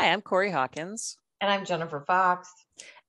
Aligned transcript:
Hi, 0.00 0.12
I'm 0.12 0.22
Corey 0.22 0.50
Hawkins. 0.50 1.18
And 1.42 1.50
I'm 1.50 1.66
Jennifer 1.66 2.00
Fox. 2.00 2.50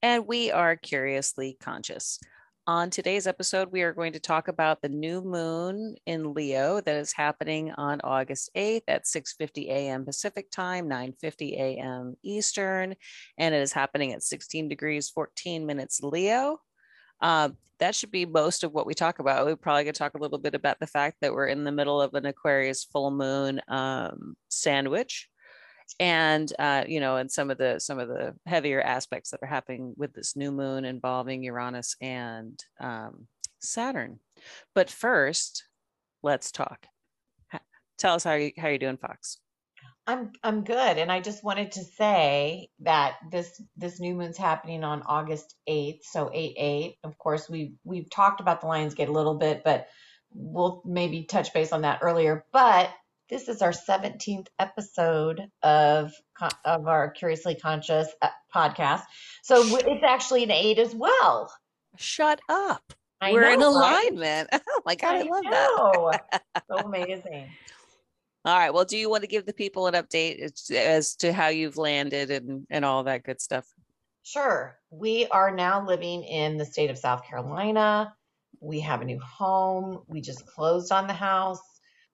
And 0.01 0.27
we 0.27 0.51
are 0.51 0.75
Curiously 0.75 1.55
Conscious. 1.61 2.19
On 2.67 2.89
today's 2.89 3.27
episode, 3.27 3.71
we 3.71 3.81
are 3.83 3.93
going 3.93 4.11
to 4.11 4.19
talk 4.19 4.49
about 4.49 4.81
the 4.81 4.89
new 4.89 5.21
moon 5.21 5.95
in 6.05 6.33
Leo 6.33 6.81
that 6.81 6.97
is 6.97 7.13
happening 7.13 7.71
on 7.77 8.01
August 8.03 8.49
8th 8.57 8.83
at 8.89 9.05
6:50 9.05 9.69
a.m. 9.69 10.03
Pacific 10.03 10.51
time, 10.51 10.89
9:50 10.89 11.53
a.m. 11.53 12.17
Eastern, 12.23 12.95
and 13.37 13.55
it 13.55 13.61
is 13.61 13.71
happening 13.71 14.11
at 14.11 14.21
16 14.21 14.67
degrees 14.67 15.09
14 15.09 15.65
minutes 15.65 16.01
Leo. 16.03 16.59
Uh, 17.21 17.51
that 17.79 17.95
should 17.95 18.11
be 18.11 18.25
most 18.25 18.65
of 18.65 18.73
what 18.73 18.85
we 18.85 18.93
talk 18.93 19.19
about. 19.19 19.45
We're 19.45 19.55
probably 19.55 19.85
could 19.85 19.95
talk 19.95 20.15
a 20.15 20.21
little 20.21 20.39
bit 20.39 20.55
about 20.55 20.81
the 20.81 20.87
fact 20.87 21.19
that 21.21 21.33
we're 21.33 21.47
in 21.47 21.63
the 21.63 21.71
middle 21.71 22.01
of 22.01 22.15
an 22.15 22.25
Aquarius 22.25 22.83
full 22.83 23.11
moon 23.11 23.61
um, 23.69 24.35
sandwich 24.49 25.29
and 25.99 26.51
uh, 26.59 26.83
you 26.87 26.99
know, 26.99 27.17
and 27.17 27.31
some 27.31 27.51
of 27.51 27.57
the 27.57 27.79
some 27.79 27.99
of 27.99 28.07
the 28.07 28.35
heavier 28.45 28.81
aspects 28.81 29.31
that 29.31 29.39
are 29.41 29.47
happening 29.47 29.93
with 29.97 30.13
this 30.13 30.35
new 30.35 30.51
moon 30.51 30.85
involving 30.85 31.43
Uranus 31.43 31.95
and 32.01 32.63
um, 32.79 33.27
Saturn. 33.59 34.19
But 34.73 34.89
first, 34.89 35.65
let's 36.23 36.51
talk. 36.51 36.85
Tell 37.97 38.15
us 38.15 38.23
how 38.23 38.33
you 38.33 38.51
how 38.57 38.69
you 38.69 38.79
doing, 38.79 38.97
Fox. 38.97 39.37
I'm 40.07 40.31
I'm 40.43 40.63
good, 40.63 40.97
and 40.97 41.11
I 41.11 41.19
just 41.19 41.43
wanted 41.43 41.71
to 41.73 41.83
say 41.83 42.69
that 42.79 43.17
this 43.31 43.61
this 43.77 43.99
new 43.99 44.15
moon's 44.15 44.37
happening 44.37 44.83
on 44.83 45.03
August 45.05 45.55
8th, 45.69 45.99
so 46.03 46.31
8 46.33 46.55
8. 46.57 46.95
Of 47.03 47.17
course, 47.19 47.47
we 47.47 47.75
we've 47.83 48.09
talked 48.09 48.41
about 48.41 48.61
the 48.61 48.67
Lionsgate 48.67 49.09
a 49.09 49.11
little 49.11 49.35
bit, 49.35 49.63
but 49.63 49.87
we'll 50.33 50.81
maybe 50.83 51.23
touch 51.23 51.53
base 51.53 51.71
on 51.71 51.81
that 51.81 51.99
earlier. 52.01 52.43
But 52.51 52.89
this 53.31 53.47
is 53.47 53.61
our 53.61 53.71
17th 53.71 54.47
episode 54.59 55.47
of 55.63 56.11
of 56.65 56.87
our 56.87 57.09
Curiously 57.11 57.55
Conscious 57.55 58.09
uh, 58.21 58.27
podcast. 58.53 59.03
So 59.41 59.63
it's 59.77 60.03
actually 60.03 60.43
an 60.43 60.51
8 60.51 60.77
as 60.77 60.93
well. 60.93 61.51
Shut 61.97 62.41
up. 62.49 62.93
I 63.21 63.31
We're 63.31 63.43
know, 63.43 63.53
in 63.53 63.61
alignment. 63.61 64.49
Right? 64.51 64.61
Oh 64.69 64.81
my 64.85 64.95
god, 64.95 65.15
I, 65.15 65.19
I 65.19 65.21
love 65.23 65.43
that. 65.49 66.63
so 66.67 66.77
amazing. 66.85 67.49
All 68.43 68.57
right. 68.57 68.73
Well, 68.73 68.85
do 68.85 68.97
you 68.97 69.09
want 69.09 69.21
to 69.21 69.27
give 69.27 69.45
the 69.45 69.53
people 69.53 69.87
an 69.87 69.93
update 69.93 70.41
as 70.75 71.15
to 71.17 71.31
how 71.31 71.47
you've 71.49 71.77
landed 71.77 72.31
and, 72.31 72.65
and 72.69 72.83
all 72.83 73.03
that 73.03 73.23
good 73.23 73.39
stuff? 73.39 73.67
Sure. 74.23 74.77
We 74.89 75.27
are 75.27 75.51
now 75.51 75.85
living 75.85 76.23
in 76.23 76.57
the 76.57 76.65
state 76.65 76.89
of 76.89 76.97
South 76.97 77.23
Carolina. 77.23 78.13
We 78.59 78.79
have 78.79 79.01
a 79.01 79.05
new 79.05 79.19
home. 79.19 80.01
We 80.07 80.21
just 80.21 80.45
closed 80.47 80.91
on 80.91 81.05
the 81.05 81.13
house 81.13 81.61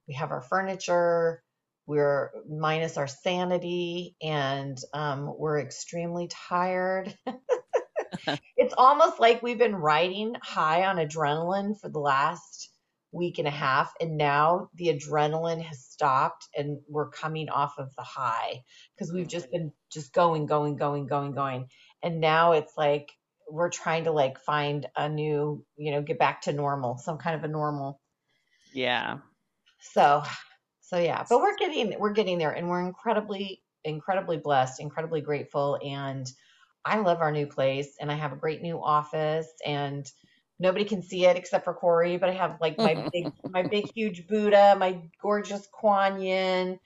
we 0.08 0.14
have 0.16 0.32
our 0.32 0.42
furniture, 0.42 1.44
we're 1.86 2.32
minus 2.50 2.98
our 2.98 3.08
sanity, 3.08 4.16
and 4.22 4.78
um, 4.94 5.34
we're 5.38 5.60
extremely 5.60 6.28
tired. 6.28 7.16
it's 8.58 8.74
almost 8.78 9.20
like 9.20 9.42
we've 9.42 9.58
been 9.58 9.76
riding 9.76 10.36
high 10.42 10.86
on 10.86 10.98
adrenaline 10.98 11.80
for 11.80 11.90
the 11.90 12.00
last 12.00 12.70
week 13.14 13.40
and 13.40 13.48
a 13.48 13.52
half 13.52 13.94
and 14.02 14.18
now 14.18 14.70
the 14.76 14.88
adrenaline 14.88 15.62
has 15.62 15.86
stopped 15.86 16.48
and 16.56 16.78
we're 16.90 17.10
coming 17.10 17.48
off 17.50 17.76
of 17.78 17.96
the 17.96 18.04
high 18.04 18.62
because 18.94 19.14
we've 19.14 19.30
just 19.30 19.50
been 19.50 19.72
just 19.90 20.14
going 20.14 20.46
going 20.46 20.76
going 20.76 21.08
going 21.08 21.32
going. 21.34 21.68
And 22.04 22.20
now 22.20 22.52
it's 22.52 22.74
like 22.78 23.10
we're 23.50 23.70
trying 23.70 24.04
to 24.04 24.12
like 24.12 24.40
find 24.40 24.88
a 24.96 25.08
new 25.08 25.66
you 25.78 25.92
know 25.92 26.02
get 26.02 26.20
back 26.20 26.42
to 26.42 26.54
normal 26.54 26.98
some 26.98 27.18
kind 27.18 27.36
of 27.36 27.44
a 27.44 27.48
normal. 27.48 28.02
Yeah 28.74 29.20
so, 29.94 30.24
so 30.82 30.98
yeah, 30.98 31.26
but 31.30 31.40
we're 31.40 31.58
getting 31.58 32.00
we're 32.00 32.14
getting 32.14 32.38
there, 32.38 32.52
and 32.52 32.70
we're 32.70 32.86
incredibly 32.86 33.62
incredibly 33.84 34.38
blessed, 34.38 34.80
incredibly 34.82 35.22
grateful, 35.22 35.80
and 35.86 36.32
I 36.86 37.00
love 37.00 37.20
our 37.22 37.32
new 37.32 37.48
place, 37.48 37.96
and 38.00 38.12
I 38.12 38.16
have 38.16 38.34
a 38.34 38.38
great 38.38 38.62
new 38.62 38.82
office, 38.84 39.48
and 39.66 40.10
nobody 40.60 40.86
can 40.86 41.02
see 41.04 41.26
it 41.26 41.38
except 41.38 41.66
for 41.66 41.74
Corey, 41.74 42.18
but 42.18 42.30
I 42.30 42.34
have 42.34 42.58
like 42.62 42.80
my 42.82 43.06
big 43.14 43.34
my 43.48 43.64
big 43.64 43.86
huge 43.94 44.28
Buddha, 44.28 44.76
my 44.80 45.02
gorgeous 45.22 45.68
Kuan 45.72 46.22
Yin, 46.22 46.80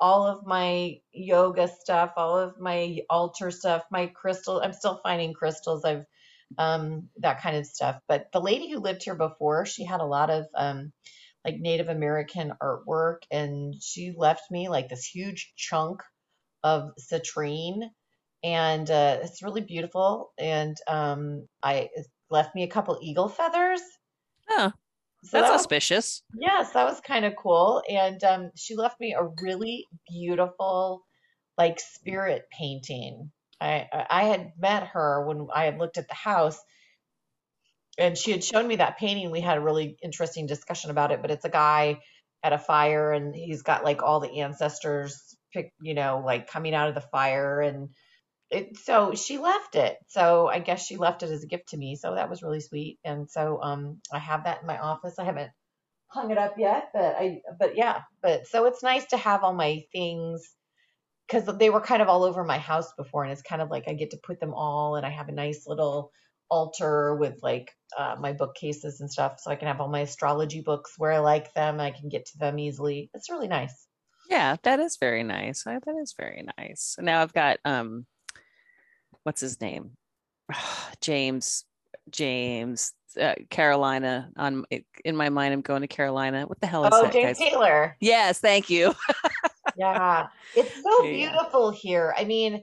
all 0.00 0.26
of 0.26 0.46
my 0.46 1.00
yoga 1.12 1.68
stuff, 1.68 2.12
all 2.16 2.38
of 2.38 2.58
my 2.60 3.00
altar 3.10 3.50
stuff, 3.50 3.84
my 3.90 4.06
crystal. 4.06 4.60
I'm 4.60 4.72
still 4.72 5.00
finding 5.02 5.34
crystals. 5.34 5.84
I've 5.84 6.06
um 6.58 7.08
that 7.18 7.42
kind 7.42 7.56
of 7.56 7.66
stuff. 7.66 8.00
But 8.08 8.30
the 8.32 8.40
lady 8.40 8.70
who 8.70 8.78
lived 8.80 9.02
here 9.04 9.14
before, 9.16 9.66
she 9.66 9.84
had 9.84 10.00
a 10.00 10.04
lot 10.06 10.30
of 10.30 10.46
um 10.54 10.92
like 11.48 11.60
Native 11.60 11.88
American 11.88 12.52
artwork, 12.62 13.18
and 13.30 13.74
she 13.80 14.12
left 14.16 14.50
me 14.50 14.68
like 14.68 14.88
this 14.88 15.04
huge 15.04 15.52
chunk 15.56 16.02
of 16.62 16.90
citrine, 17.00 17.88
and 18.44 18.90
uh, 18.90 19.18
it's 19.22 19.42
really 19.42 19.62
beautiful. 19.62 20.32
And 20.38 20.76
um, 20.86 21.48
I 21.62 21.88
left 22.30 22.54
me 22.54 22.64
a 22.64 22.68
couple 22.68 22.98
eagle 23.00 23.28
feathers. 23.28 23.80
Oh, 24.50 24.72
so 25.24 25.30
that's 25.32 25.48
that 25.48 25.52
was, 25.52 25.60
auspicious. 25.60 26.22
Yes, 26.38 26.72
that 26.72 26.84
was 26.84 27.00
kind 27.00 27.24
of 27.24 27.34
cool. 27.36 27.82
And 27.88 28.22
um, 28.24 28.50
she 28.54 28.76
left 28.76 29.00
me 29.00 29.14
a 29.14 29.24
really 29.42 29.86
beautiful, 30.08 31.04
like 31.56 31.80
spirit 31.80 32.44
painting. 32.52 33.30
I 33.60 33.86
I 34.10 34.24
had 34.24 34.52
met 34.58 34.88
her 34.88 35.26
when 35.26 35.48
I 35.54 35.64
had 35.64 35.78
looked 35.78 35.96
at 35.96 36.08
the 36.08 36.14
house 36.14 36.58
and 37.98 38.16
she 38.16 38.30
had 38.30 38.44
shown 38.44 38.66
me 38.66 38.76
that 38.76 38.98
painting. 38.98 39.30
We 39.30 39.40
had 39.40 39.58
a 39.58 39.62
really 39.62 39.96
interesting 40.02 40.46
discussion 40.46 40.90
about 40.90 41.10
it, 41.10 41.20
but 41.20 41.30
it's 41.30 41.44
a 41.44 41.50
guy 41.50 42.00
at 42.42 42.52
a 42.52 42.58
fire 42.58 43.12
and 43.12 43.34
he's 43.34 43.62
got 43.62 43.84
like 43.84 44.02
all 44.02 44.20
the 44.20 44.40
ancestors 44.40 45.36
pick, 45.52 45.72
you 45.80 45.94
know, 45.94 46.22
like 46.24 46.48
coming 46.48 46.74
out 46.74 46.88
of 46.88 46.94
the 46.94 47.00
fire 47.00 47.60
and 47.60 47.88
it, 48.50 48.78
so 48.78 49.14
she 49.14 49.38
left 49.38 49.74
it. 49.74 49.96
So 50.08 50.48
I 50.48 50.60
guess 50.60 50.86
she 50.86 50.96
left 50.96 51.22
it 51.22 51.30
as 51.30 51.42
a 51.42 51.48
gift 51.48 51.70
to 51.70 51.76
me. 51.76 51.96
So 51.96 52.14
that 52.14 52.30
was 52.30 52.42
really 52.42 52.60
sweet. 52.60 52.98
And 53.04 53.28
so 53.28 53.60
um 53.62 54.00
I 54.12 54.18
have 54.18 54.44
that 54.44 54.60
in 54.60 54.66
my 54.66 54.78
office. 54.78 55.18
I 55.18 55.24
haven't 55.24 55.50
hung 56.06 56.30
it 56.30 56.38
up 56.38 56.54
yet, 56.58 56.90
but 56.94 57.16
I 57.18 57.42
but 57.58 57.76
yeah, 57.76 58.02
but 58.22 58.46
so 58.46 58.66
it's 58.66 58.82
nice 58.82 59.06
to 59.06 59.16
have 59.16 59.42
all 59.42 59.54
my 59.54 59.82
things 59.92 60.48
because 61.26 61.44
they 61.58 61.70
were 61.70 61.80
kind 61.80 62.00
of 62.00 62.08
all 62.08 62.24
over 62.24 62.44
my 62.44 62.58
house 62.58 62.92
before 62.96 63.24
and 63.24 63.32
it's 63.32 63.42
kind 63.42 63.60
of 63.60 63.70
like 63.70 63.84
I 63.88 63.94
get 63.94 64.10
to 64.12 64.18
put 64.22 64.40
them 64.40 64.54
all 64.54 64.96
and 64.96 65.04
I 65.04 65.10
have 65.10 65.28
a 65.28 65.32
nice 65.32 65.66
little 65.66 66.12
altar 66.50 67.14
with 67.14 67.38
like 67.42 67.72
uh, 67.96 68.16
my 68.20 68.32
bookcases 68.32 69.00
and 69.00 69.10
stuff 69.10 69.38
so 69.38 69.50
I 69.50 69.56
can 69.56 69.68
have 69.68 69.80
all 69.80 69.88
my 69.88 70.00
astrology 70.00 70.60
books 70.60 70.94
where 70.98 71.12
I 71.12 71.18
like 71.18 71.52
them. 71.54 71.80
I 71.80 71.90
can 71.90 72.08
get 72.08 72.26
to 72.26 72.38
them 72.38 72.58
easily. 72.58 73.10
It's 73.14 73.30
really 73.30 73.48
nice. 73.48 73.86
Yeah, 74.28 74.56
that 74.62 74.80
is 74.80 74.96
very 74.98 75.22
nice. 75.22 75.64
That 75.64 75.82
is 76.02 76.14
very 76.16 76.46
nice. 76.58 76.96
Now 77.00 77.22
I've 77.22 77.32
got 77.32 77.58
um 77.64 78.06
what's 79.22 79.40
his 79.40 79.60
name? 79.60 79.92
James 81.00 81.64
James 82.10 82.92
uh, 83.20 83.34
Carolina 83.50 84.30
on 84.36 84.64
in 85.04 85.16
my 85.16 85.30
mind 85.30 85.54
I'm 85.54 85.60
going 85.62 85.82
to 85.82 85.88
Carolina. 85.88 86.46
What 86.46 86.60
the 86.60 86.66
hell 86.66 86.84
is 86.84 86.90
oh, 86.92 87.02
that? 87.02 87.12
James 87.12 87.38
guys? 87.38 87.50
Taylor. 87.50 87.96
Yes, 88.00 88.40
thank 88.40 88.68
you. 88.68 88.94
yeah. 89.76 90.28
It's 90.54 90.82
so 90.82 91.02
beautiful 91.02 91.72
yeah. 91.72 91.78
here. 91.80 92.14
I 92.16 92.24
mean, 92.24 92.62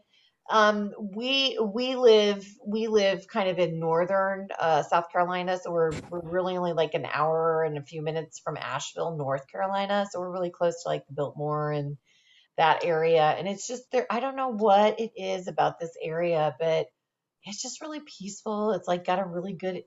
um, 0.50 0.94
we 1.00 1.58
we 1.60 1.96
live 1.96 2.48
we 2.66 2.88
live 2.88 3.28
kind 3.28 3.50
of 3.50 3.58
in 3.58 3.80
northern 3.80 4.50
uh, 4.60 4.84
South 4.84 5.12
Carolina, 5.12 5.58
so 5.62 5.72
we're 5.72 5.92
we're 6.10 6.22
really 6.22 6.56
only 6.56 6.74
like 6.74 6.94
an 6.94 7.08
hour 7.12 7.64
and 7.64 7.78
a 7.78 7.84
few 7.84 8.04
minutes 8.04 8.40
from 8.44 8.58
Asheville, 8.58 9.18
North 9.18 9.48
Carolina. 9.52 10.06
So 10.10 10.20
we're 10.20 10.32
really 10.32 10.52
close 10.52 10.84
to 10.84 10.90
like 10.90 11.08
the 11.08 11.14
Biltmore 11.14 11.72
and 11.72 11.98
that 12.58 12.86
area. 12.86 13.24
And 13.24 13.48
it's 13.48 13.68
just 13.68 13.92
there. 13.92 14.06
I 14.10 14.20
don't 14.20 14.36
know 14.36 14.50
what 14.50 15.00
it 15.00 15.12
is 15.16 15.48
about 15.48 15.80
this 15.80 15.98
area, 16.02 16.56
but 16.60 16.88
it's 17.44 17.62
just 17.62 17.82
really 17.82 18.02
peaceful. 18.02 18.72
It's 18.72 18.88
like 18.88 19.06
got 19.06 19.20
a 19.20 19.26
really 19.26 19.54
good 19.54 19.84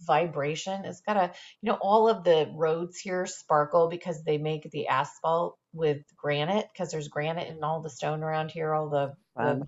vibration. 0.00 0.84
It's 0.84 1.00
got 1.00 1.16
a 1.16 1.32
you 1.62 1.70
know 1.70 1.78
all 1.80 2.10
of 2.10 2.22
the 2.22 2.50
roads 2.54 2.98
here 2.98 3.24
sparkle 3.24 3.88
because 3.88 4.22
they 4.24 4.36
make 4.36 4.70
the 4.70 4.88
asphalt 4.88 5.56
with 5.72 6.02
granite 6.16 6.66
because 6.72 6.90
there's 6.90 7.08
granite 7.08 7.48
in 7.48 7.64
all 7.64 7.80
the 7.80 7.90
stone 7.90 8.22
around 8.22 8.50
here, 8.50 8.74
all 8.74 8.90
the, 8.90 9.14
wow. 9.34 9.54
the 9.54 9.66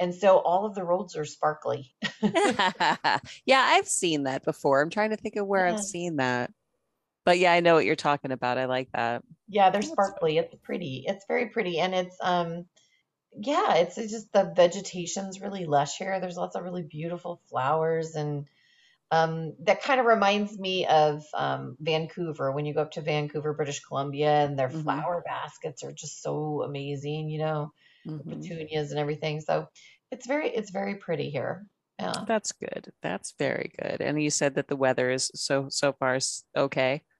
and 0.00 0.14
so 0.14 0.38
all 0.38 0.66
of 0.66 0.74
the 0.74 0.84
roads 0.84 1.16
are 1.16 1.24
sparkly. 1.24 1.94
yeah, 2.22 3.60
I've 3.60 3.88
seen 3.88 4.24
that 4.24 4.44
before. 4.44 4.80
I'm 4.80 4.90
trying 4.90 5.10
to 5.10 5.16
think 5.16 5.36
of 5.36 5.46
where 5.46 5.66
yeah. 5.66 5.74
I've 5.74 5.80
seen 5.80 6.16
that. 6.16 6.52
But 7.24 7.38
yeah, 7.38 7.52
I 7.52 7.60
know 7.60 7.74
what 7.74 7.86
you're 7.86 7.96
talking 7.96 8.32
about. 8.32 8.58
I 8.58 8.66
like 8.66 8.90
that. 8.92 9.22
Yeah, 9.48 9.70
they're 9.70 9.82
sparkly. 9.82 10.38
It's 10.38 10.54
pretty. 10.62 11.04
It's 11.06 11.24
very 11.26 11.48
pretty. 11.48 11.78
And 11.78 11.94
it's 11.94 12.16
um 12.20 12.66
yeah, 13.36 13.76
it's, 13.76 13.98
it's 13.98 14.12
just 14.12 14.32
the 14.32 14.52
vegetation's 14.54 15.40
really 15.40 15.64
lush 15.64 15.98
here. 15.98 16.20
There's 16.20 16.36
lots 16.36 16.54
of 16.54 16.62
really 16.62 16.84
beautiful 16.84 17.40
flowers 17.50 18.14
and 18.14 18.46
um, 19.10 19.54
that 19.60 19.82
kind 19.82 20.00
of 20.00 20.06
reminds 20.06 20.58
me 20.58 20.86
of 20.86 21.22
um, 21.34 21.76
Vancouver. 21.78 22.50
When 22.50 22.64
you 22.64 22.74
go 22.74 22.82
up 22.82 22.92
to 22.92 23.00
Vancouver, 23.00 23.52
British 23.52 23.80
Columbia, 23.80 24.44
and 24.44 24.58
their 24.58 24.68
mm-hmm. 24.68 24.82
flower 24.82 25.22
baskets 25.24 25.84
are 25.84 25.92
just 25.92 26.20
so 26.22 26.62
amazing, 26.62 27.28
you 27.28 27.38
know 27.38 27.72
mm-hmm. 28.06 28.30
petunias 28.30 28.90
and 28.90 29.00
everything. 29.00 29.40
So 29.40 29.68
it's 30.10 30.26
very 30.26 30.48
it's 30.48 30.70
very 30.70 30.96
pretty 30.96 31.30
here. 31.30 31.66
Yeah. 31.98 32.24
That's 32.26 32.52
good. 32.52 32.92
That's 33.02 33.34
very 33.38 33.72
good. 33.80 34.00
And 34.00 34.20
you 34.20 34.30
said 34.30 34.56
that 34.56 34.68
the 34.68 34.76
weather 34.76 35.10
is 35.10 35.30
so 35.34 35.66
so 35.68 35.92
far 35.92 36.18
okay. 36.56 37.02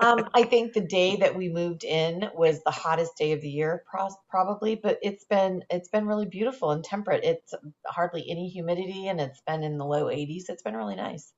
Um, 0.00 0.28
I 0.34 0.44
think 0.44 0.72
the 0.72 0.80
day 0.80 1.16
that 1.16 1.34
we 1.34 1.48
moved 1.48 1.82
in 1.82 2.28
was 2.34 2.62
the 2.62 2.70
hottest 2.70 3.16
day 3.16 3.32
of 3.32 3.40
the 3.40 3.50
year, 3.50 3.82
pros- 3.90 4.16
probably, 4.30 4.76
but 4.76 4.98
it's 5.02 5.24
been 5.24 5.64
it's 5.68 5.88
been 5.88 6.06
really 6.06 6.26
beautiful 6.26 6.70
and 6.70 6.84
temperate. 6.84 7.24
It's 7.24 7.52
hardly 7.86 8.24
any 8.30 8.48
humidity, 8.48 9.08
and 9.08 9.20
it's 9.20 9.40
been 9.46 9.64
in 9.64 9.76
the 9.76 9.84
low 9.84 10.04
80s. 10.04 10.44
It's 10.48 10.62
been 10.62 10.76
really 10.76 10.94
nice. 10.94 11.32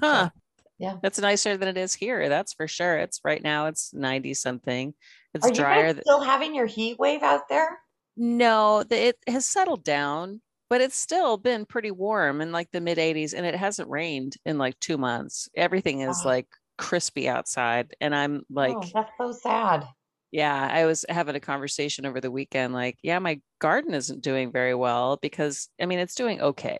Huh. 0.00 0.26
So, 0.26 0.40
yeah. 0.78 0.96
That's 1.02 1.18
nicer 1.18 1.56
than 1.56 1.68
it 1.68 1.76
is 1.76 1.94
here. 1.94 2.28
That's 2.28 2.52
for 2.52 2.68
sure. 2.68 2.98
It's 2.98 3.20
right 3.24 3.42
now 3.42 3.66
it's 3.66 3.92
90 3.94 4.34
something. 4.34 4.94
It's 5.32 5.44
Are 5.44 5.48
you 5.48 5.54
guys 5.54 5.58
drier. 5.58 5.92
th- 5.94 6.02
still 6.02 6.20
having 6.20 6.54
your 6.54 6.66
heat 6.66 6.98
wave 6.98 7.22
out 7.22 7.48
there? 7.48 7.78
No, 8.16 8.82
the, 8.84 8.96
it 9.08 9.18
has 9.26 9.44
settled 9.46 9.84
down, 9.84 10.40
but 10.70 10.80
it's 10.80 10.96
still 10.96 11.36
been 11.36 11.66
pretty 11.66 11.90
warm 11.90 12.40
in 12.40 12.52
like 12.52 12.70
the 12.70 12.80
mid 12.80 12.98
80s 12.98 13.34
and 13.34 13.44
it 13.46 13.54
hasn't 13.56 13.90
rained 13.90 14.36
in 14.44 14.58
like 14.58 14.78
2 14.80 14.98
months. 14.98 15.48
Everything 15.56 16.00
is 16.00 16.24
Oh, 16.24 16.28
like 16.28 16.46
crispy 16.78 17.28
outside 17.28 17.94
and 18.00 18.14
I'm 18.14 18.38
oh, 18.38 18.44
like 18.54 18.76
oh, 18.78 18.90
that's 18.94 19.12
so 19.18 19.32
sad. 19.32 19.86
Yeah, 20.32 20.68
I 20.70 20.84
was 20.86 21.04
having 21.08 21.36
a 21.36 21.40
conversation 21.40 22.04
over 22.06 22.20
the 22.20 22.30
weekend 22.30 22.72
like, 22.74 22.98
yeah, 23.02 23.18
my 23.20 23.40
garden 23.60 23.94
isn't 23.94 24.20
doing 24.22 24.50
very 24.50 24.74
well 24.74 25.16
because 25.18 25.68
I 25.80 25.86
mean, 25.86 26.00
it's 26.00 26.14
doing 26.16 26.40
okay, 26.40 26.78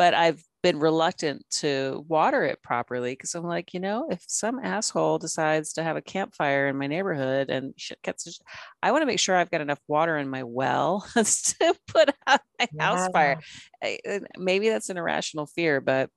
but 0.00 0.14
I've 0.14 0.42
been 0.62 0.78
reluctant 0.78 1.44
to 1.50 2.06
water 2.08 2.42
it 2.42 2.62
properly 2.62 3.12
because 3.12 3.34
I'm 3.34 3.44
like, 3.44 3.74
you 3.74 3.80
know, 3.80 4.08
if 4.10 4.24
some 4.26 4.58
asshole 4.58 5.18
decides 5.18 5.74
to 5.74 5.82
have 5.82 5.98
a 5.98 6.00
campfire 6.00 6.68
in 6.68 6.78
my 6.78 6.86
neighborhood 6.86 7.50
and 7.50 7.74
shit 7.76 8.00
gets, 8.00 8.40
I 8.82 8.92
want 8.92 9.02
to 9.02 9.06
make 9.06 9.18
sure 9.18 9.36
I've 9.36 9.50
got 9.50 9.60
enough 9.60 9.80
water 9.88 10.16
in 10.16 10.30
my 10.30 10.42
well 10.42 11.06
to 11.14 11.74
put 11.86 12.08
out 12.26 12.40
my 12.58 12.66
house 12.80 13.08
fire. 13.12 13.40
I- 13.84 14.20
Maybe 14.38 14.70
that's 14.70 14.88
an 14.88 14.96
irrational 14.96 15.44
fear, 15.44 15.82
but 15.82 16.08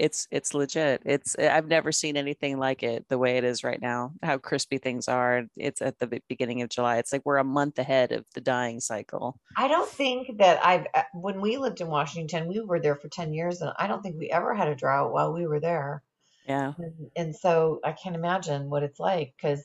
it's 0.00 0.26
it's 0.30 0.54
legit. 0.54 1.02
It's 1.04 1.36
eh, 1.38 1.54
I've 1.54 1.68
never 1.68 1.92
seen 1.92 2.16
anything 2.16 2.58
like 2.58 2.82
it 2.82 3.06
the 3.10 3.18
way 3.18 3.36
it 3.36 3.44
is 3.44 3.62
right 3.62 3.80
now. 3.80 4.12
How 4.22 4.38
crispy 4.38 4.78
things 4.78 5.08
are. 5.08 5.44
It's 5.56 5.82
at 5.82 5.98
the 5.98 6.22
beginning 6.26 6.62
of 6.62 6.70
July. 6.70 6.96
It's 6.96 7.12
like 7.12 7.20
we're 7.26 7.36
a 7.36 7.44
month 7.44 7.78
ahead 7.78 8.10
of 8.10 8.24
the 8.34 8.40
dying 8.40 8.80
cycle. 8.80 9.38
I 9.58 9.68
don't 9.68 9.90
think 9.90 10.38
that 10.38 10.64
I've, 10.64 10.86
uh, 10.94 11.02
when 11.12 11.42
we 11.42 11.58
lived 11.58 11.82
in 11.82 11.88
Washington, 11.88 12.48
we 12.48 12.60
were 12.60 12.80
there 12.80 12.96
for 12.96 13.08
10 13.08 13.34
years, 13.34 13.60
and 13.60 13.72
I 13.78 13.86
don't 13.88 14.02
think 14.02 14.16
we 14.18 14.30
ever 14.30 14.54
had 14.54 14.68
a 14.68 14.74
drought 14.74 15.12
while 15.12 15.34
we 15.34 15.46
were 15.46 15.60
there. 15.60 16.02
Yeah, 16.46 16.72
And, 16.78 17.10
and 17.14 17.36
so 17.36 17.80
I 17.84 17.92
can't 17.92 18.16
imagine 18.16 18.70
what 18.70 18.82
it's 18.82 18.98
like 18.98 19.34
because 19.36 19.62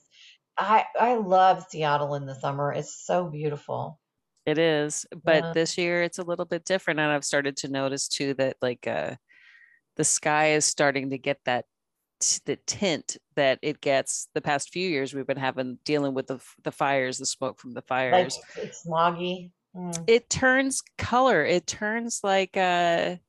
I 0.57 0.83
I 0.99 1.15
love 1.15 1.65
Seattle 1.69 2.15
in 2.15 2.25
the 2.25 2.35
summer. 2.35 2.73
It's 2.73 3.05
so 3.05 3.29
beautiful. 3.29 3.99
it 4.45 4.57
is. 4.57 5.05
But 5.23 5.43
Yeah. 5.45 5.53
this 5.53 5.77
year 5.77 6.03
it's 6.03 6.19
a 6.19 6.23
little 6.23 6.45
bit 6.45 6.65
different, 6.65 6.99
and 6.99 7.09
I've 7.09 7.23
started 7.23 7.55
to 7.57 7.69
notice 7.69 8.09
too 8.09 8.33
that 8.35 8.57
like 8.61 8.85
uh 8.85 9.15
the 9.95 10.03
sky 10.03 10.51
is 10.53 10.65
starting 10.65 11.09
to 11.11 11.17
get 11.17 11.39
that 11.45 11.65
t- 12.19 12.39
the 12.45 12.55
tint 12.67 13.17
that 13.35 13.59
it 13.61 13.81
gets 13.81 14.27
the 14.33 14.41
past 14.41 14.69
few 14.71 14.87
years 14.87 15.13
we've 15.13 15.27
been 15.27 15.37
having 15.37 15.79
dealing 15.85 16.13
with 16.13 16.27
the 16.27 16.39
the 16.63 16.71
fires, 16.71 17.17
the 17.17 17.25
smoke 17.25 17.59
from 17.59 17.71
the 17.71 17.77
Like 17.81 17.87
fires. 17.87 18.39
it's 18.57 18.85
smoggy. 18.85 19.51
Mm. 19.75 20.03
It 20.07 20.29
turns 20.29 20.81
color. 20.97 21.43
It 21.45 21.67
turns 21.67 22.21
like 22.23 22.55
a 22.57 23.19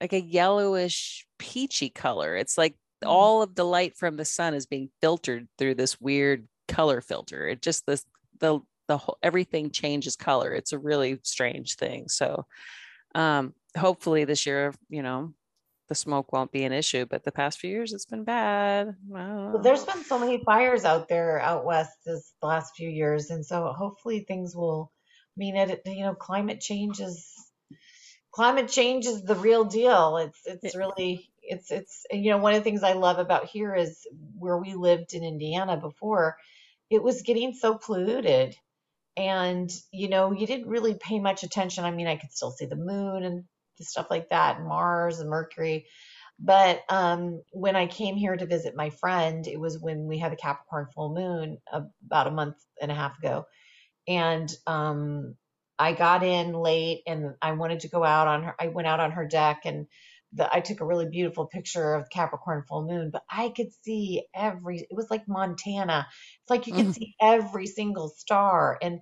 like 0.00 0.12
a 0.12 0.20
yellowish 0.20 1.26
peachy 1.38 1.88
color. 1.90 2.36
It's 2.36 2.58
like 2.58 2.74
Mm. 3.04 3.08
all 3.08 3.42
of 3.42 3.54
the 3.54 3.64
light 3.64 3.94
from 3.94 4.16
the 4.16 4.24
sun 4.24 4.54
is 4.54 4.64
being 4.64 4.88
filtered 5.02 5.48
through 5.58 5.74
this 5.74 6.00
weird 6.00 6.48
color 6.66 7.02
filter. 7.02 7.46
It 7.46 7.60
just 7.60 7.84
this 7.86 8.06
the 8.40 8.60
the 8.88 8.96
whole 8.96 9.18
everything 9.22 9.70
changes 9.70 10.16
color. 10.16 10.52
It's 10.54 10.72
a 10.72 10.78
really 10.78 11.18
strange 11.22 11.74
thing. 11.76 12.08
So 12.08 12.46
um 13.14 13.52
hopefully 13.76 14.24
this 14.24 14.46
year, 14.46 14.72
you 14.88 15.02
know, 15.02 15.34
the 15.88 15.94
smoke 15.94 16.32
won't 16.32 16.52
be 16.52 16.64
an 16.64 16.72
issue, 16.72 17.06
but 17.06 17.24
the 17.24 17.32
past 17.32 17.58
few 17.58 17.70
years 17.70 17.92
it's 17.92 18.06
been 18.06 18.24
bad. 18.24 18.96
Well, 19.08 19.60
there's 19.62 19.84
been 19.84 20.04
so 20.04 20.18
many 20.18 20.42
fires 20.44 20.84
out 20.84 21.08
there 21.08 21.40
out 21.40 21.64
west 21.64 21.92
this 22.04 22.32
last 22.42 22.74
few 22.76 22.88
years, 22.88 23.30
and 23.30 23.44
so 23.44 23.72
hopefully 23.72 24.20
things 24.20 24.54
will. 24.54 24.92
I 25.36 25.38
mean, 25.38 25.56
it, 25.56 25.82
you 25.86 26.04
know, 26.04 26.14
climate 26.14 26.60
change 26.60 27.00
is 27.00 27.32
climate 28.32 28.68
change 28.68 29.06
is 29.06 29.22
the 29.22 29.34
real 29.34 29.64
deal. 29.64 30.18
It's 30.18 30.40
it's 30.44 30.76
really 30.76 31.30
it's 31.42 31.70
it's 31.70 32.04
you 32.10 32.30
know 32.30 32.38
one 32.38 32.54
of 32.54 32.60
the 32.60 32.64
things 32.64 32.82
I 32.82 32.92
love 32.92 33.18
about 33.18 33.46
here 33.46 33.74
is 33.74 34.06
where 34.38 34.58
we 34.58 34.74
lived 34.74 35.14
in 35.14 35.24
Indiana 35.24 35.76
before, 35.76 36.36
it 36.90 37.02
was 37.02 37.22
getting 37.22 37.54
so 37.54 37.78
polluted, 37.78 38.54
and 39.16 39.70
you 39.90 40.08
know 40.08 40.32
you 40.32 40.46
didn't 40.46 40.68
really 40.68 40.94
pay 40.94 41.18
much 41.18 41.44
attention. 41.44 41.84
I 41.84 41.90
mean, 41.90 42.06
I 42.06 42.16
could 42.16 42.32
still 42.32 42.50
see 42.50 42.66
the 42.66 42.76
moon 42.76 43.24
and 43.24 43.44
stuff 43.84 44.08
like 44.10 44.30
that, 44.30 44.62
Mars 44.62 45.20
and 45.20 45.30
Mercury, 45.30 45.86
but 46.38 46.82
um, 46.90 47.42
when 47.52 47.76
I 47.76 47.86
came 47.86 48.16
here 48.16 48.36
to 48.36 48.46
visit 48.46 48.76
my 48.76 48.90
friend, 48.90 49.46
it 49.46 49.58
was 49.58 49.78
when 49.80 50.06
we 50.06 50.18
had 50.18 50.32
the 50.32 50.36
Capricorn 50.36 50.86
full 50.94 51.14
moon 51.14 51.58
about 51.72 52.26
a 52.26 52.30
month 52.32 52.56
and 52.80 52.92
a 52.92 52.94
half 52.94 53.18
ago. 53.18 53.46
And 54.08 54.52
um, 54.66 55.36
I 55.78 55.92
got 55.92 56.22
in 56.22 56.52
late 56.52 57.02
and 57.06 57.34
I 57.42 57.52
wanted 57.52 57.80
to 57.80 57.88
go 57.88 58.04
out 58.04 58.28
on 58.28 58.44
her. 58.44 58.54
I 58.60 58.68
went 58.68 58.88
out 58.88 59.00
on 59.00 59.12
her 59.12 59.26
deck 59.26 59.62
and 59.64 59.86
the, 60.32 60.52
I 60.54 60.60
took 60.60 60.80
a 60.80 60.86
really 60.86 61.08
beautiful 61.08 61.46
picture 61.46 61.94
of 61.94 62.04
the 62.04 62.10
Capricorn 62.12 62.64
full 62.68 62.86
moon, 62.86 63.10
but 63.12 63.22
I 63.30 63.50
could 63.50 63.72
see 63.82 64.24
every, 64.34 64.80
it 64.80 64.88
was 64.94 65.10
like 65.10 65.28
Montana. 65.28 66.06
It's 66.42 66.50
like 66.50 66.66
you 66.66 66.74
could 66.74 66.90
Mhm. 66.90 66.92
see 66.92 67.14
every 67.20 67.66
single 67.66 68.08
star. 68.10 68.78
And 68.82 69.00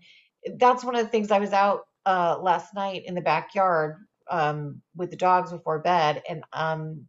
that's 0.59 0.85
one 0.85 0.95
of 0.97 1.05
the 1.05 1.11
things 1.11 1.31
I 1.31 1.39
was 1.41 1.53
out 1.53 1.83
uh, 2.07 2.39
last 2.41 2.75
night 2.75 3.03
in 3.07 3.15
the 3.15 3.21
backyard 3.23 3.97
um, 4.31 4.83
with 4.97 5.11
the 5.11 5.17
dogs 5.17 5.53
before 5.53 5.81
bed. 5.81 6.23
And 6.29 6.45
um, 6.53 7.09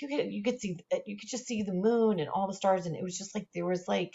you 0.00 0.08
could 0.08 0.32
you 0.32 0.42
could 0.42 0.60
see 0.60 0.78
you 1.06 1.16
could 1.16 1.28
just 1.28 1.46
see 1.46 1.62
the 1.62 1.72
moon 1.72 2.20
and 2.20 2.28
all 2.28 2.46
the 2.46 2.54
stars 2.54 2.86
and 2.86 2.96
it 2.96 3.02
was 3.02 3.16
just 3.16 3.34
like 3.34 3.48
there 3.54 3.66
was 3.66 3.86
like 3.86 4.14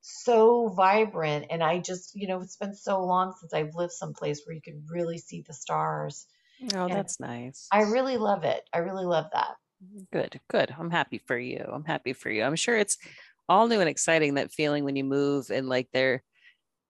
so 0.00 0.68
vibrant 0.68 1.46
and 1.50 1.62
I 1.62 1.78
just 1.78 2.12
you 2.14 2.28
know 2.28 2.40
it's 2.40 2.56
been 2.56 2.74
so 2.74 3.04
long 3.04 3.34
since 3.40 3.52
I've 3.52 3.74
lived 3.74 3.92
someplace 3.92 4.42
where 4.44 4.54
you 4.54 4.62
could 4.62 4.84
really 4.88 5.18
see 5.18 5.42
the 5.46 5.52
stars 5.54 6.26
Oh, 6.74 6.88
and 6.88 6.92
that's 6.92 7.20
nice. 7.20 7.68
I 7.70 7.82
really 7.82 8.16
love 8.16 8.44
it. 8.44 8.62
I 8.72 8.78
really 8.78 9.04
love 9.04 9.26
that. 9.32 9.56
Good, 10.12 10.40
good. 10.48 10.74
I'm 10.76 10.90
happy 10.90 11.18
for 11.18 11.38
you. 11.38 11.64
I'm 11.70 11.84
happy 11.84 12.12
for 12.12 12.30
you. 12.30 12.42
I'm 12.42 12.56
sure 12.56 12.76
it's 12.76 12.98
all 13.48 13.68
new 13.68 13.80
and 13.80 13.88
exciting 13.88 14.34
that 14.34 14.52
feeling 14.52 14.84
when 14.84 14.96
you 14.96 15.04
move 15.04 15.50
and 15.50 15.68
like 15.68 15.88
there 15.92 16.22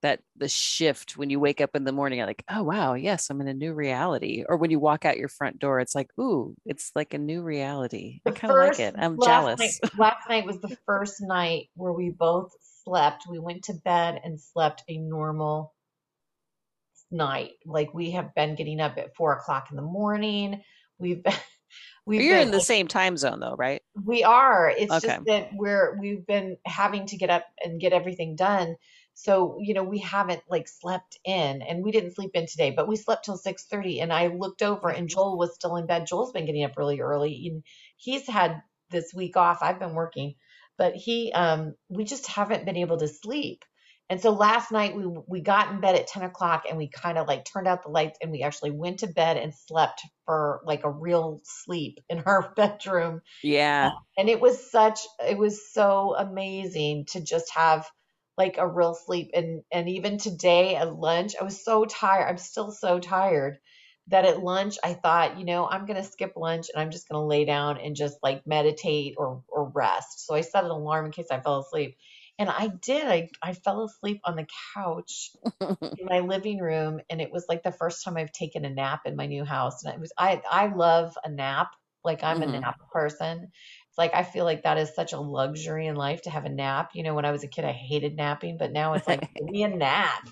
that 0.03 0.21
the 0.37 0.49
shift 0.49 1.17
when 1.17 1.31
you 1.31 1.41
wake 1.41 1.61
up 1.61 1.71
in 1.75 1.85
the 1.85 1.93
morning, 1.93 2.21
like, 2.21 2.45
oh 2.51 2.63
wow, 2.63 2.95
yes, 2.95 3.31
I'm 3.31 3.41
in 3.41 3.49
a 3.49 3.55
new 3.55 3.75
reality. 3.75 4.45
Or 4.49 4.57
when 4.57 4.71
you 4.71 4.79
walk 4.79 5.05
out 5.05 5.19
your 5.19 5.29
front 5.29 5.59
door, 5.59 5.81
it's 5.81 5.95
like, 5.95 6.09
ooh, 6.21 6.55
it's 6.65 6.93
like 6.95 7.15
a 7.15 7.19
new 7.19 7.43
reality. 7.43 8.21
I 8.27 8.31
kind 8.31 8.53
of 8.53 8.59
like 8.59 8.79
it. 8.79 8.95
I'm 8.99 9.19
last 9.19 9.59
night 9.59 9.73
jealous. 9.73 9.81
last 9.97 10.29
night 10.29 10.47
was 10.47 10.61
the 10.61 10.77
first 10.87 11.17
night 11.21 11.69
where 11.75 11.93
we 11.93 12.11
both 12.11 12.53
slept. 12.85 13.25
We 13.31 13.39
went 13.39 13.65
to 13.65 13.75
bed 13.75 14.21
and 14.25 14.41
slept 14.41 14.85
a 14.89 14.99
normal 14.99 15.75
night. 17.11 17.53
Like 17.65 17.93
we 17.95 18.13
have 18.13 18.35
been 18.35 18.55
getting 18.55 18.81
up 18.81 18.99
at 18.99 19.15
four 19.17 19.33
o'clock 19.33 19.69
in 19.71 19.77
the 19.77 19.83
morning. 19.83 20.63
We've 20.99 21.23
been 21.23 21.35
we've 22.07 22.23
You're 22.23 22.39
been 22.39 22.49
in 22.49 22.51
the 22.53 22.61
same 22.61 22.89
time 22.89 23.17
zone 23.17 23.41
though, 23.41 23.55
right? 23.57 23.83
We 24.05 24.23
are. 24.23 24.71
It's 24.71 24.93
Okay. 24.93 25.09
just 25.09 25.25
that 25.27 25.51
we're 25.53 25.99
we've 25.99 26.27
been 26.27 26.57
having 26.65 27.07
to 27.07 27.17
get 27.17 27.31
up 27.31 27.47
and 27.63 27.81
get 27.81 27.93
everything 27.93 28.37
done. 28.37 28.77
So, 29.21 29.57
you 29.61 29.75
know, 29.75 29.83
we 29.83 29.99
haven't 29.99 30.43
like 30.49 30.69
slept 30.69 31.19
in 31.25 31.61
and 31.63 31.83
we 31.83 31.91
didn't 31.91 32.15
sleep 32.15 32.31
in 32.35 32.47
today, 32.47 32.71
but 32.71 32.87
we 32.87 32.95
slept 32.95 33.25
till 33.25 33.37
6:30 33.37 34.01
and 34.01 34.13
I 34.13 34.29
looked 34.29 34.63
over 34.63 34.89
and 34.91 35.09
Joel 35.09 35.37
was 35.37 35.57
still 35.57 35.75
in 35.75 35.87
bed. 35.87 36.07
Joel's 36.07 36.31
been 36.31 36.47
getting 36.47 36.63
up 36.65 36.77
really 36.77 37.01
early 37.01 37.49
and 37.49 37.65
he's 37.97 38.29
had 38.29 38.63
this 38.91 39.13
week 39.13 39.37
off. 39.37 39.59
I've 39.61 39.81
been 39.81 39.95
working, 39.95 40.37
but 40.79 40.95
he 40.95 41.33
um 41.33 41.75
we 41.89 42.05
just 42.05 42.29
haven't 42.29 42.65
been 42.65 42.77
able 42.77 42.97
to 42.99 43.09
sleep. 43.09 43.65
And 44.09 44.21
so 44.21 44.31
last 44.31 44.71
night 44.71 44.95
we 44.95 45.05
we 45.27 45.41
got 45.41 45.73
in 45.73 45.81
bed 45.81 45.97
at 45.97 46.07
10 46.07 46.23
o'clock 46.23 46.65
and 46.69 46.79
we 46.79 46.89
kind 46.89 47.19
of 47.19 47.27
like 47.27 47.45
turned 47.45 47.67
out 47.67 47.83
the 47.83 47.91
lights 47.91 48.21
and 48.23 48.31
we 48.31 48.43
actually 48.45 48.71
went 48.71 49.01
to 49.01 49.09
bed 49.09 49.37
and 49.37 49.53
slept 49.53 50.01
for 50.27 50.61
like 50.65 50.85
a 50.85 50.91
real 50.91 51.41
sleep 51.45 51.99
in 52.09 52.21
our 52.25 52.53
bedroom 52.57 53.21
Yeah. 53.43 53.91
and 54.17 54.29
it 54.29 54.41
was 54.41 54.71
such 54.71 55.01
it 55.29 55.39
was 55.39 55.73
so 55.73 56.15
amazing 56.17 57.07
to 57.07 57.21
just 57.21 57.53
have 57.57 57.87
like 58.39 58.59
a 58.59 58.69
real 58.69 58.95
sleep 58.95 59.33
and 59.35 59.63
and 59.73 59.89
even 59.91 60.19
today 60.19 60.77
at 60.77 60.95
lunch 60.97 61.35
i 61.41 61.45
was 61.45 61.65
so 61.65 61.85
tired 61.87 62.29
i'm 62.29 62.39
still 62.39 62.73
so 62.73 63.01
tired 63.01 63.59
that 64.09 64.25
at 64.27 64.43
lunch 64.43 64.79
i 64.85 64.95
thought 64.95 65.39
you 65.39 65.45
know 65.45 65.69
i'm 65.69 65.87
going 65.87 66.03
to 66.03 66.09
skip 66.09 66.35
lunch 66.37 66.69
and 66.73 66.83
i'm 66.83 66.91
just 66.91 67.09
going 67.09 67.21
to 67.21 67.27
lay 67.27 67.45
down 67.45 67.79
and 67.79 67.97
just 67.97 68.19
like 68.23 68.47
meditate 68.47 69.17
or 69.19 69.45
or 69.49 69.71
rest. 69.75 70.27
So 70.27 70.35
i 70.35 70.43
set 70.43 70.65
an 70.65 70.71
alarm 70.71 71.07
in 71.07 71.13
case 71.13 71.29
i 71.33 71.41
fell 71.41 71.61
asleep 71.61 71.97
and 72.39 72.51
i 72.51 72.69
did 72.69 73.07
i 73.07 73.31
i 73.43 73.55
fell 73.55 73.85
asleep 73.85 74.21
on 74.25 74.37
the 74.37 74.47
couch 74.75 75.33
in 75.99 76.07
my 76.07 76.21
living 76.21 76.59
room 76.59 77.01
and 77.11 77.21
it 77.21 77.33
was 77.33 77.47
like 77.49 77.63
the 77.63 77.73
first 77.73 78.05
time 78.05 78.17
I've 78.17 78.33
taken 78.33 78.65
a 78.65 78.71
nap 78.71 79.03
in 79.07 79.17
my 79.17 79.27
new 79.27 79.45
house 79.45 79.85
and 79.85 79.95
it 79.95 80.01
was 80.01 80.13
I 80.19 80.43
I 80.51 80.69
love 80.69 81.15
a 81.25 81.31
nap 81.31 81.71
like 82.05 82.23
I'm 82.25 82.43
a 82.43 82.47
hmm 82.47 82.61
nap 82.61 82.77
person 82.93 83.51
like 83.99 84.15
I 84.15 84.23
feel 84.23 84.45
like 84.45 84.63
that 84.63 84.79
is 84.79 84.95
such 84.95 85.13
a 85.13 85.21
luxury 85.21 85.89
in 85.89 85.97
life 85.97 86.23
to 86.23 86.31
have 86.31 86.47
a 86.47 86.49
nap 86.49 86.93
you 86.95 87.03
know 87.03 87.15
when 87.15 87.27
I 87.27 87.33
was 87.33 87.45
a 87.45 87.49
kid 87.49 87.67
I 87.67 87.73
hated 87.73 88.17
napping 88.17 88.57
but 88.57 88.73
now 88.73 88.95
it's 88.95 89.07
like 89.07 89.29
give 89.35 89.51
me 89.51 89.65
a 89.65 89.69
nap 89.77 90.29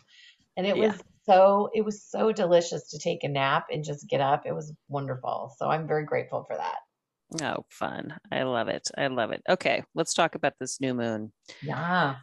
and 0.56 0.66
it 0.66 0.76
was 0.76 0.94
so 1.26 1.68
it 1.74 1.84
was 1.84 2.02
so 2.02 2.32
delicious 2.32 2.90
to 2.90 2.98
take 2.98 3.24
a 3.24 3.28
nap 3.28 3.66
and 3.70 3.84
just 3.84 4.08
get 4.08 4.22
up 4.22 4.44
it 4.46 4.54
was 4.54 4.72
wonderful 4.88 5.54
so 5.58 5.68
I'm 5.68 5.86
very 5.86 6.04
grateful 6.04 6.44
for 6.44 6.56
that 6.56 6.76
Oh, 7.42 7.64
fun. 7.68 8.16
I 8.30 8.44
love 8.44 8.68
it. 8.68 8.88
I 8.96 9.08
love 9.08 9.32
it. 9.32 9.42
Okay, 9.48 9.82
let's 9.94 10.14
talk 10.14 10.34
about 10.34 10.54
this 10.60 10.80
new 10.80 10.94
moon. 10.94 11.32
Yeah. 11.62 12.16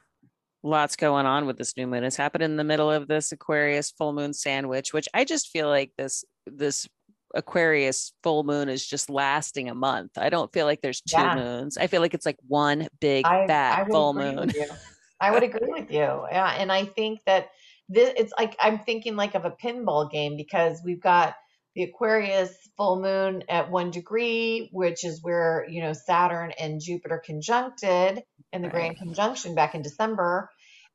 Lots 0.63 0.95
going 0.95 1.25
on 1.25 1.45
with 1.45 1.57
this 1.57 1.75
new 1.75 1.87
moon. 1.87 2.05
It's 2.05 2.15
happened 2.15 2.43
in 2.43 2.55
the 2.55 2.63
middle 2.63 2.89
of 2.89 3.07
this 3.09 3.33
Aquarius 3.33 3.91
full 3.91 4.13
moon 4.13 4.33
sandwich, 4.33 4.93
which 4.93 5.09
I 5.13 5.25
just 5.25 5.49
feel 5.49 5.67
like 5.67 5.91
this 5.97 6.23
this 6.47 6.87
Aquarius 7.33 8.13
full 8.21 8.43
moon 8.43 8.69
is 8.69 8.85
just 8.85 9.09
lasting 9.09 9.69
a 9.69 9.75
month. 9.75 10.11
I 10.17 10.29
don't 10.29 10.51
feel 10.53 10.65
like 10.65 10.81
there's 10.81 11.01
two 11.01 11.19
yeah. 11.19 11.35
moons. 11.35 11.77
I 11.77 11.87
feel 11.87 12.01
like 12.01 12.13
it's 12.13 12.25
like 12.25 12.37
one 12.47 12.87
big 12.99 13.25
I, 13.25 13.47
fat 13.47 13.79
I 13.79 13.89
full 13.89 14.13
moon. 14.13 14.51
I 15.21 15.31
would 15.31 15.43
agree 15.43 15.71
with 15.71 15.89
you. 15.91 15.99
Yeah, 15.99 16.53
and 16.57 16.71
I 16.71 16.85
think 16.85 17.19
that 17.25 17.49
this 17.89 18.13
it's 18.17 18.33
like 18.37 18.55
I'm 18.59 18.79
thinking 18.79 19.15
like 19.15 19.35
of 19.35 19.45
a 19.45 19.51
pinball 19.51 20.11
game 20.11 20.37
because 20.37 20.81
we've 20.83 21.01
got 21.01 21.35
the 21.75 21.83
Aquarius 21.83 22.51
full 22.77 23.01
moon 23.01 23.43
at 23.49 23.71
one 23.71 23.91
degree, 23.91 24.69
which 24.71 25.03
is 25.03 25.23
where, 25.23 25.65
you 25.69 25.81
know, 25.81 25.93
Saturn 25.93 26.51
and 26.59 26.79
Jupiter 26.79 27.21
conjuncted 27.25 28.21
in 28.51 28.61
the 28.61 28.67
right. 28.67 28.73
grand 28.73 28.97
conjunction 28.97 29.55
back 29.55 29.73
in 29.73 29.81
December. 29.81 30.49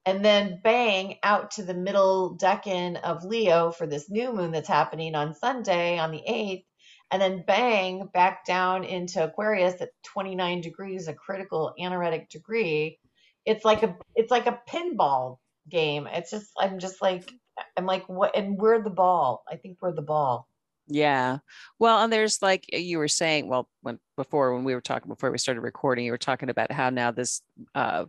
And 0.08 0.24
then 0.24 0.60
bang 0.64 1.18
out 1.22 1.50
to 1.52 1.62
the 1.62 1.74
middle 1.74 2.38
decan 2.40 2.98
of 3.02 3.26
Leo 3.26 3.70
for 3.70 3.86
this 3.86 4.08
new 4.08 4.32
moon 4.32 4.52
that's 4.52 4.66
happening 4.66 5.14
on 5.14 5.34
Sunday 5.34 5.98
on 5.98 6.12
the 6.12 6.22
8th. 6.26 6.64
And 7.10 7.20
then 7.20 7.44
bang 7.46 8.08
back 8.14 8.46
down 8.46 8.84
into 8.84 9.22
Aquarius 9.22 9.82
at 9.82 9.90
29 10.04 10.62
degrees, 10.62 11.08
a 11.08 11.12
critical 11.12 11.74
anaretic 11.76 12.30
degree. 12.30 12.98
It's 13.44 13.66
like 13.66 13.82
a 13.82 13.98
it's 14.14 14.30
like 14.30 14.46
a 14.46 14.58
pinball 14.66 15.40
game. 15.68 16.08
It's 16.10 16.30
just 16.30 16.52
I'm 16.58 16.78
just 16.78 17.02
like 17.02 17.30
I'm 17.76 17.84
like 17.84 18.08
what 18.08 18.34
and 18.34 18.56
we're 18.56 18.82
the 18.82 18.88
ball. 18.88 19.42
I 19.46 19.56
think 19.56 19.76
we're 19.82 19.92
the 19.92 20.00
ball. 20.00 20.48
Yeah. 20.86 21.38
Well, 21.78 22.02
and 22.02 22.10
there's 22.10 22.40
like 22.40 22.64
you 22.72 22.96
were 22.96 23.08
saying, 23.08 23.46
well, 23.46 23.68
when 23.82 23.98
before 24.16 24.54
when 24.54 24.64
we 24.64 24.74
were 24.74 24.80
talking 24.80 25.10
before 25.10 25.30
we 25.30 25.36
started 25.36 25.60
recording, 25.60 26.06
you 26.06 26.12
were 26.12 26.16
talking 26.16 26.48
about 26.48 26.72
how 26.72 26.88
now 26.88 27.10
this 27.10 27.42
uh, 27.74 28.06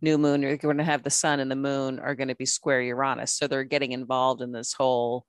new 0.00 0.18
moon, 0.18 0.42
you're 0.42 0.56
going 0.56 0.78
to 0.78 0.84
have 0.84 1.02
the 1.02 1.10
sun 1.10 1.40
and 1.40 1.50
the 1.50 1.56
moon 1.56 1.98
are 1.98 2.14
going 2.14 2.28
to 2.28 2.34
be 2.34 2.46
square 2.46 2.80
Uranus. 2.80 3.32
So 3.32 3.46
they're 3.46 3.64
getting 3.64 3.92
involved 3.92 4.42
in 4.42 4.52
this 4.52 4.72
whole 4.72 5.24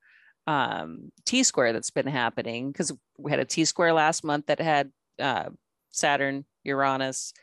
um, 0.47 1.11
T 1.25 1.43
square 1.43 1.73
that's 1.73 1.91
been 1.91 2.07
happening 2.07 2.71
because 2.71 2.91
we 3.17 3.31
had 3.31 3.39
a 3.39 3.45
T 3.45 3.65
square 3.65 3.93
last 3.93 4.23
month 4.23 4.47
that 4.47 4.59
had 4.59 4.91
uh, 5.19 5.49
Saturn, 5.91 6.45
Uranus. 6.63 7.33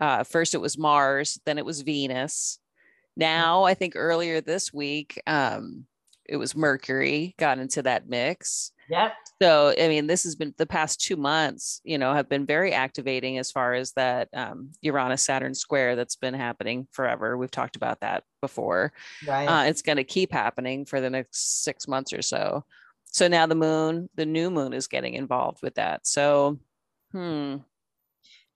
Uh, 0.00 0.24
first 0.24 0.54
it 0.54 0.60
was 0.60 0.78
Mars, 0.78 1.40
then 1.44 1.58
it 1.58 1.64
was 1.64 1.82
Venus. 1.82 2.58
Now 3.16 3.64
I 3.64 3.74
think 3.74 3.94
earlier 3.96 4.40
this 4.40 4.72
week, 4.72 5.20
um, 5.26 5.86
it 6.28 6.36
was 6.36 6.54
Mercury 6.54 7.34
got 7.38 7.58
into 7.58 7.82
that 7.82 8.08
mix. 8.08 8.72
Yep. 8.90 9.12
So, 9.42 9.74
I 9.78 9.88
mean, 9.88 10.06
this 10.06 10.24
has 10.24 10.34
been 10.34 10.54
the 10.56 10.66
past 10.66 11.00
two 11.00 11.16
months, 11.16 11.80
you 11.84 11.98
know, 11.98 12.14
have 12.14 12.28
been 12.28 12.46
very 12.46 12.72
activating 12.72 13.38
as 13.38 13.50
far 13.50 13.74
as 13.74 13.92
that 13.92 14.28
um, 14.32 14.72
Uranus 14.80 15.22
Saturn 15.22 15.54
square 15.54 15.94
that's 15.94 16.16
been 16.16 16.34
happening 16.34 16.88
forever. 16.90 17.36
We've 17.36 17.50
talked 17.50 17.76
about 17.76 18.00
that 18.00 18.24
before. 18.40 18.92
Right. 19.26 19.46
Uh, 19.46 19.68
it's 19.68 19.82
going 19.82 19.96
to 19.96 20.04
keep 20.04 20.32
happening 20.32 20.86
for 20.86 21.00
the 21.00 21.10
next 21.10 21.64
six 21.64 21.86
months 21.86 22.12
or 22.12 22.22
so. 22.22 22.64
So 23.04 23.28
now 23.28 23.46
the 23.46 23.54
moon, 23.54 24.08
the 24.16 24.26
new 24.26 24.50
moon 24.50 24.72
is 24.72 24.86
getting 24.86 25.14
involved 25.14 25.60
with 25.62 25.74
that. 25.74 26.06
So, 26.06 26.58
hmm. 27.12 27.56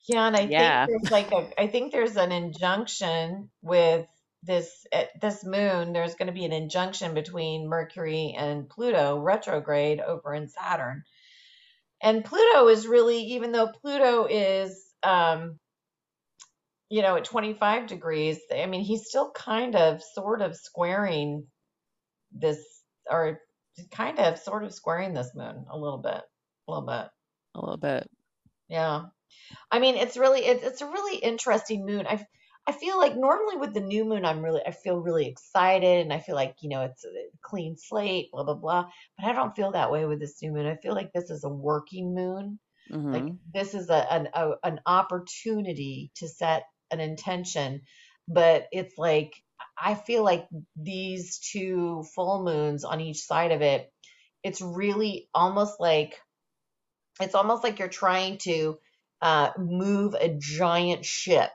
Yeah. 0.06 0.26
And 0.26 0.36
I 0.36 0.40
yeah. 0.40 0.86
think 0.86 1.02
there's 1.02 1.12
like 1.12 1.32
a, 1.32 1.60
I 1.60 1.66
think 1.68 1.92
there's 1.92 2.16
an 2.16 2.32
injunction 2.32 3.50
with 3.60 4.06
this 4.42 4.86
this 5.20 5.44
moon 5.44 5.92
there's 5.92 6.14
going 6.14 6.26
to 6.26 6.32
be 6.32 6.44
an 6.44 6.52
injunction 6.52 7.14
between 7.14 7.68
mercury 7.68 8.34
and 8.36 8.68
pluto 8.68 9.18
retrograde 9.18 10.00
over 10.00 10.34
in 10.34 10.48
saturn. 10.48 11.04
And 12.02 12.24
pluto 12.24 12.68
is 12.68 12.86
really 12.86 13.18
even 13.34 13.52
though 13.52 13.68
pluto 13.68 14.26
is 14.28 14.82
um 15.02 15.58
you 16.88 17.02
know 17.02 17.16
at 17.16 17.24
25 17.24 17.86
degrees 17.86 18.38
i 18.52 18.66
mean 18.66 18.82
he's 18.82 19.06
still 19.06 19.30
kind 19.30 19.74
of 19.74 20.02
sort 20.02 20.42
of 20.42 20.56
squaring 20.56 21.46
this 22.32 22.58
or 23.10 23.40
kind 23.90 24.18
of 24.18 24.38
sort 24.38 24.64
of 24.64 24.74
squaring 24.74 25.14
this 25.14 25.30
moon 25.34 25.64
a 25.70 25.78
little 25.78 25.98
bit 25.98 26.22
a 26.68 26.70
little 26.70 26.86
bit. 26.86 27.10
A 27.54 27.60
little 27.60 27.76
bit. 27.76 28.08
Yeah. 28.68 29.02
I 29.70 29.78
mean 29.78 29.96
it's 29.96 30.16
really 30.16 30.40
it's, 30.40 30.64
it's 30.64 30.80
a 30.82 30.86
really 30.86 31.18
interesting 31.18 31.84
moon. 31.86 32.06
I've 32.06 32.24
I 32.66 32.72
feel 32.72 32.96
like 32.96 33.16
normally 33.16 33.56
with 33.56 33.74
the 33.74 33.80
new 33.80 34.04
moon, 34.04 34.24
I'm 34.24 34.40
really, 34.40 34.60
I 34.64 34.70
feel 34.70 34.96
really 34.96 35.26
excited 35.26 36.00
and 36.00 36.12
I 36.12 36.20
feel 36.20 36.36
like, 36.36 36.56
you 36.60 36.68
know, 36.68 36.82
it's 36.82 37.04
a 37.04 37.08
clean 37.42 37.76
slate, 37.76 38.30
blah, 38.30 38.44
blah, 38.44 38.54
blah. 38.54 38.86
But 39.18 39.26
I 39.26 39.32
don't 39.32 39.56
feel 39.56 39.72
that 39.72 39.90
way 39.90 40.04
with 40.04 40.20
this 40.20 40.40
new 40.40 40.52
moon. 40.52 40.66
I 40.66 40.76
feel 40.76 40.94
like 40.94 41.12
this 41.12 41.30
is 41.30 41.42
a 41.42 41.48
working 41.48 42.14
moon. 42.14 42.60
Mm-hmm. 42.90 43.12
Like 43.12 43.32
this 43.52 43.74
is 43.74 43.90
a, 43.90 44.12
an, 44.12 44.28
a, 44.34 44.52
an 44.62 44.80
opportunity 44.86 46.12
to 46.16 46.28
set 46.28 46.64
an 46.92 47.00
intention. 47.00 47.82
But 48.28 48.68
it's 48.70 48.96
like, 48.96 49.32
I 49.76 49.94
feel 49.94 50.22
like 50.22 50.46
these 50.76 51.40
two 51.40 52.04
full 52.14 52.44
moons 52.44 52.84
on 52.84 53.00
each 53.00 53.22
side 53.24 53.50
of 53.50 53.62
it, 53.62 53.92
it's 54.44 54.60
really 54.60 55.28
almost 55.34 55.80
like, 55.80 56.14
it's 57.20 57.34
almost 57.34 57.64
like 57.64 57.80
you're 57.80 57.88
trying 57.88 58.38
to 58.38 58.78
uh, 59.20 59.50
move 59.58 60.14
a 60.14 60.36
giant 60.38 61.04
ship 61.04 61.50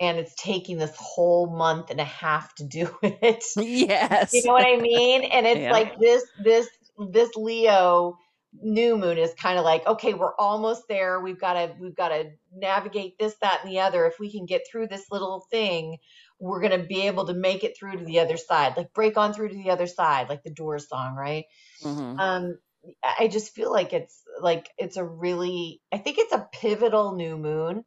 and 0.00 0.18
it's 0.18 0.34
taking 0.34 0.78
this 0.78 0.94
whole 0.96 1.46
month 1.46 1.90
and 1.90 2.00
a 2.00 2.04
half 2.04 2.54
to 2.56 2.64
do 2.64 2.94
it. 3.02 3.44
Yes. 3.56 4.32
you 4.32 4.44
know 4.44 4.52
what 4.52 4.66
I 4.66 4.80
mean? 4.80 5.24
And 5.24 5.46
it's 5.46 5.60
yeah. 5.60 5.72
like 5.72 5.98
this 5.98 6.24
this 6.42 6.68
this 6.98 7.34
Leo 7.36 8.18
new 8.62 8.96
moon 8.96 9.18
is 9.18 9.34
kind 9.34 9.58
of 9.58 9.64
like, 9.64 9.86
okay, 9.86 10.14
we're 10.14 10.34
almost 10.36 10.84
there. 10.88 11.20
We've 11.20 11.40
got 11.40 11.54
to 11.54 11.74
we've 11.80 11.96
got 11.96 12.08
to 12.08 12.30
navigate 12.54 13.18
this 13.18 13.34
that 13.40 13.60
and 13.62 13.72
the 13.72 13.80
other. 13.80 14.06
If 14.06 14.18
we 14.18 14.30
can 14.30 14.46
get 14.46 14.62
through 14.70 14.88
this 14.88 15.06
little 15.10 15.46
thing, 15.50 15.98
we're 16.38 16.60
going 16.60 16.78
to 16.80 16.86
be 16.86 17.02
able 17.02 17.26
to 17.26 17.34
make 17.34 17.64
it 17.64 17.76
through 17.76 17.98
to 17.98 18.04
the 18.04 18.20
other 18.20 18.36
side. 18.36 18.76
Like 18.76 18.92
break 18.92 19.16
on 19.16 19.32
through 19.32 19.50
to 19.50 19.56
the 19.56 19.70
other 19.70 19.86
side, 19.86 20.28
like 20.28 20.42
the 20.42 20.50
Doors 20.50 20.88
song, 20.88 21.14
right? 21.14 21.44
Mm-hmm. 21.82 22.18
Um 22.18 22.58
I 23.02 23.28
just 23.28 23.54
feel 23.54 23.72
like 23.72 23.92
it's 23.92 24.22
like 24.40 24.68
it's 24.76 24.96
a 24.96 25.04
really 25.04 25.80
I 25.92 25.98
think 25.98 26.18
it's 26.18 26.32
a 26.32 26.48
pivotal 26.52 27.14
new 27.14 27.36
moon. 27.36 27.84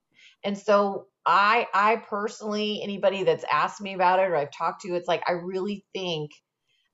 And 0.47 0.57
so 0.57 1.07
I 1.25 1.67
I 1.73 1.97
personally 1.97 2.79
anybody 2.81 3.23
that's 3.23 3.43
asked 3.51 3.81
me 3.81 3.93
about 3.93 4.19
it 4.19 4.29
or 4.29 4.37
I've 4.37 4.57
talked 4.57 4.83
to 4.83 4.95
it's 4.95 5.07
like 5.07 5.21
I 5.27 5.33
really 5.33 5.85
think 5.93 6.31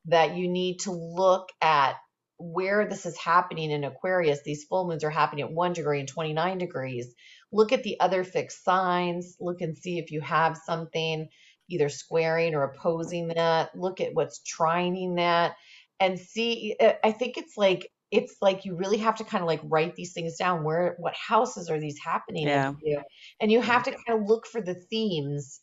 that 0.06 0.36
you 0.36 0.50
need 0.50 0.80
to 0.80 0.92
look 0.92 1.50
at 1.62 1.98
where 2.40 2.90
this 2.90 3.06
is 3.06 3.16
happening 3.16 3.70
in 3.70 3.84
Aquarius. 3.84 4.40
These 4.44 4.64
full 4.64 4.88
moons 4.88 5.04
are 5.04 5.12
happening 5.12 5.46
at 5.46 5.52
1 5.52 5.74
degree 5.74 6.00
and 6.00 6.10
29 6.10 6.58
degrees. 6.58 7.14
Look 7.52 7.72
at 7.72 7.84
the 7.84 8.00
other 8.00 8.24
fixed 8.24 8.64
signs, 8.64 9.38
look 9.40 9.62
and 9.62 9.78
see 9.78 10.00
if 10.00 10.10
you 10.10 10.22
have 10.22 10.58
something 10.58 11.30
either 11.70 11.90
squaring 11.90 12.56
or 12.56 12.64
opposing 12.64 13.28
that. 13.28 13.70
Look 13.76 14.02
at 14.02 14.16
what's 14.16 14.42
trining 14.42 15.18
that 15.18 15.58
and 16.00 16.20
see 16.20 16.76
I 17.04 17.12
think 17.12 17.38
it's 17.38 17.56
like 17.56 17.88
it's 18.14 18.36
like 18.42 18.64
you 18.64 18.76
really 18.76 19.00
have 19.00 19.16
to 19.16 19.24
kind 19.24 19.42
of 19.42 19.48
like 19.48 19.62
write 19.64 19.96
these 19.96 20.14
things 20.14 20.38
down. 20.38 20.64
Where, 20.64 20.96
what 21.00 21.16
houses 21.16 21.68
are 21.72 21.80
these 21.80 21.98
happening 21.98 22.48
yeah. 22.48 22.74
you? 22.84 23.02
And 23.42 23.52
you 23.52 23.60
have 23.60 23.84
to 23.84 23.92
kind 23.92 24.22
of 24.22 24.30
look 24.30 24.46
for 24.46 24.62
the 24.62 24.76
themes 24.76 25.60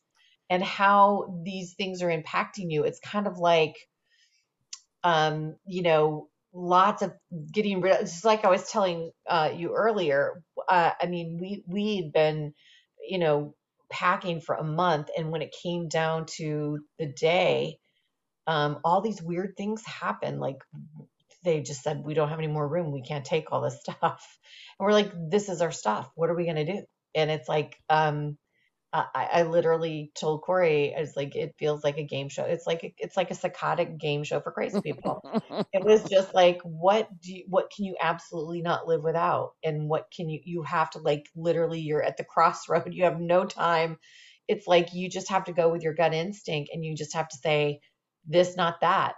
and 0.51 0.61
how 0.61 1.41
these 1.45 1.75
things 1.75 2.03
are 2.03 2.09
impacting 2.09 2.73
you. 2.73 2.83
It's 2.83 2.99
kind 2.99 3.29
of 3.29 3.39
like, 3.39 3.77
um, 5.05 5.55
you 5.65 5.83
know, 5.83 6.29
lots 6.53 7.03
of 7.03 7.13
getting 7.53 7.81
rid 7.81 7.93
of, 7.93 8.01
just 8.01 8.25
like 8.25 8.45
I 8.45 8.51
was 8.51 8.69
telling 8.69 9.13
uh, 9.29 9.53
you 9.57 9.73
earlier. 9.73 10.43
Uh, 10.69 10.91
I 11.01 11.07
mean, 11.07 11.39
we, 11.41 11.63
we'd 11.69 12.13
been, 12.13 12.53
you 13.09 13.19
know, 13.19 13.55
packing 13.93 14.41
for 14.41 14.57
a 14.57 14.65
month. 14.65 15.09
And 15.17 15.31
when 15.31 15.43
it 15.43 15.55
came 15.63 15.89
down 15.89 16.27
to 16.39 16.81
the 16.99 17.07
day, 17.07 17.79
um, 18.49 18.81
all 18.83 19.01
these 19.01 19.23
weird 19.23 19.55
things 19.57 19.85
happen. 19.87 20.41
Like 20.41 20.57
they 21.43 21.61
just 21.61 21.83
said, 21.83 22.03
we 22.05 22.15
don't 22.15 22.29
have 22.29 22.39
any 22.39 22.49
more 22.49 22.67
room. 22.67 22.93
We 22.93 23.03
can't 23.03 23.25
take 23.25 23.51
all 23.51 23.61
this 23.61 23.81
stuff. 23.81 24.39
And 24.79 24.87
we're 24.87 24.93
like, 24.93 25.13
this 25.31 25.49
is 25.49 25.61
our 25.61 25.73
stuff. 25.73 26.11
What 26.15 26.31
are 26.31 26.37
we 26.37 26.45
going 26.45 26.65
to 26.65 26.73
do? 26.73 26.83
And 27.15 27.31
it's 27.31 27.49
like, 27.49 27.77
um, 27.89 28.39
I, 28.93 29.29
I 29.33 29.43
literally 29.45 30.11
told 30.19 30.43
Corey, 30.43 30.93
it's 30.97 31.17
like, 31.17 31.37
it 31.37 31.55
feels 31.59 31.85
like 31.85 31.99
a 31.99 32.05
game 32.05 32.29
show. 32.29 32.43
It's 32.43 32.67
like, 32.67 32.95
it's 32.99 33.17
like 33.17 33.31
a 33.31 33.37
psychotic 33.37 33.99
game 33.99 34.25
show 34.25 34.41
for 34.41 34.51
crazy 34.51 34.81
people. 34.81 35.23
it 35.73 35.85
was 35.85 36.03
just 36.05 36.35
like, 36.35 36.61
what 36.65 37.09
do 37.23 37.33
you, 37.33 37.45
what 37.47 37.71
can 37.75 37.85
you 37.85 37.95
absolutely 38.01 38.63
not 38.63 38.89
live 38.89 39.05
without? 39.05 39.53
And 39.63 39.89
what 39.89 40.07
can 40.15 40.29
you, 40.29 40.41
you 40.45 40.63
have 40.65 40.91
to 40.91 40.99
like, 40.99 41.27
literally 41.37 41.81
you're 41.81 42.03
at 42.03 42.17
the 42.17 42.25
crossroad. 42.25 42.93
You 42.93 43.05
have 43.05 43.21
no 43.21 43.45
time. 43.45 43.97
It's 44.49 44.67
like, 44.67 44.93
you 44.93 45.09
just 45.09 45.31
have 45.31 45.45
to 45.45 45.53
go 45.53 45.71
with 45.71 45.83
your 45.83 45.95
gut 45.95 46.13
instinct 46.13 46.71
and 46.73 46.85
you 46.85 46.97
just 46.97 47.15
have 47.15 47.29
to 47.29 47.37
say, 47.37 47.81
this, 48.27 48.57
not 48.57 48.81
that. 48.81 49.15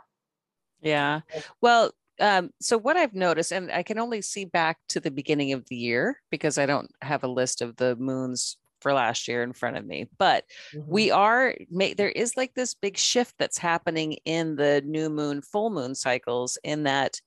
Yeah. 0.83 1.21
Well, 1.63 1.93
um, 2.21 2.51
so 2.61 2.79
what 2.79 2.97
I've 2.97 3.15
noticed, 3.15 3.53
and 3.53 3.71
I 3.71 3.83
can 3.83 3.99
only 3.99 4.23
see 4.23 4.45
back 4.45 4.79
to 4.91 5.01
the 5.01 5.11
beginning 5.11 5.53
of 5.53 5.65
the 5.67 5.77
year 5.77 6.21
because 6.31 6.59
I 6.59 6.67
don't 6.67 6.91
have 7.01 7.25
a 7.25 7.29
list 7.29 7.63
of 7.63 7.77
the 7.77 7.97
moons 7.97 8.57
for 8.81 8.93
last 8.93 9.29
year 9.29 9.43
in 9.43 9.53
front 9.53 9.77
of 9.77 9.87
me, 9.87 10.09
but 10.19 10.45
mm-hmm. 10.75 10.91
we 10.91 11.11
are 11.11 11.55
there 11.71 12.11
is 12.11 12.37
like 12.37 12.55
this 12.55 12.75
big 12.75 12.99
shift 12.99 13.35
that's 13.39 13.59
happening 13.59 14.15
in 14.25 14.57
the 14.57 14.83
new 14.85 15.09
moon, 15.09 15.41
full 15.41 15.71
moon 15.71 15.95
cycles 15.95 16.59
in 16.65 16.83
that 16.83 17.21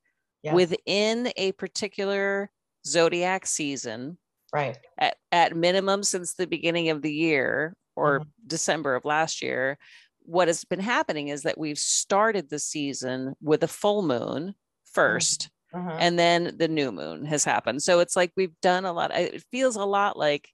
yes. 0.44 0.54
within 0.54 1.32
a 1.38 1.54
particular 1.54 2.52
zodiac 2.86 3.46
season 3.46 4.18
Right. 4.54 4.78
at, 4.98 5.18
at 5.32 5.56
minimum 5.56 6.04
since 6.04 6.34
the 6.34 6.48
beginning 6.48 6.90
of 6.90 7.02
the 7.02 7.12
year 7.12 7.76
or 7.96 8.20
Mhm. 8.22 8.26
December 8.48 8.96
of 8.96 9.04
last 9.06 9.42
year. 9.42 9.78
What 10.20 10.48
has 10.48 10.64
been 10.64 10.80
happening 10.80 11.28
is 11.28 11.44
that 11.44 11.58
we've 11.58 11.78
started 11.78 12.50
the 12.50 12.60
season 12.60 13.36
with 13.42 13.64
a 13.64 13.68
full 13.68 14.02
moon 14.02 14.56
1st 14.96 15.50
Mhm. 15.74 15.98
and 16.00 16.18
then 16.18 16.56
the 16.58 16.68
new 16.70 16.90
moon 16.92 17.26
has 17.26 17.44
happened. 17.44 17.84
So 17.84 18.00
it's 18.00 18.16
like 18.16 18.32
we've 18.38 18.58
done 18.62 18.86
a 18.86 18.94
lot. 18.94 19.12
It 19.14 19.44
feels 19.52 19.76
a 19.76 19.84
lot 19.86 20.18
like 20.18 20.48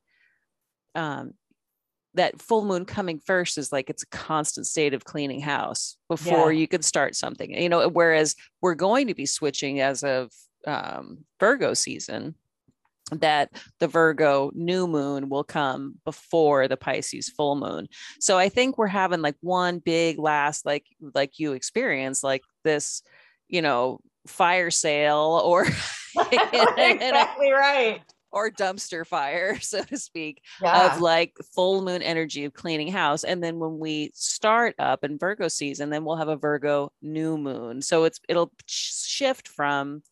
um, 0.96 1.34
that 2.16 2.42
full 2.42 2.66
moon 2.66 2.86
coming 2.86 3.20
first 3.20 3.58
is 3.58 3.72
like 3.72 3.90
it's 3.90 4.04
a 4.04 4.08
constant 4.08 4.68
state 4.68 4.94
of 4.94 5.06
cleaning 5.06 5.40
house 5.40 5.96
before 6.10 6.52
Yeah. 6.52 6.60
you 6.60 6.68
could 6.68 6.84
start 6.84 7.16
something. 7.16 7.54
You 7.54 7.70
know, 7.70 7.88
whereas 7.88 8.36
we're 8.62 8.76
going 8.76 9.08
to 9.08 9.14
be 9.16 9.26
switching 9.26 9.80
as 9.80 10.04
of 10.04 10.32
um, 10.68 11.26
Virgo 11.40 11.74
season. 11.74 12.36
That 13.12 13.52
the 13.80 13.90
Virgo 13.90 14.52
new 14.56 14.88
moon 14.88 15.28
will 15.28 15.44
come 15.44 15.96
before 16.06 16.70
the 16.70 16.78
Pisces 16.78 17.28
full 17.30 17.56
moon. 17.58 17.90
So 18.22 18.38
I 18.38 18.48
think 18.48 18.78
we're 18.78 18.88
having 18.88 19.22
like 19.22 19.36
one 19.42 19.80
big 19.80 20.18
last, 20.18 20.66
like 20.66 20.86
like 21.14 21.38
you 21.38 21.52
experience, 21.52 22.24
like 22.24 22.42
this, 22.64 23.04
you 23.50 23.62
know, 23.62 24.00
fire 24.28 24.72
sale 24.72 25.42
or 25.44 25.66
exactly 26.78 27.52
right. 27.52 28.02
or 28.32 28.50
dumpster 28.50 29.06
fire, 29.06 29.60
so 29.62 29.84
to 29.84 29.98
speak, 29.98 30.42
Yeah. 30.62 30.94
of 30.96 31.02
like 31.02 31.34
full 31.56 31.82
moon 31.82 32.02
energy 32.02 32.46
of 32.46 32.54
cleaning 32.54 32.92
house. 32.92 33.24
And 33.24 33.44
then 33.44 33.60
when 33.60 33.80
we 33.80 34.12
start 34.14 34.76
up 34.80 35.04
in 35.04 35.18
Virgo 35.18 35.48
season, 35.48 35.90
then 35.90 36.04
we'll 36.06 36.18
have 36.18 36.28
a 36.28 36.36
Virgo 36.38 36.92
new 37.02 37.38
moon. 37.38 37.82
So 37.82 38.04
it's 38.04 38.20
it'll 38.30 38.52
shift 38.66 39.48
from 39.48 40.04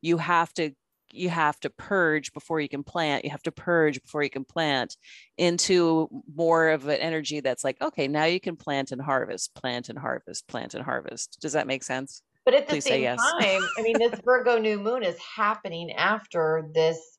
you 0.00 0.18
have 0.18 0.52
to 0.54 0.72
you 1.12 1.28
have 1.30 1.58
to 1.60 1.70
purge 1.70 2.32
before 2.32 2.60
you 2.60 2.68
can 2.68 2.82
plant 2.82 3.24
you 3.24 3.30
have 3.30 3.42
to 3.42 3.52
purge 3.52 4.02
before 4.02 4.24
you 4.24 4.28
can 4.28 4.44
plant 4.44 4.96
into 5.38 6.08
more 6.34 6.68
of 6.70 6.88
an 6.88 6.98
energy 6.98 7.38
that's 7.38 7.62
like 7.62 7.80
okay 7.80 8.08
now 8.08 8.24
you 8.24 8.40
can 8.40 8.56
plant 8.56 8.90
and 8.90 9.00
harvest 9.00 9.54
plant 9.54 9.88
and 9.88 9.96
harvest 9.98 10.46
plant 10.48 10.74
and 10.74 10.84
harvest 10.84 11.38
does 11.40 11.52
that 11.52 11.68
make 11.68 11.84
sense 11.84 12.22
But 12.46 12.54
at 12.54 12.68
the 12.68 12.74
Please 12.74 12.84
same 12.84 13.02
yes. 13.02 13.18
time, 13.40 13.62
I 13.76 13.82
mean, 13.82 13.98
this 13.98 14.18
Virgo 14.24 14.58
new 14.58 14.78
moon 14.78 15.02
is 15.02 15.18
happening 15.18 15.90
after 15.92 16.70
this 16.72 17.18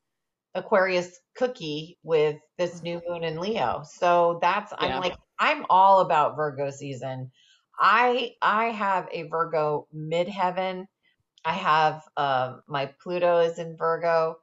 Aquarius 0.56 1.20
cookie 1.36 1.98
with 2.02 2.38
this 2.58 2.82
new 2.82 3.02
moon 3.08 3.24
in 3.24 3.40
Leo. 3.40 3.84
So 3.84 4.40
that's 4.42 4.72
Yeah. 4.72 4.96
I'm 4.96 5.02
like 5.02 5.18
I'm 5.38 5.66
all 5.70 6.00
about 6.00 6.36
Virgo 6.38 6.72
season. 6.72 7.32
I 7.80 8.32
I 8.42 8.68
have 8.68 9.08
a 9.12 9.24
Virgo 9.28 9.88
midheaven. 9.94 10.86
I 11.46 11.54
have 11.54 12.04
um 12.16 12.62
my 12.68 12.88
Pluto 13.04 13.40
is 13.40 13.60
in 13.60 13.78
Virgo, 13.78 14.38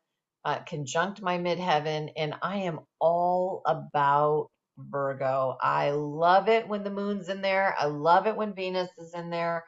uh, 0.44 0.60
conjunct 0.66 1.22
my 1.22 1.38
midheaven, 1.38 2.12
and 2.16 2.34
I 2.42 2.58
am 2.58 2.80
all 3.00 3.62
about 3.66 4.50
Virgo. 4.78 5.56
I 5.60 5.90
love 5.92 6.48
it 6.48 6.68
when 6.68 6.84
the 6.84 6.90
moon's 6.90 7.28
in 7.28 7.40
there. 7.40 7.74
I 7.78 7.86
love 7.86 8.26
it 8.26 8.36
when 8.36 8.54
Venus 8.54 8.90
is 8.98 9.14
in 9.14 9.30
there. 9.30 9.64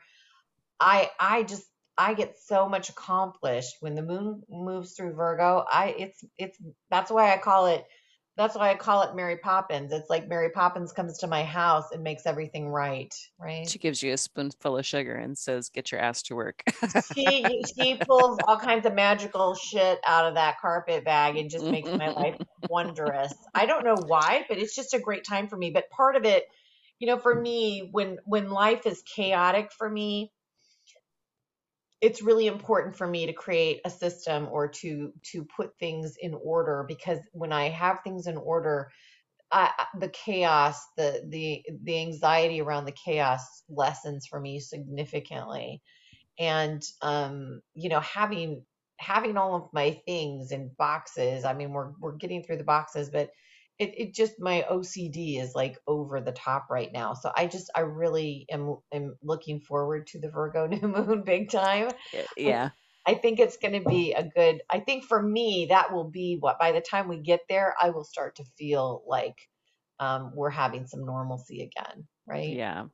I 0.80 1.10
I 1.18 1.42
just 1.42 1.64
I 1.98 2.14
get 2.14 2.36
so 2.38 2.68
much 2.68 2.88
accomplished 2.88 3.76
when 3.80 3.94
the 3.94 4.02
moon 4.02 4.42
moves 4.50 4.94
through 4.94 5.14
Virgo. 5.14 5.64
I 5.70 5.94
it's 5.98 6.24
it's 6.38 6.58
that's 6.90 7.10
why 7.10 7.32
I 7.32 7.38
call 7.38 7.66
it 7.66 7.84
that's 8.36 8.54
why 8.54 8.70
I 8.70 8.74
call 8.74 9.02
it 9.02 9.16
Mary 9.16 9.38
Poppins. 9.38 9.92
It's 9.92 10.10
like 10.10 10.28
Mary 10.28 10.50
Poppins 10.50 10.92
comes 10.92 11.18
to 11.18 11.26
my 11.26 11.42
house 11.42 11.90
and 11.92 12.02
makes 12.02 12.26
everything 12.26 12.68
right, 12.68 13.14
right? 13.38 13.68
she 13.68 13.78
gives 13.78 14.02
you 14.02 14.12
a 14.12 14.16
spoonful 14.18 14.76
of 14.76 14.84
sugar 14.84 15.14
and 15.14 15.36
says 15.38 15.70
get 15.70 15.90
your 15.90 16.00
ass 16.00 16.22
to 16.22 16.34
work 16.34 16.62
She 17.14 17.64
she 17.74 18.02
pulls 18.06 18.38
all 18.46 18.58
kinds 18.58 18.84
of 18.84 18.94
magical 18.94 19.54
shit 19.54 19.98
out 20.06 20.26
of 20.26 20.34
that 20.34 20.60
carpet 20.60 21.04
bag 21.04 21.36
and 21.36 21.50
just 21.50 21.64
makes 21.70 21.88
my 21.88 22.10
life 22.10 22.36
wondrous. 22.68 23.32
I 23.54 23.64
don't 23.66 23.84
know 23.84 23.96
why, 24.06 24.44
but 24.48 24.58
it's 24.58 24.74
just 24.74 24.92
a 24.92 24.98
great 24.98 25.24
time 25.24 25.48
for 25.48 25.56
me. 25.56 25.70
But 25.70 25.88
part 25.88 26.16
of 26.16 26.24
it, 26.24 26.44
you 26.98 27.06
know, 27.06 27.16
for 27.18 27.34
me, 27.34 27.88
when 27.90 28.18
when 28.26 28.50
life 28.50 28.86
is 28.86 29.02
chaotic 29.02 29.70
for 29.72 29.88
me, 29.88 30.30
it's 32.00 32.22
really 32.22 32.46
important 32.46 32.96
for 32.96 33.06
me 33.06 33.26
to 33.26 33.32
create 33.32 33.80
a 33.84 33.90
system 33.90 34.48
or 34.50 34.68
to 34.68 35.12
to 35.32 35.46
put 35.56 35.78
things 35.78 36.16
in 36.20 36.34
order 36.34 36.84
because 36.86 37.18
when 37.32 37.52
I 37.52 37.68
have 37.70 38.00
things 38.02 38.26
in 38.26 38.36
order, 38.36 38.90
I, 39.50 39.70
the 39.98 40.08
chaos, 40.08 40.78
the 40.96 41.22
the 41.28 41.62
the 41.84 42.00
anxiety 42.00 42.60
around 42.60 42.84
the 42.84 42.92
chaos 42.92 43.62
lessens 43.68 44.26
for 44.26 44.40
me 44.40 44.60
significantly. 44.60 45.82
And 46.38 46.82
um, 47.02 47.62
you 47.74 47.88
know, 47.88 48.00
having 48.00 48.62
having 48.98 49.36
all 49.36 49.54
of 49.54 49.72
my 49.72 50.00
things 50.06 50.52
in 50.52 50.70
boxes. 50.78 51.44
I 51.44 51.54
mean, 51.54 51.72
we're 51.72 51.92
we're 52.00 52.16
getting 52.16 52.42
through 52.42 52.58
the 52.58 52.64
boxes, 52.64 53.10
but 53.10 53.30
it, 53.78 53.94
it 53.98 54.14
just 54.14 54.40
my 54.40 54.64
OCD 54.68 55.38
is 55.38 55.54
like 55.54 55.78
over 55.86 56.20
the 56.20 56.32
top 56.32 56.66
right 56.70 56.90
now. 56.92 57.14
So 57.14 57.32
I 57.36 57.46
just 57.46 57.70
I 57.74 57.80
really 57.80 58.46
am 58.50 58.76
am 58.92 59.16
looking 59.22 59.60
forward 59.60 60.06
to 60.08 60.20
the 60.20 60.30
Virgo 60.30 60.66
new 60.68 60.88
moon 60.88 61.22
big 61.24 61.50
time. 61.50 61.94
yeah 62.36 62.70
I 63.06 63.14
think 63.14 63.38
it's 63.38 63.56
going 63.56 63.74
to 63.80 63.86
be 63.88 64.12
a 64.12 64.24
good. 64.24 64.62
I 64.68 64.80
think 64.80 65.04
for 65.04 65.22
me 65.22 65.66
that 65.70 65.92
will 65.92 66.10
be 66.10 66.36
what 66.40 66.58
by 66.58 66.72
the 66.72 66.80
time 66.80 67.08
we 67.08 67.20
get 67.20 67.40
there, 67.48 67.74
I 67.80 67.90
will 67.90 68.04
start 68.04 68.36
to 68.36 68.44
feel 68.58 69.04
like 69.06 69.36
um, 70.00 70.32
we're 70.34 70.50
having 70.50 70.86
some 70.86 71.04
normalcy 71.04 71.62
again, 71.62 72.08
right? 72.26 72.58
Yeah. 72.58 72.86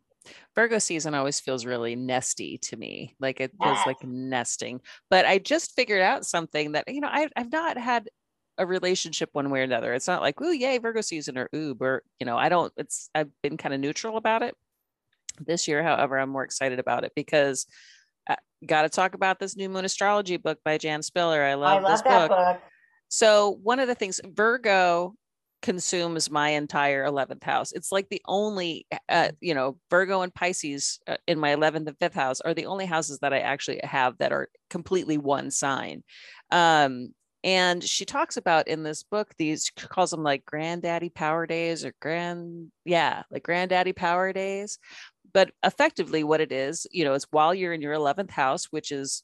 Virgo 0.55 0.79
season 0.79 1.15
always 1.15 1.41
feels 1.41 1.67
really 1.67 1.97
nesty 1.97 2.59
to 2.59 2.77
me. 2.77 3.17
Like 3.21 3.41
it 3.41 3.55
feels 3.63 3.85
Yes. 3.85 3.87
like 3.87 4.05
nesting. 4.05 4.81
But 5.11 5.27
I 5.27 5.39
just 5.39 5.75
figured 5.77 6.03
out 6.03 6.27
something 6.27 6.73
that, 6.73 6.85
you 6.89 7.01
know, 7.01 7.09
I, 7.11 7.29
I've 7.37 7.53
not 7.53 7.79
had 7.79 8.11
a 8.59 8.67
relationship 8.67 9.31
one 9.33 9.51
way 9.51 9.61
or 9.61 9.65
another. 9.65 9.95
It's 9.95 10.09
not 10.09 10.23
like, 10.23 10.37
oh 10.41 10.51
yay, 10.51 10.79
Virgo 10.79 11.01
season 11.01 11.39
or 11.39 11.49
ooh, 11.55 11.77
or 11.81 12.03
you 12.21 12.27
know, 12.27 12.37
I 12.37 12.49
don't, 12.49 12.73
it's, 12.77 13.11
I've 13.15 13.31
been 13.43 13.57
kind 13.57 13.75
of 13.75 13.81
neutral 13.81 14.17
about 14.17 14.43
it. 14.43 14.55
This 15.41 15.67
year, 15.67 15.83
however, 15.83 16.19
I'm 16.19 16.29
more 16.29 16.45
excited 16.45 16.79
about 16.79 17.05
it 17.05 17.13
because 17.17 17.67
I 18.29 18.37
got 18.65 18.83
to 18.83 18.89
talk 18.89 19.15
about 19.15 19.39
this 19.39 19.57
new 19.57 19.69
moon 19.69 19.85
astrology 19.85 20.37
book 20.37 20.59
by 20.65 20.79
Jan 20.79 21.03
Spiller. 21.03 21.43
I 21.43 21.55
love, 21.55 21.79
I 21.79 21.81
love 21.81 21.93
this 21.93 22.03
that 22.03 22.29
book. 22.29 22.39
book. 22.39 22.63
So 23.09 23.59
one 23.63 23.81
of 23.81 23.89
the 23.89 23.95
things 23.95 24.21
Virgo 24.25 25.15
consumes 25.63 26.31
my 26.31 26.51
entire 26.51 27.07
11th 27.07 27.45
house. 27.45 27.73
It's 27.73 27.93
like 27.93 28.09
the 28.09 28.21
only 28.27 28.87
uh, 29.09 29.31
you 29.41 29.55
know, 29.55 29.79
Virgo 29.91 30.23
and 30.23 30.35
Pisces 30.35 30.99
uh, 31.07 31.17
in 31.27 31.39
my 31.39 31.55
11th 31.55 31.87
and 31.87 31.99
5th 31.99 32.15
house 32.15 32.41
are 32.41 32.53
the 32.53 32.67
only 32.67 32.85
houses 32.85 33.21
that 33.21 33.33
I 33.33 33.39
actually 33.39 33.81
have 33.85 34.19
that 34.19 34.33
are 34.33 34.49
completely 34.69 35.19
one 35.19 35.51
sign. 35.51 36.03
Um 36.51 37.15
and 37.45 37.83
she 37.85 38.05
talks 38.05 38.37
about 38.37 38.69
in 38.69 38.83
this 38.85 39.03
book 39.03 39.35
these 39.39 39.67
she 39.79 39.87
calls 39.89 40.11
them 40.11 40.23
like 40.23 40.45
granddaddy 40.47 41.11
power 41.11 41.47
days 41.47 41.85
or 41.85 41.95
grand 42.01 42.71
yeah, 42.85 43.23
like 43.31 43.43
granddaddy 43.45 43.93
power 43.93 44.33
days. 44.33 44.79
But 45.33 45.53
effectively 45.65 46.25
what 46.25 46.41
it 46.43 46.53
is, 46.53 46.87
you 46.91 47.05
know, 47.05 47.15
is 47.15 47.27
while 47.31 47.55
you're 47.55 47.73
in 47.73 47.81
your 47.83 47.95
11th 47.95 48.31
house, 48.31 48.67
which 48.67 48.93
is 48.93 49.23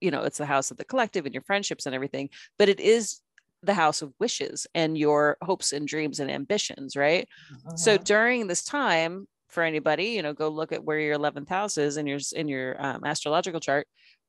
you 0.00 0.10
know, 0.10 0.22
it's 0.22 0.38
the 0.38 0.46
house 0.46 0.70
of 0.70 0.76
the 0.76 0.84
collective 0.84 1.24
and 1.26 1.34
your 1.34 1.42
friendships 1.42 1.86
and 1.86 1.94
everything, 1.94 2.30
but 2.58 2.68
it 2.68 2.80
is 2.80 3.20
the 3.62 3.74
house 3.74 4.02
of 4.02 4.12
wishes 4.20 4.66
and 4.74 4.96
your 4.96 5.36
hopes 5.42 5.72
and 5.72 5.88
dreams 5.88 6.20
and 6.20 6.30
ambitions, 6.30 6.94
right? 6.96 7.28
So 7.74 7.96
Mhm. 7.96 8.04
during 8.04 8.46
this 8.46 8.64
time, 8.64 9.26
for 9.48 9.62
anybody, 9.62 10.06
you 10.08 10.22
know, 10.22 10.34
go 10.34 10.48
look 10.48 10.72
at 10.72 10.84
where 10.84 11.00
your 11.00 11.14
11th 11.14 11.48
house 11.48 11.78
is 11.78 11.96
in 11.96 12.06
your 12.06 12.20
in 12.34 12.48
your 12.48 12.80
um, 12.84 13.02
astrological 13.04 13.60
chart. 13.60 13.88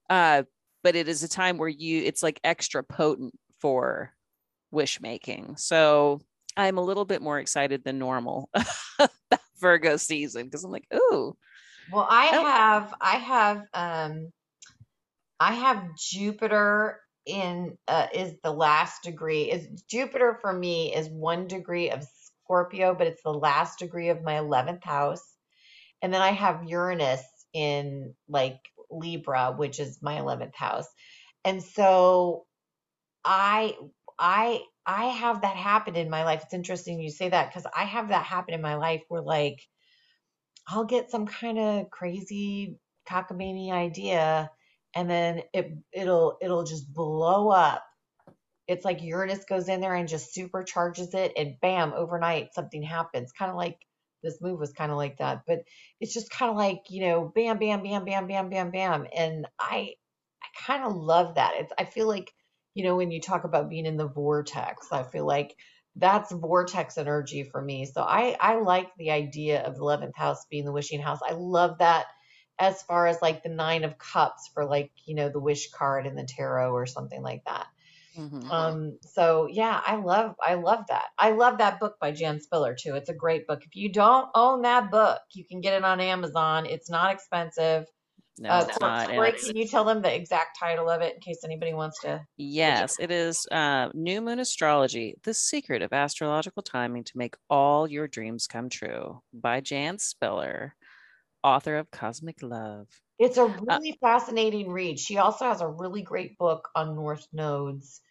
Uh, 0.10 0.44
but 0.84 0.96
it 0.96 1.08
is 1.08 1.24
a 1.24 1.28
time 1.30 1.58
where 1.58 1.70
you 1.70 2.04
it's 2.04 2.24
like 2.24 2.40
extra 2.44 2.84
potent 2.84 3.34
for 3.60 4.14
wish 4.72 5.02
making. 5.02 5.58
So 5.58 6.22
I'm 6.58 6.78
a 6.78 6.84
little 6.84 7.06
bit 7.06 7.22
more 7.22 7.40
excited 7.40 7.84
than 7.84 8.00
normal 8.00 8.50
about 9.00 9.40
Virgo 9.60 9.98
season 9.98 10.46
because 10.46 10.64
I'm 10.64 10.72
like, 10.72 10.88
ooh, 10.94 11.38
Well, 11.88 12.08
I 12.10 12.28
Oh. 12.32 12.44
have 12.44 12.94
I 13.02 13.16
have 13.18 13.68
um 13.74 14.32
I 15.40 15.54
have 15.54 15.96
Jupiter 15.96 17.02
in 17.26 17.78
uh, 17.88 18.08
is 18.14 18.36
the 18.44 18.52
last 18.52 19.04
degree. 19.04 19.52
Is 19.52 19.68
Jupiter 19.90 20.38
for 20.42 20.52
me 20.54 20.94
is 20.94 21.08
one 21.10 21.48
degree 21.48 21.90
of 21.90 22.04
Scorpio, 22.04 22.96
but 22.96 23.08
it's 23.08 23.24
the 23.24 23.34
last 23.34 23.80
degree 23.80 24.10
of 24.10 24.24
my 24.24 24.38
11th 24.40 24.84
house. 24.84 25.24
And 26.02 26.14
then 26.14 26.22
I 26.22 26.32
have 26.32 26.66
Uranus 26.68 27.24
in 27.54 28.16
like 28.28 28.60
Libra, 28.92 29.54
which 29.56 29.80
is 29.80 30.00
my 30.02 30.18
11th 30.20 30.56
house. 30.56 30.88
And 31.46 31.64
so 31.64 32.46
I 33.24 33.76
I 34.18 34.62
I 34.86 35.06
have 35.06 35.42
that 35.42 35.56
happen 35.56 35.96
in 35.96 36.10
my 36.10 36.24
life. 36.24 36.42
It's 36.44 36.54
interesting 36.54 37.00
you 37.00 37.12
say 37.12 37.30
that 37.30 37.50
because 37.50 37.70
I 37.76 37.84
have 37.84 38.10
that 38.10 38.26
happen 38.26 38.54
in 38.54 38.62
my 38.62 38.76
life 38.76 39.04
where 39.08 39.22
like 39.22 39.60
I'll 40.68 40.86
get 40.86 41.12
some 41.12 41.26
kind 41.26 41.60
of 41.60 41.90
crazy 41.90 42.80
cockamamie 43.10 43.72
idea 43.72 44.52
and 44.96 45.10
then 45.10 45.42
it 45.54 45.72
it'll 45.92 46.38
it'll 46.42 46.64
just 46.64 46.92
blow 46.94 47.50
up. 47.50 47.84
It's 48.68 48.86
like 48.86 49.02
Uranus 49.02 49.46
goes 49.46 49.68
in 49.70 49.82
there 49.82 49.96
and 49.96 50.08
just 50.08 50.36
supercharges 50.36 51.14
it 51.16 51.34
and 51.38 51.56
bam, 51.62 51.94
overnight 51.94 52.54
something 52.54 52.84
happens. 52.84 53.32
Kind 53.32 53.52
of 53.52 53.58
like 53.58 53.78
this 54.24 54.42
move 54.42 54.60
was 54.60 54.74
kind 54.74 54.92
of 54.92 54.98
like 54.98 55.18
that, 55.18 55.44
but 55.48 55.60
it's 56.00 56.14
just 56.14 56.30
kind 56.32 56.50
of 56.52 56.58
like, 56.58 56.84
you 56.90 57.02
know, 57.06 57.32
bam 57.34 57.58
bam 57.60 57.84
bam 57.84 58.06
bam 58.06 58.28
bam 58.28 58.50
bam 58.50 58.72
bam 58.72 59.08
and 59.16 59.48
I 59.60 59.94
I 60.42 60.48
kind 60.66 60.84
of 60.84 60.96
love 60.96 61.36
that. 61.36 61.54
It's 61.58 61.74
I 61.78 61.86
feel 61.86 62.08
like 62.08 62.32
you 62.76 62.84
know, 62.84 62.96
when 62.96 63.12
you 63.12 63.20
talk 63.20 63.44
about 63.44 63.70
being 63.70 63.86
in 63.86 63.98
the 63.98 64.08
vortex, 64.08 64.88
I 64.92 65.04
feel 65.04 65.26
like 65.26 65.56
that's 65.96 66.32
vortex 66.32 66.98
energy 66.98 67.44
for 67.44 67.62
me. 67.62 67.86
So 67.86 68.02
I 68.02 68.38
I 68.40 68.60
like 68.62 68.90
the 68.98 69.12
idea 69.12 69.62
of 69.64 69.76
the 69.76 69.82
11th 69.82 70.16
house 70.16 70.46
being 70.50 70.66
the 70.66 70.72
wishing 70.72 71.02
house. 71.02 71.20
I 71.28 71.34
love 71.34 71.80
that 71.80 72.06
as 72.60 72.82
far 72.84 73.08
as 73.08 73.22
like 73.22 73.42
the 73.44 73.50
9 73.50 73.84
of 73.86 73.98
cups 73.98 74.50
for 74.54 74.66
like, 74.66 74.92
you 75.06 75.16
know, 75.16 75.30
the 75.30 75.40
wish 75.40 75.72
card 75.72 76.06
in 76.06 76.16
the 76.16 76.26
tarot 76.26 76.72
or 76.74 76.86
something 76.86 77.22
like 77.22 77.44
that. 77.46 77.68
Mm-hmm. 78.20 78.52
Um 78.52 78.98
so 79.02 79.48
yeah, 79.50 79.82
I 79.86 79.96
love 79.96 80.36
I 80.46 80.56
love 80.56 80.86
that. 80.90 81.06
I 81.18 81.32
love 81.32 81.60
that 81.60 81.80
book 81.80 81.96
by 82.02 82.12
Jan 82.12 82.42
Spiller 82.42 82.76
too. 82.80 82.96
It's 82.96 83.10
a 83.10 83.14
great 83.14 83.48
book. 83.48 83.64
If 83.64 83.76
you 83.76 83.92
don't 83.92 84.30
own 84.36 84.64
that 84.64 84.92
book, 84.92 85.20
you 85.34 85.46
can 85.46 85.62
get 85.62 85.74
it 85.74 85.84
on 85.84 86.00
Amazon. 86.00 86.66
It's 86.66 86.90
not 86.90 87.14
expensive. 87.14 87.86
No, 88.40 88.50
uh, 88.50 88.66
it's 88.68 88.80
not. 88.80 89.10
Corey, 89.10 89.34
can 89.34 89.58
you 89.58 89.68
tell 89.68 89.84
them 89.84 90.02
the 90.02 90.14
exact 90.14 90.58
title 90.58 90.90
of 90.90 91.02
it 91.02 91.16
in 91.16 91.20
case 91.20 91.42
anybody 91.44 91.74
wants 91.74 92.00
to? 92.02 92.22
Yes, 92.38 92.96
it 92.98 93.12
is 93.12 93.46
uh, 93.52 93.90
New 93.94 94.22
Moon 94.22 94.40
Astrology 94.40 95.16
The 95.24 95.34
Secret 95.34 95.82
of 95.82 95.92
Astrological 95.92 96.64
Timing 96.64 97.04
to 97.04 97.18
Make 97.18 97.36
All 97.50 97.86
Your 97.86 98.08
Dreams 98.08 98.48
Come 98.48 98.70
True 98.70 99.22
by 99.34 99.60
Jan 99.60 100.00
Spiller, 100.00 100.74
author 101.44 101.76
of 101.76 101.92
Cosmic 101.92 102.42
Love. 102.42 102.88
It's 103.20 103.38
a 103.38 103.44
uh, 103.44 103.58
really 103.68 103.92
uh, 103.92 104.08
fascinating 104.08 104.72
read. 104.72 105.00
She 105.00 105.18
also 105.18 105.46
has 105.46 105.60
a 105.60 105.68
really 105.68 106.02
great 106.02 106.38
book 106.38 106.70
on 106.76 106.96
North 106.96 107.28
Nodes. 107.34 108.02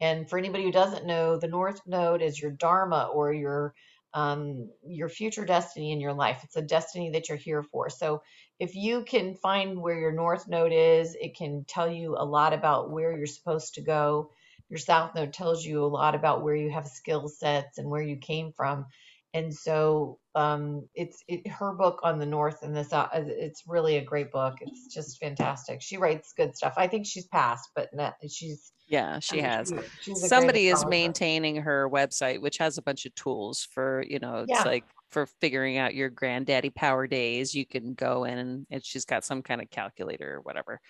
And 0.00 0.28
for 0.28 0.38
anybody 0.38 0.64
who 0.64 0.72
doesn't 0.72 1.06
know, 1.06 1.38
the 1.38 1.48
North 1.48 1.80
Node 1.86 2.22
is 2.22 2.40
your 2.40 2.50
Dharma 2.50 3.10
or 3.12 3.32
your 3.32 3.74
um, 4.14 4.70
your 4.86 5.08
future 5.08 5.44
destiny 5.44 5.90
in 5.90 6.00
your 6.00 6.12
life. 6.12 6.40
It's 6.44 6.56
a 6.56 6.62
destiny 6.62 7.10
that 7.10 7.28
you're 7.28 7.36
here 7.36 7.64
for. 7.64 7.90
So 7.90 8.22
if 8.60 8.76
you 8.76 9.02
can 9.02 9.34
find 9.34 9.80
where 9.80 9.98
your 9.98 10.12
north 10.12 10.46
node 10.48 10.72
is, 10.72 11.16
it 11.20 11.36
can 11.36 11.64
tell 11.66 11.90
you 11.90 12.16
a 12.16 12.24
lot 12.24 12.52
about 12.52 12.90
where 12.90 13.16
you're 13.16 13.26
supposed 13.26 13.74
to 13.74 13.82
go. 13.82 14.30
Your 14.68 14.78
south 14.78 15.14
node 15.16 15.32
tells 15.32 15.64
you 15.64 15.84
a 15.84 15.86
lot 15.86 16.14
about 16.14 16.44
where 16.44 16.54
you 16.54 16.70
have 16.70 16.86
skill 16.86 17.28
sets 17.28 17.78
and 17.78 17.90
where 17.90 18.02
you 18.02 18.16
came 18.16 18.52
from. 18.52 18.86
And 19.34 19.52
so 19.52 20.18
um, 20.36 20.88
it's 20.94 21.22
it, 21.26 21.46
her 21.48 21.72
book 21.72 22.00
on 22.04 22.20
the 22.20 22.26
north 22.26 22.62
and 22.62 22.74
the 22.74 22.84
south. 22.84 23.10
It's 23.14 23.64
really 23.66 23.96
a 23.96 24.04
great 24.04 24.30
book. 24.30 24.54
It's 24.60 24.94
just 24.94 25.18
fantastic. 25.18 25.82
She 25.82 25.96
writes 25.96 26.32
good 26.36 26.56
stuff. 26.56 26.74
I 26.76 26.86
think 26.86 27.04
she's 27.04 27.26
passed, 27.26 27.70
but 27.74 27.92
not, 27.92 28.14
she's 28.30 28.72
yeah, 28.86 29.18
she 29.18 29.40
I 29.40 29.42
mean, 29.42 29.50
has. 29.50 29.72
She, 30.00 30.14
Somebody 30.14 30.68
is 30.68 30.86
maintaining 30.86 31.56
her 31.56 31.90
website, 31.90 32.40
which 32.40 32.58
has 32.58 32.78
a 32.78 32.82
bunch 32.82 33.06
of 33.06 33.14
tools 33.16 33.66
for 33.72 34.04
you 34.08 34.20
know, 34.20 34.44
it's 34.48 34.50
yeah. 34.50 34.62
like 34.62 34.84
for 35.14 35.26
figuring 35.40 35.78
out 35.78 35.94
your 35.94 36.10
granddaddy 36.10 36.70
power 36.70 37.06
days 37.06 37.54
you 37.54 37.64
can 37.64 37.94
go 37.94 38.24
in 38.24 38.36
and, 38.36 38.66
and 38.72 38.84
she's 38.84 39.04
got 39.04 39.24
some 39.24 39.42
kind 39.42 39.62
of 39.62 39.70
calculator 39.70 40.34
or 40.34 40.40
whatever 40.40 40.80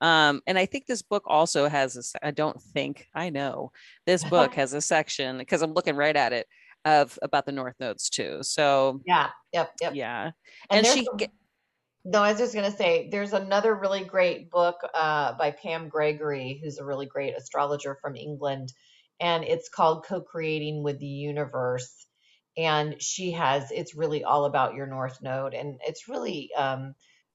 um, 0.00 0.40
and 0.46 0.58
i 0.58 0.64
think 0.64 0.86
this 0.86 1.02
book 1.02 1.22
also 1.26 1.68
has 1.68 2.14
a 2.14 2.26
i 2.26 2.30
don't 2.30 2.60
think 2.62 3.06
i 3.14 3.28
know 3.28 3.70
this 4.06 4.24
book 4.24 4.54
has 4.60 4.72
a 4.72 4.80
section 4.80 5.36
because 5.36 5.60
i'm 5.60 5.74
looking 5.74 5.96
right 5.96 6.16
at 6.16 6.32
it 6.32 6.46
of 6.84 7.18
about 7.22 7.46
the 7.46 7.52
north 7.52 7.74
nodes 7.80 8.08
too 8.10 8.38
so 8.42 9.00
yeah 9.06 9.28
yep 9.52 9.72
yep. 9.80 9.94
Yeah. 9.94 10.30
And, 10.70 10.86
and 10.86 10.86
she 10.86 11.06
no 12.04 12.22
i 12.22 12.30
was 12.30 12.38
just 12.38 12.54
going 12.54 12.70
to 12.70 12.76
say 12.76 13.08
there's 13.10 13.32
another 13.32 13.74
really 13.74 14.04
great 14.04 14.50
book 14.50 14.76
uh, 14.94 15.32
by 15.38 15.50
pam 15.50 15.88
gregory 15.88 16.60
who's 16.62 16.78
a 16.78 16.84
really 16.84 17.06
great 17.06 17.34
astrologer 17.36 17.96
from 18.00 18.16
england 18.16 18.72
and 19.20 19.44
it's 19.44 19.68
called 19.68 20.04
co-creating 20.06 20.82
with 20.82 20.98
the 20.98 21.06
universe 21.06 22.06
and 22.56 23.00
she 23.00 23.32
has 23.32 23.70
it's 23.70 23.94
really 23.94 24.22
all 24.24 24.44
about 24.44 24.74
your 24.74 24.86
north 24.86 25.20
node 25.22 25.54
and 25.54 25.80
it's 25.86 26.08
really 26.08 26.50
um, 26.54 26.94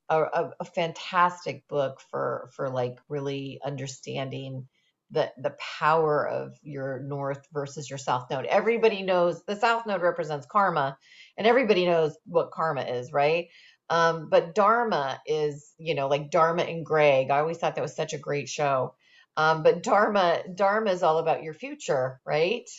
a, 0.10 0.22
a, 0.22 0.52
a, 0.60 0.66
fantastic 0.66 1.68
book 1.68 2.02
for 2.10 2.50
for 2.56 2.70
like 2.70 2.98
really 3.10 3.60
understanding 3.64 4.68
the 5.12 5.32
the 5.38 5.56
power 5.80 6.28
of 6.28 6.58
your 6.62 7.02
north 7.02 7.48
versus 7.54 7.90
your 7.90 7.98
south 8.00 8.28
node. 8.30 8.46
Everybody 8.46 9.04
knows 9.04 9.44
the 9.46 9.56
south 9.56 9.86
node 9.88 10.02
represents 10.02 10.48
karma 10.50 10.98
and 11.38 11.48
everybody 11.48 11.86
knows 11.86 12.18
what 12.26 12.52
karma 12.52 12.82
is 12.82 13.12
right? 13.14 13.48
Um, 13.90 14.30
but 14.30 14.56
dharma 14.56 15.20
is 15.26 15.74
you 15.78 15.96
know 15.96 16.08
like 16.08 16.32
dharma 16.32 16.64
and 16.64 16.86
greg. 16.86 17.32
I 17.32 17.40
always 17.40 17.58
thought 17.58 17.76
that 17.76 17.82
was 17.82 17.96
such 17.96 18.14
a 18.14 18.20
great 18.20 18.50
show. 18.50 18.96
Um, 19.38 19.64
but 19.64 19.84
dharma 19.84 20.42
dharma 20.56 20.92
is 20.92 21.04
all 21.04 21.20
about 21.20 21.44
your 21.44 21.54
future 21.54 22.20
right? 22.26 22.70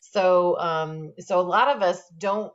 So, 0.00 0.58
um, 0.58 1.12
so 1.20 1.40
a 1.40 1.42
lot 1.42 1.74
of 1.76 1.82
us 1.82 2.02
don't 2.18 2.52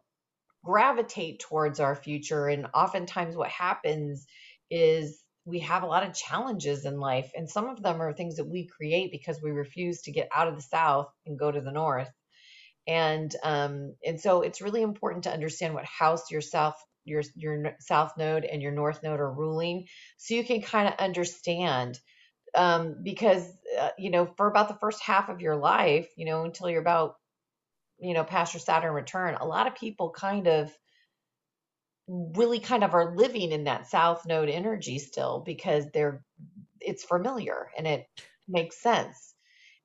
gravitate 0.63 1.39
towards 1.39 1.79
our 1.79 1.95
future. 1.95 2.47
And 2.47 2.67
oftentimes 2.73 3.35
what 3.35 3.49
happens 3.49 4.27
is 4.69 5.23
we 5.47 5.59
have 5.59 5.83
a 5.83 5.87
lot 5.87 6.05
of 6.05 6.13
challenges 6.13 6.85
in 6.85 6.99
life. 6.99 7.31
And 7.35 7.49
some 7.49 7.67
of 7.69 7.81
them 7.81 8.01
are 8.01 8.13
things 8.13 8.35
that 8.35 8.47
we 8.47 8.67
create 8.67 9.11
because 9.11 9.41
we 9.41 9.51
refuse 9.51 10.01
to 10.03 10.11
get 10.11 10.29
out 10.35 10.47
of 10.47 10.55
the 10.55 10.61
South 10.61 11.07
and 11.25 11.39
go 11.39 11.51
to 11.51 11.61
the 11.61 11.71
North. 11.71 12.11
And, 12.87 13.33
um, 13.43 13.95
and 14.05 14.19
so 14.19 14.41
it's 14.41 14.61
really 14.61 14.81
important 14.81 15.23
to 15.23 15.33
understand 15.33 15.73
what 15.73 15.85
house 15.85 16.29
your 16.31 16.41
South 16.41 16.75
your 17.05 17.23
your 17.35 17.73
south 17.79 18.11
node 18.17 18.43
and 18.43 18.61
your 18.61 18.73
north 18.73 19.01
node 19.01 19.21
are 19.21 19.31
ruling 19.31 19.85
so 20.17 20.33
you 20.33 20.43
can 20.43 20.61
kind 20.61 20.89
of 20.89 20.93
understand 20.99 21.97
um, 22.53 22.97
because 23.01 23.49
uh, 23.79 23.91
you 23.97 24.11
know 24.11 24.25
for 24.35 24.49
about 24.49 24.67
the 24.67 24.77
first 24.81 25.01
half 25.01 25.29
of 25.29 25.39
your 25.39 25.55
life 25.55 26.09
you 26.17 26.25
know 26.25 26.43
until 26.43 26.69
you're 26.69 26.81
about 26.81 27.15
you 27.99 28.13
know, 28.13 28.23
past 28.23 28.53
your 28.53 28.61
Saturn 28.61 28.93
return, 28.93 29.35
a 29.35 29.45
lot 29.45 29.67
of 29.67 29.75
people 29.75 30.11
kind 30.11 30.47
of 30.47 30.71
really 32.07 32.59
kind 32.59 32.83
of 32.83 32.93
are 32.93 33.15
living 33.15 33.51
in 33.51 33.65
that 33.65 33.87
south 33.87 34.25
node 34.25 34.49
energy 34.49 34.97
still 34.99 35.43
because 35.45 35.85
they're 35.93 36.23
it's 36.79 37.03
familiar 37.03 37.69
and 37.77 37.85
it 37.87 38.07
makes 38.47 38.81
sense. 38.81 39.33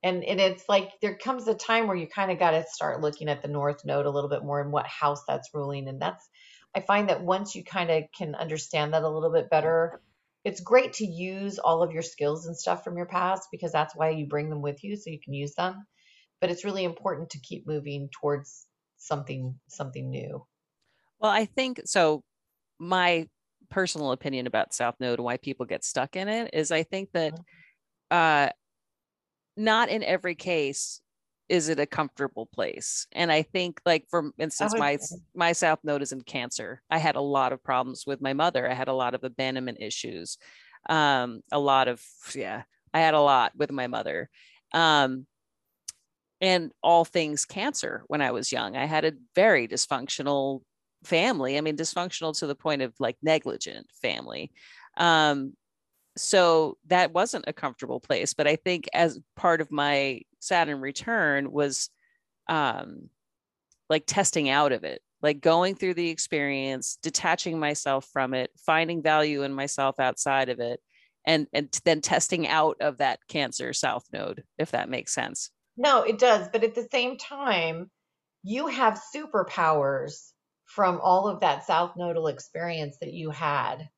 And 0.03 0.25
and 0.25 0.41
it's 0.41 0.69
like 0.69 0.91
there 1.01 1.17
comes 1.17 1.47
a 1.49 1.55
time 1.55 1.87
where 1.87 1.97
you 1.97 2.07
kind 2.07 2.31
of 2.31 2.39
got 2.39 2.53
to 2.53 2.65
start 2.69 3.01
looking 3.01 3.29
at 3.29 3.43
the 3.43 3.49
north 3.49 3.85
node 3.85 4.07
a 4.07 4.11
little 4.11 4.31
bit 4.31 4.45
more 4.45 4.61
and 4.61 4.73
what 4.73 4.87
house 4.87 5.23
that's 5.27 5.51
ruling. 5.55 5.89
And 5.89 6.01
that's 6.01 6.29
I 6.75 6.81
find 6.81 7.09
that 7.09 7.23
once 7.23 7.55
you 7.55 7.65
kind 7.65 7.91
of 7.91 8.05
can 8.17 8.35
understand 8.35 8.95
that 8.95 9.03
a 9.03 9.09
little 9.09 9.33
bit 9.33 9.51
better, 9.51 10.01
it's 10.45 10.61
great 10.61 10.95
to 10.95 11.07
use 11.07 11.59
all 11.59 11.83
of 11.83 11.93
your 11.93 12.03
skills 12.03 12.47
and 12.47 12.57
stuff 12.57 12.83
from 12.85 12.97
your 12.97 13.07
past 13.07 13.49
because 13.53 13.73
that's 13.73 13.95
why 13.95 14.11
you 14.11 14.27
bring 14.27 14.49
them 14.49 14.63
with 14.63 14.83
you 14.83 14.97
so 14.97 15.11
you 15.11 15.21
can 15.21 15.35
use 15.35 15.55
them. 15.55 15.87
But 16.41 16.51
it's 16.51 16.65
really 16.65 16.85
important 16.85 17.31
to 17.31 17.41
keep 17.41 17.67
moving 17.67 18.09
towards 18.21 18.67
something 18.99 19.59
something 19.69 20.11
new 20.11 20.45
well 21.23 21.31
i 21.31 21.47
think 21.47 21.81
so 21.87 22.23
my 22.79 23.27
personal 23.71 24.13
opinion 24.13 24.47
about 24.47 24.75
south 24.75 24.97
node 25.01 25.19
and 25.19 25.25
why 25.25 25.39
people 25.39 25.65
get 25.65 25.85
stuck 25.85 26.17
in 26.17 26.29
it 26.29 26.51
is 26.53 26.71
i 26.71 26.83
think 26.83 27.09
that 27.13 27.33
mm-hmm. 27.33 27.41
uh 28.11 28.49
not 29.57 29.89
in 29.89 30.03
every 30.03 30.35
case 30.35 31.01
is 31.49 31.69
it 31.69 31.79
a 31.79 31.87
comfortable 31.87 32.47
place. 32.47 33.07
And 33.13 33.31
i 33.31 33.43
think 33.43 33.81
like 33.85 34.07
for 34.09 34.33
instance 34.39 34.75
my 34.75 34.99
my 35.35 35.53
south 35.53 35.81
node 35.85 36.01
is 36.01 36.13
in 36.13 36.23
cancer. 36.23 36.81
I 36.89 36.97
had 36.97 37.17
a 37.17 37.21
lot 37.21 37.53
of 37.53 37.63
problems 37.63 38.05
with 38.07 38.23
my 38.23 38.33
mother. 38.33 38.69
I 38.69 38.73
had 38.73 38.89
a 38.89 38.95
lot 38.95 39.15
of 39.15 39.23
abandonment 39.23 39.79
issues. 39.81 40.39
Um 40.89 41.43
a 41.53 41.59
lot 41.59 41.89
of 41.89 42.03
yeah 42.35 42.63
i 42.95 43.01
had 43.01 43.13
a 43.13 43.21
lot 43.21 43.53
with 43.55 43.71
my 43.71 43.87
mother. 43.87 44.31
Um 44.73 45.27
and 46.41 46.73
all 46.83 47.05
things 47.05 47.45
cancer 47.45 48.03
when 48.09 48.21
I 48.21 48.33
was 48.33 48.51
young. 48.51 48.75
I 48.75 48.87
had 48.87 49.05
a 49.05 49.13
very 49.37 49.69
dysfunctional 49.69 50.63
family. 51.05 51.59
I 51.59 51.61
mean, 51.61 51.77
dysfunctional 51.77 52.39
to 52.39 52.47
the 52.47 52.55
point 52.55 52.83
of 52.83 52.95
like 52.99 53.17
negligent 53.23 53.89
family. 54.01 54.53
Um, 54.97 55.55
so 56.17 56.77
that 56.89 57.13
wasn't 57.13 57.47
a 57.49 57.53
comfortable 57.53 58.01
place. 58.01 58.35
But 58.35 58.47
I 58.47 58.57
think 58.57 58.89
as 58.93 59.19
part 59.37 59.61
of 59.61 59.71
my 59.71 60.23
Saturn 60.41 60.81
return 60.81 61.51
was 61.51 61.89
um, 62.49 63.09
like 63.89 64.05
testing 64.07 64.49
out 64.49 64.73
of 64.73 64.85
it, 64.85 65.01
like 65.23 65.41
going 65.41 65.75
through 65.75 65.95
the 65.95 66.11
experience, 66.11 66.99
detaching 67.03 67.59
myself 67.59 68.09
from 68.13 68.35
it, 68.35 68.51
finding 68.67 69.03
value 69.03 69.43
in 69.43 69.53
myself 69.53 69.99
outside 69.99 70.49
of 70.49 70.61
it, 70.61 70.81
and 71.25 71.47
and 71.53 71.69
then 71.85 72.01
testing 72.01 72.49
out 72.49 72.77
of 72.81 72.99
that 72.99 73.21
Cancer 73.29 73.73
South 73.73 74.05
Node, 74.13 74.43
if 74.59 74.73
that 74.73 74.89
makes 74.89 75.15
sense. 75.15 75.51
No, 75.77 76.03
it 76.03 76.19
does. 76.19 76.49
But 76.53 76.65
at 76.65 76.75
the 76.75 76.89
same 76.91 77.17
time, 77.17 77.91
you 78.43 78.67
have 78.67 79.01
superpowers 79.15 80.32
from 80.75 81.01
all 81.03 81.29
of 81.29 81.41
that 81.41 81.67
South 81.67 81.93
Nodal 81.97 82.29
experience 82.29 82.97
that 83.01 83.13
you 83.13 83.31
had. 83.31 83.89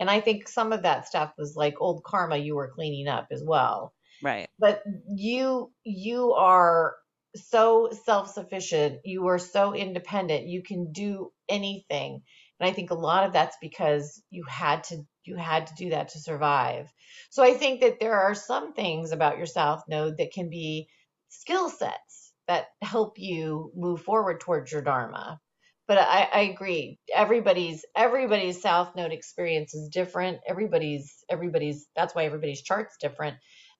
And 0.00 0.10
I 0.10 0.20
think 0.20 0.48
some 0.48 0.72
of 0.72 0.82
that 0.82 1.06
stuff 1.06 1.32
was 1.36 1.54
like 1.54 1.74
old 1.80 2.02
karma 2.02 2.36
you 2.36 2.56
were 2.56 2.72
cleaning 2.74 3.08
up 3.08 3.28
as 3.30 3.42
well. 3.46 3.92
Right. 4.22 4.48
But 4.58 4.82
you 5.14 5.70
you 5.84 6.32
are 6.32 6.94
so 7.36 7.90
self-sufficient, 8.06 9.00
you 9.04 9.26
are 9.26 9.38
so 9.38 9.74
independent, 9.74 10.46
you 10.46 10.62
can 10.62 10.92
do 10.92 11.30
anything. 11.48 12.22
And 12.58 12.70
I 12.70 12.72
think 12.72 12.90
a 12.90 12.94
lot 12.94 13.26
of 13.26 13.32
that's 13.32 13.56
because 13.60 14.22
you 14.30 14.44
had 14.48 14.84
to 14.84 15.02
you 15.24 15.36
had 15.36 15.66
to 15.66 15.74
do 15.74 15.90
that 15.90 16.08
to 16.10 16.20
survive. 16.20 16.90
So 17.30 17.42
I 17.42 17.52
think 17.52 17.80
that 17.82 18.00
there 18.00 18.18
are 18.18 18.34
some 18.34 18.72
things 18.72 19.12
about 19.12 19.36
your 19.36 19.46
South 19.46 19.82
Node 19.88 20.16
that 20.18 20.32
can 20.32 20.48
be 20.48 20.88
skill 21.28 21.68
sets 21.68 22.32
that 22.46 22.66
help 22.82 23.18
you 23.18 23.72
move 23.74 24.02
forward 24.02 24.40
towards 24.40 24.72
your 24.72 24.82
dharma 24.82 25.40
but 25.86 25.98
I, 25.98 26.28
I, 26.32 26.40
agree 26.42 26.98
everybody's 27.14 27.84
everybody's 27.96 28.62
south 28.62 28.96
node 28.96 29.12
experience 29.12 29.74
is 29.74 29.88
different 29.88 30.40
everybody's 30.48 31.24
everybody's 31.30 31.86
that's 31.96 32.14
why 32.14 32.24
everybody's 32.24 32.62
chart's 32.62 32.96
different 32.98 33.36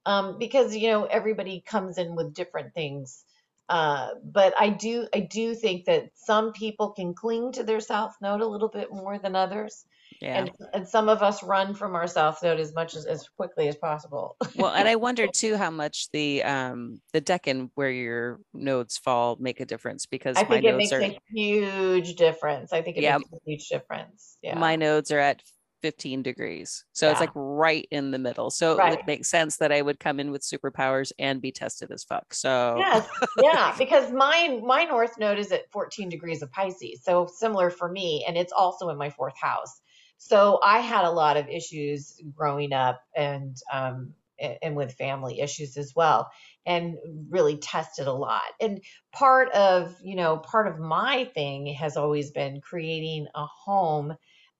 um, 0.06 0.38
because 0.38 0.76
you 0.76 0.88
know 0.88 1.04
everybody 1.04 1.62
comes 1.66 1.98
in 1.98 2.14
with 2.14 2.34
different 2.34 2.74
things. 2.74 3.24
Uh, 3.68 4.10
but 4.22 4.52
I 4.58 4.68
do 4.70 5.06
I 5.14 5.20
do 5.20 5.54
think 5.54 5.86
that 5.86 6.10
some 6.14 6.52
people 6.52 6.90
can 6.90 7.14
cling 7.14 7.52
to 7.52 7.62
their 7.62 7.80
south 7.80 8.14
node 8.20 8.40
a 8.40 8.46
little 8.46 8.68
bit 8.68 8.92
more 8.92 9.18
than 9.18 9.36
others. 9.36 9.84
Yeah. 10.20 10.38
And 10.38 10.50
and 10.72 10.88
some 10.88 11.08
of 11.08 11.22
us 11.22 11.42
run 11.42 11.74
from 11.74 11.94
our 11.94 12.06
south 12.06 12.42
node 12.42 12.60
as 12.60 12.74
much 12.74 12.94
as 12.94 13.06
as 13.06 13.28
quickly 13.36 13.68
as 13.68 13.76
possible. 13.76 14.36
well, 14.56 14.72
and 14.74 14.88
I 14.88 14.96
wonder 14.96 15.26
too 15.28 15.56
how 15.56 15.70
much 15.70 16.10
the 16.12 16.42
um 16.42 17.00
the 17.12 17.20
decan 17.20 17.70
where 17.74 17.90
your 17.90 18.40
nodes 18.52 18.98
fall 18.98 19.36
make 19.38 19.60
a 19.60 19.66
difference 19.66 20.06
because 20.06 20.36
I 20.36 20.44
my 20.44 20.56
think 20.56 20.64
it 20.64 20.70
nodes 20.72 20.78
makes 20.78 20.92
are 20.92 21.00
a 21.00 21.18
huge 21.34 22.14
difference. 22.16 22.72
I 22.72 22.82
think 22.82 22.96
it 22.96 23.02
Yeah. 23.02 23.18
makes 23.18 23.32
a 23.32 23.38
huge 23.44 23.68
difference. 23.68 24.38
Yeah. 24.42 24.58
my 24.58 24.76
nodes 24.76 25.10
are 25.10 25.18
at 25.18 25.42
15 25.82 26.22
degrees. 26.22 26.84
So 26.92 27.10
it's 27.10 27.20
like 27.20 27.30
right 27.34 27.86
in 27.90 28.10
the 28.10 28.18
middle. 28.18 28.50
So 28.50 28.72
it 28.72 28.78
Right. 28.78 28.90
would 28.96 29.06
make 29.06 29.26
sense 29.26 29.58
that 29.58 29.70
I 29.70 29.82
would 29.82 30.00
come 30.00 30.18
in 30.18 30.30
with 30.30 30.40
superpowers 30.40 31.12
and 31.18 31.42
be 31.42 31.52
tested 31.52 31.90
as 31.90 32.02
fuck. 32.04 32.32
So 32.32 32.78
Yes, 32.78 33.06
yeah, 33.42 33.74
because 33.78 34.10
mine 34.10 34.64
my 34.64 34.84
north 34.84 35.18
node 35.18 35.38
is 35.38 35.52
at 35.52 35.70
14 35.72 36.08
degrees 36.08 36.40
of 36.40 36.50
Pisces, 36.52 37.04
so 37.04 37.26
similar 37.26 37.68
for 37.68 37.90
me, 37.90 38.24
and 38.26 38.38
it's 38.38 38.52
also 38.52 38.88
in 38.88 38.96
my 38.96 39.10
fourth 39.10 39.36
house. 39.38 39.82
So 40.18 40.60
I 40.62 40.78
had 40.80 41.04
a 41.04 41.10
lot 41.10 41.36
of 41.36 41.48
issues 41.48 42.20
growing 42.34 42.72
up, 42.72 43.00
and 43.14 43.56
um, 43.72 44.14
and 44.62 44.74
with 44.76 44.94
family 44.94 45.40
issues 45.40 45.76
as 45.76 45.92
well, 45.94 46.30
and 46.66 46.96
really 47.30 47.56
tested 47.58 48.06
a 48.06 48.12
lot. 48.12 48.42
And 48.60 48.82
part 49.12 49.50
of 49.52 49.94
you 50.02 50.16
know 50.16 50.38
part 50.38 50.66
of 50.68 50.78
my 50.78 51.24
thing 51.34 51.66
has 51.74 51.96
always 51.96 52.30
been 52.30 52.60
creating 52.60 53.26
a 53.34 53.46
home 53.46 54.14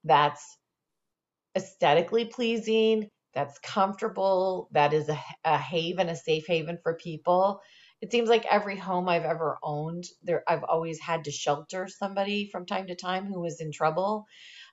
that's 0.04 0.58
aesthetically 1.56 2.26
pleasing, 2.26 3.08
that's 3.34 3.58
comfortable, 3.58 4.68
that 4.72 4.92
is 4.92 5.08
a, 5.08 5.18
a 5.44 5.58
haven, 5.58 6.08
a 6.08 6.16
safe 6.16 6.46
haven 6.46 6.78
for 6.82 6.94
people. 6.94 7.60
It 8.00 8.10
seems 8.12 8.28
like 8.28 8.44
every 8.46 8.76
home 8.76 9.08
I've 9.08 9.24
ever 9.24 9.58
owned, 9.62 10.04
there 10.22 10.44
I've 10.46 10.64
always 10.64 11.00
had 11.00 11.24
to 11.24 11.30
shelter 11.30 11.88
somebody 11.88 12.48
from 12.50 12.66
time 12.66 12.86
to 12.88 12.94
time 12.94 13.26
who 13.26 13.40
was 13.40 13.60
in 13.60 13.72
trouble. 13.72 14.26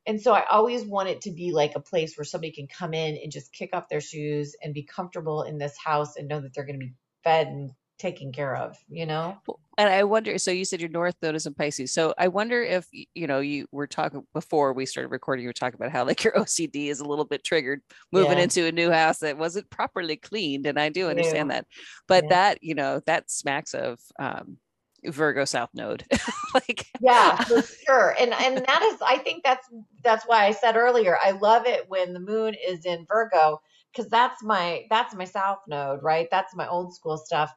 And 0.07 0.19
so 0.21 0.33
I 0.33 0.45
always 0.49 0.83
want 0.83 1.09
it 1.09 1.21
to 1.21 1.31
be 1.31 1.51
like 1.51 1.73
a 1.75 1.79
place 1.79 2.17
where 2.17 2.25
somebody 2.25 2.51
can 2.51 2.67
come 2.67 2.93
in 2.93 3.17
and 3.21 3.31
just 3.31 3.53
kick 3.53 3.69
off 3.73 3.89
their 3.89 4.01
shoes 4.01 4.55
and 4.63 4.73
be 4.73 4.83
comfortable 4.83 5.43
in 5.43 5.57
this 5.57 5.77
house 5.77 6.15
and 6.15 6.27
know 6.27 6.41
that 6.41 6.53
they're 6.53 6.65
going 6.65 6.79
to 6.79 6.85
be 6.85 6.93
fed 7.23 7.47
and 7.47 7.71
taken 7.99 8.31
care 8.31 8.55
of, 8.55 8.75
you 8.89 9.05
know? 9.05 9.37
and 9.77 9.89
I 9.89 10.03
wonder, 10.03 10.37
so 10.37 10.51
you 10.51 10.65
said 10.65 10.81
your 10.81 10.89
North 10.89 11.15
Node 11.21 11.35
is 11.35 11.45
in 11.45 11.53
Pisces. 11.53 11.91
So 11.91 12.13
I 12.17 12.27
wonder 12.27 12.61
if, 12.61 12.87
you 12.91 13.27
know, 13.27 13.39
you 13.39 13.67
were 13.71 13.87
talking 13.87 14.25
before 14.33 14.73
we 14.73 14.85
started 14.85 15.09
recording, 15.09 15.43
you 15.43 15.49
were 15.49 15.53
talking 15.53 15.79
about 15.79 15.91
how 15.91 16.05
like 16.05 16.23
your 16.23 16.33
OCD 16.33 16.87
is 16.87 16.99
a 16.99 17.05
little 17.05 17.25
bit 17.25 17.43
triggered 17.43 17.81
moving 18.11 18.37
Yeah. 18.37 18.43
into 18.43 18.65
a 18.65 18.71
new 18.71 18.91
house 18.91 19.19
that 19.19 19.37
wasn't 19.37 19.69
properly 19.69 20.17
cleaned. 20.17 20.65
And 20.65 20.79
I 20.79 20.89
do 20.89 21.09
understand 21.09 21.49
Yeah. 21.49 21.55
that. 21.57 21.67
But 22.07 22.23
Yeah. 22.25 22.29
that, 22.29 22.63
you 22.63 22.75
know, 22.75 23.01
that 23.05 23.31
smacks 23.31 23.73
of 23.73 23.99
um, 24.19 24.57
Virgo 25.05 25.45
South 25.45 25.69
Node. 25.73 26.05
like, 26.53 26.87
Yeah, 26.99 27.37
for 27.43 27.61
sure. 27.85 28.15
And 28.19 28.33
and 28.33 28.57
that 28.57 28.81
is 28.83 29.01
I 29.05 29.17
think 29.17 29.43
that's 29.43 29.67
that's 30.03 30.25
why 30.25 30.45
I 30.45 30.51
said 30.51 30.75
earlier, 30.75 31.17
I 31.21 31.31
love 31.31 31.65
it 31.65 31.85
when 31.87 32.13
the 32.13 32.19
moon 32.19 32.55
is 32.67 32.85
in 32.85 33.05
Virgo 33.07 33.61
because 33.91 34.09
that's 34.09 34.43
my 34.43 34.85
that's 34.89 35.15
my 35.15 35.25
south 35.25 35.59
node, 35.67 36.03
right? 36.03 36.27
That's 36.31 36.55
my 36.55 36.67
old 36.67 36.93
school 36.95 37.17
stuff. 37.17 37.51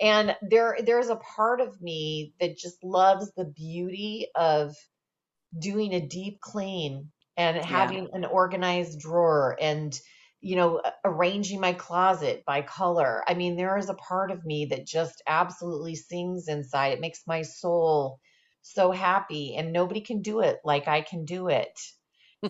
And 0.00 0.36
there 0.42 0.78
there's 0.84 1.08
a 1.08 1.16
part 1.16 1.60
of 1.60 1.80
me 1.80 2.34
that 2.40 2.56
just 2.56 2.82
loves 2.84 3.32
the 3.36 3.44
beauty 3.44 4.28
of 4.34 4.74
doing 5.58 5.94
a 5.94 6.06
deep 6.06 6.40
clean 6.40 7.10
and 7.36 7.56
having 7.56 8.08
an 8.12 8.24
organized 8.24 8.98
drawer 9.00 9.56
and 9.60 9.98
you 10.40 10.56
know 10.56 10.80
arranging 11.04 11.60
my 11.60 11.72
closet 11.72 12.44
by 12.46 12.62
color 12.62 13.22
i 13.26 13.34
mean 13.34 13.56
there 13.56 13.76
is 13.76 13.88
a 13.88 13.94
part 13.94 14.30
of 14.30 14.44
me 14.44 14.66
that 14.66 14.86
just 14.86 15.22
absolutely 15.26 15.94
sings 15.94 16.48
inside 16.48 16.92
it 16.92 17.00
makes 17.00 17.22
my 17.26 17.42
soul 17.42 18.20
so 18.62 18.90
happy 18.90 19.56
and 19.56 19.72
nobody 19.72 20.00
can 20.00 20.22
do 20.22 20.40
it 20.40 20.58
like 20.64 20.86
i 20.86 21.00
can 21.00 21.24
do 21.24 21.48
it 21.48 21.78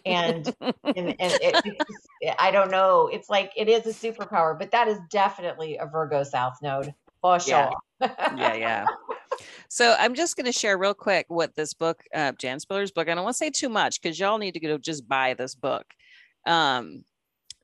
and 0.04 0.52
and, 0.96 1.14
and 1.20 1.36
it, 1.40 2.34
i 2.38 2.50
don't 2.50 2.70
know 2.70 3.08
it's 3.12 3.30
like 3.30 3.52
it 3.56 3.68
is 3.68 3.86
a 3.86 4.06
superpower 4.06 4.58
but 4.58 4.70
that 4.72 4.88
is 4.88 4.98
definitely 5.10 5.76
a 5.76 5.86
virgo 5.86 6.22
south 6.22 6.58
node 6.62 6.92
for 7.22 7.38
Yeah. 7.46 7.70
sure 8.00 8.10
yeah, 8.36 8.54
yeah. 8.54 8.86
So 9.68 9.94
I'm 9.98 10.14
just 10.14 10.36
going 10.36 10.46
to 10.46 10.52
share 10.52 10.78
real 10.78 10.94
quick 10.94 11.26
what 11.28 11.54
this 11.54 11.74
book, 11.74 12.02
uh, 12.14 12.32
Jan 12.32 12.58
Spiller's 12.60 12.90
book. 12.90 13.08
I 13.08 13.14
don't 13.14 13.24
want 13.24 13.34
to 13.34 13.38
say 13.38 13.50
too 13.50 13.68
much 13.68 14.00
because 14.00 14.18
y'all 14.18 14.38
need 14.38 14.54
to 14.54 14.60
go 14.60 14.78
just 14.78 15.06
buy 15.08 15.34
this 15.34 15.54
book. 15.54 15.84
Um, 16.46 17.04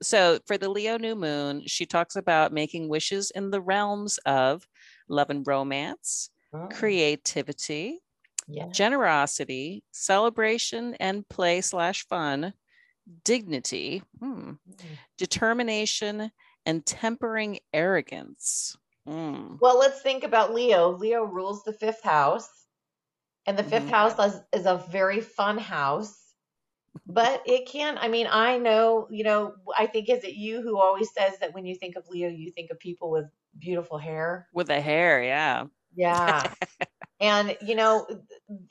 so 0.07 0.39
for 0.47 0.59
the 0.59 0.69
Leo 0.69 0.97
new 0.99 1.15
moon, 1.15 1.63
she 1.67 1.87
talks 1.87 2.17
about 2.17 2.53
making 2.53 2.89
wishes 2.89 3.31
in 3.33 3.51
the 3.51 3.61
realms 3.61 4.19
of 4.27 4.69
love 5.09 5.31
and 5.31 5.47
romance, 5.47 6.31
Mm, 6.53 6.71
creativity, 6.71 8.01
yeah 8.49 8.69
generosity, 8.73 9.85
celebration 9.93 10.95
and 11.01 11.29
play 11.29 11.61
slash 11.61 12.07
fun, 12.09 12.55
dignity, 13.25 14.03
hmm, 14.21 14.53
Mm. 14.67 14.99
determination, 15.19 16.33
and 16.67 16.87
tempering 16.87 17.61
arrogance. 17.75 18.77
Hmm. 19.07 19.57
Well, 19.61 19.79
let's 19.79 20.01
think 20.01 20.23
about 20.25 20.55
Leo. 20.55 20.91
Leo 20.91 21.25
rules 21.25 21.65
the 21.65 21.73
fifth 21.73 22.03
house, 22.03 22.49
and 23.47 23.59
the 23.59 23.65
5th 23.65 23.89
Mhm. 23.89 23.91
house 23.91 24.19
is, 24.19 24.43
is 24.53 24.67
a 24.67 24.77
very 24.91 25.21
fun 25.21 25.59
house. 25.59 26.24
But 27.07 27.43
it 27.47 27.69
can, 27.69 27.99
I 27.99 28.09
mean, 28.09 28.27
I 28.31 28.59
know, 28.59 29.09
you 29.11 29.25
know, 29.25 29.55
I 29.79 29.87
think 29.87 30.09
is 30.09 30.25
it 30.25 30.35
you 30.35 30.63
who 30.63 30.79
always 30.79 31.13
says 31.13 31.39
that 31.41 31.53
when 31.53 31.67
you 31.67 31.75
think 31.75 31.97
of 31.97 32.09
Leo, 32.09 32.29
you 32.29 32.51
think 32.51 32.71
of 32.71 32.79
people 32.79 33.11
with 33.11 33.27
beautiful 33.59 33.99
hair? 33.99 34.49
With 34.53 34.69
the 34.69 34.81
hair, 34.81 35.23
yeah. 35.23 35.67
Yeah. 35.95 36.53
and 37.21 37.57
you 37.61 37.75
know, 37.75 38.07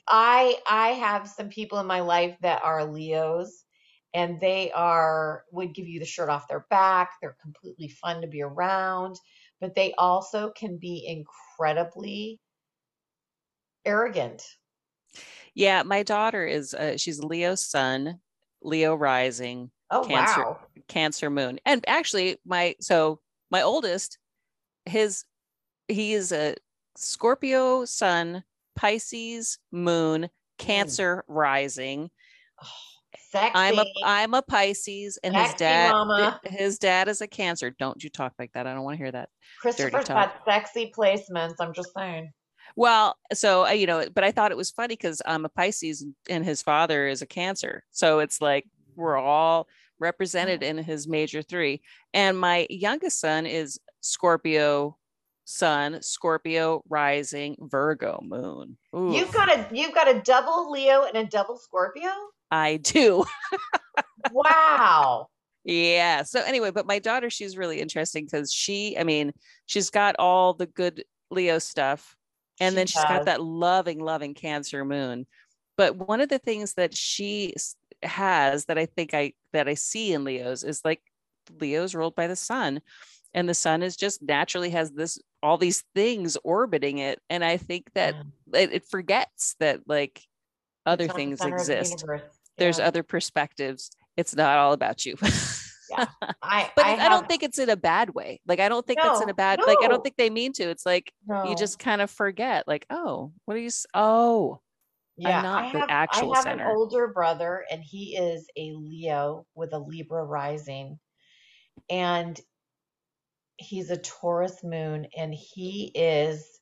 I 0.08 0.56
I 0.68 0.88
have 0.88 1.28
some 1.28 1.48
people 1.48 1.78
in 1.78 1.86
my 1.86 2.00
life 2.00 2.36
that 2.42 2.62
are 2.64 2.84
Leos 2.84 3.64
and 4.14 4.40
they 4.40 4.70
are 4.72 5.44
would 5.50 5.74
give 5.74 5.88
you 5.88 5.98
the 5.98 6.06
shirt 6.06 6.28
off 6.28 6.48
their 6.48 6.66
back. 6.70 7.12
They're 7.20 7.36
completely 7.42 7.88
fun 7.88 8.22
to 8.22 8.28
be 8.28 8.42
around, 8.42 9.16
but 9.60 9.74
they 9.74 9.92
also 9.98 10.50
can 10.50 10.78
be 10.78 11.04
incredibly 11.06 12.40
arrogant. 13.84 14.46
Yeah, 15.54 15.82
my 15.84 16.02
daughter 16.02 16.44
is 16.44 16.74
uh, 16.74 16.96
she's 16.96 17.20
Leo 17.22 17.54
sun, 17.54 18.18
Leo 18.62 18.94
rising, 18.94 19.70
Oh 19.90 20.04
Cancer. 20.04 20.42
wow. 20.44 20.58
Cancer 20.88 21.30
moon. 21.30 21.58
And 21.64 21.84
actually 21.88 22.38
my 22.44 22.74
so 22.80 23.20
my 23.50 23.62
oldest 23.62 24.18
his 24.86 25.24
he 25.88 26.14
is 26.14 26.32
a 26.32 26.56
Scorpio 26.96 27.84
sun, 27.84 28.42
Pisces 28.76 29.58
moon, 29.72 30.28
Cancer 30.58 31.24
rising. 31.28 32.10
Sexy. 33.30 33.52
I'm 33.54 33.78
a 33.78 33.84
I'm 34.04 34.34
a 34.34 34.42
Pisces 34.42 35.18
and 35.22 35.34
his 35.36 35.54
dad 35.54 35.90
mama. 35.92 36.40
his 36.44 36.78
dad 36.78 37.08
is 37.08 37.20
a 37.20 37.26
Cancer. 37.26 37.70
Don't 37.78 38.02
you 38.02 38.10
talk 38.10 38.32
like 38.38 38.52
that. 38.52 38.66
I 38.66 38.74
don't 38.74 38.82
want 38.84 38.96
to 38.96 39.02
hear 39.02 39.12
that. 39.12 39.28
Christopher's 39.60 40.06
got 40.06 40.34
sexy 40.44 40.92
placements. 40.96 41.54
I'm 41.60 41.72
just 41.72 41.92
saying. 41.96 42.30
Well, 42.76 43.16
so 43.32 43.66
uh, 43.66 43.70
you 43.70 43.86
know, 43.86 44.04
but 44.12 44.24
I 44.24 44.32
thought 44.32 44.50
it 44.50 44.56
was 44.56 44.70
funny 44.70 44.94
because 44.94 45.22
I'm 45.24 45.44
a 45.44 45.48
Pisces 45.48 46.04
and 46.28 46.44
his 46.44 46.62
father 46.62 47.06
is 47.06 47.22
a 47.22 47.26
Cancer. 47.26 47.84
So 47.90 48.18
it's 48.18 48.40
like 48.40 48.66
we're 48.96 49.16
all 49.16 49.68
represented 49.98 50.62
in 50.62 50.78
his 50.78 51.06
major 51.06 51.42
three. 51.42 51.82
And 52.12 52.38
my 52.38 52.66
youngest 52.70 53.20
son 53.20 53.46
is 53.46 53.78
Scorpio 54.00 54.96
sun, 55.44 56.02
Scorpio 56.02 56.82
rising, 56.88 57.56
Virgo 57.60 58.20
moon. 58.22 58.76
Oof, 58.96 59.14
You've 59.14 59.32
got 59.32 59.48
a 59.48 59.66
you've 59.72 59.94
got 59.94 60.08
a 60.08 60.20
double 60.20 60.70
Leo 60.70 61.04
and 61.04 61.16
a 61.16 61.24
double 61.24 61.56
Scorpio? 61.58 62.10
I 62.50 62.78
do. 62.78 63.24
Wow. 64.32 65.28
Yeah. 65.64 66.22
So 66.22 66.40
anyway, 66.42 66.70
but 66.70 66.86
my 66.86 66.98
daughter, 66.98 67.30
she's 67.30 67.56
really 67.56 67.80
interesting 67.80 68.24
because 68.24 68.52
she, 68.52 68.96
I 68.98 69.04
mean, 69.04 69.32
she's 69.66 69.90
got 69.90 70.16
all 70.18 70.54
the 70.54 70.66
good 70.66 71.04
Leo 71.30 71.58
stuff, 71.58 72.16
and 72.60 72.72
She 72.72 72.76
then 72.76 72.86
she's 72.86 73.02
does. 73.02 73.08
got 73.08 73.24
that 73.26 73.42
loving, 73.42 74.00
loving 74.00 74.34
Cancer 74.34 74.84
moon. 74.84 75.26
But 75.76 75.96
one 75.96 76.20
of 76.20 76.28
the 76.28 76.38
things 76.38 76.74
that 76.74 76.96
she 76.96 77.54
has 78.02 78.66
that 78.66 78.78
I 78.78 78.86
think 78.86 79.14
I 79.14 79.32
that 79.52 79.68
I 79.68 79.74
see 79.74 80.12
in 80.12 80.24
Leos 80.24 80.62
is 80.62 80.80
like 80.84 81.02
Leo's 81.60 81.94
ruled 81.94 82.14
by 82.14 82.26
the 82.26 82.36
sun, 82.36 82.80
and 83.32 83.48
the 83.48 83.54
sun 83.54 83.82
is 83.82 83.96
just 83.96 84.22
naturally 84.22 84.70
has 84.70 84.92
this 84.92 85.18
all 85.42 85.58
these 85.58 85.84
things 85.94 86.36
orbiting 86.44 86.98
it, 86.98 87.20
and 87.28 87.44
I 87.44 87.56
think 87.56 87.90
that 87.94 88.14
Yeah. 88.52 88.60
it, 88.60 88.72
it 88.72 88.84
forgets 88.86 89.56
that 89.60 89.80
like 89.88 90.22
other 90.86 91.08
things 91.08 91.40
center 91.40 91.56
the 91.56 91.62
exist. 91.62 92.04
There's 92.56 92.78
other 92.78 93.02
perspectives. 93.02 93.90
It's 94.16 94.36
not 94.36 94.58
all 94.58 94.72
about 94.72 95.04
you. 95.04 95.16
I, 96.42 96.70
but 96.74 96.84
I, 96.84 97.06
I, 97.06 97.08
don't 97.08 97.28
think 97.28 97.42
it's 97.42 97.58
in 97.58 97.70
a 97.70 97.76
bad 97.76 98.14
way. 98.14 98.40
Like 98.46 98.60
I 98.60 98.68
don't 98.68 98.86
think 98.86 99.00
that's 99.00 99.20
in 99.20 99.28
a 99.28 99.34
bad. 99.34 99.60
Like 99.66 99.78
I 99.82 99.88
don't 99.88 100.02
think 100.02 100.16
they 100.16 100.30
mean 100.30 100.52
to. 100.54 100.64
It's 100.64 100.86
like 100.86 101.12
you 101.28 101.54
just 101.56 101.78
kind 101.78 102.00
of 102.02 102.10
forget. 102.10 102.66
Like 102.66 102.86
oh, 102.90 103.32
what 103.44 103.56
are 103.56 103.60
you? 103.60 103.66
s- 103.66 103.86
Oh, 103.94 104.60
yeah, 105.16 105.42
not 105.42 105.64
I 105.64 105.72
the 105.72 105.78
have, 105.80 105.90
actual 105.90 106.32
I 106.32 106.36
have 106.36 106.44
center. 106.44 106.64
an 106.64 106.76
older 106.76 107.08
brother, 107.08 107.64
and 107.70 107.82
he 107.82 108.16
is 108.16 108.46
a 108.56 108.72
Leo 108.72 109.46
with 109.54 109.72
a 109.72 109.78
Libra 109.78 110.24
rising, 110.24 110.98
and 111.90 112.40
he's 113.56 113.90
a 113.90 113.96
Taurus 113.96 114.64
moon 114.64 115.06
and 115.16 115.32
he 115.32 115.92
is 115.94 116.58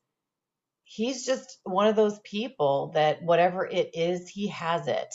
he's 0.85 1.25
just 1.25 1.59
one 1.65 1.87
of 1.87 1.97
those 1.97 2.19
people 2.21 2.93
that 2.95 3.23
whatever 3.23 3.65
it 3.67 3.91
is, 3.95 4.29
he 4.29 4.49
has 4.49 4.89
it. 4.89 5.15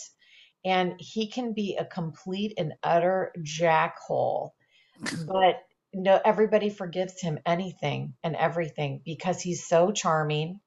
And 0.65 0.93
he 0.99 1.29
can 1.29 1.53
be 1.53 1.77
a 1.77 1.85
complete 1.85 2.53
and 2.57 2.73
utter 2.83 3.31
jackhole. 3.39 4.51
But 5.01 5.59
no 5.93 6.19
everybody 6.23 6.69
forgives 6.69 7.21
him 7.21 7.39
anything 7.45 8.13
and 8.23 8.35
everything 8.35 9.01
because 9.05 9.41
he's 9.41 9.67
so 9.67 9.91
charming. 9.91 10.59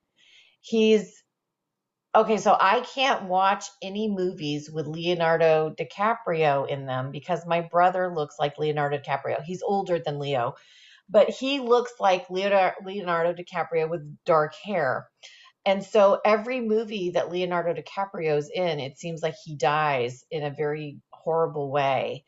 He's 0.60 1.22
okay, 2.14 2.38
so 2.38 2.56
I 2.58 2.80
can't 2.80 3.24
watch 3.24 3.64
any 3.82 4.08
movies 4.08 4.70
with 4.72 4.86
Leonardo 4.86 5.74
DiCaprio 5.78 6.68
in 6.68 6.86
them 6.86 7.10
because 7.12 7.46
my 7.46 7.60
brother 7.60 8.12
looks 8.14 8.36
like 8.38 8.58
Leonardo 8.58 8.98
DiCaprio. 8.98 9.42
He's 9.42 9.62
older 9.62 9.98
than 9.98 10.18
Leo, 10.18 10.54
but 11.08 11.28
he 11.30 11.60
looks 11.60 11.92
like 12.00 12.30
Leonardo 12.30 13.34
DiCaprio 13.34 13.88
with 13.88 14.16
dark 14.24 14.54
hair. 14.64 15.08
And 15.66 15.84
so 15.84 16.20
every 16.24 16.60
movie 16.60 17.10
that 17.10 17.30
Leonardo 17.30 17.74
DiCaprio's 17.74 18.50
in, 18.52 18.80
it 18.80 18.98
seems 18.98 19.22
like 19.22 19.34
he 19.44 19.56
dies 19.56 20.24
in 20.30 20.42
a 20.42 20.50
very 20.50 20.98
horrible 21.12 21.70
way. 21.70 22.24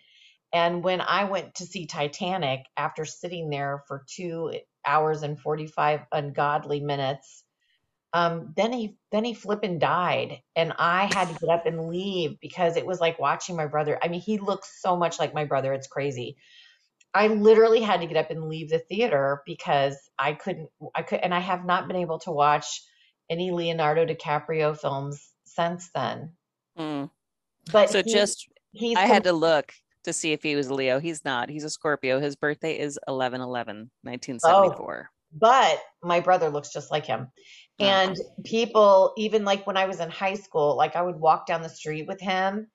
And 0.53 0.85
when 0.85 1.01
I 1.01 1.25
went 1.25 1.55
to 1.57 1.67
see 1.67 1.87
Titanic 1.87 2.61
after 2.77 3.05
sitting 3.07 3.49
there 3.49 3.83
for 3.89 4.05
two 4.07 4.53
hours 4.85 5.23
and 5.23 5.41
45 5.41 6.01
ungodly 6.13 6.81
minutes, 6.81 7.45
um, 8.13 8.53
then 8.57 8.73
he 8.73 8.97
then 9.11 9.25
he 9.25 9.33
flipping 9.35 9.79
died, 9.79 10.43
and 10.55 10.75
I 10.79 11.07
had 11.15 11.29
to 11.29 11.39
get 11.41 11.49
up 11.49 11.65
and 11.67 11.89
leave 11.89 12.39
because 12.41 12.77
it 12.77 12.85
was 12.85 13.01
like 13.01 13.19
watching 13.19 13.57
my 13.57 13.67
brother. 13.67 13.99
I 14.03 14.09
mean, 14.09 14.21
he 14.21 14.39
looks 14.39 14.81
so 14.83 14.97
much 14.97 15.19
like 15.19 15.33
my 15.33 15.47
brother; 15.47 15.73
it's 15.73 15.87
crazy. 15.87 16.37
I 17.15 17.29
literally 17.29 17.81
had 17.81 18.01
to 18.01 18.07
get 18.07 18.19
up 18.19 18.31
and 18.31 18.49
leave 18.49 18.71
the 18.71 18.81
theater 18.81 19.43
because 19.47 19.97
I 20.19 20.35
couldn't. 20.35 20.69
I 20.95 21.03
could, 21.03 21.21
and 21.21 21.35
I 21.35 21.41
have 21.41 21.65
not 21.65 21.89
been 21.89 21.97
able 21.97 22.19
to 22.21 22.33
watch 22.33 22.83
any 23.33 23.51
Leonardo 23.51 24.05
DiCaprio 24.05 24.79
films 24.79 25.31
since 25.45 25.91
then. 25.95 26.31
Mm. 26.79 27.11
But 27.73 27.91
so 27.91 28.03
he, 28.05 28.13
just, 28.13 28.49
he's 28.73 28.97
I 28.97 29.07
had 29.07 29.25
to 29.25 29.33
look 29.33 29.73
to 30.05 30.13
see 30.13 30.33
if 30.33 30.43
he 30.43 30.55
was 30.55 30.71
Leo. 30.71 31.01
He's 31.01 31.25
not. 31.25 31.49
He's 31.49 31.65
a 31.65 31.71
Scorpio. 31.71 32.21
His 32.21 32.37
birthday 32.37 32.79
is 32.79 32.99
11 33.09 33.41
11, 33.41 33.91
1974. 34.03 35.09
Oh, 35.11 35.13
but 35.33 35.79
my 36.03 36.21
brother 36.21 36.51
looks 36.51 36.73
just 36.73 36.91
like 36.91 37.07
him. 37.07 37.29
And 37.81 38.17
people, 38.45 39.13
even 39.17 39.45
like 39.45 39.67
when 39.67 39.77
I 39.77 39.87
was 39.87 39.99
in 39.99 40.11
high 40.11 40.35
school, 40.35 40.77
like 40.77 40.95
I 40.95 41.03
would 41.03 41.19
walk 41.19 41.47
down 41.47 41.63
the 41.63 41.69
street 41.69 42.07
with 42.07 42.21
him 42.21 42.69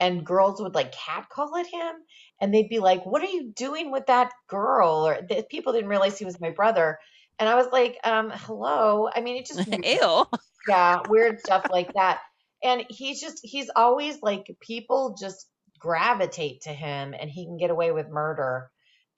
and 0.00 0.24
girls 0.24 0.60
would 0.60 0.74
like 0.74 0.92
catcall 0.92 1.56
at 1.56 1.66
him 1.66 1.96
and 2.40 2.52
they'd 2.52 2.68
be 2.68 2.78
like, 2.78 3.04
What 3.04 3.22
are 3.22 3.26
you 3.26 3.52
doing 3.54 3.90
with 3.90 4.06
that 4.06 4.32
girl? 4.48 5.06
Or 5.06 5.18
the, 5.28 5.44
people 5.50 5.72
didn't 5.72 5.90
realize 5.90 6.18
he 6.18 6.24
was 6.24 6.40
my 6.40 6.50
brother. 6.50 6.98
And 7.38 7.48
I 7.48 7.54
was 7.54 7.66
like, 7.72 7.98
um, 8.04 8.30
hello. 8.34 9.08
I 9.14 9.20
mean, 9.20 9.36
it 9.36 9.46
just 9.46 9.66
ew. 9.84 10.26
Yeah, 10.68 11.00
weird 11.08 11.40
stuff 11.40 11.66
like 11.70 11.92
that. 11.94 12.20
And 12.62 12.84
he's 12.88 13.20
just 13.20 13.40
he's 13.42 13.70
always 13.74 14.22
like 14.22 14.56
people 14.60 15.16
just 15.20 15.46
gravitate 15.78 16.62
to 16.62 16.70
him 16.70 17.14
and 17.18 17.28
he 17.28 17.44
can 17.44 17.58
get 17.58 17.70
away 17.70 17.92
with 17.92 18.08
murder. 18.08 18.70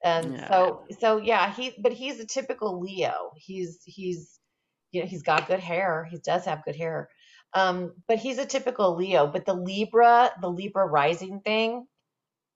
And 0.03 0.35
yeah. 0.35 0.49
so 0.49 0.85
so 0.99 1.17
yeah, 1.19 1.53
he 1.53 1.75
but 1.79 1.93
he's 1.93 2.19
a 2.19 2.27
typical 2.27 2.81
Leo. 2.81 3.33
He's 3.37 3.81
he's 3.85 4.39
you 4.93 5.03
know, 5.03 5.07
he's 5.07 5.23
got 5.23 5.49
good 5.49 5.61
hair. 5.61 6.09
He 6.11 6.19
does 6.19 6.45
have 6.47 6.65
good 6.65 6.77
hair. 6.77 7.09
Um, 7.55 7.93
but 8.09 8.19
he's 8.19 8.39
a 8.39 8.47
typical 8.47 8.97
Leo. 8.97 9.27
But 9.27 9.47
the 9.47 9.55
Libra, 9.55 10.31
the 10.41 10.51
Libra 10.51 10.87
rising 10.87 11.41
thing 11.41 11.87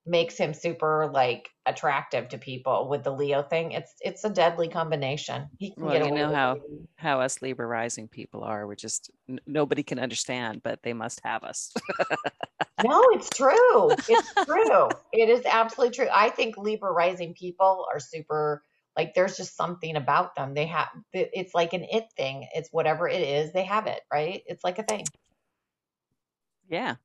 makes 0.07 0.37
him 0.37 0.55
super 0.55 1.11
like 1.13 1.51
attractive 1.67 2.29
to 2.31 2.39
people 2.39 2.89
with 2.89 3.05
the 3.05 3.11
Leo 3.11 3.43
thing. 3.43 3.73
It's 3.73 3.95
it's 4.01 4.25
a 4.25 4.31
deadly 4.31 4.69
combination. 4.69 5.49
He 5.59 5.73
can 5.73 5.85
well, 5.85 5.93
get 5.93 6.07
you 6.07 6.13
know 6.13 6.33
how 6.33 6.53
it. 6.53 6.63
how 6.97 7.21
us 7.21 7.43
Libra 7.43 7.67
rising 7.67 8.09
people 8.09 8.43
are. 8.43 8.67
We're 8.67 8.75
just 8.75 9.11
n- 9.29 9.41
nobody 9.47 9.83
can 9.83 9.99
understand, 9.99 10.63
but 10.63 10.83
they 10.83 10.93
must 10.93 11.21
have 11.25 11.45
us. 11.45 11.73
no, 12.85 13.03
it's 13.13 13.31
true. 13.31 13.91
It's 14.09 14.35
true. 14.47 14.89
it 15.13 15.29
is 15.29 15.45
absolutely 15.45 15.95
true. 15.95 16.09
I 16.13 16.31
think 16.31 16.57
Libra 16.57 16.93
rising 16.93 17.35
people 17.35 17.87
are 17.93 18.01
super 18.01 18.63
like 18.97 19.15
there's 19.15 19.37
just 19.37 19.57
something 19.57 19.97
about 19.97 20.35
them. 20.35 20.55
They 20.55 20.67
have 20.67 20.89
it's 21.13 21.55
like 21.55 21.75
an 21.75 21.85
it 21.85 22.07
thing. 22.17 22.49
It's 22.55 22.71
whatever 22.73 23.09
it 23.09 23.23
is, 23.23 23.53
they 23.53 23.65
have 23.65 23.87
it, 23.87 24.01
right? 24.13 24.43
It's 24.47 24.65
like 24.65 24.79
a 24.79 24.83
thing. 24.83 25.05
Yeah. 26.69 26.97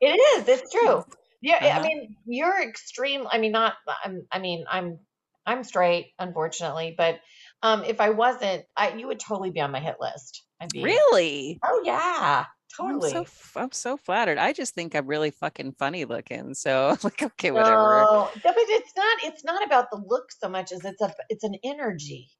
it 0.00 0.38
is. 0.38 0.48
It's 0.48 0.72
true. 0.72 1.04
Yeah, 1.40 1.56
uh-huh. 1.56 1.80
I 1.80 1.82
mean, 1.82 2.16
you're 2.26 2.62
extreme. 2.62 3.26
I 3.30 3.38
mean, 3.38 3.52
not. 3.52 3.74
I'm. 4.04 4.26
I 4.30 4.38
mean, 4.38 4.64
I'm. 4.70 4.98
I'm 5.46 5.64
straight, 5.64 6.12
unfortunately, 6.18 6.94
but 6.96 7.18
um, 7.62 7.84
if 7.84 8.00
I 8.00 8.10
wasn't, 8.10 8.64
I 8.76 8.92
you 8.94 9.06
would 9.06 9.20
totally 9.20 9.50
be 9.50 9.60
on 9.60 9.70
my 9.70 9.80
hit 9.80 9.96
list. 10.00 10.44
I'd 10.60 10.68
be, 10.70 10.82
really? 10.82 11.58
Oh 11.64 11.82
yeah, 11.84 12.44
totally. 12.76 13.14
I'm 13.14 13.24
so, 13.26 13.60
I'm 13.60 13.72
so 13.72 13.96
flattered. 13.96 14.38
I 14.38 14.52
just 14.52 14.74
think 14.74 14.94
I'm 14.94 15.06
really 15.06 15.30
fucking 15.30 15.72
funny 15.78 16.04
looking. 16.04 16.54
So 16.54 16.96
like, 17.02 17.22
okay, 17.22 17.50
whatever. 17.50 18.04
No, 18.10 18.28
but 18.42 18.54
it's 18.56 18.92
not. 18.96 19.18
It's 19.24 19.44
not 19.44 19.64
about 19.64 19.90
the 19.90 20.02
look 20.06 20.30
so 20.30 20.48
much 20.48 20.72
as 20.72 20.84
it's 20.84 21.00
a. 21.00 21.12
It's 21.28 21.44
an 21.44 21.56
energy. 21.64 22.30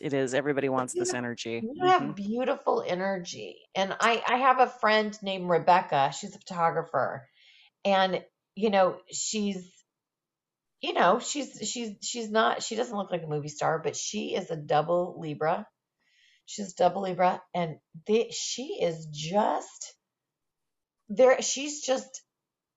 It 0.00 0.12
is. 0.12 0.34
Everybody 0.34 0.68
wants 0.68 0.94
you 0.94 1.00
this 1.00 1.14
energy. 1.14 1.62
You 1.62 1.86
have 1.86 2.02
mm-hmm. 2.02 2.12
beautiful 2.12 2.84
energy, 2.86 3.58
and 3.74 3.96
I 4.00 4.22
I 4.26 4.36
have 4.36 4.60
a 4.60 4.68
friend 4.68 5.16
named 5.22 5.50
Rebecca. 5.50 6.12
She's 6.18 6.34
a 6.34 6.38
photographer, 6.38 7.28
and 7.84 8.22
you 8.54 8.70
know 8.70 8.96
she's 9.10 9.70
you 10.80 10.92
know 10.92 11.18
she's 11.18 11.58
she's 11.62 11.96
she's 12.02 12.30
not 12.30 12.62
she 12.62 12.76
doesn't 12.76 12.96
look 12.96 13.10
like 13.10 13.22
a 13.22 13.28
movie 13.28 13.48
star 13.48 13.78
but 13.78 13.96
she 13.96 14.34
is 14.34 14.50
a 14.50 14.56
double 14.56 15.16
libra 15.18 15.66
she's 16.46 16.74
double 16.74 17.02
libra 17.02 17.42
and 17.54 17.76
they, 18.06 18.30
she 18.32 18.78
is 18.80 19.06
just 19.06 19.94
there 21.08 21.40
she's 21.42 21.82
just 21.82 22.22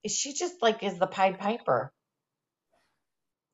she 0.07 0.33
just 0.33 0.61
like 0.61 0.83
is 0.83 0.99
the 0.99 1.07
pied 1.07 1.39
piper 1.39 1.91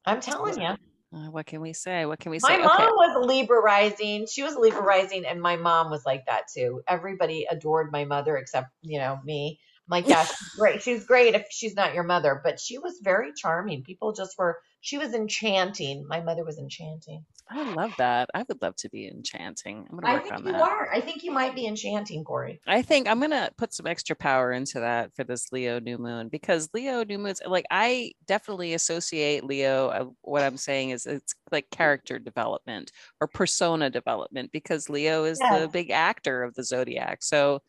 i'm 0.06 0.22
telling 0.22 0.62
you 0.62 0.76
uh, 1.12 1.32
what 1.32 1.48
can 1.48 1.60
we 1.60 1.74
say? 1.74 2.06
What 2.06 2.20
can 2.20 2.30
we 2.30 2.38
say? 2.38 2.56
My 2.56 2.64
mom 2.64 2.76
okay. 2.76 2.86
was 2.86 3.26
Libra 3.26 3.60
rising. 3.60 4.28
She 4.28 4.44
was 4.44 4.56
Libra 4.56 4.84
rising, 4.84 5.26
and 5.26 5.42
my 5.42 5.56
mom 5.56 5.90
was 5.90 6.06
like 6.06 6.28
that 6.28 6.44
too. 6.54 6.84
Everybody 6.88 7.48
adored 7.50 7.92
my 7.92 8.06
mother 8.06 8.38
except, 8.38 8.68
you 8.84 9.00
know, 9.00 9.18
me 9.24 9.60
like, 9.90 10.08
yeah, 10.08 10.24
she's 10.24 10.56
great. 10.58 10.82
She's 10.82 11.06
great 11.06 11.36
if 11.36 11.48
she's 11.50 11.76
not 11.76 11.94
your 11.94 12.04
mother, 12.04 12.42
but 12.44 12.60
she 12.60 12.78
was 12.78 13.00
very 13.02 13.32
charming. 13.36 13.84
People 13.84 14.14
just 14.14 14.38
were, 14.38 14.60
she 14.82 14.98
was 14.98 15.14
enchanting. 15.14 16.06
My 16.08 16.22
mother 16.22 16.46
was 16.46 16.58
enchanting. 16.58 17.26
I 17.52 17.74
love 17.74 17.94
that. 17.98 18.30
I 18.36 18.46
would 18.48 18.62
love 18.62 18.76
to 18.78 18.90
be 18.90 19.08
enchanting. 19.08 19.88
I'm 19.90 19.98
gonna 19.98 20.14
work 20.14 20.22
I 20.22 20.24
think 20.24 20.34
on 20.36 20.46
you 20.46 20.52
that. 20.52 20.62
are. 20.62 20.90
I 20.94 21.02
think 21.02 21.24
you 21.24 21.32
might 21.32 21.56
be 21.56 21.66
enchanting, 21.66 22.24
Corey. 22.24 22.62
I 22.68 22.84
think 22.84 23.08
I'm 23.08 23.20
gonna 23.20 23.50
put 23.58 23.74
some 23.74 23.88
extra 23.88 24.16
power 24.16 24.52
into 24.52 24.80
that 24.82 25.16
for 25.16 25.24
this 25.24 25.52
Leo 25.52 25.80
new 25.80 25.98
moon 25.98 26.30
because 26.30 26.70
Leo 26.76 27.04
new 27.04 27.18
moons, 27.18 27.42
like 27.46 27.66
I 27.72 28.12
definitely 28.28 28.76
associate 28.76 29.44
Leo. 29.44 29.88
Uh, 29.88 30.06
what 30.22 30.44
I'm 30.44 30.58
saying 30.58 30.92
is 30.92 31.08
it's 31.08 31.34
like 31.52 31.72
character 31.72 32.20
development 32.20 32.92
or 33.20 33.28
persona 33.28 33.90
development 33.90 34.52
because 34.52 34.88
Leo 34.88 35.24
is 35.24 35.40
yeah. 35.42 35.58
the 35.58 35.68
big 35.68 35.90
actor 35.90 36.44
of 36.44 36.54
the 36.54 36.64
zodiac. 36.64 37.24
So 37.24 37.62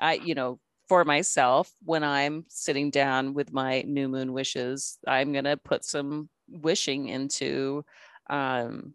I, 0.00 0.14
you 0.14 0.34
know, 0.34 0.58
for 0.90 1.04
myself 1.04 1.72
when 1.84 2.02
I'm 2.02 2.44
sitting 2.48 2.90
down 2.90 3.32
with 3.32 3.52
my 3.52 3.82
new 3.82 4.08
moon 4.08 4.32
wishes, 4.32 4.98
I'm 5.06 5.30
going 5.30 5.44
to 5.44 5.56
put 5.56 5.84
some 5.84 6.28
wishing 6.48 7.06
into 7.06 7.84
um, 8.28 8.94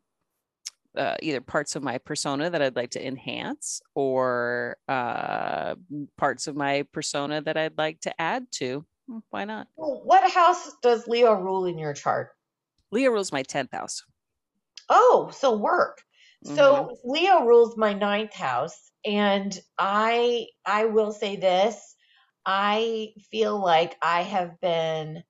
uh, 0.98 1.16
either 1.22 1.40
parts 1.40 1.78
of 1.78 1.84
my 1.84 1.98
persona 2.00 2.50
that 2.50 2.62
I'd 2.62 2.76
like 2.76 2.90
to 2.92 3.08
enhance 3.08 3.82
or 3.94 4.76
uh, 4.90 5.76
parts 6.18 6.48
of 6.48 6.58
my 6.58 6.86
persona 6.92 7.40
that 7.40 7.56
I'd 7.56 7.78
like 7.78 8.02
to 8.02 8.22
add 8.22 8.52
to. 8.56 8.86
Hmm, 9.08 9.20
why 9.30 9.46
not? 9.46 9.70
Well, 9.78 10.02
what 10.04 10.30
house 10.30 10.70
does 10.82 11.08
Leo 11.08 11.34
rule 11.36 11.66
in 11.66 11.78
your 11.78 11.94
chart? 11.94 12.32
Leo 12.92 13.12
rules 13.12 13.32
my 13.32 13.44
10th 13.44 13.72
house. 13.72 14.04
Oh, 14.90 15.32
so 15.34 15.56
work. 15.56 16.02
Mm-hmm. 16.46 16.56
So 16.56 16.98
Leo 17.04 17.46
rules 17.46 17.78
my 17.78 17.94
ninth 17.94 18.34
house 18.34 18.92
and 19.06 19.58
I 19.78 20.48
I 20.66 20.86
will 20.86 21.12
say 21.12 21.36
this, 21.36 21.96
I 22.46 23.14
feel 23.32 23.60
like 23.60 23.98
I 24.02 24.22
have 24.24 24.60
been 24.62 25.24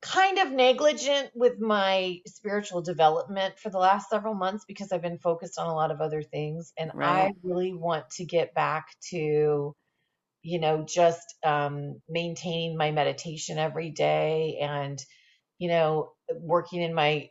kind 0.00 0.38
of 0.38 0.52
negligent 0.52 1.30
with 1.34 1.58
my 1.58 2.18
spiritual 2.26 2.82
development 2.82 3.58
for 3.58 3.68
the 3.68 3.78
last 3.78 4.08
several 4.08 4.34
months 4.34 4.64
because 4.66 4.92
I've 4.92 5.02
been 5.02 5.18
focused 5.18 5.58
on 5.58 5.66
a 5.66 5.74
lot 5.74 5.90
of 5.90 6.00
other 6.00 6.22
things 6.22 6.72
and 6.78 6.92
right. 6.94 7.32
I 7.32 7.32
really 7.42 7.74
want 7.74 8.08
to 8.12 8.24
get 8.24 8.54
back 8.54 8.86
to 9.10 9.74
you 10.42 10.60
know 10.60 10.84
just 10.88 11.34
um 11.44 12.00
maintaining 12.08 12.76
my 12.76 12.92
meditation 12.92 13.58
every 13.58 13.90
day 13.90 14.58
and 14.62 14.98
you 15.58 15.68
know 15.68 16.12
working 16.40 16.82
in 16.82 16.94
my 16.94 17.28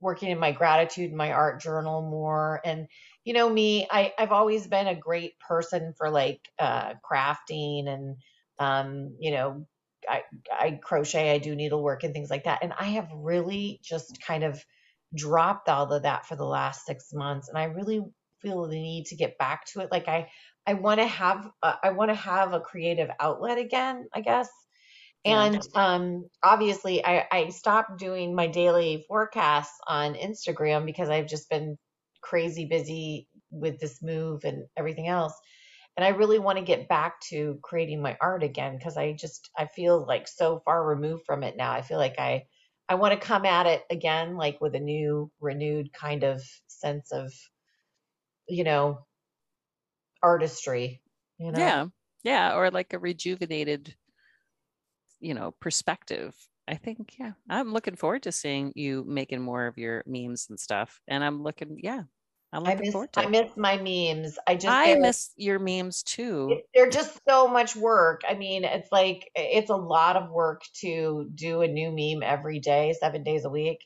working 0.00 0.30
in 0.30 0.38
my 0.38 0.52
gratitude 0.52 1.12
my 1.12 1.32
art 1.32 1.60
journal 1.60 2.02
more 2.02 2.60
and 2.64 2.86
you 3.24 3.32
know 3.32 3.48
me 3.48 3.86
I, 3.90 4.12
i've 4.18 4.32
always 4.32 4.66
been 4.66 4.86
a 4.86 4.94
great 4.94 5.38
person 5.40 5.94
for 5.96 6.10
like 6.10 6.40
uh, 6.58 6.94
crafting 7.08 7.88
and 7.88 8.16
um, 8.58 9.16
you 9.18 9.30
know 9.32 9.66
I, 10.08 10.22
I 10.52 10.78
crochet 10.82 11.32
i 11.32 11.38
do 11.38 11.56
needlework 11.56 12.04
and 12.04 12.12
things 12.12 12.30
like 12.30 12.44
that 12.44 12.58
and 12.62 12.74
i 12.78 12.84
have 12.84 13.08
really 13.14 13.80
just 13.82 14.20
kind 14.22 14.44
of 14.44 14.62
dropped 15.14 15.68
all 15.68 15.92
of 15.92 16.02
that 16.02 16.26
for 16.26 16.36
the 16.36 16.44
last 16.44 16.84
six 16.86 17.12
months, 17.12 17.48
and 17.48 17.56
I 17.58 17.64
really 17.64 18.02
feel 18.40 18.66
the 18.66 18.74
need 18.80 19.06
to 19.06 19.16
get 19.16 19.38
back 19.38 19.64
to 19.66 19.80
it. 19.80 19.90
Like 19.92 20.08
I, 20.08 20.30
I 20.66 20.74
want 20.74 21.00
to 21.00 21.06
have, 21.06 21.48
uh, 21.62 21.76
I 21.82 21.90
want 21.90 22.10
to 22.10 22.14
have 22.14 22.52
a 22.52 22.60
creative 22.60 23.10
outlet 23.20 23.58
again, 23.58 24.08
I 24.14 24.20
guess. 24.20 24.48
And 25.24 25.60
um, 25.74 26.28
obviously, 26.42 27.04
I, 27.04 27.26
I 27.30 27.48
stopped 27.48 27.98
doing 27.98 28.34
my 28.34 28.46
daily 28.46 29.04
forecasts 29.08 29.78
on 29.86 30.14
Instagram 30.14 30.84
because 30.84 31.08
I've 31.08 31.26
just 31.26 31.48
been 31.48 31.78
crazy 32.22 32.66
busy 32.66 33.28
with 33.50 33.78
this 33.80 34.02
move 34.02 34.44
and 34.44 34.66
everything 34.76 35.08
else. 35.08 35.34
And 35.96 36.04
I 36.04 36.08
really 36.08 36.38
want 36.38 36.58
to 36.58 36.64
get 36.64 36.88
back 36.88 37.20
to 37.30 37.58
creating 37.62 38.02
my 38.02 38.16
art 38.20 38.42
again 38.42 38.76
because 38.76 38.96
I 38.96 39.12
just 39.12 39.50
I 39.56 39.66
feel 39.66 40.04
like 40.06 40.26
so 40.28 40.60
far 40.64 40.84
removed 40.84 41.24
from 41.24 41.42
it 41.44 41.56
now. 41.56 41.72
I 41.72 41.82
feel 41.82 41.98
like 41.98 42.18
I 42.18 42.46
I 42.88 42.96
want 42.96 43.14
to 43.14 43.26
come 43.26 43.46
at 43.46 43.66
it 43.66 43.84
again 43.90 44.36
like 44.36 44.60
with 44.60 44.74
a 44.74 44.80
new 44.80 45.30
renewed 45.40 45.92
kind 45.92 46.24
of 46.24 46.42
sense 46.66 47.12
of 47.12 47.32
you 48.48 48.64
know 48.64 49.06
artistry, 50.22 51.02
you 51.38 51.52
know. 51.52 51.60
Yeah. 51.60 51.86
Yeah, 52.22 52.56
or 52.56 52.70
like 52.70 52.92
a 52.94 52.98
rejuvenated 52.98 53.96
you 55.24 55.34
know 55.34 55.52
perspective 55.60 56.34
i 56.68 56.74
think 56.74 57.14
yeah 57.18 57.32
i'm 57.48 57.72
looking 57.72 57.96
forward 57.96 58.22
to 58.22 58.32
seeing 58.32 58.72
you 58.76 59.04
making 59.06 59.40
more 59.40 59.66
of 59.66 59.78
your 59.78 60.02
memes 60.06 60.46
and 60.50 60.60
stuff 60.60 61.00
and 61.08 61.24
i'm 61.24 61.42
looking 61.42 61.78
yeah 61.82 62.02
i'm 62.52 62.62
I 62.64 62.70
looking 62.70 62.80
miss 62.80 62.92
forward 62.92 63.12
to 63.14 63.20
I 63.20 63.22
it 63.24 63.30
miss 63.30 63.56
my 63.56 63.76
memes. 63.78 64.38
I 64.46 64.54
just 64.54 64.66
i 64.66 64.94
miss 64.96 65.30
your 65.36 65.58
memes 65.58 66.02
too 66.02 66.60
they're 66.74 66.90
just 66.90 67.18
so 67.28 67.48
much 67.48 67.74
work. 67.74 68.22
I 68.28 68.34
mean, 68.34 68.64
it's 68.64 68.88
like 68.92 69.30
it's 69.34 69.70
a 69.70 69.76
lot 69.76 70.16
of 70.16 70.30
work 70.30 70.62
to 70.80 71.30
do 71.34 71.62
a 71.62 71.68
new 71.68 71.90
meme 71.90 72.22
every 72.22 72.60
day, 72.60 72.94
seven 73.00 73.22
days 73.22 73.44
a 73.44 73.50
week. 73.50 73.78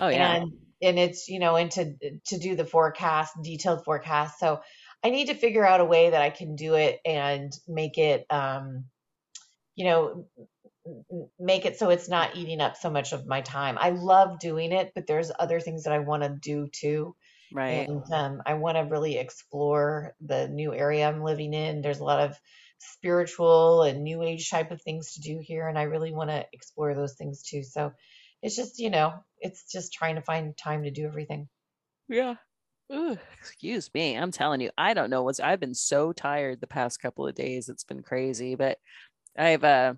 oh 0.00 0.08
yeah 0.08 0.34
And 0.34 0.52
and 0.82 0.98
it's, 0.98 1.28
you 1.28 1.38
know, 1.38 1.56
and 1.56 1.70
to 1.72 1.94
to 2.26 2.38
do 2.38 2.56
the 2.56 2.64
forecast, 2.64 3.34
detailed 3.42 3.84
forecast. 3.84 4.38
So 4.38 4.60
I 5.02 5.10
need 5.10 5.28
to 5.28 5.34
figure 5.34 5.64
out 5.64 5.80
a 5.80 5.84
way 5.84 6.10
that 6.10 6.22
I 6.22 6.30
can 6.30 6.54
do 6.56 6.74
it 6.74 7.00
and 7.04 7.52
make 7.68 7.98
it 7.98 8.26
um, 8.30 8.84
you 9.74 9.86
know, 9.86 10.26
make 11.38 11.64
it 11.64 11.78
so 11.78 11.90
it's 11.90 12.08
not 12.08 12.36
eating 12.36 12.60
up 12.60 12.76
so 12.76 12.90
much 12.90 13.12
of 13.12 13.26
my 13.26 13.40
time. 13.40 13.76
I 13.78 13.90
love 13.90 14.38
doing 14.38 14.72
it, 14.72 14.92
but 14.94 15.06
there's 15.06 15.30
other 15.38 15.60
things 15.60 15.84
that 15.84 15.92
I 15.92 16.00
want 16.00 16.22
to 16.22 16.28
do 16.30 16.68
too. 16.68 17.14
right 17.52 17.88
And 17.88 18.02
um, 18.12 18.42
I 18.44 18.54
want 18.54 18.76
to 18.76 18.82
really 18.82 19.16
explore 19.18 20.14
the 20.20 20.48
new 20.48 20.74
area 20.74 21.08
I'm 21.08 21.22
living 21.22 21.54
in. 21.54 21.82
There's 21.82 22.00
a 22.00 22.04
lot 22.04 22.28
of 22.28 22.36
spiritual 22.78 23.82
and 23.82 24.02
new 24.02 24.22
age 24.22 24.50
type 24.50 24.72
of 24.72 24.82
things 24.82 25.14
to 25.14 25.20
do 25.20 25.38
here, 25.40 25.68
and 25.68 25.78
I 25.78 25.84
really 25.84 26.12
want 26.12 26.30
to 26.30 26.44
explore 26.52 26.94
those 26.94 27.14
things 27.14 27.42
too. 27.42 27.62
So 27.62 27.92
it's 28.42 28.56
just, 28.56 28.80
you 28.80 28.90
know, 28.90 29.12
it's 29.38 29.70
just 29.70 29.92
trying 29.92 30.16
to 30.16 30.22
find 30.22 30.56
time 30.56 30.82
to 30.82 30.90
do 30.90 31.06
everything. 31.06 31.48
yeah 32.08 32.34
Ooh, 32.92 33.18
excuse 33.38 33.90
me 33.94 34.16
i'm 34.16 34.30
telling 34.30 34.60
you 34.60 34.70
i 34.76 34.94
don't 34.94 35.10
know 35.10 35.22
what's 35.22 35.40
i've 35.40 35.60
been 35.60 35.74
so 35.74 36.12
tired 36.12 36.60
the 36.60 36.66
past 36.66 37.00
couple 37.00 37.26
of 37.26 37.34
days 37.34 37.68
it's 37.68 37.84
been 37.84 38.02
crazy 38.02 38.54
but 38.54 38.78
i've 39.38 39.64
uh 39.64 39.94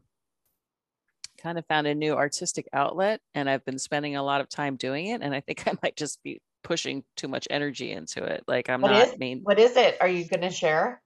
kind 1.45 1.59
of 1.59 1.66
found 1.66 1.86
a 1.86 1.95
new 1.95 2.14
artistic 2.14 2.66
outlet 2.72 3.20
and 3.34 3.49
I've 3.51 3.64
been 3.66 3.78
spending 3.78 4.16
a 4.16 4.22
lot 4.22 4.40
of 4.40 4.49
time 4.49 4.76
doing 4.76 5.07
it. 5.07 5.20
And 5.22 5.34
I 5.34 5.40
think 5.40 5.62
I 5.68 5.74
might 5.82 5.97
just 5.97 6.22
be 6.22 6.40
pushing 6.62 7.05
too 7.16 7.28
much 7.28 7.47
energy 7.51 7.92
into 7.92 8.24
it. 8.24 8.42
Like 8.49 8.70
I'm 8.70 8.80
What 8.80 8.92
not 8.92 9.09
is 9.09 9.18
mean. 9.18 9.40
what 9.45 9.59
is 9.59 9.76
it? 9.76 9.99
Are 10.01 10.09
you 10.09 10.26
going 10.26 10.40
to 10.40 10.51
share? 10.51 11.03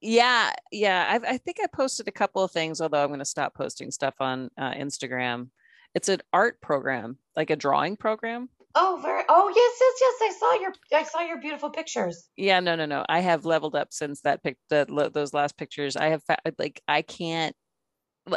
Yeah, 0.00 0.52
yeah. 0.72 1.06
I've, 1.08 1.24
I 1.24 1.38
think 1.38 1.58
I 1.62 1.66
posted 1.66 2.08
a 2.08 2.12
couple 2.12 2.42
of 2.42 2.50
things, 2.50 2.80
although 2.80 3.02
I'm 3.02 3.08
going 3.08 3.18
to 3.20 3.24
stop 3.24 3.54
posting 3.54 3.90
stuff 3.90 4.14
on 4.20 4.50
uh, 4.58 4.72
Instagram. 4.72 5.48
It's 5.94 6.08
an 6.08 6.20
art 6.32 6.60
program, 6.60 7.18
like 7.36 7.50
a 7.50 7.56
drawing 7.56 7.96
program. 7.96 8.48
Oh, 8.74 8.98
very. 9.00 9.22
Oh, 9.28 9.52
yes, 9.54 9.78
yes, 9.80 10.18
yes. 10.20 10.34
I 10.34 10.38
saw 10.38 10.60
your 10.60 10.72
I 11.00 11.04
saw 11.04 11.20
your 11.20 11.40
beautiful 11.40 11.70
pictures. 11.70 12.28
Yeah, 12.36 12.60
no, 12.60 12.74
no, 12.74 12.86
no. 12.86 13.04
I 13.08 13.20
have 13.20 13.44
leveled 13.44 13.76
up 13.76 13.92
since 13.92 14.20
that 14.22 14.42
pic, 14.42 14.56
the, 14.68 15.10
those 15.14 15.32
last 15.32 15.56
pictures. 15.56 15.96
I 15.96 16.08
have 16.08 16.24
fa- 16.24 16.38
like 16.58 16.82
I 16.88 17.02
can't. 17.02 17.54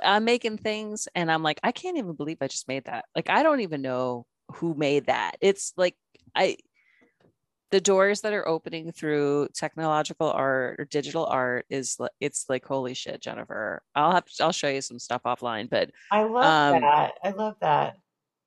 I'm 0.04 0.26
making 0.26 0.58
things, 0.58 1.08
and 1.16 1.32
I'm 1.32 1.44
like, 1.44 1.60
I 1.64 1.72
can't 1.72 1.98
even 1.98 2.14
believe 2.14 2.38
I 2.42 2.48
just 2.48 2.68
made 2.68 2.86
that. 2.86 3.06
Like 3.16 3.30
I 3.30 3.44
don't 3.44 3.62
even 3.62 3.82
know 3.82 4.26
who 4.54 4.74
made 4.74 5.08
that. 5.08 5.38
It's 5.42 5.74
like 5.78 5.96
I 6.36 6.58
the 7.72 7.82
doors 7.82 8.22
that 8.22 8.34
are 8.34 8.48
opening 8.48 8.92
through 8.92 9.50
technological 9.54 10.32
art 10.32 10.80
or 10.80 10.86
digital 10.86 11.26
art 11.26 11.66
is 11.70 11.98
li- 12.00 12.08
it's 12.22 12.46
like 12.48 12.66
holy 12.66 12.94
shit 12.94 13.22
jennifer 13.22 13.82
i'll 13.94 14.12
have 14.12 14.24
i'll 14.40 14.54
show 14.54 14.70
you 14.70 14.82
some 14.82 15.00
stuff 15.00 15.24
offline 15.26 15.70
but 15.70 15.92
I 16.10 16.24
love 16.24 16.76
um 16.76 16.82
that. 16.82 17.14
I 17.24 17.32
love 17.32 17.56
that. 17.60 17.98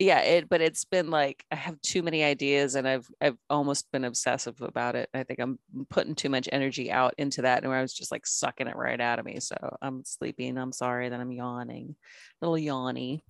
Yeah 0.00 0.20
it 0.20 0.48
but 0.48 0.60
it's 0.60 0.84
been 0.84 1.10
like 1.10 1.44
i 1.52 1.54
have 1.54 1.80
too 1.82 2.02
many 2.02 2.24
ideas 2.24 2.74
and 2.74 2.88
i've 2.88 3.08
i've 3.20 3.36
almost 3.50 3.90
been 3.92 4.04
obsessive 4.04 4.60
about 4.62 4.96
it 4.96 5.08
i 5.14 5.22
think 5.22 5.38
i'm 5.38 5.58
putting 5.90 6.14
too 6.14 6.30
much 6.30 6.48
energy 6.50 6.90
out 6.90 7.14
into 7.18 7.42
that 7.42 7.62
and 7.62 7.68
where 7.68 7.78
i 7.78 7.82
was 7.82 7.94
just 7.94 8.10
like 8.10 8.26
sucking 8.26 8.66
it 8.66 8.74
right 8.76 9.00
out 9.00 9.18
of 9.18 9.26
me 9.26 9.38
so 9.38 9.54
i'm 9.82 10.02
sleeping 10.04 10.56
i'm 10.58 10.72
sorry 10.72 11.08
that 11.10 11.20
i'm 11.20 11.30
yawning 11.30 11.94
a 12.42 12.48
little 12.48 12.58
yawny 12.58 13.20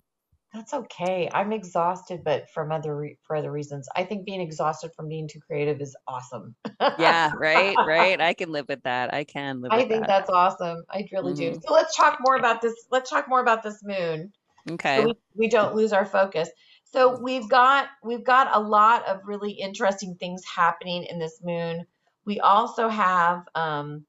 That's 0.53 0.73
okay. 0.73 1.29
I'm 1.33 1.53
exhausted, 1.53 2.25
but 2.25 2.49
from 2.53 2.73
other 2.73 2.93
re 2.97 3.17
for 3.23 3.37
other 3.37 3.53
reasons. 3.53 3.87
I 3.95 4.03
think 4.03 4.25
being 4.25 4.41
exhausted 4.41 4.91
from 4.97 5.07
being 5.07 5.29
too 5.29 5.39
creative 5.39 5.79
is 5.79 5.95
awesome. 6.09 6.55
yeah 6.99 7.31
right 7.37 7.77
right 7.87 8.19
i 8.29 8.33
can 8.33 8.51
live 8.51 8.67
with 8.67 8.83
that 8.83 9.13
i 9.13 9.23
can 9.23 9.61
live 9.61 9.71
with 9.71 9.79
that. 9.79 9.85
I 9.85 9.87
think 9.87 10.01
that 10.01 10.07
that's 10.09 10.29
awesome. 10.29 10.83
I 10.89 11.07
really 11.13 11.33
do. 11.33 11.51
hmm 11.51 11.59
So 11.65 11.73
let's 11.73 11.95
talk 11.95 12.17
more 12.19 12.35
about 12.35 12.61
this. 12.61 12.75
Let's 12.91 13.09
talk 13.09 13.29
more 13.29 13.39
about 13.39 13.63
this 13.63 13.81
moon 13.81 14.33
so 14.67 14.73
okay 14.73 15.05
we, 15.05 15.13
we 15.35 15.49
don't 15.49 15.75
lose 15.75 15.93
our 15.93 16.05
focus. 16.05 16.49
So 16.91 17.17
we've 17.19 17.47
got 17.47 17.87
we've 18.03 18.23
got 18.23 18.49
a 18.53 18.59
lot 18.59 19.07
of 19.07 19.21
really 19.25 19.51
interesting 19.51 20.15
things 20.19 20.43
happening 20.45 21.05
in 21.05 21.19
this 21.19 21.39
moon. 21.41 21.85
We 22.25 22.39
also 22.39 22.89
have 22.89 23.47
um, 23.55 24.05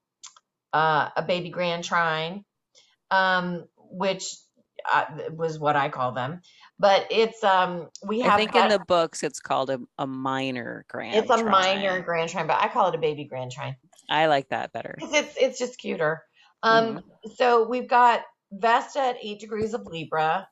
uh, 0.73 1.09
a 1.15 1.23
baby 1.23 1.49
grand 1.49 1.85
trine, 1.85 2.43
um, 3.09 3.65
which 3.77 4.35
uh, 4.91 5.05
was 5.31 5.57
what 5.57 5.75
I 5.75 5.89
call 5.89 6.11
them. 6.11 6.41
But 6.77 7.07
it's 7.09 7.41
um, 7.43 7.89
we 8.05 8.21
have. 8.21 8.33
I 8.33 8.37
think 8.37 8.55
in 8.55 8.67
the 8.67 8.79
books 8.79 9.23
it's 9.23 9.39
called 9.39 9.69
a, 9.69 9.79
a 9.97 10.05
minor 10.05 10.85
grand. 10.89 11.15
it's 11.15 11.29
a 11.29 11.43
minor 11.45 12.01
grand 12.01 12.31
trine, 12.31 12.47
but 12.47 12.61
I 12.61 12.67
call 12.67 12.89
it 12.89 12.95
a 12.95 12.99
baby 12.99 13.23
grand 13.23 13.51
trine. 13.51 13.77
I 14.09 14.25
like 14.25 14.49
that 14.49 14.73
better. 14.73 14.95
it's 14.99 15.37
it's 15.39 15.59
just 15.59 15.77
cuter. 15.79 16.21
Um, 16.63 17.03
so 17.35 17.67
we've 17.67 17.89
got 17.89 18.21
Vesta 18.59 18.99
at 18.99 19.17
eight 19.23 19.39
degrees 19.39 19.73
of 19.73 19.85
Libra, 19.87 20.47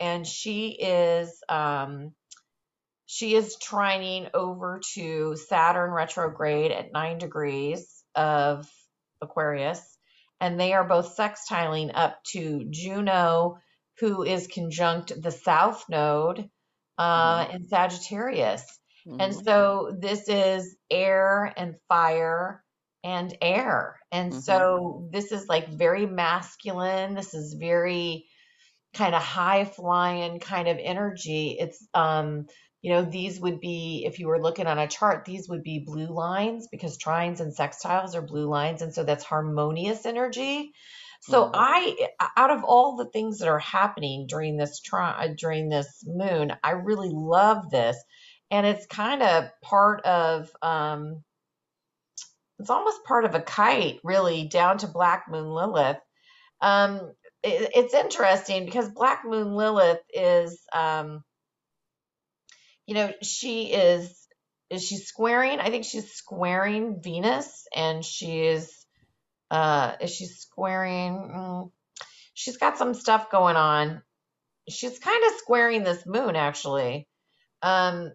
and 0.00 0.26
she 0.26 0.70
is 0.70 1.42
um 1.48 2.12
she 3.06 3.34
is 3.34 3.56
trining 3.56 4.30
over 4.34 4.80
to 4.94 5.36
Saturn 5.36 5.90
retrograde 5.90 6.72
at 6.72 6.92
nine 6.92 7.18
degrees 7.18 8.04
of 8.14 8.68
Aquarius, 9.20 9.98
and 10.40 10.60
they 10.60 10.72
are 10.74 10.84
both 10.84 11.16
sextiling 11.16 11.90
up 11.94 12.22
to 12.32 12.66
Juno, 12.70 13.58
who 13.98 14.22
is 14.24 14.46
conjunct 14.46 15.20
the 15.20 15.30
South 15.32 15.84
Node 15.88 16.48
uh, 16.98 17.48
in 17.52 17.64
Sagittarius. 17.64 18.64
And 19.18 19.34
hmm 19.34 19.40
so 19.44 19.96
this 19.98 20.28
is 20.28 20.76
air 20.90 21.52
and 21.56 21.76
fire 21.88 22.62
and 23.04 23.36
air. 23.40 24.00
And 24.12 24.32
hmm 24.32 24.34
so 24.34 25.08
this 25.12 25.32
is 25.32 25.48
like 25.48 25.68
very 25.68 26.06
masculine. 26.06 27.14
This 27.14 27.34
is 27.34 27.54
very 27.54 28.26
kind 28.94 29.14
of 29.14 29.22
high 29.22 29.64
flying 29.64 30.40
kind 30.40 30.68
of 30.68 30.78
energy. 30.80 31.56
It's 31.58 31.86
um 31.94 32.46
you 32.82 32.92
know 32.92 33.02
these 33.04 33.40
would 33.40 33.60
be 33.60 34.04
if 34.06 34.18
you 34.18 34.28
were 34.28 34.40
looking 34.40 34.66
on 34.66 34.78
a 34.78 34.86
chart 34.88 35.24
these 35.24 35.48
would 35.48 35.62
be 35.64 35.84
blue 35.84 36.06
lines 36.06 36.68
because 36.70 36.96
trines 36.98 37.40
and 37.40 37.54
sextiles 37.56 38.14
are 38.14 38.22
blue 38.22 38.48
lines 38.48 38.82
and 38.82 38.94
so 38.94 39.04
that's 39.04 39.24
harmonious 39.24 40.06
energy. 40.06 40.72
So 41.20 41.50
hmm 41.50 41.52
I 41.52 42.08
out 42.36 42.50
of 42.50 42.64
all 42.64 42.96
the 42.96 43.10
things 43.10 43.38
that 43.38 43.48
are 43.48 43.58
happening 43.58 44.26
during 44.28 44.56
this 44.56 44.80
tri- 44.80 45.34
during 45.36 45.68
this 45.68 46.02
moon, 46.06 46.52
I 46.62 46.72
really 46.72 47.10
love 47.12 47.70
this 47.70 47.96
and 48.50 48.66
it's 48.66 48.86
kind 48.86 49.22
of 49.22 49.50
part 49.62 50.00
of 50.06 50.50
um 50.62 51.24
it's 52.58 52.70
almost 52.70 53.04
part 53.04 53.24
of 53.24 53.34
a 53.34 53.40
kite 53.40 54.00
really 54.02 54.48
down 54.48 54.78
to 54.78 54.88
black 54.88 55.26
moon 55.30 55.48
lilith. 55.48 55.98
Um 56.60 57.12
it, 57.42 57.70
it's 57.74 57.94
interesting 57.94 58.64
because 58.64 58.88
black 58.88 59.22
moon 59.24 59.54
lilith 59.54 60.00
is 60.12 60.60
um 60.72 61.22
you 62.86 62.94
know 62.94 63.12
she 63.22 63.66
is 63.72 64.14
is 64.70 64.84
she 64.84 64.96
squaring? 64.96 65.60
I 65.60 65.70
think 65.70 65.84
she's 65.84 66.12
squaring 66.12 67.00
venus 67.02 67.66
and 67.74 68.04
she 68.04 68.40
is 68.40 68.72
uh 69.50 69.94
is 70.00 70.14
she 70.14 70.26
squaring 70.26 71.14
mm, 71.14 71.70
she's 72.34 72.56
got 72.56 72.76
some 72.76 72.94
stuff 72.94 73.30
going 73.30 73.56
on. 73.56 74.02
She's 74.68 74.98
kind 74.98 75.24
of 75.26 75.38
squaring 75.38 75.84
this 75.84 76.04
moon 76.06 76.36
actually 76.36 77.08
um 77.62 78.12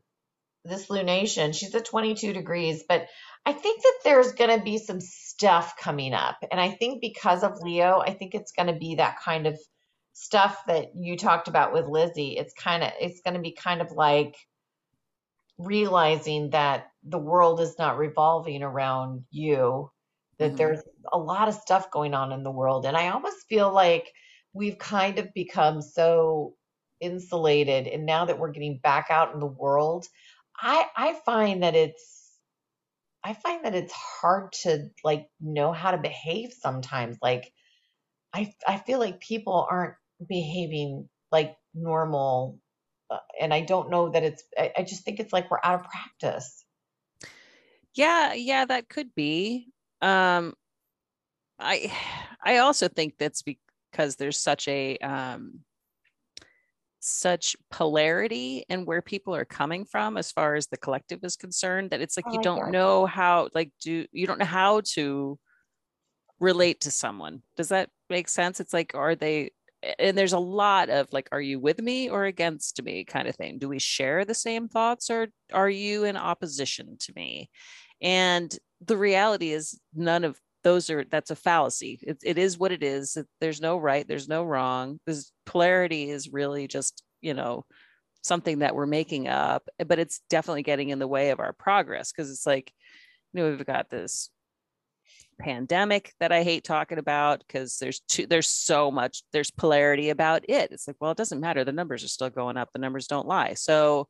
this 0.65 0.87
lunation. 0.87 1.53
She's 1.53 1.75
at 1.75 1.85
22 1.85 2.33
degrees, 2.33 2.83
but 2.87 3.07
I 3.45 3.53
think 3.53 3.81
that 3.81 3.99
there's 4.03 4.31
going 4.33 4.57
to 4.57 4.63
be 4.63 4.77
some 4.77 5.01
stuff 5.01 5.75
coming 5.79 6.13
up. 6.13 6.37
And 6.51 6.61
I 6.61 6.71
think 6.71 7.01
because 7.01 7.43
of 7.43 7.59
Leo, 7.61 7.99
I 7.99 8.13
think 8.13 8.35
it's 8.35 8.53
going 8.53 8.67
to 8.67 8.79
be 8.79 8.95
that 8.95 9.19
kind 9.19 9.47
of 9.47 9.59
stuff 10.13 10.59
that 10.67 10.89
you 10.95 11.17
talked 11.17 11.47
about 11.47 11.73
with 11.73 11.87
Lizzie. 11.87 12.37
It's 12.37 12.53
kind 12.53 12.83
of 12.83 12.91
it's 12.99 13.21
going 13.21 13.33
to 13.35 13.41
be 13.41 13.51
kind 13.53 13.81
of 13.81 13.91
like 13.91 14.37
realizing 15.57 16.49
that 16.51 16.87
the 17.03 17.17
world 17.19 17.59
is 17.61 17.77
not 17.77 17.97
revolving 17.97 18.63
around 18.63 19.25
you, 19.29 19.89
that 20.39 20.51
Mhm. 20.51 20.57
there's 20.57 20.81
a 21.11 21.17
lot 21.17 21.47
of 21.47 21.53
stuff 21.53 21.91
going 21.91 22.13
on 22.13 22.31
in 22.31 22.43
the 22.43 22.51
world. 22.51 22.85
And 22.85 22.97
I 22.97 23.09
almost 23.09 23.47
feel 23.47 23.71
like 23.71 24.11
we've 24.53 24.77
kind 24.77 25.19
of 25.19 25.33
become 25.33 25.81
so 25.81 26.55
insulated. 26.99 27.87
And 27.87 28.05
now 28.05 28.25
that 28.25 28.39
we're 28.39 28.51
getting 28.51 28.79
back 28.79 29.07
out 29.09 29.33
in 29.33 29.39
the 29.39 29.45
world, 29.45 30.07
I, 30.57 30.87
I 30.95 31.13
find 31.25 31.61
that 31.63 31.75
it's 31.75 32.22
I 33.23 33.33
find 33.33 33.63
that 33.65 33.75
it's 33.75 33.93
hard 33.93 34.51
to 34.63 34.89
like 35.03 35.27
know 35.39 35.71
how 35.71 35.91
to 35.91 35.97
behave 35.97 36.53
sometimes. 36.53 37.17
Like 37.21 37.51
I 38.33 38.53
I 38.67 38.77
feel 38.77 38.99
like 38.99 39.19
people 39.19 39.67
aren't 39.69 39.95
behaving 40.27 41.09
like 41.31 41.55
normal, 41.73 42.59
uh, 43.09 43.19
and 43.39 43.53
I 43.53 43.61
don't 43.61 43.89
know 43.89 44.09
that 44.09 44.23
it's. 44.23 44.43
I, 44.57 44.71
I 44.77 44.83
just 44.83 45.05
think 45.05 45.19
it's 45.19 45.33
like 45.33 45.49
we're 45.49 45.59
out 45.63 45.81
of 45.81 45.85
practice. 45.85 46.65
Yeah, 47.93 48.33
yeah, 48.33 48.65
that 48.65 48.89
could 48.89 49.13
be. 49.15 49.67
Um, 50.01 50.53
I 51.59 51.91
I 52.43 52.57
also 52.57 52.87
think 52.87 53.17
that's 53.17 53.41
because 53.41 54.17
there's 54.17 54.37
such 54.37 54.67
a 54.67 54.97
um, 54.97 55.59
such 57.03 57.55
polarity 57.69 58.63
in 58.69 58.85
where 58.85 59.01
people 59.01 59.35
are 59.35 59.45
coming 59.45 59.83
from 59.83 60.15
as 60.17 60.31
far 60.31 60.55
as 60.55 60.67
the 60.67 60.77
collective 60.77 61.19
is 61.23 61.35
concerned 61.35 61.89
that 61.89 62.01
it's 62.01 62.17
like 62.17 62.27
I 62.27 62.31
you 62.31 62.39
oh, 62.39 62.43
don't 62.43 62.65
that. 62.65 62.71
know 62.71 63.05
how 63.05 63.49
like 63.53 63.71
do 63.81 64.05
you 64.11 64.25
don't 64.25 64.39
know 64.39 64.45
how 64.45 64.81
to 64.93 65.37
relate 66.39 66.81
to 66.81 66.91
someone. 66.91 67.41
Does 67.57 67.69
that 67.69 67.89
make 68.09 68.29
sense? 68.29 68.59
It's 68.59 68.73
like 68.73 68.93
are 68.95 69.15
they 69.15 69.51
and 69.99 70.17
there's 70.17 70.33
a 70.33 70.39
lot 70.39 70.89
of 70.89 71.11
like 71.11 71.27
are 71.33 71.41
you 71.41 71.59
with 71.59 71.81
me 71.81 72.09
or 72.09 72.23
against 72.23 72.81
me 72.81 73.03
kind 73.03 73.27
of 73.27 73.35
thing. 73.35 73.59
Do 73.59 73.67
we 73.67 73.79
share 73.79 74.23
the 74.23 74.33
same 74.33 74.69
thoughts 74.69 75.09
or 75.09 75.27
are 75.51 75.69
you 75.69 76.05
in 76.05 76.15
opposition 76.15 76.95
to 77.01 77.13
me? 77.15 77.49
And 78.01 78.57
the 78.85 78.97
reality 78.97 79.51
is 79.51 79.77
none 79.93 80.23
of 80.23 80.39
those 80.63 80.89
are 80.89 81.03
that's 81.05 81.31
a 81.31 81.35
fallacy. 81.35 81.99
It, 82.01 82.19
it 82.23 82.37
is 82.37 82.57
what 82.57 82.71
it 82.71 82.83
is. 82.83 83.17
There's 83.39 83.61
no 83.61 83.77
right 83.77 84.07
there's 84.07 84.29
no 84.29 84.43
wrong. 84.43 84.99
This 85.05 85.31
polarity 85.45 86.09
is 86.09 86.29
really 86.31 86.67
just 86.67 87.03
you 87.21 87.33
know 87.33 87.65
something 88.23 88.59
that 88.59 88.75
we're 88.75 88.85
making 88.85 89.27
up 89.27 89.67
eh, 89.79 89.83
but 89.83 89.99
it's 89.99 90.21
definitely 90.29 90.63
getting 90.63 90.89
in 90.89 90.99
the 90.99 91.07
way 91.07 91.29
of 91.31 91.39
our 91.39 91.53
progress 91.53 92.11
because 92.11 92.31
it's 92.31 92.45
like 92.45 92.71
you 93.33 93.41
know 93.41 93.49
we've 93.49 93.65
got 93.65 93.89
this 93.89 94.29
pandemic 95.39 96.13
that 96.19 96.31
i 96.31 96.43
hate 96.43 96.63
talking 96.63 96.99
about 96.99 97.43
because 97.45 97.77
there's 97.79 97.99
too 98.01 98.25
there's 98.27 98.47
so 98.47 98.91
much 98.91 99.23
there's 99.33 99.51
polarity 99.51 100.09
about 100.09 100.43
it. 100.47 100.71
It's 100.71 100.87
like 100.87 100.97
well 100.99 101.11
it 101.11 101.17
doesn't 101.17 101.41
matter. 101.41 101.63
The 101.63 101.71
numbers 101.71 102.03
are 102.03 102.09
still 102.09 102.29
going 102.29 102.55
up. 102.55 102.69
The 102.71 102.79
numbers 102.79 103.07
don't 103.07 103.27
lie. 103.27 103.55
So 103.55 104.07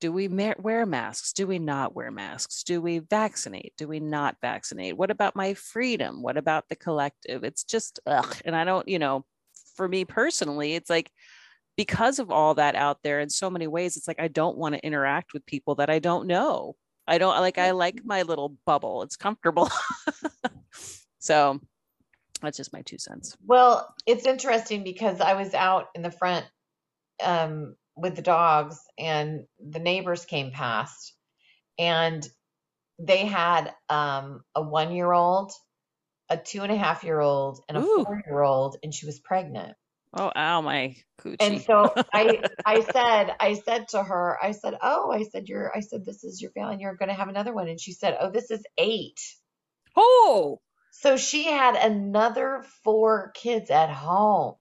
do 0.00 0.12
we 0.12 0.28
wear 0.28 0.86
masks? 0.86 1.32
Do 1.32 1.46
we 1.46 1.58
not 1.58 1.94
wear 1.94 2.10
masks? 2.10 2.62
Do 2.62 2.80
we 2.80 3.00
vaccinate? 3.00 3.74
Do 3.76 3.86
we 3.86 4.00
not 4.00 4.36
vaccinate? 4.40 4.96
What 4.96 5.10
about 5.10 5.36
my 5.36 5.54
freedom? 5.54 6.22
What 6.22 6.38
about 6.38 6.68
the 6.68 6.76
collective? 6.76 7.44
It's 7.44 7.64
just, 7.64 8.00
ugh. 8.06 8.36
And 8.44 8.56
I 8.56 8.64
don't, 8.64 8.88
you 8.88 8.98
know, 8.98 9.24
for 9.76 9.86
me 9.86 10.04
personally, 10.04 10.74
it's 10.74 10.90
like 10.90 11.10
because 11.76 12.18
of 12.18 12.30
all 12.30 12.54
that 12.54 12.74
out 12.74 12.98
there 13.02 13.20
in 13.20 13.30
so 13.30 13.50
many 13.50 13.66
ways, 13.66 13.96
it's 13.96 14.08
like 14.08 14.20
I 14.20 14.28
don't 14.28 14.56
want 14.56 14.74
to 14.74 14.84
interact 14.84 15.32
with 15.32 15.46
people 15.46 15.76
that 15.76 15.90
I 15.90 15.98
don't 15.98 16.26
know. 16.26 16.76
I 17.06 17.18
don't 17.18 17.38
like, 17.40 17.58
I 17.58 17.72
like 17.72 18.02
my 18.04 18.22
little 18.22 18.56
bubble, 18.66 19.02
it's 19.02 19.16
comfortable. 19.16 19.70
so 21.18 21.60
that's 22.40 22.56
just 22.56 22.72
my 22.72 22.82
two 22.82 22.98
cents. 22.98 23.36
Well, 23.46 23.94
it's 24.06 24.26
interesting 24.26 24.82
because 24.82 25.20
I 25.20 25.34
was 25.34 25.54
out 25.54 25.88
in 25.94 26.02
the 26.02 26.10
front 26.10 26.46
um, 27.22 27.76
with 27.96 28.16
the 28.16 28.22
dogs 28.22 28.78
and 28.98 29.46
the 29.58 29.78
neighbors 29.78 30.24
came 30.24 30.50
past 30.50 31.14
and 31.78 32.26
they 32.98 33.24
had 33.26 33.72
um, 33.88 34.42
a 34.54 34.62
one 34.62 34.94
year 34.94 35.10
old, 35.10 35.52
a 36.28 36.36
two 36.36 36.62
and 36.62 36.70
a 36.70 36.76
half 36.76 37.02
year 37.02 37.18
old, 37.18 37.60
and 37.68 37.78
a 37.78 37.82
four 37.82 38.22
year 38.26 38.42
old, 38.42 38.76
and 38.82 38.94
she 38.94 39.06
was 39.06 39.18
pregnant. 39.18 39.74
Oh, 40.12 40.30
ow, 40.34 40.60
my 40.60 40.96
coochie. 41.20 41.36
And 41.40 41.62
so 41.62 41.92
I, 42.12 42.42
I 42.66 42.80
said, 42.82 43.34
I 43.40 43.54
said 43.54 43.88
to 43.88 44.02
her, 44.02 44.38
I 44.42 44.52
said, 44.52 44.76
oh, 44.82 45.10
I 45.10 45.22
said, 45.22 45.48
you're, 45.48 45.74
I 45.74 45.80
said, 45.80 46.04
this 46.04 46.24
is 46.24 46.42
your 46.42 46.50
family, 46.50 46.74
and 46.74 46.80
you're 46.80 46.96
going 46.96 47.08
to 47.08 47.14
have 47.14 47.28
another 47.28 47.54
one. 47.54 47.68
And 47.68 47.80
she 47.80 47.92
said, 47.92 48.16
oh, 48.20 48.30
this 48.30 48.50
is 48.50 48.62
eight. 48.76 49.20
oh, 49.96 50.60
So 50.90 51.16
she 51.16 51.44
had 51.44 51.76
another 51.76 52.64
four 52.84 53.32
kids 53.34 53.70
at 53.70 53.90
home. 53.90 54.54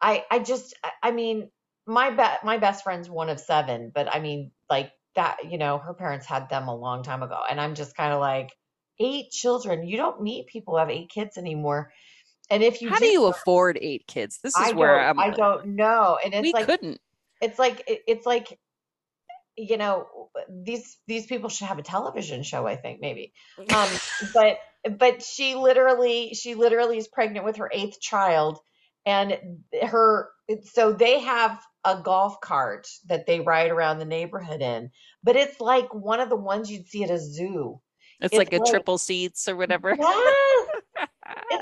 I, 0.00 0.24
I 0.30 0.38
just, 0.40 0.74
I 1.02 1.12
mean, 1.12 1.50
my 1.86 2.10
be- 2.10 2.46
my 2.46 2.58
best 2.58 2.84
friend's 2.84 3.08
one 3.08 3.28
of 3.28 3.40
seven, 3.40 3.92
but 3.94 4.12
I 4.12 4.20
mean, 4.20 4.50
like 4.70 4.92
that, 5.16 5.50
you 5.50 5.58
know, 5.58 5.78
her 5.78 5.94
parents 5.94 6.26
had 6.26 6.48
them 6.48 6.68
a 6.68 6.74
long 6.74 7.02
time 7.02 7.22
ago, 7.22 7.38
and 7.48 7.60
I'm 7.60 7.74
just 7.74 7.96
kind 7.96 8.12
of 8.12 8.20
like, 8.20 8.50
eight 9.00 9.30
children. 9.30 9.86
You 9.86 9.96
don't 9.96 10.22
meet 10.22 10.46
people 10.46 10.74
who 10.74 10.78
have 10.78 10.90
eight 10.90 11.10
kids 11.10 11.36
anymore. 11.36 11.92
And 12.50 12.62
if 12.62 12.82
you 12.82 12.90
how 12.90 12.98
do 12.98 13.06
you 13.06 13.26
afford 13.26 13.78
eight 13.80 14.06
kids? 14.06 14.38
This 14.42 14.56
is 14.56 14.72
I 14.72 14.72
where 14.72 15.00
I'm. 15.00 15.18
I 15.18 15.30
don't 15.30 15.76
know. 15.76 16.18
And 16.22 16.34
it's 16.34 16.42
we 16.42 16.52
like 16.52 16.66
couldn't. 16.66 17.00
it's 17.40 17.58
like 17.58 17.82
it's 17.86 18.26
like 18.26 18.58
you 19.56 19.76
know 19.76 20.06
these 20.48 20.98
these 21.06 21.26
people 21.26 21.48
should 21.48 21.68
have 21.68 21.78
a 21.78 21.82
television 21.82 22.42
show 22.42 22.66
i 22.66 22.74
think 22.74 23.00
maybe 23.00 23.32
um 23.72 23.88
but 24.34 24.58
but 24.98 25.22
she 25.22 25.54
literally 25.54 26.34
she 26.34 26.56
literally 26.56 26.98
is 26.98 27.06
pregnant 27.06 27.44
with 27.44 27.56
her 27.56 27.70
eighth 27.72 28.00
child 28.00 28.58
and 29.06 29.38
her 29.80 30.28
so 30.64 30.92
they 30.92 31.20
have 31.20 31.60
a 31.84 32.00
golf 32.02 32.40
cart 32.40 32.86
that 33.06 33.26
they 33.26 33.40
ride 33.40 33.70
around 33.70 33.98
the 33.98 34.04
neighborhood 34.04 34.60
in 34.62 34.90
but 35.22 35.36
it's 35.36 35.60
like 35.60 35.92
one 35.94 36.20
of 36.20 36.28
the 36.28 36.36
ones 36.36 36.70
you'd 36.70 36.88
see 36.88 37.04
at 37.04 37.10
a 37.10 37.18
zoo 37.18 37.80
It's, 38.20 38.32
it's 38.32 38.38
like 38.38 38.52
a 38.52 38.60
triple 38.64 38.98
seats 38.98 39.48
or 39.48 39.56
whatever. 39.56 39.94
yes 39.98 40.68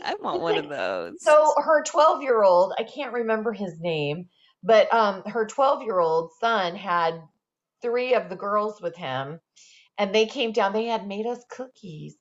I 0.04 0.14
want 0.20 0.40
one 0.40 0.54
like- 0.54 0.64
of 0.64 0.70
those. 0.70 1.22
So 1.22 1.54
her 1.58 1.82
12 1.84 2.22
year 2.22 2.42
old, 2.42 2.72
I 2.78 2.82
can't 2.84 3.12
remember 3.12 3.52
his 3.52 3.78
name, 3.80 4.28
but 4.62 4.92
um, 4.92 5.22
her 5.26 5.46
12 5.46 5.82
year 5.82 5.98
old 6.00 6.30
son 6.40 6.76
had 6.76 7.20
three 7.80 8.14
of 8.14 8.28
the 8.28 8.36
girls 8.36 8.80
with 8.80 8.96
him, 8.96 9.40
and 9.98 10.14
they 10.14 10.26
came 10.26 10.52
down. 10.52 10.72
They 10.72 10.86
had 10.86 11.06
made 11.06 11.26
us 11.26 11.44
cookies. 11.50 12.16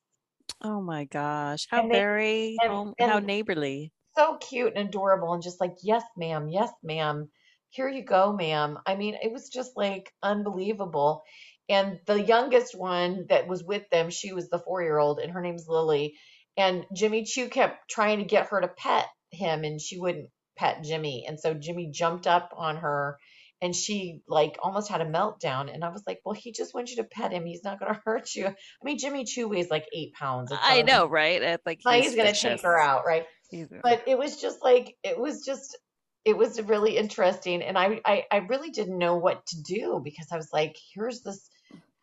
oh 0.62 0.80
my 0.80 1.04
gosh, 1.04 1.66
how 1.70 1.82
they- 1.82 1.88
very 1.88 2.56
and- 2.62 2.70
home, 2.70 2.94
how 2.98 3.18
neighborly. 3.18 3.92
So 4.14 4.36
cute 4.36 4.74
and 4.76 4.88
adorable, 4.88 5.32
and 5.32 5.42
just 5.42 5.60
like, 5.60 5.74
yes, 5.82 6.04
ma'am, 6.16 6.48
yes, 6.48 6.70
ma'am. 6.82 7.30
Here 7.72 7.88
you 7.88 8.04
go, 8.04 8.32
ma'am. 8.34 8.78
I 8.86 8.96
mean, 8.96 9.16
it 9.22 9.32
was 9.32 9.48
just 9.48 9.72
like 9.76 10.12
unbelievable. 10.22 11.22
And 11.68 12.00
the 12.06 12.20
youngest 12.22 12.76
one 12.78 13.26
that 13.30 13.48
was 13.48 13.64
with 13.64 13.88
them, 13.90 14.10
she 14.10 14.32
was 14.32 14.50
the 14.50 14.58
four 14.58 14.82
year 14.82 14.98
old, 14.98 15.18
and 15.20 15.32
her 15.32 15.40
name's 15.40 15.66
Lily. 15.68 16.14
And 16.56 16.84
Jimmy 16.94 17.24
Choo 17.24 17.48
kept 17.48 17.88
trying 17.90 18.18
to 18.18 18.24
get 18.24 18.48
her 18.48 18.60
to 18.60 18.68
pet 18.68 19.06
him, 19.30 19.64
and 19.64 19.80
she 19.80 19.98
wouldn't 19.98 20.28
pet 20.58 20.84
Jimmy. 20.84 21.24
And 21.26 21.40
so 21.40 21.54
Jimmy 21.54 21.90
jumped 21.90 22.26
up 22.26 22.50
on 22.54 22.76
her, 22.76 23.16
and 23.62 23.74
she 23.74 24.20
like 24.28 24.58
almost 24.62 24.90
had 24.90 25.00
a 25.00 25.06
meltdown. 25.06 25.72
And 25.72 25.82
I 25.82 25.88
was 25.88 26.02
like, 26.06 26.20
well, 26.26 26.34
he 26.34 26.52
just 26.52 26.74
wants 26.74 26.90
you 26.90 26.98
to 26.98 27.04
pet 27.04 27.32
him. 27.32 27.46
He's 27.46 27.64
not 27.64 27.80
going 27.80 27.94
to 27.94 28.00
hurt 28.04 28.34
you. 28.34 28.48
I 28.48 28.54
mean, 28.84 28.98
Jimmy 28.98 29.24
Choo 29.24 29.48
weighs 29.48 29.70
like 29.70 29.86
eight 29.94 30.12
pounds. 30.12 30.52
I 30.52 30.82
know, 30.82 31.06
right? 31.06 31.40
It's 31.40 31.64
like 31.64 31.80
Like, 31.86 32.02
he's 32.02 32.16
going 32.16 32.34
to 32.34 32.38
take 32.38 32.60
her 32.62 32.78
out, 32.78 33.06
right? 33.06 33.24
He's- 33.50 33.68
but 33.82 34.02
it 34.06 34.18
was 34.18 34.38
just 34.40 34.58
like 34.62 34.94
it 35.02 35.18
was 35.18 35.44
just 35.46 35.78
it 36.24 36.36
was 36.36 36.60
really 36.62 36.96
interesting 36.96 37.62
and 37.62 37.76
I, 37.76 38.00
I 38.04 38.24
i 38.30 38.36
really 38.38 38.70
didn't 38.70 38.98
know 38.98 39.16
what 39.16 39.44
to 39.46 39.62
do 39.62 40.00
because 40.02 40.26
i 40.32 40.36
was 40.36 40.50
like 40.52 40.76
here's 40.94 41.22
this 41.22 41.48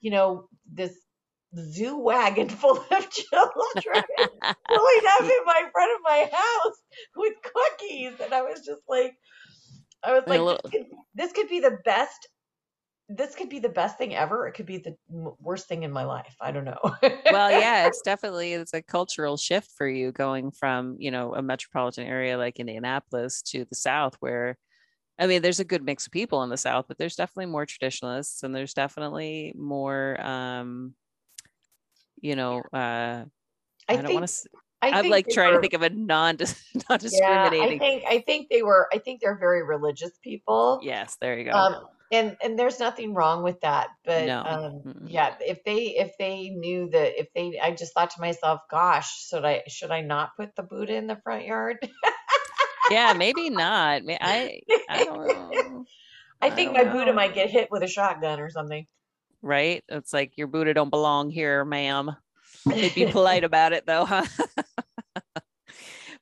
you 0.02 0.12
know 0.12 0.48
this 0.72 0.94
zoo 1.58 1.98
wagon 1.98 2.50
full 2.62 2.78
of 2.78 3.10
children 3.10 4.04
pulling 4.68 5.06
up 5.08 5.22
in 5.22 5.46
my 5.46 5.64
front 5.72 5.92
of 5.96 6.02
my 6.04 6.30
house 6.32 6.78
with 7.16 7.34
cookies. 7.44 8.14
And 8.24 8.34
i 8.34 8.42
was 8.42 8.66
just 8.66 8.82
like 8.88 9.16
i 10.04 10.14
was 10.14 10.24
like 10.28 10.40
little- 10.40 10.60
this, 10.64 10.72
could, 10.72 10.86
this 11.16 11.32
could 11.34 11.50
be 11.50 11.60
the 11.60 11.78
best 11.86 12.28
this 13.10 13.36
could 13.36 13.50
be 13.50 13.60
the 13.60 13.70
best 13.70 13.98
thing 13.98 14.16
ever 14.16 14.48
it 14.48 14.54
could 14.54 14.66
be 14.66 14.78
the 14.78 14.96
worst 15.10 15.68
thing 15.68 15.84
in 15.84 15.92
my 15.92 16.04
life 16.04 16.36
i 16.40 16.52
don't 16.52 16.66
know 16.66 16.80
well, 17.32 17.52
yeah, 17.52 17.86
it's 17.88 18.02
definitely 18.02 18.54
it's 18.54 18.74
a 18.74 18.82
cultural 18.82 19.38
shift 19.38 19.72
for 19.78 19.88
you 19.88 20.12
going 20.12 20.52
from 20.52 20.96
you 21.00 21.12
know 21.12 21.34
a 21.36 21.42
metropolitan 21.42 22.06
area 22.08 22.38
like 22.38 22.60
Indianapolis 22.60 23.42
to 23.44 23.66
the 23.66 23.76
South, 23.76 24.16
where 24.20 24.58
I 25.20 25.28
mean, 25.28 25.42
there's 25.42 25.60
a 25.60 25.66
good 25.66 25.84
mix 25.84 26.06
of 26.06 26.14
people 26.14 26.44
in 26.44 26.50
the 26.50 26.58
South, 26.58 26.86
but 26.88 26.98
there's 26.98 27.16
definitely 27.16 27.48
more 27.48 27.66
traditionalists 27.66 28.44
and 28.44 28.56
there's 28.56 28.74
definitely 28.74 29.54
more, 29.58 30.20
um, 30.22 30.96
you 32.22 32.36
know, 32.36 32.62
uh, 32.74 33.26
I, 33.88 33.94
i 33.94 34.02
don't 34.02 34.14
want 34.14 34.28
to. 34.28 34.50
I 34.82 34.92
I'm 34.92 35.10
like 35.10 35.28
trying 35.30 35.52
were- 35.52 35.58
to 35.58 35.62
think 35.62 35.74
of 35.74 35.82
a 35.82 35.90
non 35.90 36.38
non 36.90 37.00
Yeah, 37.02 37.50
I 37.52 37.78
think 37.78 38.04
I 38.08 38.24
think 38.26 38.50
they 38.50 38.62
were. 38.64 38.88
I 38.94 38.98
think 38.98 39.22
they're 39.22 39.38
very 39.38 39.64
religious 39.64 40.12
people. 40.24 40.80
yes, 40.82 41.18
there 41.20 41.38
you 41.38 41.46
go. 41.46 41.52
Um, 41.52 41.76
and 42.12 42.38
and 42.42 42.58
there's 42.58 42.80
nothing 42.80 43.14
wrong 43.14 43.44
with 43.44 43.62
that. 43.62 43.90
But 44.04 44.28
No. 44.28 44.44
um, 44.46 45.08
yeah, 45.08 45.36
if 45.40 45.64
they 45.64 45.96
if 45.98 46.18
they 46.18 46.50
knew 46.50 46.90
that 46.90 47.20
if 47.20 47.28
they, 47.34 47.60
I 47.60 47.72
just 47.72 47.94
thought 47.94 48.12
to 48.12 48.22
myself, 48.22 48.62
gosh, 48.70 49.28
should 49.28 49.46
I 49.46 49.64
should 49.68 49.92
I 49.92 50.02
not 50.02 50.36
put 50.36 50.56
the 50.56 50.64
Buddha 50.64 50.96
in 50.96 51.08
the 51.08 51.20
front 51.24 51.46
yard? 51.46 51.78
yeah, 52.92 53.14
maybe 53.14 53.50
not. 53.50 54.02
I 54.22 54.62
I 54.90 55.04
don't 55.04 55.28
know. 55.28 55.86
I 56.42 56.50
think 56.50 56.78
I 56.78 56.84
my 56.84 56.92
Buddha 56.92 57.14
might 57.14 57.34
get 57.34 57.50
hit 57.50 57.70
with 57.70 57.84
a 57.84 57.88
shotgun 57.88 58.40
or 58.40 58.50
something. 58.50 58.88
Right? 59.42 59.84
It's 59.90 60.14
like 60.14 60.38
your 60.38 60.48
Buddha 60.48 60.74
don't 60.74 60.90
belong 60.90 61.30
here, 61.30 61.64
ma'am. 61.66 62.16
They'd 62.66 62.96
be 62.96 63.06
polite 63.12 63.44
about 63.44 63.74
it 63.74 63.86
though, 63.86 64.06
huh? 64.06 64.26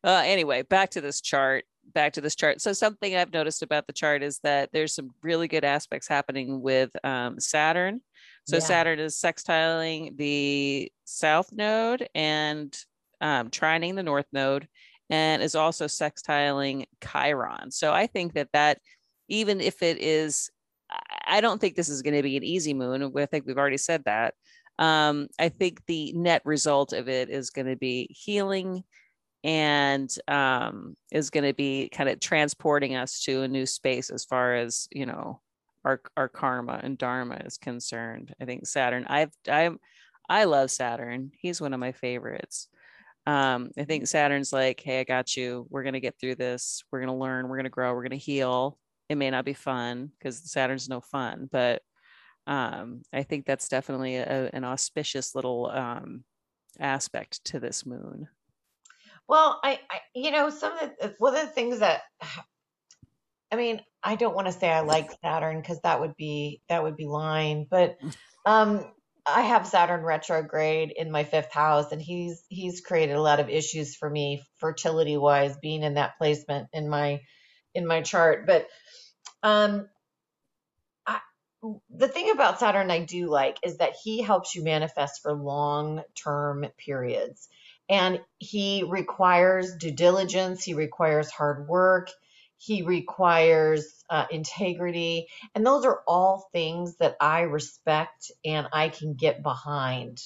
uh, 0.04 0.24
anyway, 0.26 0.64
back 0.64 0.92
to 0.92 1.02
this 1.02 1.22
chart. 1.22 1.66
Back 1.94 2.14
to 2.14 2.22
this 2.22 2.36
chart. 2.36 2.62
So 2.62 2.74
something 2.74 3.16
I've 3.16 3.34
noticed 3.34 3.64
about 3.64 3.88
the 3.88 3.94
chart 3.94 4.22
is 4.22 4.40
that 4.44 4.70
there's 4.74 4.94
some 4.94 5.12
really 5.24 5.48
good 5.48 5.64
aspects 5.64 6.08
happening 6.08 6.62
with 6.62 6.92
um, 7.04 7.40
Saturn. 7.40 8.02
So 8.48 8.58
Yeah. 8.58 8.62
Saturn 8.62 9.00
is 9.00 9.16
sextiling 9.16 10.18
the 10.18 10.92
south 11.06 11.52
node 11.52 12.08
and 12.14 12.78
um, 13.22 13.50
trining 13.50 13.96
the 13.96 14.04
north 14.04 14.28
node, 14.32 14.68
and 15.10 15.42
is 15.42 15.56
also 15.56 15.86
sextiling 15.88 16.86
Chiron. 17.04 17.72
So 17.72 17.94
I 17.94 18.08
think 18.08 18.34
that 18.34 18.50
that 18.54 18.80
even 19.28 19.60
if 19.60 19.82
it 19.82 19.98
is, 20.00 20.50
I- 21.26 21.42
don't 21.42 21.60
think 21.60 21.76
this 21.76 21.90
is 21.90 22.02
going 22.02 22.16
to 22.16 22.24
be 22.24 22.38
an 22.38 22.44
easy 22.44 22.74
moon. 22.74 23.12
I 23.18 23.26
think 23.26 23.46
we've 23.46 23.58
already 23.58 23.78
said 23.78 24.04
that. 24.06 24.34
Um, 24.80 25.28
I 25.40 25.50
think 25.50 25.86
the 25.88 26.14
net 26.14 26.42
result 26.46 26.94
of 26.94 27.10
it 27.10 27.30
is 27.30 27.50
going 27.50 27.68
to 27.68 27.76
be 27.76 28.08
healing 28.12 28.84
and 29.44 30.14
um, 30.28 30.96
is 31.12 31.30
going 31.30 31.46
to 31.46 31.54
be 31.54 31.90
kind 31.90 32.10
of 32.10 32.20
transporting 32.20 32.96
us 32.96 33.22
to 33.24 33.44
a 33.44 33.48
new 33.48 33.66
space 33.66 34.10
as 34.10 34.26
far 34.26 34.56
as 34.56 34.88
you 34.92 35.06
know 35.06 35.42
our 35.86 36.02
our 36.18 36.28
karma 36.28 36.80
and 36.84 36.98
dharma 36.98 37.42
is 37.46 37.58
concerned. 37.58 38.34
I 38.42 38.46
think 38.46 38.68
Saturn. 38.68 39.06
I've 39.08 39.32
I'm 39.50 39.80
I 40.30 40.44
love 40.44 40.72
Saturn. 40.72 41.32
He's 41.40 41.62
one 41.62 41.74
of 41.74 41.80
my 41.80 41.94
favorites. 41.94 42.68
Um, 43.26 43.72
I 43.78 43.84
think 43.84 44.08
Saturn's 44.08 44.54
like, 44.54 44.82
hey, 44.82 45.02
I 45.02 45.04
got 45.04 45.36
you. 45.36 45.68
We're 45.70 45.84
gonna 45.84 46.00
get 46.00 46.16
through 46.20 46.36
this. 46.36 46.84
We're 46.92 47.00
gonna 47.00 47.18
learn. 47.18 47.48
We're 47.48 47.58
gonna 47.58 47.70
grow. 47.70 47.94
We're 47.94 48.04
gonna 48.04 48.16
heal. 48.16 48.78
It 49.10 49.16
may 49.16 49.30
not 49.30 49.46
be 49.46 49.54
fun 49.54 50.12
because 50.18 50.52
Saturn's 50.52 50.90
no 50.90 51.00
fun, 51.00 51.48
but 51.52 51.82
um, 52.46 53.04
I 53.14 53.24
think 53.24 53.46
that's 53.46 53.68
definitely 53.68 54.16
a, 54.16 54.50
an 54.54 54.64
auspicious 54.64 55.36
little 55.36 55.70
um, 55.70 56.24
aspect 56.80 57.44
to 57.46 57.60
this 57.60 57.86
moon. 57.86 58.28
Well, 59.28 59.60
I, 59.64 59.80
I, 59.92 60.00
you 60.16 60.32
know, 60.32 60.50
some 60.50 60.74
of 60.78 60.92
the 61.00 61.16
one 61.20 61.36
of 61.36 61.42
the 61.42 61.48
things 61.48 61.80
that, 61.80 62.02
I 63.52 63.56
mean, 63.56 63.82
I 64.04 64.16
don't 64.16 64.36
want 64.36 64.48
to 64.48 64.54
say 64.54 64.70
I 64.70 64.82
like 64.82 65.12
Saturn 65.24 65.62
because 65.62 65.80
that 65.82 66.02
would 66.02 66.16
be 66.18 66.62
that 66.70 66.84
would 66.84 66.98
be 66.98 67.06
lying, 67.08 67.68
but 67.70 67.98
um, 68.46 68.86
I 69.26 69.42
have 69.42 69.68
Saturn 69.68 70.04
retrograde 70.04 70.94
in 70.96 71.12
my 71.12 71.24
fifth 71.24 71.52
house, 71.54 71.92
and 71.92 72.02
he's 72.02 72.44
he's 72.50 72.82
created 72.82 73.16
a 73.16 73.22
lot 73.22 73.40
of 73.40 73.50
issues 73.50 73.96
for 73.96 74.10
me 74.10 74.44
fertility 74.58 75.18
wise, 75.18 75.58
being 75.62 75.84
in 75.84 75.96
that 75.96 76.18
placement 76.18 76.68
in 76.74 76.90
my 76.90 77.22
in 77.74 77.88
my 77.88 78.02
chart. 78.02 78.48
But 78.48 78.68
um, 79.44 79.88
I, 81.06 81.20
the 81.90 82.08
thing 82.08 82.32
about 82.32 82.60
Saturn 82.60 82.92
I 82.92 83.04
do 83.06 83.30
like 83.30 83.58
is 83.64 83.78
that 83.78 83.96
he 84.04 84.22
helps 84.22 84.56
you 84.56 84.64
manifest 84.64 85.22
for 85.22 85.34
long 85.34 86.04
term 86.16 86.66
periods. 86.78 87.50
And 87.90 88.20
he 88.38 88.84
requires 88.88 89.76
due 89.76 89.92
diligence, 89.92 90.64
he 90.64 90.74
requires 90.74 91.32
hard 91.32 91.68
work, 91.68 92.10
he 92.58 92.82
requires 92.82 94.04
uh, 94.10 94.26
integrity. 94.32 95.28
And 95.56 95.66
those 95.66 95.86
are 95.86 96.02
all 96.08 96.50
things 96.52 96.98
that 96.98 97.16
I 97.22 97.42
respect 97.42 98.32
and 98.44 98.68
I 98.74 98.90
can 98.90 99.14
get 99.14 99.44
behind. 99.44 100.20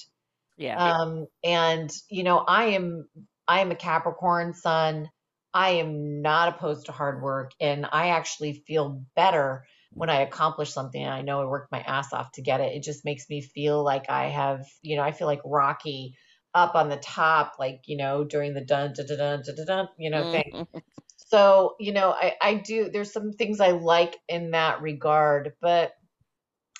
Yeah. 0.56 0.76
Um, 0.76 1.26
and 1.44 1.90
you 2.10 2.24
know, 2.24 2.38
I 2.38 2.64
am 2.70 3.08
I 3.46 3.60
am 3.60 3.70
a 3.70 3.76
Capricorn 3.76 4.54
sun. 4.54 5.10
I 5.54 5.70
am 5.70 6.22
not 6.22 6.54
opposed 6.54 6.86
to 6.86 6.92
hard 6.92 7.22
work, 7.22 7.52
and 7.60 7.86
I 7.90 8.08
actually 8.10 8.62
feel 8.66 9.04
better 9.14 9.66
when 9.90 10.08
I 10.08 10.22
accomplish 10.22 10.72
something. 10.72 11.02
And 11.02 11.12
I 11.12 11.20
know 11.20 11.42
I 11.42 11.44
worked 11.44 11.70
my 11.70 11.80
ass 11.80 12.12
off 12.12 12.32
to 12.32 12.42
get 12.42 12.60
it. 12.60 12.74
It 12.74 12.82
just 12.82 13.04
makes 13.04 13.28
me 13.28 13.42
feel 13.42 13.82
like 13.82 14.08
I 14.08 14.28
have, 14.28 14.66
you 14.80 14.96
know, 14.96 15.02
I 15.02 15.12
feel 15.12 15.26
like 15.26 15.40
Rocky 15.44 16.16
up 16.54 16.74
on 16.74 16.88
the 16.90 16.96
top, 16.98 17.54
like 17.58 17.82
you 17.86 17.96
know, 17.96 18.24
during 18.24 18.54
the 18.54 18.64
dun 18.64 18.92
dun 18.94 19.06
dun 19.06 19.18
dun 19.18 19.42
dun, 19.44 19.56
dun, 19.56 19.66
dun 19.66 19.88
you 19.98 20.10
know 20.10 20.24
thing. 20.32 20.44
Mhm. 20.52 20.82
So, 21.16 21.76
you 21.80 21.92
know, 21.92 22.12
I, 22.12 22.36
I 22.42 22.54
do, 22.56 22.90
there's 22.90 23.12
some 23.12 23.32
things 23.32 23.60
I 23.60 23.70
like 23.72 24.18
in 24.28 24.50
that 24.52 24.82
regard, 24.82 25.54
but 25.62 25.94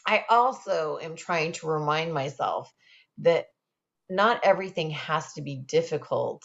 I 0.07 0.25
also 0.31 0.99
am 0.99 1.17
trying 1.17 1.53
to 1.53 1.67
remind 1.69 2.15
myself 2.15 2.73
that 3.19 3.47
not 4.11 4.45
everything 4.45 4.91
has 4.91 5.33
to 5.35 5.43
be 5.43 5.57
difficult 5.57 6.45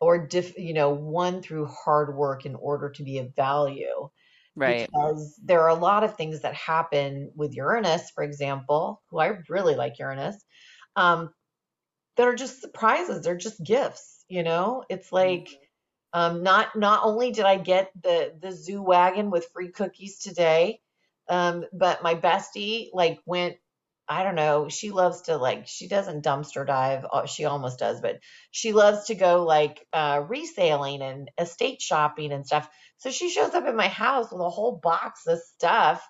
or 0.00 0.26
diff, 0.26 0.56
you 0.58 0.74
know, 0.74 0.90
won 0.90 1.42
through 1.42 1.66
hard 1.66 2.16
work 2.16 2.44
in 2.44 2.54
order 2.56 2.90
to 2.90 3.02
be 3.02 3.18
of 3.18 3.34
value 3.34 4.08
Right. 4.56 4.90
because 4.96 5.40
there 5.44 5.62
are 5.62 5.68
a 5.70 5.74
lot 5.74 6.04
of 6.04 6.16
things 6.16 6.42
that 6.42 6.54
happen 6.54 7.32
with 7.36 7.54
Uranus, 7.54 8.10
for 8.14 8.24
example, 8.24 9.02
who 9.10 9.20
I 9.20 9.38
really 9.48 9.76
like 9.76 9.98
Uranus, 9.98 10.44
um, 10.96 11.32
that 12.16 12.26
are 12.28 12.34
just 12.34 12.60
surprises. 12.60 13.22
They're 13.24 13.36
just 13.36 13.62
gifts, 13.62 14.24
you 14.28 14.42
know? 14.42 14.84
It's 14.88 15.12
like, 15.12 15.48
um, 16.12 16.42
not 16.42 16.76
not 16.76 17.02
only 17.04 17.32
did 17.32 17.44
I 17.44 17.58
get 17.58 17.90
the 18.02 18.34
the 18.40 18.52
zoo 18.52 18.82
wagon 18.82 19.30
with 19.30 19.48
free 19.52 19.70
cookies 19.70 20.18
today, 20.20 20.80
um, 21.28 21.64
but 21.72 22.02
my 22.02 22.14
bestie 22.14 22.88
like 22.92 23.20
went. 23.26 23.56
I 24.08 24.22
don't 24.24 24.36
know. 24.36 24.68
She 24.68 24.90
loves 24.92 25.22
to 25.22 25.36
like. 25.36 25.66
She 25.68 25.88
doesn't 25.88 26.24
dumpster 26.24 26.66
dive. 26.66 27.04
uh, 27.12 27.26
She 27.26 27.44
almost 27.44 27.78
does, 27.80 28.00
but 28.00 28.20
she 28.52 28.72
loves 28.72 29.06
to 29.06 29.16
go 29.16 29.44
like 29.44 29.86
uh, 29.92 30.22
reselling 30.28 31.02
and 31.02 31.30
estate 31.38 31.82
shopping 31.82 32.32
and 32.32 32.46
stuff. 32.46 32.68
So 32.98 33.10
she 33.10 33.30
shows 33.30 33.54
up 33.54 33.64
at 33.66 33.74
my 33.76 33.88
house 33.88 34.30
with 34.32 34.40
a 34.40 34.50
whole 34.50 34.80
box 34.82 35.26
of 35.26 35.40
stuff. 35.56 36.06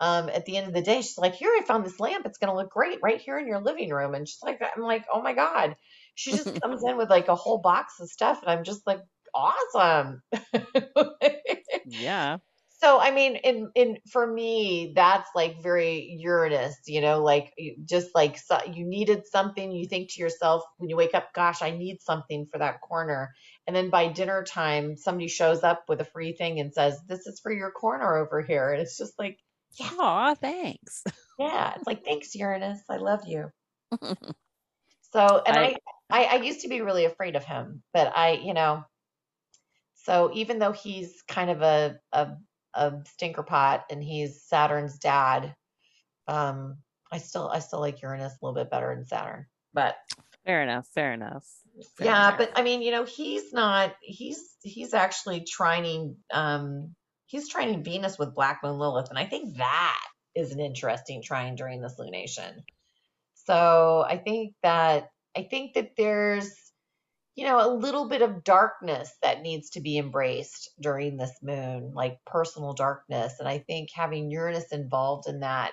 Um, 0.00 0.28
at 0.28 0.44
the 0.44 0.56
end 0.56 0.68
of 0.68 0.74
the 0.74 0.82
day, 0.82 1.02
she's 1.02 1.18
like, 1.18 1.34
"Here, 1.34 1.50
I 1.50 1.64
found 1.64 1.84
this 1.84 1.98
lamp. 1.98 2.24
It's 2.26 2.38
gonna 2.38 2.54
look 2.54 2.70
great 2.70 3.00
right 3.02 3.20
here 3.20 3.38
in 3.38 3.46
your 3.46 3.60
living 3.60 3.90
room." 3.90 4.14
And 4.14 4.28
she's 4.28 4.42
like, 4.42 4.60
"I'm 4.62 4.82
like, 4.82 5.04
oh 5.12 5.22
my 5.22 5.32
god." 5.34 5.76
She 6.14 6.32
just 6.32 6.60
comes 6.62 6.82
in 6.86 6.96
with 6.96 7.10
like 7.10 7.28
a 7.28 7.34
whole 7.34 7.58
box 7.58 8.00
of 8.00 8.08
stuff, 8.08 8.40
and 8.42 8.50
I'm 8.50 8.64
just 8.64 8.86
like, 8.86 9.00
awesome. 9.34 10.22
yeah. 11.86 12.38
so 12.80 12.98
I 13.00 13.10
mean, 13.10 13.36
in 13.36 13.70
in 13.74 13.98
for 14.10 14.26
me, 14.26 14.92
that's 14.94 15.28
like 15.34 15.62
very 15.62 16.16
Uranus, 16.20 16.76
you 16.86 17.00
know, 17.00 17.22
like 17.22 17.52
just 17.84 18.14
like 18.14 18.38
so, 18.38 18.58
you 18.72 18.86
needed 18.86 19.26
something. 19.26 19.72
You 19.72 19.88
think 19.88 20.10
to 20.12 20.20
yourself 20.20 20.62
when 20.78 20.88
you 20.88 20.96
wake 20.96 21.14
up, 21.14 21.32
"Gosh, 21.34 21.62
I 21.62 21.70
need 21.70 22.02
something 22.02 22.46
for 22.50 22.58
that 22.58 22.80
corner," 22.80 23.32
and 23.66 23.74
then 23.74 23.90
by 23.90 24.08
dinner 24.08 24.44
time, 24.44 24.96
somebody 24.96 25.28
shows 25.28 25.62
up 25.62 25.84
with 25.88 26.00
a 26.00 26.04
free 26.04 26.32
thing 26.32 26.60
and 26.60 26.72
says, 26.72 26.98
"This 27.06 27.26
is 27.26 27.40
for 27.40 27.52
your 27.52 27.70
corner 27.70 28.16
over 28.16 28.42
here," 28.42 28.72
and 28.72 28.80
it's 28.82 28.98
just 28.98 29.18
like, 29.18 29.38
yeah, 29.76 29.90
Aw, 29.98 30.34
thanks. 30.34 31.04
yeah, 31.38 31.74
it's 31.76 31.86
like, 31.86 32.04
thanks, 32.04 32.34
Uranus, 32.34 32.80
I 32.88 32.96
love 32.96 33.26
you. 33.26 33.50
So, 35.12 35.42
and 35.46 35.56
I 35.56 35.76
I, 36.10 36.24
I, 36.24 36.34
used 36.36 36.62
to 36.62 36.68
be 36.68 36.80
really 36.80 37.04
afraid 37.04 37.36
of 37.36 37.44
him, 37.44 37.82
but 37.92 38.16
I, 38.16 38.32
you 38.32 38.54
know, 38.54 38.84
so 40.04 40.30
even 40.34 40.58
though 40.58 40.72
he's 40.72 41.22
kind 41.28 41.50
of 41.50 41.62
a, 41.62 41.98
a, 42.12 42.28
a 42.74 42.92
stinker 43.06 43.42
pot 43.42 43.84
and 43.90 44.02
he's 44.02 44.42
Saturn's 44.42 44.98
dad, 44.98 45.54
um, 46.26 46.78
I 47.12 47.18
still, 47.18 47.48
I 47.48 47.58
still 47.58 47.80
like 47.80 48.00
Uranus 48.02 48.32
a 48.32 48.44
little 48.44 48.54
bit 48.54 48.70
better 48.70 48.94
than 48.94 49.06
Saturn. 49.06 49.46
But 49.74 49.96
fair 50.46 50.62
enough. 50.62 50.86
Fair 50.94 51.12
enough. 51.12 51.46
Fair 51.96 52.06
yeah, 52.06 52.28
enough. 52.28 52.38
but 52.38 52.52
I 52.56 52.62
mean, 52.62 52.80
you 52.80 52.90
know, 52.90 53.04
he's 53.04 53.52
not, 53.52 53.94
he's, 54.00 54.42
he's 54.62 54.94
actually 54.94 55.44
trining, 55.44 56.16
um, 56.32 56.94
he's 57.28 57.52
trining 57.52 57.84
Venus 57.84 58.18
with 58.18 58.34
Black 58.34 58.60
Moon 58.62 58.78
Lilith. 58.78 59.10
And 59.10 59.18
I 59.18 59.26
think 59.26 59.58
that 59.58 60.00
is 60.34 60.50
an 60.50 60.60
interesting 60.60 61.22
trine 61.22 61.54
during 61.54 61.80
this 61.80 61.96
lunation. 61.98 62.62
So 63.46 64.04
I 64.06 64.16
think 64.16 64.54
that 64.62 65.10
I 65.36 65.42
think 65.42 65.74
that 65.74 65.92
there's 65.96 66.52
you 67.36 67.44
know 67.44 67.64
a 67.64 67.72
little 67.72 68.08
bit 68.08 68.22
of 68.22 68.42
darkness 68.42 69.12
that 69.22 69.42
needs 69.42 69.70
to 69.70 69.80
be 69.80 69.98
embraced 69.98 70.70
during 70.80 71.16
this 71.16 71.36
moon, 71.42 71.92
like 71.94 72.18
personal 72.26 72.72
darkness. 72.72 73.34
And 73.38 73.48
I 73.48 73.58
think 73.58 73.90
having 73.94 74.30
Uranus 74.30 74.72
involved 74.72 75.28
in 75.28 75.40
that, 75.40 75.72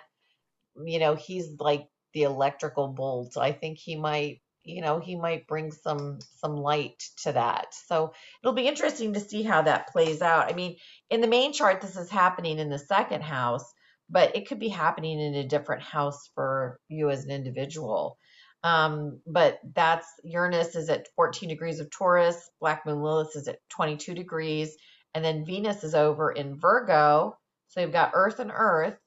you 0.86 1.00
know, 1.00 1.16
he's 1.16 1.48
like 1.60 1.88
the 2.14 2.24
electrical 2.24 2.90
bolt. 2.90 3.34
So 3.34 3.42
I 3.42 3.54
think 3.54 3.78
he 3.78 3.96
might 3.96 4.42
you 4.66 4.82
know 4.82 5.00
he 5.00 5.16
might 5.16 5.48
bring 5.48 5.72
some 5.72 6.20
some 6.38 6.58
light 6.58 7.02
to 7.18 7.32
that 7.32 7.68
so 7.88 8.14
it'll 8.44 8.54
be 8.54 8.68
interesting 8.68 9.14
to 9.14 9.20
see 9.20 9.44
how 9.44 9.62
that 9.62 9.88
plays 9.88 10.22
out 10.22 10.52
i 10.52 10.54
mean 10.56 10.76
in 11.10 11.22
the 11.22 11.28
main 11.28 11.54
chart 11.54 11.82
this 11.82 11.96
is 11.96 12.10
happening 12.10 12.60
in 12.60 12.70
the 12.70 12.80
second 12.80 13.22
house 13.22 13.74
but 14.10 14.36
it 14.36 14.48
could 14.48 14.60
be 14.60 14.70
happening 14.70 15.20
in 15.20 15.36
a 15.36 15.48
different 15.48 15.82
house 15.82 16.30
for 16.36 16.80
you 16.88 17.10
as 17.10 17.26
an 17.26 17.32
individual. 17.32 18.18
Um, 18.64 19.22
but 19.28 19.60
that's 19.74 20.08
Uranus 20.24 20.76
is 20.76 20.90
at 20.90 21.08
14 21.16 21.50
degrees 21.50 21.80
of 21.80 21.90
Taurus, 21.92 22.50
Black 22.60 22.86
Moon 22.86 23.02
Lilith 23.02 23.36
is 23.36 23.48
at 23.48 23.60
22 23.70 24.14
degrees, 24.14 24.76
and 25.14 25.24
then 25.24 25.46
Venus 25.46 25.84
is 25.84 25.96
over 25.96 26.32
in 26.32 26.60
Virgo. 26.60 27.38
So 27.68 27.82
you've 27.82 27.92
got 27.92 28.12
Earth 28.14 28.40
and 28.40 28.52
Earth. 28.54 28.98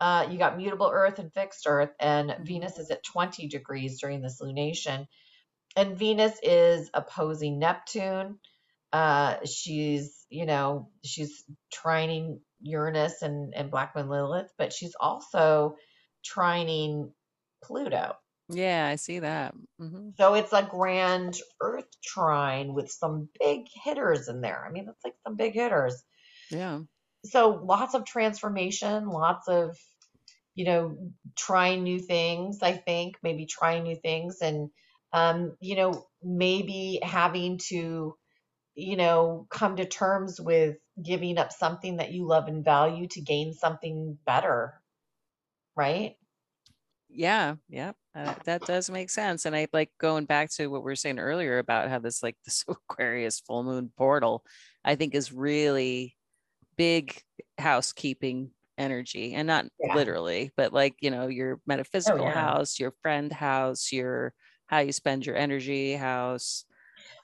Uh, 0.00 0.28
you 0.30 0.38
got 0.38 0.56
mutable 0.56 0.90
Earth 0.92 1.18
and 1.18 1.32
fixed 1.32 1.66
Earth, 1.66 1.90
and 1.98 2.36
Venus 2.42 2.78
is 2.78 2.90
at 2.90 3.02
20 3.04 3.48
degrees 3.48 4.00
during 4.00 4.22
this 4.22 4.40
lunation. 4.40 5.06
And 5.76 5.96
Venus 5.96 6.38
is 6.42 6.90
opposing 6.94 7.58
Neptune. 7.58 8.38
Uh, 8.92 9.36
she's, 9.44 10.24
you 10.30 10.46
know, 10.46 10.90
she's 11.04 11.44
trining 11.74 12.38
Uranus 12.60 13.22
and, 13.22 13.54
and 13.54 13.70
Black 13.70 13.94
Moon 13.94 14.08
Lilith, 14.08 14.50
but 14.56 14.72
she's 14.72 14.94
also 14.98 15.76
trining 16.24 17.10
Pluto. 17.62 18.14
Yeah, 18.50 18.86
I 18.86 18.96
see 18.96 19.18
that. 19.18 19.54
Mm-hmm. 19.80 20.10
So 20.16 20.34
it's 20.34 20.52
a 20.52 20.62
grand 20.62 21.38
Earth 21.60 21.88
trine 22.02 22.72
with 22.72 22.90
some 22.90 23.28
big 23.38 23.66
hitters 23.84 24.28
in 24.28 24.40
there. 24.40 24.64
I 24.66 24.72
mean, 24.72 24.86
it's 24.88 25.04
like 25.04 25.14
some 25.24 25.36
big 25.36 25.52
hitters. 25.52 26.02
Yeah. 26.50 26.80
So 27.24 27.50
lots 27.64 27.94
of 27.94 28.04
transformation, 28.04 29.08
lots 29.08 29.48
of, 29.48 29.76
you 30.54 30.64
know, 30.64 31.12
trying 31.36 31.82
new 31.82 31.98
things, 32.00 32.62
I 32.62 32.72
think, 32.72 33.16
maybe 33.22 33.46
trying 33.46 33.84
new 33.84 33.96
things 33.96 34.38
and, 34.40 34.70
um, 35.12 35.56
you 35.60 35.76
know, 35.76 36.06
maybe 36.22 37.00
having 37.02 37.58
to, 37.68 38.16
you 38.74 38.96
know, 38.96 39.46
come 39.50 39.76
to 39.76 39.86
terms 39.86 40.40
with 40.40 40.76
giving 41.02 41.38
up 41.38 41.52
something 41.52 41.96
that 41.96 42.12
you 42.12 42.26
love 42.26 42.48
and 42.48 42.64
value 42.64 43.08
to 43.08 43.20
gain 43.20 43.52
something 43.54 44.18
better. 44.26 44.80
Right. 45.76 46.16
Yeah. 47.08 47.56
Yeah. 47.68 47.92
Uh, 48.14 48.34
that 48.44 48.66
does 48.66 48.90
make 48.90 49.10
sense. 49.10 49.46
And 49.46 49.56
I 49.56 49.68
like 49.72 49.90
going 49.98 50.26
back 50.26 50.50
to 50.52 50.66
what 50.68 50.82
we 50.82 50.90
were 50.90 50.96
saying 50.96 51.18
earlier 51.18 51.58
about 51.58 51.88
how 51.88 51.98
this, 51.98 52.22
like, 52.22 52.36
this 52.44 52.64
Aquarius 52.68 53.40
full 53.40 53.62
moon 53.64 53.90
portal, 53.96 54.44
I 54.84 54.96
think 54.96 55.14
is 55.14 55.32
really 55.32 56.16
big 56.78 57.20
housekeeping 57.58 58.50
energy 58.78 59.34
and 59.34 59.46
not 59.46 59.66
yeah. 59.78 59.94
literally, 59.94 60.52
but 60.56 60.72
like, 60.72 60.94
you 61.00 61.10
know, 61.10 61.26
your 61.26 61.56
oh, 61.56 61.60
metaphysical 61.66 62.22
oh, 62.22 62.28
yeah. 62.28 62.32
house, 62.32 62.80
your 62.80 62.94
friend 63.02 63.30
house, 63.30 63.92
your 63.92 64.32
how 64.66 64.78
you 64.78 64.92
spend 64.92 65.26
your 65.26 65.36
energy 65.36 65.92
house. 65.92 66.64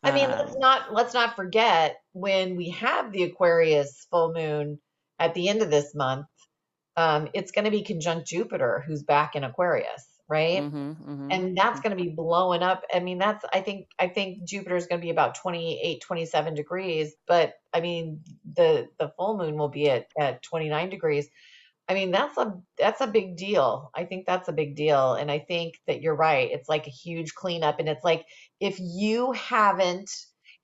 I 0.02 0.12
mean, 0.12 0.26
um, 0.26 0.38
let's 0.38 0.56
not 0.56 0.92
let's 0.92 1.14
not 1.14 1.36
forget 1.36 1.96
when 2.12 2.56
we 2.56 2.70
have 2.70 3.12
the 3.12 3.22
Aquarius 3.22 4.06
full 4.10 4.34
moon 4.34 4.78
at 5.18 5.34
the 5.34 5.48
end 5.48 5.62
of 5.62 5.70
this 5.70 5.94
month, 5.94 6.26
um, 6.96 7.28
it's 7.32 7.52
going 7.52 7.64
to 7.64 7.70
be 7.70 7.82
conjunct 7.82 8.26
Jupiter, 8.26 8.84
who's 8.86 9.02
back 9.02 9.34
in 9.36 9.44
Aquarius 9.44 10.13
right? 10.28 10.62
Mm-hmm, 10.62 10.76
mm-hmm, 10.76 11.28
and 11.30 11.56
that's 11.56 11.80
mm-hmm. 11.80 11.88
going 11.88 11.98
to 11.98 12.02
be 12.04 12.10
blowing 12.10 12.62
up. 12.62 12.82
I 12.92 13.00
mean 13.00 13.18
that's 13.18 13.44
i 13.52 13.60
think 13.60 13.88
i 13.98 14.08
think 14.08 14.44
jupiter 14.44 14.76
is 14.76 14.86
going 14.86 15.00
to 15.00 15.04
be 15.04 15.10
about 15.10 15.36
28 15.36 16.00
27 16.00 16.54
degrees 16.54 17.14
but 17.26 17.54
i 17.72 17.80
mean 17.80 18.20
the 18.54 18.88
the 18.98 19.12
full 19.16 19.36
moon 19.36 19.56
will 19.56 19.68
be 19.68 19.90
at 19.90 20.06
at 20.18 20.42
29 20.42 20.90
degrees. 20.90 21.28
I 21.86 21.94
mean 21.94 22.10
that's 22.10 22.38
a 22.38 22.54
that's 22.78 23.02
a 23.02 23.06
big 23.06 23.36
deal. 23.36 23.90
I 23.94 24.04
think 24.04 24.26
that's 24.26 24.48
a 24.48 24.52
big 24.52 24.76
deal 24.76 25.14
and 25.14 25.30
i 25.30 25.38
think 25.38 25.74
that 25.86 26.00
you're 26.00 26.16
right. 26.16 26.50
It's 26.50 26.68
like 26.68 26.86
a 26.86 26.90
huge 26.90 27.34
cleanup 27.34 27.78
and 27.78 27.88
it's 27.88 28.04
like 28.04 28.24
if 28.60 28.78
you 28.80 29.32
haven't 29.32 30.10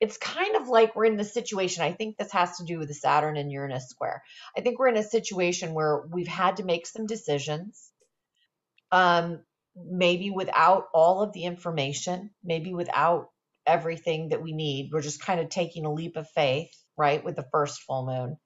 it's 0.01 0.17
kind 0.17 0.57
of 0.57 0.67
like 0.67 0.97
we're 0.97 1.05
in 1.05 1.19
the 1.19 1.25
situation 1.25 1.83
i 1.83 1.93
think 1.93 2.17
this 2.17 2.33
has 2.33 2.57
to 2.57 2.65
do 2.65 2.79
with 2.79 2.89
the 2.89 2.95
saturn 2.95 3.37
and 3.37 3.53
uranus 3.53 3.91
square. 3.91 4.23
I 4.57 4.63
think 4.63 4.79
we're 4.79 4.89
in 4.89 4.97
a 4.97 5.03
situation 5.03 5.75
where 5.75 6.03
we've 6.11 6.27
had 6.27 6.57
to 6.57 6.65
make 6.65 6.87
some 6.87 7.05
decisions 7.05 7.91
um, 8.93 9.41
maybe 9.89 10.31
without 10.31 10.89
all 10.95 11.23
of 11.23 11.33
the 11.33 11.45
information, 11.45 12.31
maybe 12.43 12.75
without 12.75 13.29
everything 13.67 14.31
that 14.31 14.43
we 14.43 14.53
need. 14.53 14.91
We're 14.93 15.03
just 15.03 15.23
kind 15.23 15.41
of 15.41 15.49
taking 15.49 15.85
a 15.85 15.93
leap 15.93 16.17
of 16.17 16.29
faith, 16.31 16.71
right, 16.97 17.25
with 17.25 17.37
the 17.37 17.47
first 17.53 17.83
full 17.83 18.07
moon. 18.07 18.37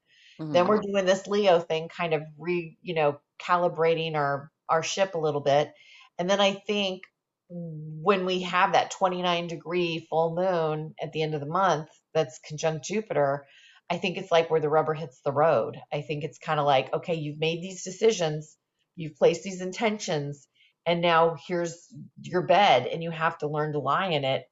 Mm-hmm. 0.40 0.52
Then 0.52 0.66
we're 0.66 0.80
doing 0.80 1.06
this 1.06 1.26
Leo 1.26 1.60
thing, 1.60 1.88
kind 1.88 2.14
of 2.14 2.22
re, 2.38 2.76
you 2.82 2.94
know, 2.94 3.20
calibrating 3.40 4.14
our 4.14 4.50
our 4.68 4.82
ship 4.82 5.14
a 5.14 5.18
little 5.18 5.40
bit. 5.40 5.72
And 6.18 6.28
then 6.28 6.40
I 6.40 6.54
think 6.54 7.02
when 7.48 8.24
we 8.24 8.42
have 8.42 8.72
that 8.72 8.90
29 8.90 9.46
degree 9.46 10.06
full 10.08 10.34
moon 10.34 10.94
at 11.02 11.12
the 11.12 11.22
end 11.22 11.34
of 11.34 11.40
the 11.40 11.46
month 11.46 11.88
that's 12.14 12.40
conjunct 12.46 12.84
Jupiter, 12.84 13.46
I 13.90 13.98
think 13.98 14.16
it's 14.16 14.30
like 14.30 14.50
where 14.50 14.60
the 14.60 14.68
rubber 14.68 14.94
hits 14.94 15.20
the 15.24 15.32
road. 15.32 15.76
I 15.92 16.00
think 16.00 16.24
it's 16.24 16.38
kind 16.38 16.58
of 16.58 16.66
like, 16.66 16.92
okay, 16.94 17.14
you've 17.14 17.38
made 17.38 17.60
these 17.60 17.84
decisions, 17.84 18.56
you've 18.96 19.16
placed 19.16 19.42
these 19.42 19.60
intentions, 19.60 20.48
and 20.86 21.00
now 21.00 21.36
here's 21.46 21.88
your 22.22 22.42
bed 22.42 22.86
and 22.86 23.02
you 23.02 23.10
have 23.10 23.38
to 23.38 23.48
learn 23.48 23.72
to 23.72 23.78
lie 23.78 24.06
in 24.06 24.24
it 24.24 24.44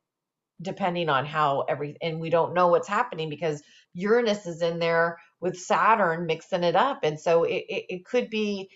depending 0.61 1.09
on 1.09 1.27
how 1.27 1.63
every 1.69 1.97
and 2.01 2.21
we 2.21 2.31
don't 2.31 2.55
know 2.55 2.69
what's 2.69 2.89
happening 2.89 3.29
because 3.29 3.63
uranus 3.95 4.47
is 4.47 4.63
in 4.63 4.79
there 4.79 5.19
with 5.41 5.59
saturn 5.59 6.27
mixing 6.27 6.63
it 6.63 6.77
up 6.77 7.01
and 7.03 7.19
so 7.19 7.45
it, 7.45 7.65
it, 7.69 7.85
it 7.89 8.05
could 8.05 8.31
be 8.31 8.71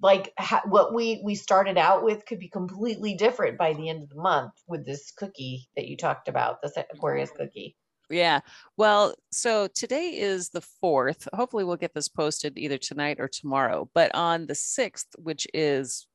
like 0.00 0.32
ha, 0.38 0.62
what 0.64 0.94
we 0.94 1.20
we 1.24 1.34
started 1.34 1.76
out 1.76 2.02
with 2.02 2.24
could 2.24 2.38
be 2.38 2.48
completely 2.48 3.14
different 3.14 3.58
by 3.58 3.74
the 3.74 3.88
end 3.88 4.02
of 4.02 4.08
the 4.08 4.20
month 4.20 4.52
with 4.66 4.86
this 4.86 5.12
cookie 5.16 5.68
that 5.76 5.86
you 5.86 5.96
talked 5.96 6.28
about 6.28 6.62
this 6.62 6.76
aquarius 6.92 7.30
mm-hmm. 7.30 7.44
cookie 7.44 7.76
yeah. 8.10 8.40
Well, 8.78 9.14
so 9.30 9.68
today 9.68 10.16
is 10.16 10.48
the 10.48 10.62
4th. 10.82 11.28
Hopefully, 11.34 11.64
we'll 11.64 11.76
get 11.76 11.92
this 11.92 12.08
posted 12.08 12.56
either 12.56 12.78
tonight 12.78 13.18
or 13.20 13.28
tomorrow. 13.28 13.90
But 13.94 14.14
on 14.14 14.46
the 14.46 14.54
6th, 14.54 15.08
which 15.18 15.46
is 15.52 16.06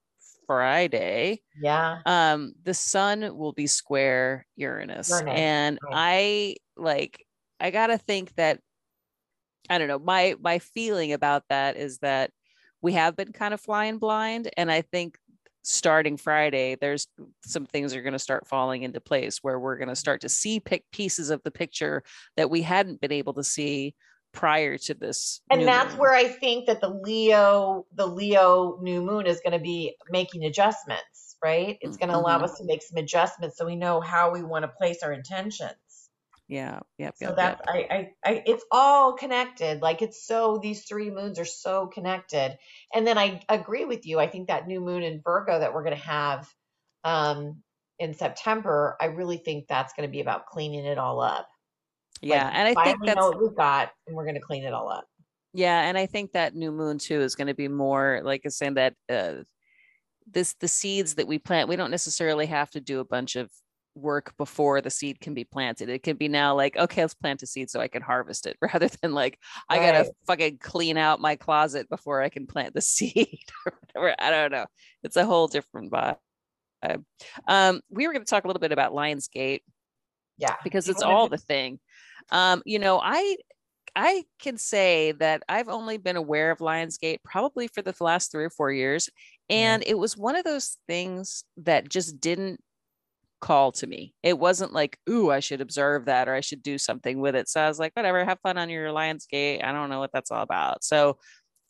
Friday, 0.46 1.42
yeah, 1.62 2.00
um, 2.06 2.54
the 2.64 2.74
sun 2.74 3.38
will 3.38 3.54
be 3.54 3.68
square 3.68 4.46
Uranus, 4.56 5.10
Uranus. 5.10 5.40
and 5.40 5.80
right. 5.84 5.94
I 5.96 6.56
like. 6.78 7.26
I 7.60 7.72
gotta 7.72 7.98
think 7.98 8.36
that 8.36 8.60
I 9.70 9.78
don't 9.78 9.88
know. 9.88 10.00
My 10.00 10.36
my 10.42 10.60
feeling 10.60 11.14
about 11.14 11.44
that 11.50 11.78
is 11.78 12.00
that 12.00 12.32
we 12.82 12.94
have 12.94 13.16
been 13.16 13.32
kind 13.32 13.54
of 13.54 13.62
flying 13.62 13.98
blind, 13.98 14.50
and 14.58 14.72
I 14.72 14.82
think 14.82 15.18
starting 15.64 16.18
Friday, 16.18 16.76
there's 16.80 17.08
some 17.46 17.66
things 17.66 17.96
are 17.96 18.02
going 18.02 18.14
to 18.14 18.20
start 18.20 18.48
falling 18.48 18.84
into 18.84 19.00
place 19.00 19.40
where 19.42 19.58
we're 19.60 19.78
going 19.78 19.88
to 19.88 19.96
start 19.96 20.22
to 20.22 20.30
see 20.30 20.60
pick 20.60 20.84
pieces 20.92 21.30
of 21.30 21.42
the 21.44 21.52
picture 21.52 22.04
that 22.36 22.50
we 22.50 22.62
hadn't 22.62 23.02
been 23.02 23.14
able 23.14 23.34
to 23.34 23.44
see 23.44 23.96
prior 24.34 24.78
to 24.80 24.96
this 24.96 25.42
and 25.52 25.68
that's 25.68 25.92
moon. 25.92 26.00
where 26.00 26.14
i 26.14 26.28
think 26.28 26.66
that 26.66 26.82
the 26.82 26.90
leo 26.90 27.86
the 27.94 28.06
leo 28.06 28.80
new 28.82 29.02
moon 29.02 29.28
is 29.28 29.40
going 29.46 29.58
to 29.58 29.64
be 29.64 29.96
making 30.10 30.44
adjustments 30.44 31.38
right 31.44 31.78
it's 31.82 31.98
going 31.98 32.10
to 32.10 32.16
mm-hmm. 32.16 32.26
allow 32.26 32.40
us 32.40 32.58
to 32.58 32.66
make 32.66 32.82
some 32.82 32.98
adjustments 32.98 33.58
so 33.58 33.66
we 33.66 33.76
know 33.76 34.02
how 34.02 34.32
we 34.32 34.44
want 34.44 34.64
to 34.64 34.68
place 34.68 35.04
our 35.04 35.14
intentions 35.14 35.76
yeah 36.48 36.80
yeah 36.98 37.12
so 37.14 37.28
yep, 37.28 37.36
that's 37.36 37.62
yep. 37.68 37.88
I, 37.92 37.96
I 37.96 38.10
i 38.26 38.44
it's 38.48 38.66
all 38.72 39.14
connected 39.14 39.84
like 39.84 40.02
it's 40.02 40.26
so 40.26 40.60
these 40.62 40.84
three 40.84 41.12
moons 41.12 41.38
are 41.38 41.46
so 41.46 41.86
connected 41.86 42.58
and 42.94 43.06
then 43.06 43.20
i 43.20 43.40
agree 43.48 43.86
with 43.86 44.06
you 44.08 44.20
i 44.20 44.28
think 44.28 44.48
that 44.48 44.68
new 44.68 44.82
moon 44.82 45.04
in 45.04 45.22
virgo 45.24 45.60
that 45.60 45.76
we're 45.76 45.84
going 45.84 45.96
to 45.96 46.04
have 46.08 46.50
um 47.04 47.62
in 48.00 48.16
september 48.16 48.98
i 49.00 49.06
really 49.06 49.38
think 49.38 49.68
that's 49.68 49.94
going 49.94 50.08
to 50.08 50.12
be 50.12 50.22
about 50.22 50.48
cleaning 50.48 50.86
it 50.86 50.98
all 50.98 51.22
up 51.22 51.48
yeah, 52.24 52.46
like, 52.46 52.56
and 52.56 52.68
I 52.68 52.84
think 52.84 53.06
that's 53.06 53.20
what 53.20 53.42
we've 53.42 53.56
got, 53.56 53.92
and 54.08 54.16
we're 54.16 54.24
going 54.24 54.36
to 54.36 54.42
clean 54.42 54.64
it 54.64 54.74
all 54.74 54.90
up. 54.90 55.06
Yeah, 55.54 55.82
and 55.82 55.98
I 55.98 56.06
think 56.06 56.32
that 56.32 56.56
new 56.56 56.72
moon 56.72 56.98
too 56.98 57.22
is 57.22 57.36
going 57.36 57.48
to 57.48 57.54
be 57.54 57.68
more 57.68 58.22
like 58.24 58.42
I 58.46 58.50
saying 58.50 58.76
that 58.76 58.96
uh, 59.10 59.44
this 60.32 60.54
the 60.60 60.68
seeds 60.68 61.16
that 61.16 61.28
we 61.28 61.38
plant. 61.40 61.70
We 61.70 61.76
don't 61.76 61.92
necessarily 61.92 62.46
have 62.48 62.70
to 62.72 62.82
do 62.82 63.00
a 63.00 63.06
bunch 63.06 63.36
of 63.36 63.52
work 63.96 64.36
before 64.38 64.82
the 64.82 64.90
seed 64.90 65.20
can 65.20 65.36
be 65.36 65.44
planted. 65.44 65.90
It 65.90 66.02
can 66.02 66.18
be 66.18 66.28
now 66.28 66.56
like, 66.56 66.76
okay, 66.76 67.02
let's 67.02 67.14
plant 67.14 67.44
a 67.44 67.46
seed 67.46 67.70
so 67.70 67.80
I 67.80 67.88
can 67.88 68.02
harvest 68.02 68.48
it, 68.48 68.58
rather 68.62 68.90
than 69.02 69.14
like 69.14 69.38
I 69.70 69.78
gotta 69.78 70.12
fucking 70.26 70.58
clean 70.58 70.98
out 70.98 71.22
my 71.22 71.36
closet 71.36 71.90
before 71.90 72.22
I 72.22 72.30
can 72.30 72.48
plant 72.48 72.74
the 72.74 72.82
seed 72.82 73.40
or 73.66 73.74
whatever. 73.94 74.16
I 74.20 74.32
don't 74.32 74.52
know. 74.52 74.66
It's 75.04 75.18
a 75.18 75.26
whole 75.26 75.48
different 75.48 75.92
vibe. 75.92 76.18
Um, 77.48 77.82
we 77.90 78.08
were 78.08 78.14
going 78.14 78.26
to 78.26 78.30
talk 78.30 78.44
a 78.44 78.48
little 78.48 78.60
bit 78.60 78.72
about 78.72 78.94
Lionsgate. 78.94 79.62
Yeah. 80.38 80.56
Because 80.64 80.90
it's 80.90 81.02
all 81.02 81.28
the 81.28 81.38
thing. 81.38 81.80
Um, 82.32 82.62
you 82.66 82.80
know, 82.80 83.00
I 83.02 83.38
I 83.96 84.24
can 84.40 84.58
say 84.58 85.12
that 85.14 85.44
I've 85.48 85.68
only 85.70 85.98
been 85.98 86.16
aware 86.16 86.52
of 86.52 86.60
Lionsgate 86.60 87.20
probably 87.24 87.68
for 87.68 87.82
the 87.82 87.94
last 88.00 88.32
three 88.32 88.44
or 88.44 88.50
four 88.50 88.72
years. 88.72 89.10
And 89.50 89.84
it 89.86 89.98
was 89.98 90.18
one 90.18 90.36
of 90.36 90.44
those 90.44 90.78
things 90.88 91.44
that 91.58 91.90
just 91.90 92.20
didn't 92.20 92.60
call 93.40 93.72
to 93.74 93.86
me. 93.86 94.16
It 94.24 94.40
wasn't 94.40 94.74
like, 94.74 94.98
ooh, 95.10 95.30
I 95.30 95.42
should 95.42 95.62
observe 95.62 96.06
that 96.06 96.28
or 96.28 96.34
I 96.34 96.40
should 96.40 96.64
do 96.64 96.78
something 96.78 97.20
with 97.20 97.36
it. 97.36 97.50
So 97.50 97.62
I 97.62 97.68
was 97.68 97.78
like, 97.78 97.92
whatever, 97.94 98.24
have 98.26 98.40
fun 98.42 98.58
on 98.58 98.70
your 98.70 98.88
Lionsgate. 98.88 99.64
I 99.64 99.72
don't 99.72 99.90
know 99.90 100.00
what 100.00 100.12
that's 100.14 100.32
all 100.32 100.42
about. 100.42 100.84
So 100.84 101.18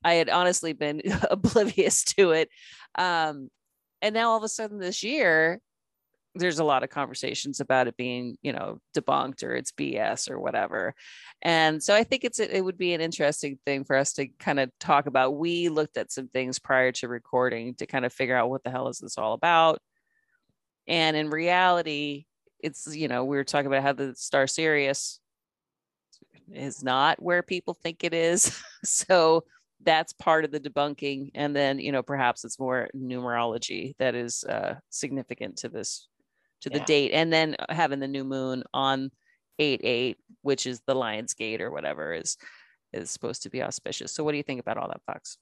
I 0.03 0.13
had 0.13 0.29
honestly 0.29 0.73
been 0.73 1.01
oblivious 1.31 2.03
to 2.15 2.31
it. 2.31 2.49
Um, 2.95 3.49
and 4.01 4.13
now 4.13 4.29
all 4.29 4.37
of 4.37 4.43
a 4.43 4.49
sudden 4.49 4.79
this 4.79 5.03
year, 5.03 5.59
there's 6.35 6.59
a 6.59 6.63
lot 6.63 6.83
of 6.83 6.89
conversations 6.89 7.59
about 7.59 7.87
it 7.87 7.95
being 7.95 8.37
you 8.41 8.53
know 8.53 8.79
debunked 8.97 9.43
or 9.43 9.55
it's 9.55 9.71
bs 9.71 10.29
or 10.29 10.39
whatever. 10.39 10.95
And 11.41 11.81
so 11.81 11.93
i 11.95 12.03
think 12.03 12.23
it's 12.23 12.39
it 12.39 12.63
would 12.63 12.77
be 12.77 12.93
an 12.93 13.01
interesting 13.01 13.59
thing 13.65 13.83
for 13.83 13.95
us 13.95 14.13
to 14.13 14.27
kind 14.39 14.59
of 14.59 14.69
talk 14.79 15.05
about. 15.05 15.37
We 15.37 15.69
looked 15.69 15.97
at 15.97 16.11
some 16.11 16.27
things 16.29 16.59
prior 16.59 16.91
to 16.93 17.07
recording 17.07 17.75
to 17.75 17.85
kind 17.85 18.05
of 18.05 18.13
figure 18.13 18.35
out 18.35 18.49
what 18.49 18.63
the 18.63 18.71
hell 18.71 18.87
is 18.87 18.99
this 18.99 19.17
all 19.17 19.33
about. 19.33 19.79
And 20.87 21.15
in 21.15 21.29
reality 21.29 22.25
it's 22.59 22.95
you 22.95 23.07
know 23.07 23.25
we 23.25 23.37
were 23.37 23.43
talking 23.43 23.67
about 23.67 23.83
how 23.83 23.93
the 23.93 24.15
star 24.15 24.47
sirius 24.47 25.19
is 26.51 26.83
not 26.83 27.21
where 27.21 27.43
people 27.43 27.73
think 27.73 28.03
it 28.03 28.13
is. 28.13 28.59
So 28.85 29.45
that's 29.81 30.11
part 30.11 30.43
of 30.43 30.51
the 30.51 30.59
debunking. 30.59 31.31
And 31.35 31.55
then 31.55 31.79
you 31.79 31.93
know 31.93 32.03
perhaps 32.03 32.43
it's 32.43 32.59
more 32.59 32.89
numerology 32.93 33.95
that 33.97 34.13
is 34.13 34.43
uh, 34.43 34.75
significant 34.89 35.57
to 35.59 35.69
this 35.69 36.09
to 36.63 36.69
the 36.69 36.79
yeah. 36.79 36.85
date 36.85 37.11
and 37.11 37.31
then 37.31 37.55
having 37.69 37.99
the 37.99 38.07
new 38.07 38.23
moon 38.23 38.63
on 38.73 39.11
8 39.59 39.81
8 39.83 40.17
which 40.41 40.65
is 40.65 40.81
the 40.87 40.95
lions 40.95 41.33
gate 41.33 41.61
or 41.61 41.71
whatever 41.71 42.13
is 42.13 42.37
is 42.93 43.09
supposed 43.09 43.43
to 43.43 43.49
be 43.49 43.61
auspicious. 43.61 44.11
So 44.13 44.23
what 44.23 44.31
do 44.31 44.37
you 44.37 44.43
think 44.43 44.59
about 44.59 44.77
all 44.77 44.87
that, 44.87 45.01
Fox? 45.05 45.37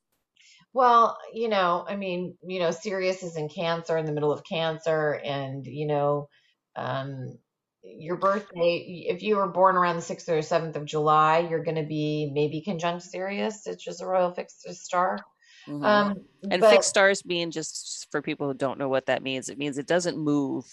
Well, 0.73 1.17
you 1.33 1.49
know, 1.49 1.85
I 1.87 1.97
mean, 1.97 2.37
you 2.47 2.59
know, 2.59 2.71
Sirius 2.71 3.23
is 3.23 3.35
in 3.35 3.49
Cancer, 3.49 3.97
in 3.97 4.05
the 4.05 4.13
middle 4.13 4.31
of 4.31 4.43
Cancer, 4.45 5.19
and 5.23 5.65
you 5.67 5.85
know, 5.85 6.29
um, 6.75 7.37
your 7.83 8.15
birthday, 8.15 9.05
if 9.09 9.21
you 9.21 9.35
were 9.35 9.49
born 9.49 9.75
around 9.75 9.97
the 9.97 10.01
6th 10.01 10.29
or 10.29 10.39
7th 10.39 10.75
of 10.75 10.85
July, 10.85 11.39
you're 11.39 11.63
going 11.63 11.75
to 11.75 11.83
be 11.83 12.31
maybe 12.33 12.61
conjunct 12.61 13.03
Sirius, 13.03 13.63
which 13.65 13.87
is 13.87 13.99
a 14.01 14.05
royal 14.05 14.31
fixed 14.31 14.61
star. 14.75 15.19
Mhm. 15.67 15.83
Um, 15.83 16.25
and 16.49 16.61
but 16.61 16.71
fixed 16.71 16.89
stars 16.89 17.25
mean 17.25 17.51
just 17.51 18.07
for 18.09 18.21
people 18.21 18.47
who 18.47 18.53
don't 18.53 18.79
know 18.79 18.89
what 18.89 19.07
that 19.07 19.23
means, 19.23 19.49
it 19.49 19.57
means 19.57 19.77
it 19.77 19.87
doesn't 19.87 20.17
move 20.17 20.65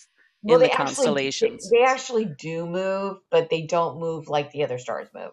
well, 0.43 0.57
in 0.57 0.61
the 0.63 0.67
they 0.67 0.73
actually 0.73 0.85
constellations. 0.95 1.71
they 1.71 1.83
actually 1.83 2.25
do 2.27 2.67
move, 2.67 3.19
but 3.31 3.51
they 3.51 3.63
don't 3.63 3.99
move 3.99 4.29
like 4.29 4.51
the 4.53 4.65
other 4.65 4.79
stars 4.79 5.09
move. 5.15 5.33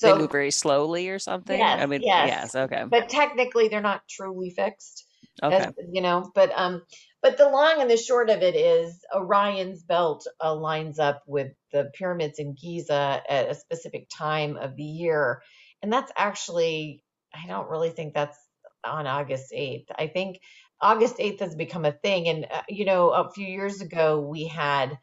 They 0.00 0.14
move 0.14 0.32
very 0.32 0.50
slowly 0.50 1.10
or 1.10 1.18
something. 1.18 1.60
I 1.60 1.84
mean, 1.86 2.02
yes, 2.02 2.28
yes, 2.28 2.54
okay. 2.54 2.84
but 2.88 3.08
technically 3.08 3.68
they're 3.68 3.82
not 3.82 4.02
truly 4.08 4.50
fixed. 4.50 5.06
as 5.42 5.66
Okay. 5.66 5.72
you 5.92 6.00
know 6.00 6.30
but 6.34 6.52
um 6.54 6.82
but 7.22 7.36
the 7.38 7.48
long 7.48 7.80
and 7.80 7.90
the 7.90 7.96
short 7.96 8.30
of 8.30 8.42
it 8.42 8.54
is 8.54 9.00
orion's 9.14 9.82
belt 9.82 10.26
uh, 10.42 10.54
lines 10.54 10.98
up 10.98 11.22
with 11.26 11.52
the 11.72 11.90
pyramids 11.94 12.38
in 12.38 12.54
giza 12.54 13.22
at 13.28 13.50
a 13.50 13.54
specific 13.54 14.06
time 14.16 14.56
of 14.56 14.76
the 14.76 14.84
year 14.84 15.42
and 15.82 15.92
that's 15.92 16.12
actually 16.16 17.02
i 17.34 17.46
don't 17.48 17.68
really 17.68 17.90
think 17.90 18.14
that's 18.14 18.38
on 18.84 19.06
august 19.06 19.52
8th 19.52 19.86
i 19.98 20.06
think 20.06 20.38
august 20.84 21.18
8th 21.18 21.40
has 21.40 21.54
become 21.56 21.84
a 21.84 21.92
thing 21.92 22.28
and 22.28 22.46
uh, 22.50 22.62
you 22.68 22.84
know 22.84 23.10
a 23.10 23.30
few 23.32 23.46
years 23.46 23.80
ago 23.80 24.20
we 24.20 24.46
had 24.46 24.98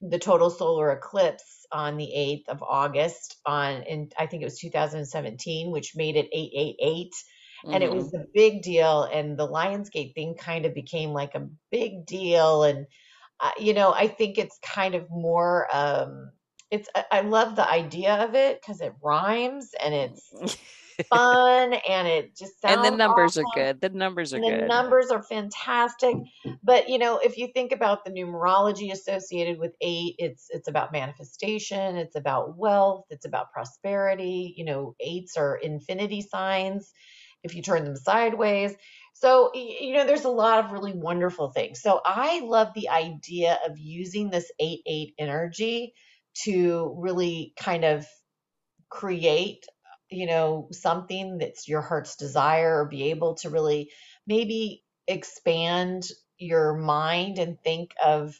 the 0.00 0.18
total 0.18 0.48
solar 0.50 0.92
eclipse 0.92 1.66
on 1.72 1.96
the 1.96 2.10
8th 2.16 2.48
of 2.48 2.62
august 2.62 3.36
on 3.44 3.82
in 3.82 4.10
i 4.18 4.26
think 4.26 4.42
it 4.42 4.46
was 4.46 4.58
2017 4.58 5.70
which 5.70 5.96
made 5.96 6.16
it 6.16 6.28
888 6.32 7.12
and 7.72 7.82
it 7.82 7.90
was 7.90 8.12
a 8.14 8.26
big 8.34 8.62
deal 8.62 9.04
and 9.04 9.38
the 9.38 9.48
lionsgate 9.48 10.14
thing 10.14 10.34
kind 10.38 10.66
of 10.66 10.74
became 10.74 11.10
like 11.10 11.34
a 11.34 11.48
big 11.70 12.06
deal 12.06 12.62
and 12.64 12.86
uh, 13.40 13.50
you 13.58 13.74
know 13.74 13.92
i 13.92 14.06
think 14.06 14.38
it's 14.38 14.58
kind 14.62 14.94
of 14.94 15.08
more 15.10 15.66
um 15.74 16.30
it's 16.70 16.88
i 16.94 17.04
I 17.10 17.20
love 17.20 17.56
the 17.56 17.68
idea 17.68 18.14
of 18.24 18.34
it 18.34 18.60
because 18.60 18.80
it 18.80 18.92
rhymes 19.02 19.70
and 19.82 19.94
it's 19.94 20.58
fun 21.08 21.74
and 21.88 22.08
it 22.08 22.36
just 22.36 22.60
sounds. 22.60 22.76
and 22.76 22.84
the 22.84 22.96
numbers 22.96 23.36
are 23.38 23.44
good. 23.54 23.80
The 23.80 23.90
numbers 23.90 24.32
are 24.34 24.40
the 24.40 24.48
good. 24.48 24.68
numbers 24.68 25.10
are 25.10 25.22
fantastic 25.22 26.16
but 26.62 26.88
you 26.88 26.98
know 26.98 27.18
if 27.18 27.36
you 27.38 27.48
think 27.48 27.72
about 27.72 28.04
the 28.04 28.10
numerology 28.10 28.92
associated 28.92 29.58
with 29.58 29.74
eight 29.80 30.14
it's 30.18 30.46
it's 30.50 30.68
about 30.68 30.92
manifestation 30.92 31.96
it's 31.96 32.16
about 32.16 32.56
wealth 32.56 33.04
it's 33.10 33.26
about 33.26 33.52
prosperity 33.52 34.54
you 34.56 34.64
know 34.64 34.94
eights 35.00 35.36
are 35.36 35.56
infinity 35.56 36.20
signs 36.20 36.92
if 37.42 37.54
you 37.54 37.62
turn 37.62 37.84
them 37.84 37.96
sideways 37.96 38.74
so 39.14 39.50
you 39.54 39.94
know 39.94 40.06
there's 40.06 40.24
a 40.24 40.28
lot 40.30 40.64
of 40.64 40.72
really 40.72 40.92
wonderful 40.92 41.50
things 41.50 41.80
so 41.80 42.00
i 42.04 42.40
love 42.40 42.68
the 42.74 42.88
idea 42.88 43.58
of 43.66 43.78
using 43.78 44.30
this 44.30 44.50
8 44.58 44.80
8 44.86 45.14
energy 45.18 45.94
to 46.44 46.94
really 46.98 47.52
kind 47.56 47.84
of 47.84 48.06
create 48.88 49.66
you 50.10 50.26
know 50.26 50.68
something 50.72 51.38
that's 51.38 51.68
your 51.68 51.80
heart's 51.80 52.16
desire 52.16 52.80
or 52.82 52.88
be 52.88 53.10
able 53.10 53.34
to 53.36 53.50
really 53.50 53.90
maybe 54.26 54.84
expand 55.06 56.04
your 56.38 56.74
mind 56.76 57.38
and 57.38 57.60
think 57.62 57.94
of 58.04 58.38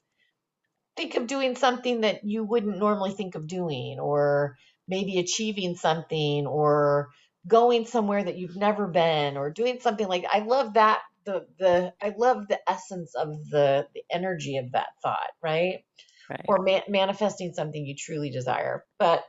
think 0.97 1.17
of 1.17 1.27
doing 1.27 1.57
something 1.57 2.03
that 2.03 2.25
you 2.25 2.45
wouldn't 2.45 2.79
normally 2.79 3.13
think 3.13 3.35
of 3.35 3.47
doing 3.47 3.99
or 4.01 4.57
maybe 4.89 5.19
achieving 5.19 5.77
something 5.77 6.47
or 6.47 7.09
going 7.47 7.87
somewhere 7.87 8.23
that 8.25 8.37
you've 8.37 8.57
never 8.57 8.87
been 8.87 9.37
or 9.37 9.51
doing 9.51 9.81
something 9.81 10.09
like 10.09 10.25
I 10.31 10.41
love 10.41 10.75
that 10.75 11.01
the 11.25 11.47
the 11.59 11.93
I 12.03 12.15
love 12.17 12.49
the 12.49 12.61
essence 12.69 13.15
of 13.15 13.29
the 13.51 13.87
the 13.95 14.03
energy 14.11 14.59
of 14.59 14.73
that 14.73 14.89
thought 15.03 15.31
right 15.43 15.85
Right. 16.31 16.41
or 16.49 16.59
ma- 16.63 16.81
manifesting 16.89 17.53
something 17.53 17.85
you 17.85 17.95
truly 17.99 18.31
desire 18.31 18.85
but 18.99 19.25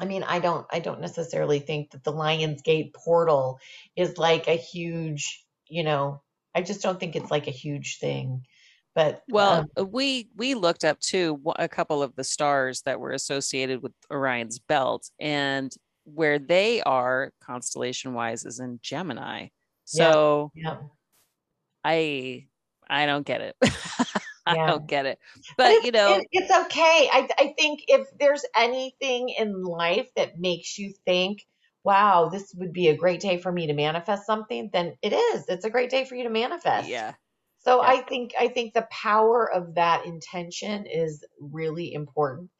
I 0.00 0.04
mean, 0.06 0.22
I 0.24 0.40
don't 0.40 0.66
I 0.70 0.80
don't 0.80 1.00
necessarily 1.00 1.60
think 1.60 1.90
that 1.92 2.04
the 2.04 2.12
Lionsgate 2.12 2.94
portal 2.94 3.58
is 3.96 4.18
like 4.18 4.48
a 4.48 4.56
huge, 4.56 5.44
you 5.68 5.84
know, 5.84 6.22
I 6.54 6.62
just 6.62 6.82
don't 6.82 6.98
think 6.98 7.16
it's 7.16 7.30
like 7.30 7.46
a 7.46 7.52
huge 7.52 7.98
thing. 7.98 8.46
But 8.94 9.22
Well, 9.28 9.60
um, 9.60 9.70
uh, 9.78 9.84
we 9.84 10.28
we 10.36 10.54
looked 10.54 10.84
up 10.84 11.00
too 11.00 11.40
a 11.56 11.68
couple 11.68 12.02
of 12.02 12.14
the 12.16 12.24
stars 12.24 12.82
that 12.82 13.00
were 13.00 13.12
associated 13.12 13.82
with 13.82 13.92
Orion's 14.10 14.58
belt, 14.58 15.10
and 15.18 15.72
where 16.04 16.38
they 16.38 16.82
are 16.82 17.32
constellation 17.40 18.14
wise 18.14 18.44
is 18.44 18.60
in 18.60 18.78
Gemini. 18.82 19.48
yeah, 19.92 20.10
So 20.10 20.52
yeah, 20.54 20.82
I 21.84 22.48
I 22.88 23.06
don't 23.06 23.26
get 23.26 23.40
it. 23.40 23.56
I 24.46 24.56
yeah. 24.56 24.66
don't 24.66 24.86
get 24.86 25.06
it. 25.06 25.18
But 25.56 25.74
But 25.74 25.84
you 25.84 25.92
know, 25.92 26.20
it, 26.20 26.28
it's 26.32 26.50
okay. 26.66 27.08
I 27.12 27.28
I 27.38 27.54
think 27.58 27.84
if 27.88 28.06
there's 28.18 28.44
anything 28.56 29.30
in 29.30 29.62
life 29.62 30.08
that 30.16 30.38
makes 30.38 30.78
you 30.78 30.94
think, 31.04 31.44
wow, 31.84 32.28
this 32.30 32.54
would 32.56 32.72
be 32.72 32.88
a 32.88 32.96
great 32.96 33.20
day 33.20 33.38
for 33.38 33.52
me 33.52 33.66
to 33.68 33.74
manifest 33.74 34.26
something, 34.26 34.70
then 34.72 34.94
it 35.02 35.12
is. 35.12 35.46
It's 35.48 35.64
a 35.64 35.70
great 35.70 35.90
day 35.90 36.04
for 36.04 36.14
you 36.14 36.24
to 36.24 36.30
manifest. 36.30 36.88
yeah, 36.88 37.14
So 37.58 37.80
yeah, 37.80 37.88
I 37.88 38.02
think 38.02 38.32
I 38.38 38.48
think 38.48 38.74
the 38.74 38.88
power 38.90 39.50
of 39.52 39.74
that 39.76 40.06
intention 40.06 40.86
is 40.86 41.24
really 41.40 41.92
important. 41.92 42.50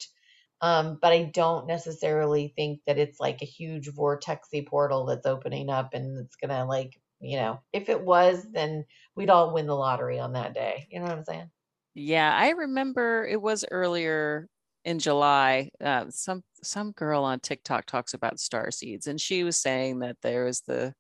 Um, 0.61 0.99
but 1.01 1.13
I 1.13 1.25
don't 1.25 1.67
necessarily 1.67 2.53
think 2.57 2.81
that 2.87 2.99
it's 2.99 3.21
like 3.21 3.43
a 3.43 3.47
huge 3.47 3.89
vortexy 3.91 4.67
portal 4.67 5.07
that's 5.07 5.27
opening 5.27 5.69
up 5.71 5.95
and 5.95 6.19
it's 6.19 6.37
gonna 6.37 6.65
like, 6.67 7.01
you 7.21 7.37
know, 7.37 7.61
if 7.73 7.89
it 7.91 8.03
was, 8.03 8.47
then 8.53 8.87
we'd 9.17 9.31
all 9.31 9.53
win 9.55 9.67
the 9.67 9.75
lottery 9.77 10.19
on 10.21 10.33
that 10.35 10.55
day. 10.55 10.87
You 10.91 11.01
know 11.01 11.07
what 11.07 11.19
I'm 11.19 11.25
saying? 11.25 11.51
Yeah. 11.95 12.35
I 12.37 12.51
remember 12.51 13.27
it 13.27 13.41
was 13.41 13.65
earlier 13.71 14.49
in 14.85 14.99
July. 14.99 15.71
Uh, 15.83 16.07
some 16.11 16.43
some 16.63 16.93
girl 16.93 17.25
on 17.25 17.41
TikTok 17.41 17.87
talks 17.87 18.15
about 18.15 18.41
star 18.41 18.71
seeds, 18.71 19.07
and 19.07 19.21
she 19.21 19.45
was 19.45 19.57
saying 19.61 20.01
that 20.01 20.17
there 20.23 20.45
was 20.45 20.61
the 20.63 20.95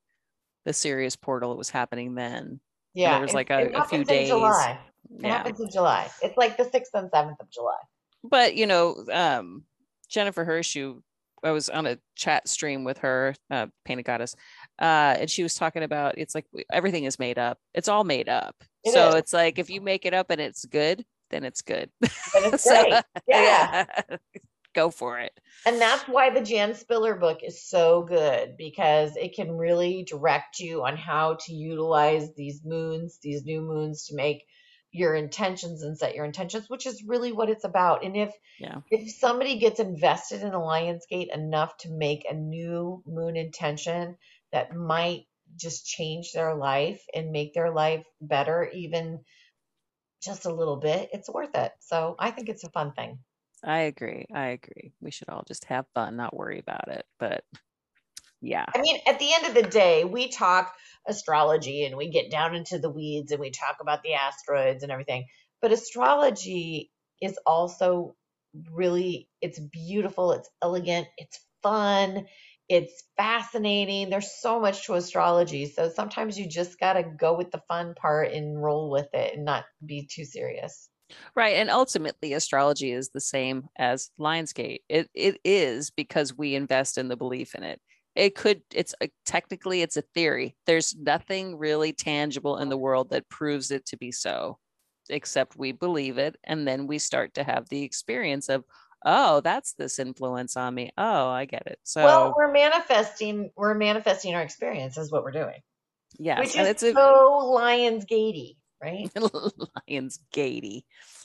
the 0.64 0.72
Sirius 0.72 1.16
portal 1.16 1.50
that 1.50 1.56
was 1.58 1.70
happening 1.70 2.14
then, 2.14 2.36
and 2.36 2.60
there 2.94 3.10
Yeah, 3.12 3.20
was 3.20 3.30
it, 3.30 3.34
like 3.34 3.50
a, 3.50 3.66
a 3.66 3.70
few 3.70 3.74
happens 3.74 4.00
in 4.00 4.06
days. 4.06 4.28
July. 4.28 4.78
It 5.18 5.22
Yeah. 5.22 5.28
happens 5.28 5.60
in 5.60 5.70
July. 5.70 6.10
It's 6.22 6.36
like 6.36 6.56
the 6.56 6.64
sixth 6.64 6.94
and 6.94 7.10
seventh 7.10 7.38
of 7.40 7.50
July. 7.50 7.76
but 8.22 8.54
you 8.56 8.66
know, 8.66 9.04
um, 9.12 9.64
Jennifer 10.08 10.44
Hirsch, 10.44 10.74
who 10.74 11.02
I 11.42 11.50
was 11.50 11.68
on 11.68 11.84
a 11.86 11.98
chat 12.16 12.48
stream 12.48 12.84
with 12.84 12.96
her, 12.98 13.34
uh, 13.50 13.66
Painted 13.84 14.04
Goddess, 14.06 14.34
uh, 14.80 15.16
and 15.20 15.30
she 15.30 15.42
was 15.42 15.54
talking 15.54 15.82
about 15.82 16.16
it's 16.16 16.34
like 16.34 16.46
everything 16.72 17.04
is 17.04 17.18
made 17.18 17.38
up. 17.38 17.58
It's 17.74 17.88
all 17.88 18.04
made 18.04 18.30
up. 18.30 18.56
It 18.84 18.90
So 18.92 19.08
is. 19.08 19.14
it's 19.16 19.32
like 19.32 19.58
if 19.58 19.70
you 19.70 19.80
make 19.80 20.04
it 20.04 20.14
up 20.14 20.30
and 20.30 20.40
it's 20.40 20.64
good, 20.64 21.04
then 21.30 21.44
it's 21.44 21.62
good. 21.62 21.90
Then 22.32 22.44
it's 22.44 22.62
so 22.64 22.84
great. 22.84 23.02
Yeah. 23.26 23.84
yeah, 23.86 24.16
go 24.74 24.90
for 24.90 25.18
it. 25.20 25.38
And 25.66 25.80
that's 25.80 26.06
why 26.06 26.30
the 26.30 26.42
Jan 26.42 26.74
Spiller 26.74 27.14
book 27.14 27.40
is 27.42 27.66
so 27.66 28.02
good 28.02 28.56
because 28.58 29.16
it 29.16 29.34
can 29.34 29.56
really 29.56 30.04
direct 30.04 30.58
you 30.60 30.84
on 30.84 30.96
how 30.96 31.38
to 31.46 31.52
utilize 31.54 32.34
these 32.34 32.60
moons, 32.64 33.18
these 33.22 33.44
new 33.44 33.62
moons 33.62 34.06
to 34.06 34.14
make 34.16 34.44
your 34.92 35.14
intentions 35.14 35.82
and 35.82 35.98
set 35.98 36.14
your 36.14 36.24
intentions, 36.24 36.68
which 36.68 36.86
is 36.86 37.02
really 37.06 37.32
what 37.32 37.48
it's 37.48 37.64
about. 37.64 38.04
And 38.04 38.16
if 38.16 38.32
Yeah. 38.58 38.80
if 38.90 39.10
somebody 39.18 39.58
gets 39.58 39.80
invested 39.80 40.42
in 40.42 40.52
a 40.52 40.58
Lionsgate 40.60 41.34
enough 41.34 41.76
to 41.78 41.90
make 41.90 42.24
a 42.28 42.34
new 42.34 43.02
moon 43.06 43.36
intention 43.36 44.16
that 44.52 44.74
might 44.74 45.24
just 45.56 45.86
change 45.86 46.32
their 46.32 46.54
life 46.54 47.02
and 47.14 47.30
make 47.30 47.54
their 47.54 47.72
life 47.72 48.04
better 48.20 48.68
even 48.72 49.20
just 50.22 50.46
a 50.46 50.52
little 50.52 50.76
bit, 50.76 51.10
it's 51.12 51.28
worth 51.28 51.54
it. 51.54 51.72
So 51.80 52.16
I 52.18 52.30
think 52.30 52.48
it's 52.48 52.64
a 52.64 52.70
fun 52.70 52.92
thing. 52.92 53.18
I 53.62 53.80
agree. 53.80 54.26
I 54.34 54.48
agree. 54.48 54.92
We 55.00 55.10
should 55.10 55.28
all 55.28 55.44
just 55.46 55.64
have 55.66 55.86
fun, 55.94 56.16
not 56.16 56.36
worry 56.36 56.58
about 56.58 56.88
it. 56.88 57.06
But 57.18 57.44
yeah. 58.40 58.66
I 58.74 58.80
mean, 58.80 58.98
at 59.06 59.18
the 59.18 59.32
end 59.32 59.46
of 59.46 59.54
the 59.54 59.68
day, 59.70 60.04
we 60.04 60.28
talk 60.28 60.74
astrology 61.06 61.84
and 61.84 61.96
we 61.96 62.10
get 62.10 62.30
down 62.30 62.54
into 62.54 62.78
the 62.78 62.90
weeds 62.90 63.32
and 63.32 63.40
we 63.40 63.50
talk 63.50 63.76
about 63.80 64.02
the 64.02 64.14
asteroids 64.14 64.82
and 64.82 64.92
everything. 64.92 65.26
But 65.62 65.72
astrology 65.72 66.90
is 67.20 67.38
also 67.46 68.16
really 68.72 69.28
it's 69.40 69.58
beautiful, 69.58 70.32
it's 70.32 70.48
elegant, 70.62 71.06
it's 71.16 71.40
fun, 71.62 72.26
it's 72.68 73.04
fascinating. 73.16 74.10
There's 74.10 74.40
so 74.40 74.60
much 74.60 74.86
to 74.86 74.94
astrology. 74.94 75.66
So 75.66 75.90
sometimes 75.90 76.38
you 76.38 76.48
just 76.48 76.78
got 76.80 76.94
to 76.94 77.02
go 77.02 77.36
with 77.36 77.50
the 77.50 77.62
fun 77.68 77.94
part 77.94 78.32
and 78.32 78.62
roll 78.62 78.90
with 78.90 79.08
it 79.12 79.34
and 79.34 79.44
not 79.44 79.64
be 79.84 80.08
too 80.10 80.24
serious. 80.24 80.88
Right. 81.36 81.56
And 81.56 81.70
ultimately 81.70 82.32
astrology 82.32 82.92
is 82.92 83.10
the 83.10 83.20
same 83.20 83.68
as 83.76 84.10
Lionsgate. 84.18 84.80
It 84.88 85.10
it 85.14 85.38
is 85.44 85.90
because 85.90 86.36
we 86.36 86.54
invest 86.54 86.96
in 86.96 87.08
the 87.08 87.16
belief 87.16 87.54
in 87.54 87.62
it. 87.62 87.80
It 88.14 88.34
could 88.34 88.62
it's 88.72 88.94
a, 89.02 89.10
technically 89.26 89.82
it's 89.82 89.98
a 89.98 90.02
theory. 90.14 90.56
There's 90.66 90.96
nothing 90.96 91.58
really 91.58 91.92
tangible 91.92 92.56
in 92.56 92.70
the 92.70 92.78
world 92.78 93.10
that 93.10 93.28
proves 93.28 93.70
it 93.70 93.84
to 93.86 93.96
be 93.98 94.12
so 94.12 94.58
except 95.10 95.58
we 95.58 95.72
believe 95.72 96.16
it 96.16 96.36
and 96.44 96.66
then 96.66 96.86
we 96.86 96.98
start 96.98 97.34
to 97.34 97.44
have 97.44 97.68
the 97.68 97.82
experience 97.82 98.48
of 98.48 98.64
oh, 99.04 99.40
that's 99.40 99.74
this 99.74 99.98
influence 99.98 100.56
on 100.56 100.74
me. 100.74 100.90
Oh, 100.96 101.28
I 101.28 101.44
get 101.44 101.66
it. 101.66 101.78
So 101.84 102.02
Well, 102.04 102.34
we're 102.36 102.52
manifesting, 102.52 103.50
we're 103.56 103.74
manifesting 103.74 104.34
our 104.34 104.42
experience 104.42 104.96
is 104.98 105.10
what 105.12 105.22
we're 105.24 105.32
doing, 105.32 105.60
yes, 106.18 106.38
which 106.38 106.56
and 106.56 106.62
is 106.66 106.70
it's 106.70 106.82
a 106.82 106.92
so 106.92 107.50
Lions 107.52 108.04
Gatey, 108.06 108.58
right? 108.82 109.08
Lions 109.88 110.18
Gatey. 110.32 110.84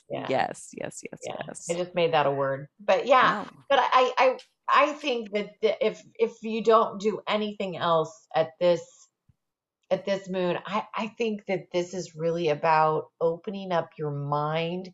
Yeah. 0.10 0.26
Yes, 0.30 0.70
yes, 0.74 1.02
yes, 1.04 1.20
Yeah. 1.24 1.36
yes. 1.48 1.68
I 1.70 1.76
just 1.76 1.94
made 1.94 2.14
that 2.14 2.26
a 2.26 2.32
word. 2.32 2.68
But 2.80 3.06
yeah, 3.06 3.44
No. 3.46 3.52
but 3.70 3.80
I, 3.80 4.12
I, 4.18 4.38
I 4.68 4.94
think 4.94 5.32
that 5.34 5.52
the- 5.62 5.86
if 5.86 6.02
if 6.16 6.42
you 6.42 6.64
don't 6.64 7.00
do 7.00 7.22
anything 7.28 7.78
else 7.78 8.12
at 8.36 8.50
this 8.60 8.82
at 9.92 10.06
this 10.06 10.28
moon, 10.30 10.58
I, 10.66 10.84
I 10.96 11.08
think 11.18 11.46
that 11.48 11.72
this 11.74 11.94
is 11.94 12.16
really 12.16 12.50
about 12.50 13.06
opening 13.22 13.72
up 13.72 13.90
your 13.98 14.12
mind, 14.12 14.90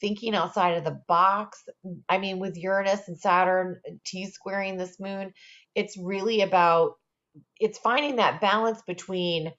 thinking 0.00 0.34
outside 0.34 0.76
of 0.76 0.84
the 0.84 1.00
box. 1.08 1.64
I 2.08 2.18
mean, 2.18 2.38
with 2.38 2.56
Uranus 2.56 3.08
and 3.08 3.18
Saturn 3.18 3.80
T 4.04 4.26
squaring 4.26 4.76
this 4.76 5.00
moon, 5.00 5.32
it's 5.74 5.96
really 5.98 6.40
about 6.42 6.94
it's 7.60 7.78
finding 7.78 8.16
that 8.16 8.40
balance 8.40 8.82
between 8.82 9.52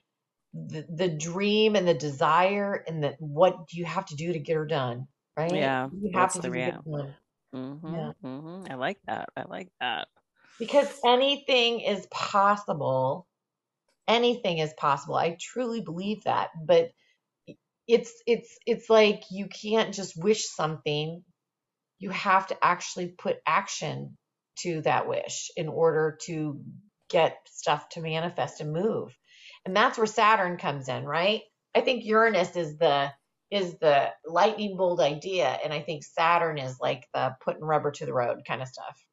the, 0.54 0.86
the 0.90 1.10
dream 1.10 1.76
and 1.76 1.88
the 1.88 1.94
desire 1.96 2.84
and 2.88 3.04
the 3.04 3.16
what 3.20 3.68
do 3.68 3.78
you 3.78 3.86
have 3.86 4.06
to 4.08 4.16
do 4.16 4.34
to 4.34 4.40
get 4.40 4.56
her 4.58 4.66
done, 4.68 5.08
right? 5.38 5.74
Yeah, 5.74 5.90
You 5.92 6.12
have 6.16 6.34
to 6.34 6.42
the 6.42 6.50
do 6.50 6.54
to 6.54 6.62
get 6.62 6.68
rea- 6.68 6.76
it 6.76 6.84
done. 6.86 7.16
hmm 7.54 7.72
Yeah. 7.88 8.12
hmm 8.22 8.66
I 8.70 8.76
like 8.76 9.00
that. 9.08 9.30
I 9.38 9.44
like 9.44 9.70
that. 9.80 10.10
because 10.60 10.88
anything 11.06 11.82
is 11.82 12.08
possible 12.12 13.28
anything 14.08 14.60
is 14.60 14.74
possible 14.78 15.16
i 15.16 15.38
truly 15.40 15.82
believe 15.82 16.24
that 16.26 16.50
but 16.66 16.92
it's 17.88 18.12
it's 18.26 18.58
it's 18.66 18.90
like 18.90 19.24
you 19.32 19.48
can't 19.48 19.94
just 19.94 20.22
wish 20.22 20.48
something 20.48 21.24
you 22.00 22.10
have 22.10 22.48
to 22.48 22.58
actually 22.64 23.08
put 23.08 23.38
action 23.46 24.18
to 24.58 24.82
that 24.82 25.08
wish 25.08 25.52
in 25.56 25.68
order 25.68 26.18
to 26.24 26.60
get 27.10 27.38
stuff 27.48 27.88
to 27.90 28.02
manifest 28.02 28.62
and 28.62 28.74
move 28.74 29.16
and 29.66 29.76
that's 29.76 29.98
where 29.98 30.08
saturn 30.08 30.58
comes 30.58 30.90
in 30.90 31.06
right 31.06 31.42
i 31.76 31.82
think 31.82 32.06
uranus 32.06 32.56
is 32.56 32.78
the 32.78 33.12
is 33.52 33.76
the 33.80 34.10
lightning 34.26 34.76
bolt 34.76 35.00
idea 35.00 35.48
and 35.64 35.72
i 35.72 35.80
think 35.80 36.04
saturn 36.04 36.58
is 36.58 36.78
like 36.82 37.08
the 37.14 37.36
putting 37.44 37.64
rubber 37.64 37.92
to 37.92 38.06
the 38.06 38.14
road 38.14 38.40
kind 38.48 38.62
of 38.62 38.68
stuff 38.68 39.06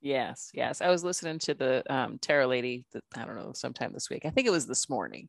Yes, 0.00 0.50
yes. 0.54 0.80
I 0.80 0.90
was 0.90 1.02
listening 1.02 1.40
to 1.40 1.54
the 1.54 1.82
um, 1.92 2.18
Tarot 2.18 2.46
lady. 2.46 2.84
I 3.16 3.24
don't 3.24 3.36
know, 3.36 3.52
sometime 3.52 3.92
this 3.92 4.08
week. 4.08 4.24
I 4.24 4.30
think 4.30 4.46
it 4.46 4.52
was 4.52 4.66
this 4.66 4.88
morning, 4.88 5.28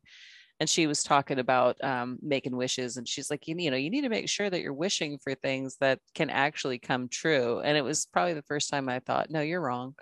and 0.60 0.68
she 0.68 0.86
was 0.86 1.02
talking 1.02 1.38
about 1.38 1.82
um, 1.82 2.18
making 2.20 2.54
wishes. 2.54 2.98
And 2.98 3.08
she's 3.08 3.30
like, 3.30 3.48
you, 3.48 3.56
you 3.58 3.70
know, 3.70 3.78
you 3.78 3.88
need 3.88 4.02
to 4.02 4.10
make 4.10 4.28
sure 4.28 4.50
that 4.50 4.60
you're 4.60 4.74
wishing 4.74 5.18
for 5.18 5.34
things 5.34 5.76
that 5.80 6.00
can 6.14 6.28
actually 6.28 6.78
come 6.78 7.08
true. 7.08 7.60
And 7.60 7.78
it 7.78 7.82
was 7.82 8.06
probably 8.06 8.34
the 8.34 8.42
first 8.42 8.68
time 8.68 8.86
I 8.88 8.98
thought, 8.98 9.30
no, 9.30 9.40
you're 9.40 9.62
wrong. 9.62 9.94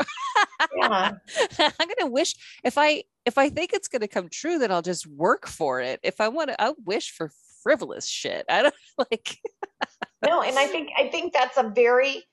yeah 0.77 1.13
I'm 1.59 1.89
gonna 1.99 2.11
wish 2.11 2.35
if 2.65 2.77
I 2.77 3.05
if 3.25 3.39
I 3.39 3.49
think 3.49 3.73
it's 3.73 3.87
gonna 3.87 4.09
come 4.09 4.29
true, 4.29 4.59
then 4.59 4.73
I'll 4.73 4.83
just 4.83 5.07
work 5.07 5.47
for 5.47 5.81
it. 5.81 6.01
If 6.03 6.21
I 6.21 6.27
want 6.27 6.51
to, 6.51 6.61
I 6.61 6.73
wish 6.85 7.13
for 7.13 7.31
frivolous 7.63 8.09
shit. 8.09 8.45
I 8.49 8.63
don't 8.63 8.75
like. 8.99 9.37
no 10.27 10.43
and 10.43 10.59
i 10.59 10.67
think 10.67 10.89
i 10.97 11.07
think 11.07 11.33
that's 11.33 11.57
a 11.57 11.71
very 11.75 12.25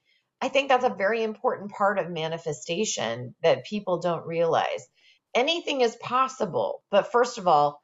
i 0.42 0.50
think 0.50 0.70
that's 0.70 0.84
a 0.84 0.96
very 0.96 1.22
important 1.22 1.72
part 1.72 2.00
of 2.00 2.10
manifestation 2.10 3.36
that 3.44 3.64
people 3.64 4.00
don't 4.00 4.26
realize 4.26 4.88
anything 5.36 5.82
is 5.82 5.96
possible 5.98 6.82
but 6.90 7.12
first 7.12 7.38
of 7.38 7.48
all 7.48 7.84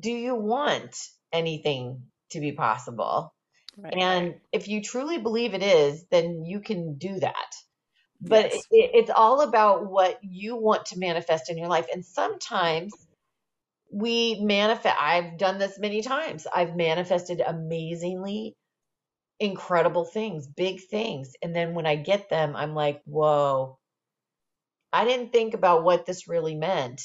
do 0.00 0.10
you 0.12 0.34
want 0.34 0.96
anything 1.32 2.04
to 2.30 2.40
be 2.40 2.52
possible? 2.52 3.34
Right. 3.76 3.92
and 3.92 4.36
if 4.52 4.68
you 4.68 4.82
truly 4.82 5.18
believe 5.18 5.54
it 5.54 5.62
is 5.62 6.06
then 6.10 6.44
you 6.44 6.60
can 6.60 6.98
do 6.98 7.20
that. 7.20 7.54
But 8.20 8.46
Yes. 8.46 8.64
it, 8.70 8.90
it's 8.94 9.10
all 9.14 9.42
about 9.42 9.86
what 9.90 10.18
you 10.22 10.56
want 10.56 10.86
to 10.86 10.98
manifest 10.98 11.50
in 11.50 11.58
your 11.58 11.68
life. 11.68 11.86
And 11.92 12.04
sometimes 12.04 13.06
we 13.92 14.40
manifest 14.42 14.96
i've 15.00 15.38
done 15.38 15.58
this 15.58 15.78
many 15.78 16.02
times. 16.02 16.46
I've 16.54 16.76
manifested 16.76 17.40
amazingly 17.40 18.56
incredible 19.40 20.04
things 20.06 20.46
big 20.46 20.80
things. 20.90 21.32
And 21.42 21.54
then 21.56 21.74
when 21.74 21.86
i 21.86 21.96
get 21.96 22.30
them 22.30 22.56
i'm 22.56 22.74
like 22.74 23.02
whoa. 23.06 23.78
I 24.92 25.04
didn't 25.04 25.32
think 25.32 25.54
about 25.54 25.84
what 25.84 26.06
this 26.06 26.28
really 26.28 26.54
meant. 26.56 27.02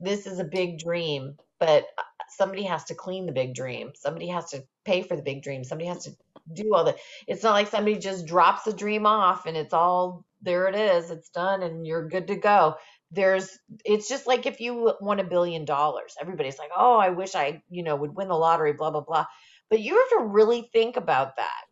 This 0.00 0.26
is 0.26 0.38
a 0.40 0.44
big 0.44 0.78
dream 0.78 1.36
but 1.58 1.84
uh, 1.98 2.02
somebody 2.28 2.64
has 2.64 2.84
to 2.84 2.94
clean 2.94 3.26
the 3.26 3.32
big 3.32 3.54
dream. 3.54 3.92
Somebody 3.94 4.28
has 4.28 4.50
to 4.50 4.64
pay 4.84 5.02
for 5.02 5.16
the 5.16 5.22
big 5.22 5.42
dream. 5.42 5.64
Somebody 5.64 5.88
has 5.88 6.04
to 6.04 6.10
do 6.52 6.74
all 6.74 6.84
the 6.84 6.96
it's 7.26 7.42
not 7.42 7.52
like 7.52 7.68
somebody 7.68 7.98
just 7.98 8.26
drops 8.26 8.62
the 8.64 8.72
dream 8.72 9.06
off 9.06 9.44
and 9.46 9.56
it's 9.56 9.74
all 9.74 10.24
there 10.40 10.66
it 10.68 10.74
is 10.74 11.10
it's 11.10 11.28
done 11.30 11.62
and 11.62 11.86
you're 11.86 12.08
good 12.08 12.28
to 12.28 12.36
go. 12.36 12.76
There's 13.10 13.58
it's 13.84 14.08
just 14.08 14.26
like 14.26 14.46
if 14.46 14.60
you 14.60 14.94
won 15.00 15.20
a 15.20 15.24
billion 15.24 15.64
dollars 15.64 16.14
everybody's 16.20 16.58
like 16.58 16.70
oh 16.76 16.96
i 16.96 17.10
wish 17.10 17.34
i 17.34 17.62
you 17.70 17.82
know 17.82 17.96
would 17.96 18.14
win 18.14 18.28
the 18.28 18.34
lottery 18.34 18.72
blah 18.72 18.90
blah 18.90 19.02
blah. 19.02 19.26
But 19.70 19.80
you 19.80 19.94
have 19.96 20.20
to 20.20 20.26
really 20.26 20.70
think 20.72 20.96
about 20.96 21.36
that 21.36 21.62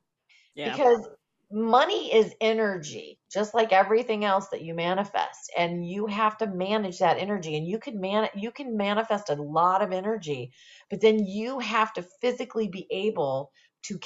Yeah. 0.54 0.72
because 0.72 1.06
money 1.50 2.12
is 2.12 2.34
energy 2.40 3.18
just 3.32 3.54
like 3.54 3.72
everything 3.72 4.24
else 4.24 4.48
that 4.48 4.62
you 4.62 4.74
manifest 4.74 5.52
and 5.56 5.86
you 5.86 6.06
have 6.06 6.36
to 6.36 6.46
manage 6.46 6.98
that 6.98 7.18
energy 7.18 7.56
and 7.56 7.66
you 7.68 7.78
can 7.78 8.00
man 8.00 8.28
you 8.34 8.50
can 8.50 8.76
manifest 8.76 9.30
a 9.30 9.34
lot 9.40 9.80
of 9.80 9.92
energy 9.92 10.50
but 10.90 11.00
then 11.00 11.24
you 11.24 11.60
have 11.60 11.92
to 11.92 12.04
physically 12.20 12.68
be 12.68 12.86
able 12.90 13.52
to 13.84 13.98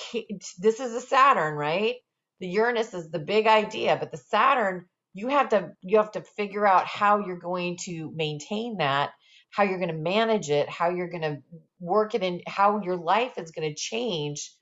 this 0.58 0.80
is 0.80 0.92
a 0.94 1.00
saturn 1.00 1.54
right? 1.54 1.96
The 2.40 2.48
uranus 2.48 2.94
is 2.94 3.10
the 3.10 3.18
big 3.18 3.46
idea 3.46 3.96
but 3.98 4.10
the 4.10 4.18
saturn 4.18 4.86
you 5.14 5.28
have 5.28 5.48
to 5.50 5.70
you 5.80 5.96
have 5.96 6.12
to 6.12 6.22
figure 6.22 6.66
out 6.66 6.86
how 6.86 7.26
you're 7.26 7.38
going 7.38 7.78
to 7.84 8.12
maintain 8.14 8.76
that 8.78 9.10
how 9.50 9.62
you're 9.64 9.78
going 9.78 9.90
to 9.90 9.96
manage 9.96 10.50
it 10.50 10.68
how 10.68 10.90
you're 10.90 11.10
going 11.10 11.22
to 11.22 11.38
work 11.80 12.14
it 12.14 12.22
in 12.22 12.42
how 12.46 12.82
your 12.82 12.96
life 12.96 13.38
is 13.38 13.50
going 13.50 13.68
to 13.68 13.74
change 13.74 14.52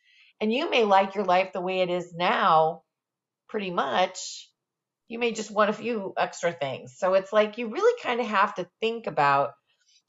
and 0.41 0.53
you 0.53 0.71
may 0.71 0.85
like 0.85 1.15
your 1.15 1.25
life 1.25 1.53
the 1.53 1.61
way 1.61 1.81
it 1.81 1.91
is 1.91 2.15
now 2.15 2.83
pretty 3.49 3.71
much 3.71 4.51
you 5.09 5.19
may 5.19 5.33
just 5.33 5.51
want 5.51 5.71
a 5.71 5.75
few 5.75 6.13
extra 6.17 6.53
things 6.53 6.97
so 6.99 7.15
it's 7.15 7.33
like 7.33 7.59
you 7.59 7.69
really 7.69 8.01
kind 8.03 8.21
of 8.21 8.27
have 8.27 8.55
to 8.55 8.69
think 8.81 9.07
about 9.07 9.53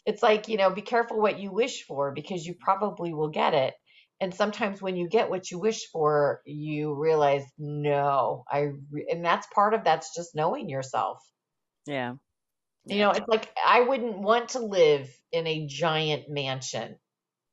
it's 0.06 0.24
like 0.24 0.48
you 0.48 0.58
know 0.58 0.70
be 0.70 0.82
careful 0.82 1.20
what 1.22 1.40
you 1.40 1.52
wish 1.52 1.84
for 1.86 2.12
because 2.12 2.46
you 2.46 2.54
probably 2.60 3.14
will 3.14 3.30
get 3.30 3.54
it 3.54 3.74
and 4.22 4.34
sometimes 4.34 4.82
when 4.82 4.98
you 4.98 5.08
get 5.08 5.30
what 5.30 5.50
you 5.52 5.60
wish 5.60 5.88
for 5.92 6.42
you 6.46 6.94
realize 6.96 7.44
no 7.58 8.44
i 8.50 8.72
re-, 8.92 9.08
and 9.10 9.24
that's 9.24 9.48
part 9.54 9.74
of 9.74 9.84
that's 9.84 10.16
just 10.16 10.36
knowing 10.36 10.70
yourself 10.70 11.20
Yeah. 12.86 12.98
you 12.98 13.00
know, 13.00 13.12
it's 13.12 13.28
like 13.28 13.50
I 13.66 13.82
wouldn't 13.82 14.20
want 14.20 14.50
to 14.50 14.60
live 14.60 15.10
in 15.32 15.48
a 15.48 15.68
giant 15.68 16.30
mansion 16.30 16.98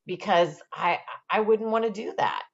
because 0.07 0.61
I 0.72 1.01
I 1.31 1.41
wouldn't 1.41 1.70
want 1.70 1.85
to 1.85 1.91
do 1.93 2.14
that. 2.18 2.45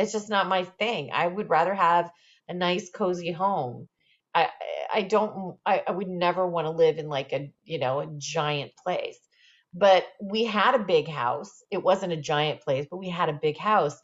It's 0.00 0.12
just 0.12 0.28
not 0.30 0.48
my 0.48 0.64
thing. 0.64 1.10
I 1.12 1.26
would 1.26 1.50
rather 1.50 1.74
have 1.74 2.10
a 2.48 2.54
nice 2.54 2.90
cozy 2.90 3.32
home. 3.32 3.88
I 4.34 4.48
I 4.92 5.02
don't 5.02 5.58
I, 5.66 5.82
I 5.86 5.90
would 5.92 6.08
never 6.08 6.46
want 6.46 6.66
to 6.66 6.70
live 6.70 6.98
in 6.98 7.08
like 7.08 7.32
a, 7.32 7.52
you 7.64 7.78
know, 7.78 8.00
a 8.00 8.08
giant 8.18 8.72
place. 8.82 9.18
But 9.72 10.04
we 10.20 10.44
had 10.44 10.74
a 10.74 10.84
big 10.84 11.08
house. 11.08 11.62
It 11.70 11.82
wasn't 11.82 12.12
a 12.12 12.16
giant 12.16 12.60
place, 12.62 12.86
but 12.90 12.98
we 12.98 13.08
had 13.08 13.28
a 13.28 13.38
big 13.40 13.56
house 13.56 14.00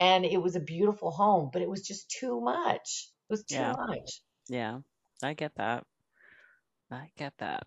and 0.00 0.24
it 0.24 0.40
was 0.40 0.54
a 0.54 0.60
beautiful 0.60 1.10
home, 1.10 1.50
but 1.52 1.62
it 1.62 1.68
was 1.68 1.82
just 1.82 2.10
too 2.10 2.40
much. 2.40 3.08
It 3.28 3.32
was 3.32 3.44
too 3.44 3.56
Yeah. 3.56 3.72
much. 3.72 4.22
Yeah. 4.48 4.78
I 5.22 5.34
get 5.34 5.54
that. 5.56 5.84
I 6.90 7.10
get 7.16 7.34
that. 7.38 7.66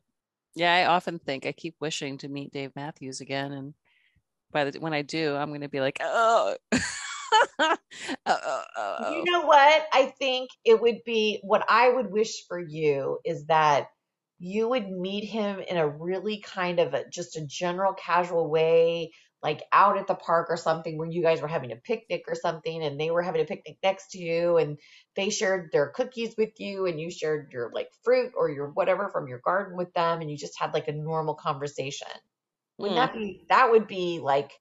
Yeah, 0.56 0.74
I 0.74 0.86
often 0.86 1.20
think 1.20 1.46
I 1.46 1.52
keep 1.52 1.76
wishing 1.80 2.18
to 2.20 2.28
meet 2.28 2.52
Dave 2.52 2.76
Matthews 2.76 3.22
again, 3.22 3.54
and 3.54 3.74
by 4.52 4.66
the 4.66 4.80
when 4.80 4.94
I 4.94 5.02
do, 5.02 5.36
I'm 5.36 5.50
going 5.50 5.62
to 5.62 5.70
be 5.70 5.80
like, 5.80 6.00
oh, 6.02 6.58
You 8.98 9.24
know 9.24 9.42
what? 9.46 9.88
I 9.94 10.14
think 10.20 10.50
it 10.64 10.80
would 10.82 11.04
be 11.06 11.40
what 11.44 11.66
I 11.70 11.90
would 11.90 12.12
wish 12.12 12.46
for 12.48 12.60
you 12.60 13.20
is 13.26 13.46
that 13.48 13.88
you 14.40 14.70
would 14.70 14.90
meet 14.90 15.24
him 15.26 15.60
in 15.60 15.78
a 15.78 15.88
really 15.88 16.40
kind 16.42 16.80
of 16.80 16.94
a, 16.94 17.08
just 17.10 17.36
a 17.38 17.46
general 17.46 17.94
casual 17.94 18.50
way, 18.50 19.12
like 19.42 19.64
out 19.72 19.98
at 19.98 20.08
the 20.08 20.16
park 20.16 20.48
or 20.50 20.58
something 20.58 20.98
where 20.98 21.10
you 21.10 21.22
guys 21.22 21.42
were 21.42 21.48
having 21.48 21.72
a 21.72 21.76
picnic 21.76 22.24
or 22.28 22.36
something 22.36 22.84
and 22.84 23.00
they 23.00 23.12
were 23.12 23.22
having 23.24 23.42
a 23.42 23.46
picnic 23.46 23.78
next 23.84 24.12
to 24.12 24.20
you 24.20 24.58
and 24.58 24.78
they 25.16 25.30
shared 25.30 25.70
their 25.72 25.90
cookies 25.90 26.36
with 26.38 26.52
you 26.60 26.86
and 26.86 27.00
you 27.00 27.10
shared 27.12 27.52
your 27.52 27.72
like 27.74 27.90
fruit 28.04 28.32
or 28.36 28.50
your 28.50 28.70
whatever 28.72 29.10
from 29.10 29.28
your 29.28 29.40
garden 29.46 29.78
with 29.78 29.92
them 29.94 30.22
and 30.22 30.30
you 30.32 30.38
just 30.38 30.60
had 30.60 30.74
like 30.74 30.88
a 30.88 30.92
normal 30.94 31.36
conversation. 31.36 32.08
Wouldn't 32.78 32.96
Mm. 32.96 32.98
that 32.98 33.14
be 33.14 33.46
that 33.50 33.72
would 33.72 33.88
be 33.88 34.20
like 34.20 34.52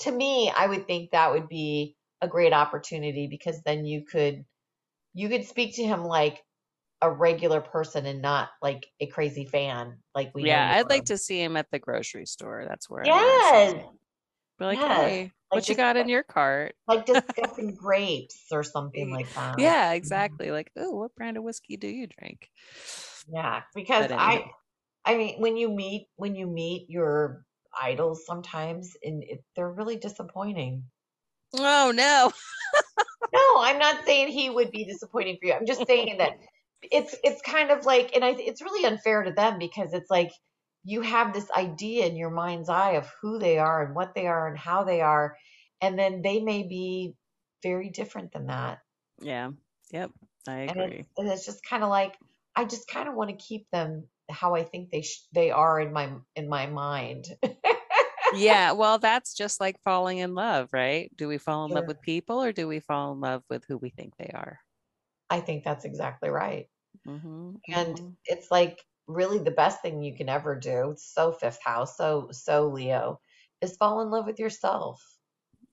to 0.00 0.10
me, 0.12 0.50
I 0.50 0.66
would 0.66 0.86
think 0.86 1.10
that 1.10 1.32
would 1.32 1.48
be 1.48 1.96
a 2.24 2.28
great 2.28 2.52
opportunity 2.52 3.26
because 3.28 3.60
then 3.62 3.84
you 3.84 4.04
could 4.04 4.44
you 5.12 5.28
could 5.28 5.44
speak 5.44 5.76
to 5.76 5.84
him 5.84 6.04
like 6.04 6.42
a 7.02 7.10
regular 7.10 7.60
person 7.60 8.06
and 8.06 8.22
not 8.22 8.48
like 8.62 8.86
a 8.98 9.06
crazy 9.06 9.44
fan 9.44 9.98
like 10.14 10.32
we 10.34 10.46
yeah, 10.46 10.74
I'd 10.76 10.88
like 10.88 11.04
to 11.06 11.18
see 11.18 11.42
him 11.42 11.56
at 11.56 11.70
the 11.70 11.78
grocery 11.78 12.26
store. 12.26 12.64
That's 12.66 12.88
where 12.88 13.04
Yes. 13.04 13.74
Be 14.58 14.64
like, 14.64 14.78
Yes. 14.78 14.88
hey, 14.88 15.22
Like 15.22 15.32
what 15.50 15.68
you 15.68 15.74
got 15.74 15.96
in 15.96 16.08
your 16.08 16.22
cart? 16.22 16.74
Like 16.86 17.06
discussing 17.06 17.74
grapes 17.74 18.44
or 18.50 18.62
something 18.62 19.10
like 19.10 19.28
that. 19.34 19.58
Yeah, 19.58 19.88
mm-hmm. 19.88 19.96
exactly. 19.96 20.50
Like, 20.50 20.70
oh, 20.76 20.92
what 20.92 21.14
brand 21.14 21.36
of 21.36 21.42
whiskey 21.42 21.76
do 21.76 21.88
you 21.88 22.06
drink? 22.06 22.50
Yeah, 23.32 23.62
because 23.74 24.10
I, 24.10 24.50
I 25.04 25.16
mean, 25.16 25.40
when 25.40 25.56
you 25.56 25.70
meet 25.70 26.08
when 26.16 26.34
you 26.34 26.46
meet 26.46 26.88
your 26.88 27.44
idols, 27.80 28.24
sometimes 28.26 28.96
and 29.02 29.22
it, 29.22 29.44
they're 29.56 29.70
really 29.70 29.96
disappointing. 29.96 30.84
Oh 31.54 31.92
no. 31.94 32.30
no, 33.32 33.62
I'm 33.62 33.78
not 33.78 34.04
saying 34.04 34.28
he 34.28 34.50
would 34.50 34.70
be 34.70 34.84
disappointing 34.84 35.38
for 35.40 35.46
you. 35.46 35.54
I'm 35.54 35.66
just 35.66 35.86
saying 35.86 36.18
that 36.18 36.38
it's 36.82 37.16
it's 37.24 37.42
kind 37.42 37.70
of 37.70 37.84
like, 37.86 38.14
and 38.14 38.24
I 38.24 38.30
it's 38.30 38.62
really 38.62 38.86
unfair 38.86 39.22
to 39.22 39.32
them 39.32 39.58
because 39.58 39.92
it's 39.92 40.10
like 40.10 40.30
you 40.84 41.00
have 41.00 41.32
this 41.32 41.50
idea 41.50 42.06
in 42.06 42.16
your 42.16 42.30
mind's 42.30 42.68
eye 42.68 42.92
of 42.92 43.10
who 43.22 43.38
they 43.38 43.58
are 43.58 43.84
and 43.84 43.94
what 43.94 44.14
they 44.14 44.26
are 44.26 44.48
and 44.48 44.58
how 44.58 44.84
they 44.84 45.00
are, 45.00 45.36
and 45.80 45.98
then 45.98 46.22
they 46.22 46.40
may 46.40 46.62
be 46.62 47.14
very 47.62 47.90
different 47.90 48.32
than 48.32 48.46
that. 48.46 48.78
Yeah. 49.20 49.50
Yep. 49.90 50.10
I 50.46 50.58
agree. 50.60 50.82
And 50.82 50.92
it's, 50.92 51.08
and 51.16 51.28
it's 51.28 51.46
just 51.46 51.64
kind 51.64 51.82
of 51.82 51.88
like 51.88 52.16
I 52.56 52.64
just 52.64 52.88
kind 52.88 53.08
of 53.08 53.14
want 53.14 53.30
to 53.30 53.36
keep 53.36 53.70
them 53.70 54.04
how 54.30 54.54
I 54.54 54.64
think 54.64 54.90
they 54.90 55.02
sh- 55.02 55.26
they 55.32 55.50
are 55.50 55.80
in 55.80 55.92
my 55.92 56.10
in 56.36 56.48
my 56.48 56.66
mind. 56.66 57.26
yeah, 58.36 58.72
well, 58.72 58.98
that's 58.98 59.34
just 59.34 59.60
like 59.60 59.76
falling 59.84 60.18
in 60.18 60.34
love, 60.34 60.68
right? 60.72 61.10
Do 61.16 61.28
we 61.28 61.38
fall 61.38 61.64
in 61.64 61.70
sure. 61.70 61.80
love 61.80 61.86
with 61.86 62.00
people 62.00 62.42
or 62.42 62.52
do 62.52 62.68
we 62.68 62.80
fall 62.80 63.12
in 63.12 63.20
love 63.20 63.42
with 63.48 63.64
who 63.66 63.76
we 63.76 63.90
think 63.90 64.14
they 64.16 64.30
are? 64.34 64.58
I 65.30 65.40
think 65.40 65.64
that's 65.64 65.84
exactly 65.84 66.30
right. 66.30 66.66
Mm-hmm, 67.06 67.50
and 67.68 67.96
mm-hmm. 67.96 68.08
it's 68.26 68.50
like 68.50 68.80
really 69.06 69.38
the 69.38 69.50
best 69.50 69.82
thing 69.82 70.02
you 70.02 70.16
can 70.16 70.28
ever 70.28 70.54
do. 70.54 70.90
It's 70.92 71.12
so 71.12 71.32
fifth 71.32 71.58
house, 71.62 71.96
so 71.96 72.28
so 72.30 72.68
Leo, 72.68 73.20
is 73.60 73.76
fall 73.76 74.00
in 74.00 74.10
love 74.10 74.26
with 74.26 74.38
yourself. 74.38 75.02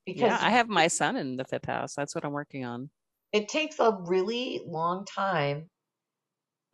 Because 0.06 0.22
yeah, 0.22 0.40
I 0.42 0.50
have 0.50 0.68
my 0.68 0.88
sun 0.88 1.16
in 1.16 1.38
the 1.38 1.46
fifth 1.46 1.66
house. 1.66 1.94
That's 1.96 2.16
what 2.16 2.26
I'm 2.26 2.32
working 2.32 2.66
on. 2.66 2.90
It 3.32 3.50
takes 3.50 3.80
a 3.80 3.98
really 4.02 4.62
long 4.66 5.06
time, 5.06 5.70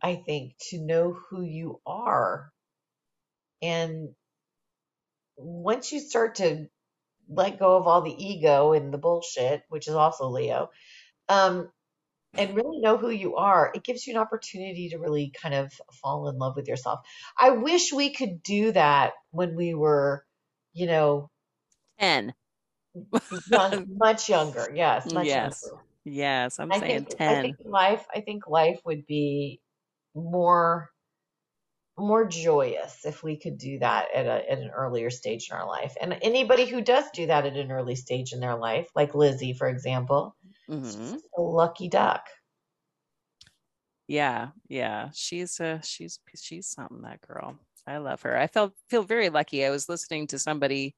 I 0.02 0.16
think, 0.16 0.54
to 0.70 0.78
know 0.78 1.12
who 1.28 1.42
you 1.42 1.80
are. 1.86 2.50
And 3.60 4.08
once 5.38 5.92
you 5.92 6.00
start 6.00 6.36
to 6.36 6.66
let 7.28 7.58
go 7.58 7.76
of 7.76 7.86
all 7.86 8.02
the 8.02 8.14
ego 8.24 8.72
and 8.72 8.92
the 8.92 8.98
bullshit, 8.98 9.62
which 9.68 9.88
is 9.88 9.94
also 9.94 10.28
Leo, 10.28 10.70
um, 11.28 11.70
and 12.34 12.54
really 12.54 12.80
know 12.80 12.96
who 12.96 13.10
you 13.10 13.36
are, 13.36 13.72
it 13.74 13.84
gives 13.84 14.06
you 14.06 14.14
an 14.14 14.20
opportunity 14.20 14.90
to 14.90 14.98
really 14.98 15.32
kind 15.42 15.54
of 15.54 15.72
fall 16.02 16.28
in 16.28 16.38
love 16.38 16.56
with 16.56 16.68
yourself. 16.68 17.00
I 17.38 17.50
wish 17.50 17.92
we 17.92 18.12
could 18.12 18.42
do 18.42 18.72
that 18.72 19.12
when 19.30 19.56
we 19.56 19.74
were, 19.74 20.24
you 20.72 20.86
know, 20.86 21.30
10. 21.98 22.34
young, 23.50 23.86
much 23.96 24.28
younger. 24.28 24.70
Yes. 24.74 25.06
Much 25.12 25.26
yes. 25.26 25.62
Younger. 25.64 25.82
Yes. 26.04 26.58
I'm 26.58 26.72
I 26.72 26.80
saying 26.80 27.04
think, 27.04 27.18
10. 27.18 27.28
I 27.28 27.42
think 27.42 27.56
life, 27.64 28.06
I 28.14 28.20
think 28.20 28.46
life 28.46 28.80
would 28.84 29.06
be 29.06 29.60
more 30.14 30.90
more 31.98 32.26
joyous 32.26 33.04
if 33.04 33.22
we 33.22 33.36
could 33.36 33.58
do 33.58 33.78
that 33.78 34.08
at, 34.14 34.26
a, 34.26 34.50
at 34.50 34.58
an 34.58 34.70
earlier 34.70 35.10
stage 35.10 35.48
in 35.50 35.56
our 35.56 35.66
life. 35.66 35.94
And 36.00 36.18
anybody 36.22 36.66
who 36.66 36.80
does 36.80 37.04
do 37.12 37.26
that 37.26 37.46
at 37.46 37.56
an 37.56 37.70
early 37.70 37.94
stage 37.94 38.32
in 38.32 38.40
their 38.40 38.56
life, 38.56 38.88
like 38.94 39.14
Lizzie, 39.14 39.52
for 39.52 39.68
example, 39.68 40.36
mm-hmm. 40.68 41.16
a 41.36 41.40
lucky 41.40 41.88
duck. 41.88 42.26
Yeah, 44.06 44.48
yeah, 44.68 45.10
she's 45.12 45.60
a 45.60 45.80
she's 45.84 46.18
she's 46.34 46.66
something 46.66 47.02
that 47.02 47.20
girl. 47.20 47.58
I 47.86 47.98
love 47.98 48.22
her. 48.22 48.36
I 48.36 48.46
felt 48.46 48.72
feel 48.88 49.02
very 49.02 49.28
lucky. 49.28 49.64
I 49.64 49.70
was 49.70 49.88
listening 49.88 50.26
to 50.28 50.38
somebody 50.38 50.94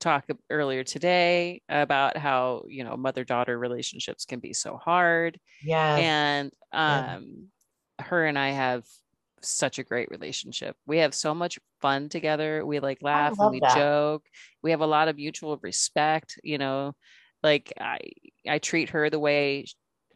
talk 0.00 0.26
earlier 0.50 0.84
today 0.84 1.62
about 1.68 2.16
how 2.16 2.64
you 2.68 2.84
know 2.84 2.96
mother 2.96 3.24
daughter 3.24 3.58
relationships 3.58 4.26
can 4.26 4.40
be 4.40 4.52
so 4.52 4.76
hard. 4.76 5.38
Yeah, 5.62 5.96
and 5.96 6.52
um, 6.72 7.48
yeah. 7.98 8.04
her 8.04 8.26
and 8.26 8.38
I 8.38 8.50
have 8.50 8.84
such 9.48 9.78
a 9.78 9.84
great 9.84 10.08
relationship. 10.10 10.76
We 10.86 10.98
have 10.98 11.14
so 11.14 11.34
much 11.34 11.58
fun 11.80 12.08
together. 12.08 12.64
We 12.64 12.80
like 12.80 12.98
laugh 13.02 13.38
and 13.38 13.50
we 13.50 13.60
that. 13.60 13.76
joke. 13.76 14.24
We 14.62 14.70
have 14.70 14.80
a 14.80 14.86
lot 14.86 15.08
of 15.08 15.16
mutual 15.16 15.58
respect, 15.62 16.38
you 16.42 16.58
know. 16.58 16.92
Like 17.42 17.72
I 17.78 17.98
I 18.48 18.58
treat 18.58 18.90
her 18.90 19.10
the 19.10 19.18
way 19.18 19.66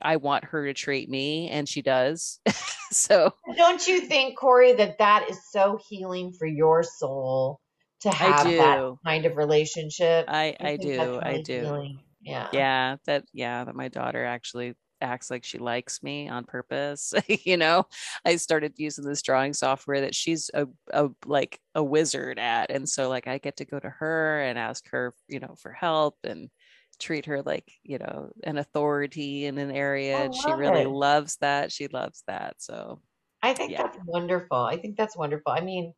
I 0.00 0.16
want 0.16 0.44
her 0.44 0.66
to 0.66 0.74
treat 0.74 1.08
me 1.08 1.48
and 1.50 1.68
she 1.68 1.82
does. 1.82 2.40
so 2.90 3.32
Don't 3.56 3.86
you 3.86 4.00
think 4.00 4.38
Corey 4.38 4.72
that 4.74 4.98
that 4.98 5.28
is 5.28 5.38
so 5.50 5.78
healing 5.88 6.32
for 6.32 6.46
your 6.46 6.82
soul 6.82 7.60
to 8.00 8.10
have 8.10 8.44
that 8.44 8.96
kind 9.04 9.26
of 9.26 9.36
relationship? 9.36 10.26
I 10.28 10.56
I, 10.60 10.70
I 10.70 10.76
do. 10.76 10.88
Really 10.88 11.20
I 11.22 11.42
do. 11.42 11.60
Healing. 11.60 11.98
Yeah. 12.22 12.48
Yeah, 12.52 12.96
that 13.06 13.24
yeah, 13.32 13.64
that 13.64 13.74
my 13.74 13.88
daughter 13.88 14.24
actually 14.24 14.74
acts 15.00 15.30
like 15.30 15.44
she 15.44 15.58
likes 15.58 16.02
me 16.02 16.28
on 16.28 16.44
purpose 16.44 17.12
you 17.44 17.56
know 17.56 17.86
i 18.24 18.36
started 18.36 18.72
using 18.76 19.04
this 19.04 19.22
drawing 19.22 19.52
software 19.52 20.00
that 20.00 20.14
she's 20.14 20.50
a, 20.54 20.66
a 20.92 21.08
like 21.26 21.60
a 21.74 21.82
wizard 21.82 22.38
at 22.38 22.70
and 22.70 22.88
so 22.88 23.08
like 23.08 23.26
i 23.26 23.38
get 23.38 23.56
to 23.56 23.64
go 23.64 23.78
to 23.78 23.90
her 23.90 24.40
and 24.42 24.58
ask 24.58 24.88
her 24.90 25.14
you 25.28 25.40
know 25.40 25.54
for 25.56 25.72
help 25.72 26.16
and 26.24 26.50
treat 26.98 27.26
her 27.26 27.42
like 27.42 27.70
you 27.84 27.98
know 27.98 28.30
an 28.42 28.58
authority 28.58 29.46
in 29.46 29.58
an 29.58 29.70
area 29.70 30.16
and 30.16 30.34
she 30.34 30.50
really 30.52 30.82
it. 30.82 30.88
loves 30.88 31.36
that 31.36 31.70
she 31.70 31.86
loves 31.88 32.24
that 32.26 32.54
so 32.58 33.00
i 33.42 33.54
think 33.54 33.70
yeah. 33.70 33.82
that's 33.82 33.98
wonderful 34.04 34.58
i 34.58 34.76
think 34.76 34.96
that's 34.96 35.16
wonderful 35.16 35.52
i 35.52 35.60
mean 35.60 35.94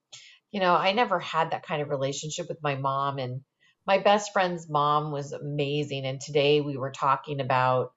you 0.51 0.61
know 0.61 0.75
i 0.75 0.93
never 0.93 1.19
had 1.19 1.53
that 1.53 1.65
kind 1.65 1.81
of 1.81 1.89
relationship 1.89 2.47
with 2.49 2.59
my 2.63 2.75
mom 2.75 3.19
and 3.19 3.41
my 3.87 3.99
best 3.99 4.33
friend's 4.33 4.69
mom 4.69 5.11
was 5.11 5.33
amazing 5.33 6.05
and 6.05 6.21
today 6.21 6.61
we 6.61 6.77
were 6.77 6.93
talking 6.93 7.41
about 7.41 7.93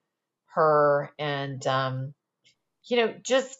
her 0.54 1.12
and 1.18 1.66
um 1.66 2.14
you 2.88 2.96
know 2.96 3.14
just 3.22 3.58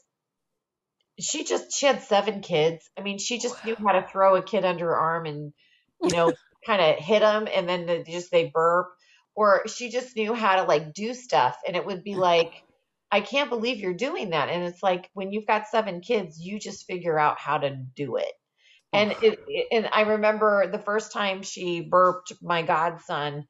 she 1.20 1.44
just 1.44 1.72
she 1.72 1.86
had 1.86 2.02
seven 2.02 2.40
kids. 2.40 2.88
I 2.98 3.02
mean 3.02 3.18
she 3.18 3.38
just 3.38 3.64
knew 3.64 3.76
how 3.76 3.92
to 3.92 4.06
throw 4.06 4.36
a 4.36 4.42
kid 4.42 4.64
under 4.64 4.86
her 4.86 4.96
arm 4.96 5.26
and 5.26 5.52
you 6.02 6.10
know 6.10 6.32
kind 6.66 6.80
of 6.80 6.96
hit 7.02 7.20
them 7.20 7.46
and 7.54 7.68
then 7.68 7.86
they 7.86 8.02
just 8.04 8.30
they 8.30 8.50
burp. 8.52 8.88
Or 9.36 9.66
she 9.66 9.90
just 9.90 10.16
knew 10.16 10.32
how 10.32 10.56
to 10.56 10.62
like 10.62 10.94
do 10.94 11.12
stuff 11.12 11.56
and 11.66 11.76
it 11.76 11.84
would 11.84 12.04
be 12.04 12.14
like 12.14 12.52
i 13.10 13.20
can't 13.20 13.50
believe 13.50 13.78
you're 13.78 13.94
doing 13.94 14.30
that. 14.30 14.48
And 14.48 14.64
it's 14.64 14.82
like 14.82 15.10
when 15.12 15.32
you've 15.32 15.46
got 15.46 15.66
seven 15.68 16.00
kids 16.00 16.40
you 16.40 16.58
just 16.58 16.86
figure 16.86 17.18
out 17.18 17.38
how 17.38 17.58
to 17.58 17.76
do 17.96 18.16
it. 18.16 18.32
And 18.92 19.14
it, 19.22 19.38
and 19.72 19.88
i 19.92 20.02
remember 20.02 20.70
the 20.70 20.78
first 20.78 21.12
time 21.12 21.42
she 21.42 21.80
burped 21.80 22.32
my 22.42 22.62
godson 22.62 23.46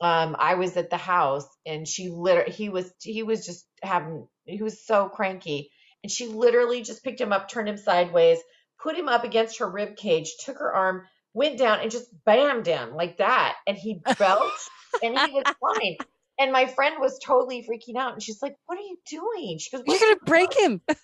um, 0.00 0.36
I 0.38 0.54
was 0.54 0.76
at 0.76 0.90
the 0.90 0.96
house 0.96 1.46
and 1.64 1.86
she 1.86 2.08
literally, 2.08 2.52
he 2.52 2.68
was, 2.68 2.92
he 3.00 3.22
was 3.22 3.46
just 3.46 3.66
having, 3.82 4.28
he 4.44 4.62
was 4.62 4.84
so 4.84 5.08
cranky. 5.08 5.70
And 6.02 6.10
she 6.10 6.26
literally 6.26 6.82
just 6.82 7.02
picked 7.02 7.20
him 7.20 7.32
up, 7.32 7.48
turned 7.48 7.68
him 7.68 7.76
sideways, 7.76 8.38
put 8.82 8.96
him 8.96 9.08
up 9.08 9.24
against 9.24 9.58
her 9.58 9.68
rib 9.68 9.96
cage, 9.96 10.34
took 10.44 10.58
her 10.58 10.72
arm, 10.72 11.06
went 11.34 11.58
down 11.58 11.80
and 11.80 11.90
just 11.90 12.08
bammed 12.24 12.66
him 12.66 12.94
like 12.94 13.18
that. 13.18 13.56
And 13.66 13.76
he 13.76 14.00
belched 14.18 14.70
and 15.02 15.18
he 15.18 15.32
was 15.32 15.44
fine. 15.60 15.96
And 16.38 16.52
my 16.52 16.66
friend 16.66 16.96
was 17.00 17.18
totally 17.24 17.62
freaking 17.62 17.98
out. 17.98 18.12
And 18.12 18.22
she's 18.22 18.42
like, 18.42 18.56
What 18.66 18.78
are 18.78 18.82
you 18.82 18.98
doing? 19.08 19.58
She 19.58 19.74
goes, 19.74 19.82
You're 19.86 19.98
going 19.98 20.14
to 20.14 20.24
break 20.24 20.52
him. 20.52 20.80
She's 20.88 20.96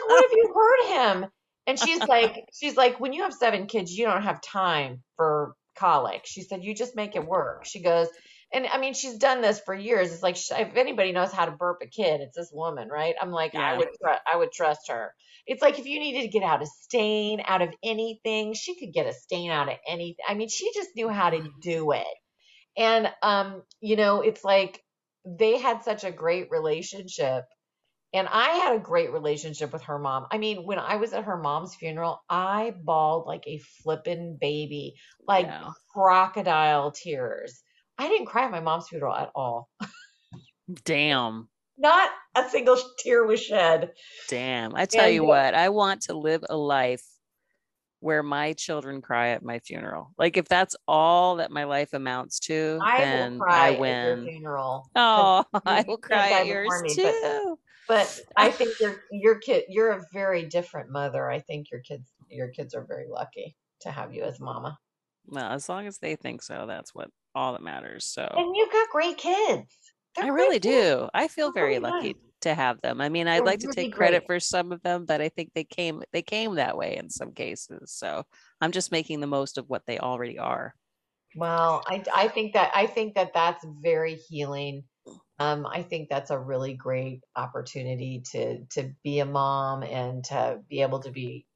like, 0.00 0.08
What 0.08 0.24
have 0.24 0.32
you 0.32 0.54
hurt 0.54 1.20
him? 1.22 1.30
And 1.66 1.78
she's 1.78 2.00
like, 2.00 2.44
She's 2.52 2.76
like, 2.76 2.98
When 2.98 3.12
you 3.12 3.22
have 3.22 3.32
seven 3.32 3.66
kids, 3.66 3.92
you 3.92 4.06
don't 4.06 4.22
have 4.22 4.40
time 4.40 5.02
for 5.16 5.54
colic. 5.76 6.22
She 6.24 6.42
said, 6.42 6.64
You 6.64 6.74
just 6.74 6.96
make 6.96 7.16
it 7.16 7.26
work. 7.26 7.64
She 7.64 7.82
goes, 7.82 8.08
and 8.52 8.66
I 8.66 8.78
mean, 8.78 8.94
she's 8.94 9.16
done 9.16 9.40
this 9.40 9.60
for 9.60 9.74
years. 9.74 10.12
It's 10.12 10.22
like 10.22 10.36
if 10.36 10.76
anybody 10.76 11.12
knows 11.12 11.32
how 11.32 11.46
to 11.46 11.52
burp 11.52 11.78
a 11.82 11.86
kid, 11.86 12.20
it's 12.20 12.36
this 12.36 12.50
woman, 12.52 12.88
right? 12.88 13.14
I'm 13.20 13.30
like, 13.30 13.54
yeah. 13.54 13.60
I 13.60 13.78
would, 13.78 13.88
I 14.04 14.36
would 14.36 14.52
trust 14.52 14.88
her. 14.88 15.14
It's 15.46 15.62
like 15.62 15.78
if 15.78 15.86
you 15.86 15.98
needed 15.98 16.22
to 16.22 16.28
get 16.28 16.42
out 16.42 16.62
a 16.62 16.66
stain 16.66 17.42
out 17.46 17.62
of 17.62 17.70
anything, 17.82 18.54
she 18.54 18.78
could 18.78 18.92
get 18.92 19.06
a 19.06 19.12
stain 19.12 19.50
out 19.50 19.68
of 19.68 19.76
anything. 19.88 20.24
I 20.28 20.34
mean, 20.34 20.48
she 20.48 20.70
just 20.74 20.90
knew 20.94 21.08
how 21.08 21.30
to 21.30 21.48
do 21.62 21.92
it. 21.92 22.06
And 22.76 23.10
um, 23.22 23.62
you 23.80 23.96
know, 23.96 24.20
it's 24.20 24.44
like 24.44 24.82
they 25.24 25.58
had 25.58 25.82
such 25.82 26.04
a 26.04 26.12
great 26.12 26.48
relationship. 26.50 27.44
And 28.14 28.28
I 28.30 28.48
had 28.50 28.76
a 28.76 28.78
great 28.78 29.10
relationship 29.10 29.72
with 29.72 29.84
her 29.84 29.98
mom. 29.98 30.26
I 30.30 30.36
mean, 30.36 30.66
when 30.66 30.78
I 30.78 30.96
was 30.96 31.14
at 31.14 31.24
her 31.24 31.38
mom's 31.38 31.74
funeral, 31.74 32.20
I 32.28 32.74
bawled 32.78 33.26
like 33.26 33.44
a 33.46 33.58
flippin' 33.82 34.36
baby, 34.38 34.96
like 35.26 35.46
yeah. 35.46 35.70
crocodile 35.94 36.90
tears 36.90 37.62
I 37.98 38.08
didn't 38.08 38.26
cry 38.26 38.44
at 38.44 38.50
my 38.50 38.60
mom's 38.60 38.88
funeral 38.88 39.14
at 39.14 39.30
all. 39.34 39.68
Damn. 40.84 41.48
Not 41.78 42.10
a 42.34 42.48
single 42.48 42.78
tear 42.98 43.24
was 43.24 43.42
shed. 43.42 43.92
Damn. 44.28 44.74
I 44.74 44.86
tell 44.86 45.06
and, 45.06 45.14
you 45.14 45.24
what, 45.24 45.54
I 45.54 45.68
want 45.70 46.02
to 46.02 46.14
live 46.14 46.44
a 46.48 46.56
life 46.56 47.04
where 48.00 48.22
my 48.22 48.52
children 48.52 49.00
cry 49.00 49.28
at 49.28 49.44
my 49.44 49.60
funeral. 49.60 50.12
Like 50.18 50.36
if 50.36 50.48
that's 50.48 50.74
all 50.88 51.36
that 51.36 51.52
my 51.52 51.64
life 51.64 51.92
amounts 51.92 52.40
to, 52.40 52.80
I 52.82 52.98
then 52.98 53.40
I 53.46 53.70
win. 53.78 54.24
funeral. 54.24 54.90
Oh, 54.96 55.44
I 55.64 55.84
will 55.86 55.98
cry 55.98 56.40
at 56.40 56.46
yours 56.46 56.82
me, 56.82 56.94
too. 56.94 57.58
But, 57.86 58.22
but 58.26 58.42
I 58.42 58.50
think 58.52 58.78
your 58.80 58.96
your 59.12 59.38
kid 59.38 59.64
you're 59.68 59.92
a 59.92 60.02
very 60.12 60.46
different 60.46 60.90
mother. 60.90 61.30
I 61.30 61.38
think 61.40 61.70
your 61.70 61.80
kids 61.80 62.10
your 62.28 62.48
kids 62.48 62.74
are 62.74 62.84
very 62.84 63.06
lucky 63.08 63.56
to 63.82 63.90
have 63.90 64.12
you 64.12 64.24
as 64.24 64.40
mama. 64.40 64.78
Well, 65.26 65.52
as 65.52 65.68
long 65.68 65.86
as 65.86 65.98
they 65.98 66.16
think 66.16 66.42
so, 66.42 66.64
that's 66.66 66.92
what 66.92 67.08
all 67.34 67.52
that 67.52 67.62
matters. 67.62 68.06
So 68.06 68.22
And 68.36 68.54
you've 68.56 68.72
got 68.72 68.88
great 68.90 69.16
kids. 69.18 69.76
They're 70.16 70.26
I 70.26 70.28
really 70.28 70.60
kids. 70.60 70.60
do. 70.60 71.08
I 71.14 71.28
feel 71.28 71.52
They're 71.54 71.64
very 71.64 71.78
lucky 71.78 72.14
nice. 72.14 72.14
to 72.42 72.54
have 72.54 72.80
them. 72.80 73.00
I 73.00 73.08
mean, 73.08 73.28
I'd 73.28 73.44
They're 73.44 73.44
like 73.44 73.60
to 73.60 73.68
really 73.68 73.74
take 73.74 73.92
credit 73.92 74.24
great. 74.26 74.26
for 74.26 74.40
some 74.40 74.72
of 74.72 74.82
them, 74.82 75.04
but 75.06 75.20
I 75.20 75.28
think 75.28 75.52
they 75.54 75.64
came 75.64 76.02
they 76.12 76.22
came 76.22 76.54
that 76.56 76.76
way 76.76 76.96
in 76.96 77.10
some 77.10 77.32
cases. 77.32 77.92
So 77.92 78.24
I'm 78.60 78.72
just 78.72 78.92
making 78.92 79.20
the 79.20 79.26
most 79.26 79.58
of 79.58 79.68
what 79.68 79.82
they 79.86 79.98
already 79.98 80.38
are. 80.38 80.74
Well, 81.34 81.82
I 81.88 82.04
I 82.14 82.28
think 82.28 82.52
that 82.54 82.70
I 82.74 82.86
think 82.86 83.14
that 83.14 83.32
that's 83.34 83.64
very 83.82 84.14
healing. 84.16 84.84
Um, 85.38 85.66
I 85.66 85.82
think 85.82 86.08
that's 86.08 86.30
a 86.30 86.38
really 86.38 86.74
great 86.74 87.22
opportunity 87.36 88.22
to 88.32 88.64
to 88.72 88.92
be 89.02 89.20
a 89.20 89.24
mom 89.26 89.82
and 89.82 90.24
to 90.26 90.60
be 90.68 90.82
able 90.82 91.00
to 91.00 91.10
be 91.10 91.46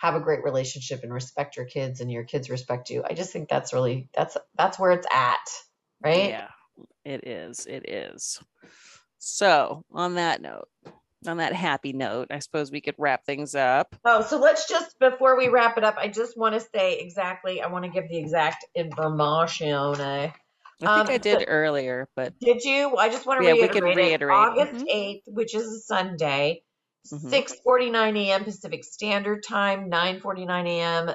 have 0.00 0.14
a 0.14 0.20
great 0.20 0.42
relationship 0.42 1.02
and 1.02 1.12
respect 1.12 1.56
your 1.56 1.66
kids 1.66 2.00
and 2.00 2.10
your 2.10 2.24
kids 2.24 2.48
respect 2.50 2.88
you. 2.90 3.04
I 3.08 3.12
just 3.14 3.32
think 3.32 3.48
that's 3.48 3.72
really 3.72 4.08
that's 4.14 4.36
that's 4.56 4.78
where 4.78 4.92
it's 4.92 5.06
at, 5.12 5.38
right? 6.02 6.30
Yeah, 6.30 6.48
it 7.04 7.26
is. 7.26 7.66
It 7.66 7.88
is. 7.88 8.40
So 9.18 9.84
on 9.92 10.14
that 10.14 10.40
note, 10.40 10.68
on 11.26 11.36
that 11.36 11.52
happy 11.52 11.92
note, 11.92 12.28
I 12.30 12.38
suppose 12.38 12.72
we 12.72 12.80
could 12.80 12.94
wrap 12.96 13.26
things 13.26 13.54
up. 13.54 13.94
Oh, 14.04 14.22
so 14.22 14.38
let's 14.38 14.66
just 14.68 14.98
before 14.98 15.36
we 15.36 15.48
wrap 15.48 15.76
it 15.76 15.84
up, 15.84 15.96
I 15.98 16.08
just 16.08 16.36
want 16.38 16.54
to 16.54 16.60
say 16.74 16.98
exactly. 16.98 17.60
I 17.60 17.66
want 17.66 17.84
to 17.84 17.90
give 17.90 18.08
the 18.08 18.16
exact 18.18 18.64
information. 18.74 19.74
I 20.00 20.32
think 20.78 20.88
Um, 20.88 21.06
I 21.10 21.18
did 21.18 21.40
so- 21.40 21.44
earlier, 21.46 22.08
but 22.16 22.32
Did 22.40 22.64
you? 22.64 22.96
I 22.96 23.10
just 23.10 23.26
want 23.26 23.42
to 23.42 23.46
Yeah, 23.46 23.52
we 23.52 23.60
reiterate, 23.68 23.82
can 23.82 23.86
it. 23.90 23.96
reiterate. 23.96 24.34
August 24.34 24.72
Mhm. 24.86 24.90
8th, 24.90 25.22
which 25.26 25.54
is 25.54 25.66
a 25.70 25.78
Sunday, 25.80 26.62
Mhm. 27.12 27.30
6:49 27.30 28.16
a.m. 28.16 28.44
Pacific 28.44 28.84
Standard 28.84 29.42
Time, 29.42 29.88
9:49 29.90 30.66
a.m. 30.66 31.10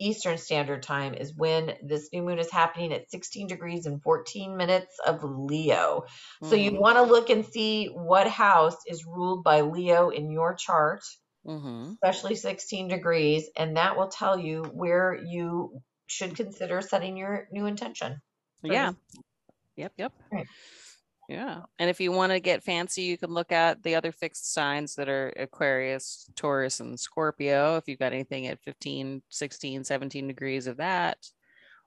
Eastern 0.00 0.36
Standard 0.38 0.82
Time 0.82 1.14
is 1.14 1.34
when 1.34 1.74
this 1.82 2.08
new 2.12 2.22
moon 2.22 2.38
is 2.38 2.50
happening 2.50 2.92
at 2.92 3.10
16 3.10 3.46
degrees 3.46 3.86
and 3.86 4.02
14 4.02 4.56
minutes 4.56 4.98
of 5.06 5.22
Leo. 5.22 6.04
So 6.42 6.56
you 6.56 6.72
Mhm. 6.72 6.80
want 6.80 6.96
to 6.96 7.02
look 7.02 7.30
and 7.30 7.46
see 7.46 7.86
what 7.86 8.26
house 8.26 8.76
is 8.86 9.06
ruled 9.06 9.44
by 9.44 9.60
Leo 9.60 10.10
in 10.10 10.30
your 10.30 10.54
chart, 10.54 11.04
mm-hmm. 11.46 11.92
especially 11.92 12.34
16 12.34 12.88
degrees, 12.88 13.48
and 13.56 13.76
that 13.76 13.96
will 13.96 14.08
tell 14.08 14.38
you 14.38 14.64
where 14.64 15.14
you 15.14 15.80
should 16.08 16.34
consider 16.36 16.80
setting 16.80 17.16
your 17.16 17.46
new 17.52 17.66
intention. 17.66 18.20
yeah. 18.64 18.90
this 18.90 18.96
Yep. 19.76 19.92
Yep. 19.96 20.12
Right. 20.32 20.46
Yeah. 21.28 21.60
And 21.78 21.88
if 21.88 22.00
you 22.00 22.12
want 22.12 22.32
to 22.32 22.40
get 22.40 22.62
fancy, 22.62 23.02
you 23.02 23.16
can 23.16 23.30
look 23.30 23.52
at 23.52 23.82
the 23.82 23.94
other 23.94 24.12
fixed 24.12 24.52
signs 24.52 24.94
that 24.96 25.08
are 25.08 25.32
Aquarius, 25.36 26.28
Taurus, 26.36 26.80
and 26.80 26.98
Scorpio. 26.98 27.76
If 27.76 27.88
you've 27.88 27.98
got 27.98 28.12
anything 28.12 28.48
at 28.48 28.60
15, 28.60 29.22
16, 29.28 29.84
17 29.84 30.28
degrees 30.28 30.66
of 30.66 30.78
that, 30.78 31.18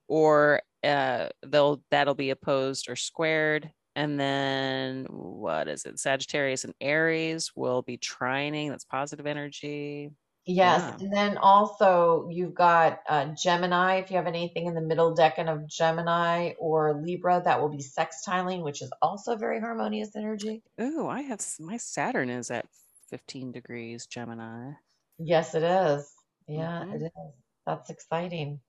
or 0.08 0.62
uh, 0.84 1.30
they'll 1.46 1.82
that'll 1.92 2.16
be 2.16 2.30
opposed 2.30 2.90
or 2.90 2.96
squared. 2.96 3.72
And 3.96 4.20
then 4.20 5.06
what 5.10 5.68
is 5.68 5.86
it? 5.86 6.00
Sagittarius 6.00 6.66
and 6.66 6.74
Aries 6.82 7.52
will 7.56 7.82
be 7.82 7.98
trining. 7.98 8.70
That's 8.70 8.84
positive 8.84 9.26
energy. 9.26 10.12
Yes, 10.46 10.84
Yeah. 10.84 10.98
and 11.00 11.14
then 11.14 11.38
also 11.38 12.30
you've 12.30 12.54
got 12.54 13.00
uh, 13.10 13.26
Gemini. 13.36 13.96
If 13.98 14.12
you 14.12 14.18
have 14.18 14.28
anything 14.28 14.68
in 14.68 14.76
the 14.76 14.82
middle 14.82 15.16
decan 15.16 15.52
of 15.52 15.68
Gemini 15.68 16.54
or 16.60 17.02
Libra, 17.02 17.42
that 17.44 17.60
will 17.62 17.70
be 17.70 17.84
sextiling, 17.84 18.64
which 18.64 18.84
is 18.84 18.92
also 19.02 19.36
very 19.38 19.60
harmonious 19.60 20.16
energy. 20.16 20.62
Ooh, 20.80 21.08
I 21.08 21.22
have 21.22 21.40
s- 21.40 21.60
my 21.60 21.78
Saturn 21.78 22.30
is 22.30 22.52
at 22.52 22.68
15 23.10 23.52
degrees 23.52 24.06
Gemini. 24.06 24.74
Yes, 25.18 25.56
it 25.56 25.64
is. 25.64 26.14
Yeah, 26.48 26.84
Mhm. 26.84 26.94
it 26.96 27.02
is. 27.06 27.34
That's 27.66 27.90
exciting. 27.90 28.60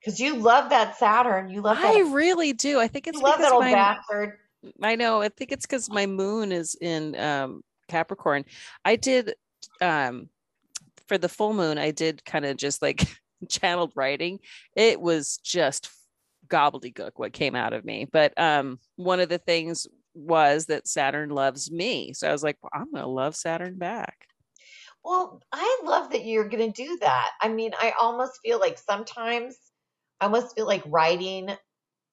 Because 0.00 0.20
you 0.20 0.36
love 0.36 0.70
that 0.70 0.96
Saturn. 0.98 1.48
You 1.48 1.62
love 1.62 1.78
that. 1.78 1.94
I 1.94 2.10
really 2.12 2.52
do. 2.52 2.78
I 2.78 2.88
think 2.88 3.06
it's 3.06 3.18
you 3.18 3.24
love 3.24 3.38
because 3.38 3.50
that 3.50 3.54
old 3.54 3.64
my 3.64 3.72
bastard. 3.72 4.38
I 4.82 4.96
know. 4.96 5.22
I 5.22 5.30
think 5.30 5.52
it's 5.52 5.64
because 5.66 5.88
my 5.88 6.04
moon 6.06 6.52
is 6.52 6.76
in 6.80 7.16
um, 7.18 7.62
Capricorn. 7.88 8.44
I 8.84 8.96
did 8.96 9.34
um, 9.80 10.28
for 11.08 11.18
the 11.18 11.28
full 11.28 11.54
moon. 11.54 11.78
I 11.78 11.90
did 11.90 12.24
kind 12.24 12.44
of 12.44 12.56
just 12.56 12.82
like 12.82 13.04
channeled 13.48 13.92
writing. 13.96 14.38
It 14.76 15.00
was 15.00 15.38
just 15.42 15.90
gobbledygook 16.48 17.12
what 17.16 17.32
came 17.32 17.54
out 17.54 17.72
of 17.72 17.84
me. 17.84 18.06
But 18.10 18.38
um, 18.38 18.78
one 18.96 19.20
of 19.20 19.28
the 19.28 19.38
things 19.38 19.86
was 20.14 20.66
that 20.66 20.88
Saturn 20.88 21.30
loves 21.30 21.70
me, 21.70 22.12
so 22.12 22.28
I 22.28 22.32
was 22.32 22.42
like, 22.42 22.56
well, 22.62 22.70
I'm 22.74 22.92
gonna 22.92 23.06
love 23.06 23.36
Saturn 23.36 23.76
back. 23.76 24.28
Well, 25.04 25.40
I 25.52 25.80
love 25.84 26.10
that 26.10 26.24
you're 26.24 26.48
going 26.48 26.72
to 26.72 26.82
do 26.82 26.98
that. 27.00 27.30
I 27.40 27.48
mean, 27.48 27.70
I 27.78 27.94
almost 27.98 28.40
feel 28.44 28.58
like 28.58 28.78
sometimes 28.78 29.56
I 30.20 30.26
almost 30.26 30.54
feel 30.54 30.66
like 30.66 30.82
writing 30.86 31.50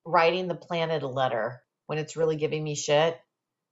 writing 0.06 0.48
the 0.48 0.56
planet 0.56 1.02
a 1.02 1.08
letter 1.08 1.62
when 1.88 1.98
it's 1.98 2.16
really 2.16 2.36
giving 2.36 2.64
me 2.64 2.76
shit. 2.76 3.20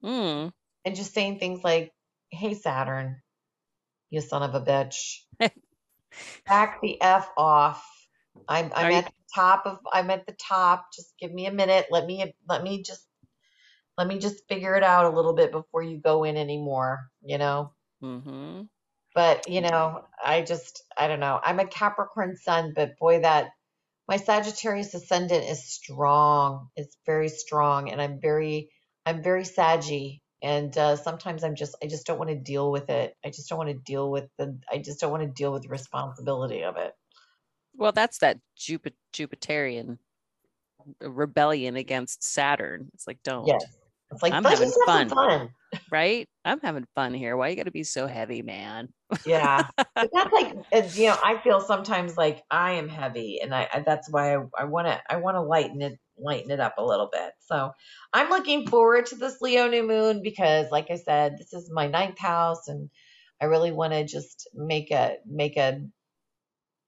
Mm. 0.02 0.52
and 0.84 0.94
just 0.96 1.14
saying 1.14 1.38
things 1.38 1.64
like, 1.64 1.90
"Hey 2.30 2.52
Saturn, 2.52 3.22
you 4.14 4.22
son 4.22 4.44
of 4.44 4.54
a 4.56 4.62
bitch, 4.62 5.20
back 6.48 6.80
the 6.82 7.00
f 7.02 7.30
off. 7.38 7.84
I'm 8.48 8.72
I'm 8.76 8.86
Are 8.86 8.92
you- 8.92 8.98
at 8.98 9.06
the 9.06 9.12
top 9.34 9.66
of 9.66 9.78
I'm 9.92 10.10
at 10.10 10.26
the 10.26 10.36
top. 10.48 10.86
Just 10.94 11.14
give 11.20 11.32
me 11.32 11.46
a 11.46 11.52
minute. 11.52 11.86
Let 11.90 12.06
me 12.06 12.34
let 12.48 12.62
me 12.62 12.82
just 12.82 13.06
let 13.98 14.06
me 14.08 14.18
just 14.18 14.48
figure 14.48 14.76
it 14.76 14.84
out 14.84 15.12
a 15.12 15.16
little 15.16 15.34
bit 15.34 15.52
before 15.52 15.82
you 15.82 15.98
go 15.98 16.24
in 16.24 16.36
anymore. 16.36 17.10
You 17.22 17.38
know." 17.38 17.72
Mm-hmm. 18.04 18.62
But 19.14 19.48
you 19.50 19.60
know, 19.62 20.04
I 20.24 20.42
just 20.42 20.82
I 20.98 21.08
don't 21.08 21.20
know. 21.20 21.40
I'm 21.44 21.60
a 21.60 21.66
Capricorn 21.66 22.36
sun, 22.36 22.72
but 22.76 22.98
boy, 22.98 23.20
that 23.22 23.50
my 24.08 24.18
Sagittarius 24.18 24.94
ascendant 24.94 25.44
is 25.46 25.72
strong. 25.72 26.70
It's 26.76 26.96
very 27.06 27.30
strong, 27.30 27.90
and 27.90 28.02
I'm 28.02 28.20
very 28.22 28.70
I'm 29.06 29.22
very 29.24 29.46
saggy. 29.46 30.23
And 30.44 30.76
uh, 30.76 30.96
sometimes 30.96 31.42
I'm 31.42 31.54
just 31.54 31.74
I 31.82 31.86
just 31.86 32.06
don't 32.06 32.18
want 32.18 32.28
to 32.28 32.36
deal 32.36 32.70
with 32.70 32.90
it. 32.90 33.16
I 33.24 33.30
just 33.30 33.48
don't 33.48 33.56
want 33.56 33.70
to 33.70 33.74
deal 33.74 34.10
with 34.10 34.28
the 34.36 34.58
I 34.70 34.76
just 34.76 35.00
don't 35.00 35.10
want 35.10 35.22
to 35.22 35.28
deal 35.28 35.52
with 35.52 35.62
the 35.62 35.70
responsibility 35.70 36.62
of 36.62 36.76
it. 36.76 36.92
Well, 37.74 37.92
that's 37.92 38.18
that 38.18 38.38
Jupiter 38.54 38.94
Jupiterian 39.14 39.98
rebellion 41.00 41.76
against 41.76 42.22
Saturn. 42.22 42.90
It's 42.92 43.06
like, 43.06 43.22
don't. 43.24 43.46
Yes. 43.46 43.64
It's 44.14 44.22
like 44.22 44.32
I'm 44.32 44.44
having 44.44 44.70
some 44.70 45.08
fun. 45.08 45.50
right? 45.90 46.26
I'm 46.44 46.60
having 46.60 46.86
fun 46.94 47.14
here. 47.14 47.36
Why 47.36 47.48
you 47.48 47.56
got 47.56 47.64
to 47.64 47.70
be 47.70 47.84
so 47.84 48.06
heavy, 48.06 48.42
man? 48.42 48.88
Yeah. 49.26 49.68
But 49.96 50.10
that's 50.12 50.32
like 50.32 50.96
you 50.96 51.06
know, 51.06 51.16
I 51.24 51.38
feel 51.38 51.60
sometimes 51.60 52.16
like 52.18 52.42
I 52.50 52.72
am 52.72 52.88
heavy 52.88 53.38
and 53.40 53.54
I, 53.54 53.68
I 53.72 53.80
that's 53.80 54.10
why 54.10 54.34
I, 54.34 54.40
I 54.58 54.64
want 54.64 54.88
to 54.88 55.00
I 55.08 55.16
want 55.16 55.36
to 55.36 55.40
lighten 55.40 55.80
it 55.80 55.98
lighten 56.18 56.50
it 56.50 56.60
up 56.60 56.74
a 56.78 56.84
little 56.84 57.08
bit. 57.10 57.32
So, 57.38 57.70
I'm 58.12 58.28
looking 58.28 58.66
forward 58.66 59.06
to 59.06 59.14
this 59.14 59.40
Leo 59.40 59.68
new 59.68 59.86
moon 59.86 60.20
because 60.22 60.66
like 60.72 60.90
I 60.90 60.96
said, 60.96 61.36
this 61.38 61.52
is 61.52 61.70
my 61.72 61.86
ninth 61.86 62.18
house 62.18 62.66
and 62.66 62.90
I 63.40 63.46
really 63.46 63.72
want 63.72 63.92
to 63.92 64.04
just 64.04 64.48
make 64.52 64.90
a 64.90 65.16
make 65.26 65.56
a 65.56 65.80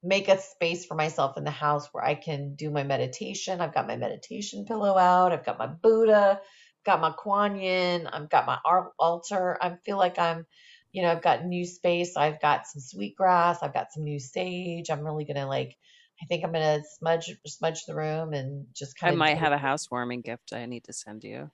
make 0.03 0.29
a 0.29 0.39
space 0.39 0.85
for 0.85 0.95
myself 0.95 1.37
in 1.37 1.45
the 1.45 1.51
house 1.51 1.89
where 1.93 2.05
I 2.05 2.15
can 2.15 2.55
do 2.55 2.71
my 2.71 2.83
meditation. 2.83 3.61
I've 3.61 3.75
got 3.75 3.87
my 3.87 3.97
meditation 3.97 4.65
pillow 4.65 4.97
out. 4.97 5.33
I've 5.33 5.45
got 5.45 5.59
my 5.59 5.67
Buddha, 5.67 6.41
got 6.87 7.01
my 7.03 7.13
Kuan 7.13 7.57
Yin, 7.59 8.07
I've 8.07 8.31
got 8.31 8.47
my 8.47 8.59
altar. 8.99 9.59
I 9.63 9.77
feel 9.85 9.99
like 9.99 10.19
I'm 10.19 10.47
you 10.93 11.03
know, 11.03 11.13
I've 11.13 11.23
got 11.23 11.45
new 11.45 11.67
space. 11.67 12.17
I've 12.17 12.41
got 12.41 12.67
some 12.67 12.81
sweetgrass. 12.81 13.63
I've 13.63 13.75
got 13.75 13.93
some 13.93 14.05
new 14.05 14.19
sage. 14.19 14.89
I'm 14.91 15.05
really 15.05 15.27
gonna 15.27 15.47
like. 15.47 15.77
I 16.23 16.27
think 16.27 16.45
I'm 16.45 16.53
gonna 16.53 16.83
smudge 16.99 17.37
smudge 17.47 17.85
the 17.85 17.95
room 17.95 18.33
and 18.33 18.67
just 18.75 18.97
I 19.03 19.09
kind 19.09 19.15
of. 19.17 19.21
I 19.21 19.25
might 19.27 19.39
have 19.39 19.53
a 19.53 19.59
housewarming 19.59 20.23
gift 20.23 20.55
I 20.55 20.65
need 20.67 20.85
to 20.85 20.95
send 20.95 21.25
you, 21.25 21.51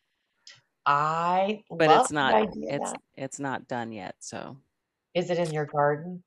I 0.87 1.65
but 1.71 1.91
it's 1.91 2.13
not. 2.13 2.35
It's 2.35 2.93
it's 3.17 3.41
not 3.41 3.69
done 3.69 3.93
yet. 3.93 4.17
So, 4.21 4.59
Is 5.15 5.31
it 5.31 5.39
in 5.39 5.53
your 5.53 5.67
garden? 5.67 6.23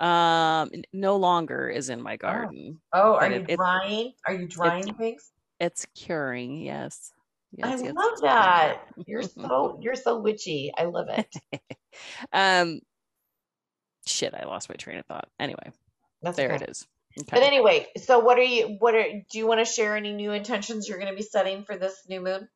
um, 0.00 0.70
no 0.92 1.16
longer 1.16 1.68
is 1.68 1.90
in 1.90 2.00
my 2.02 2.16
garden. 2.16 2.80
Oh, 2.92 3.14
are 3.16 3.30
you 3.30 3.36
it- 3.36 3.50
it- 3.50 3.56
drying? 3.56 4.12
Are 4.26 4.34
you 4.34 4.48
drying 4.48 4.94
things? 4.94 5.32
It's 5.60 5.86
curing. 5.94 6.62
Yes. 6.62 7.12
I 7.62 7.70
Yes, 7.70 7.82
yes, 7.82 7.94
love 7.94 8.20
that. 8.22 8.82
You're 9.06 9.22
so 9.22 9.78
you're 9.82 9.94
so 9.96 10.20
witchy. 10.20 10.72
I 10.76 10.84
love 10.84 11.08
it. 11.08 11.34
um, 12.32 12.80
shit, 14.06 14.34
I 14.34 14.44
lost 14.46 14.68
my 14.68 14.76
train 14.76 14.98
of 14.98 15.06
thought. 15.06 15.28
Anyway, 15.38 15.72
That's 16.22 16.36
there 16.36 16.52
okay. 16.52 16.64
it 16.64 16.70
is. 16.70 16.86
But 17.30 17.42
anyway, 17.42 17.86
so 17.96 18.20
what 18.20 18.38
are 18.38 18.42
you? 18.42 18.76
What 18.78 18.94
are? 18.94 19.04
Do 19.04 19.38
you 19.38 19.46
want 19.46 19.60
to 19.60 19.64
share 19.70 19.96
any 19.96 20.12
new 20.12 20.32
intentions 20.32 20.88
you're 20.88 20.98
going 20.98 21.10
to 21.10 21.16
be 21.16 21.22
setting 21.22 21.64
for 21.64 21.76
this 21.76 21.94
new 22.08 22.20
moon? 22.20 22.48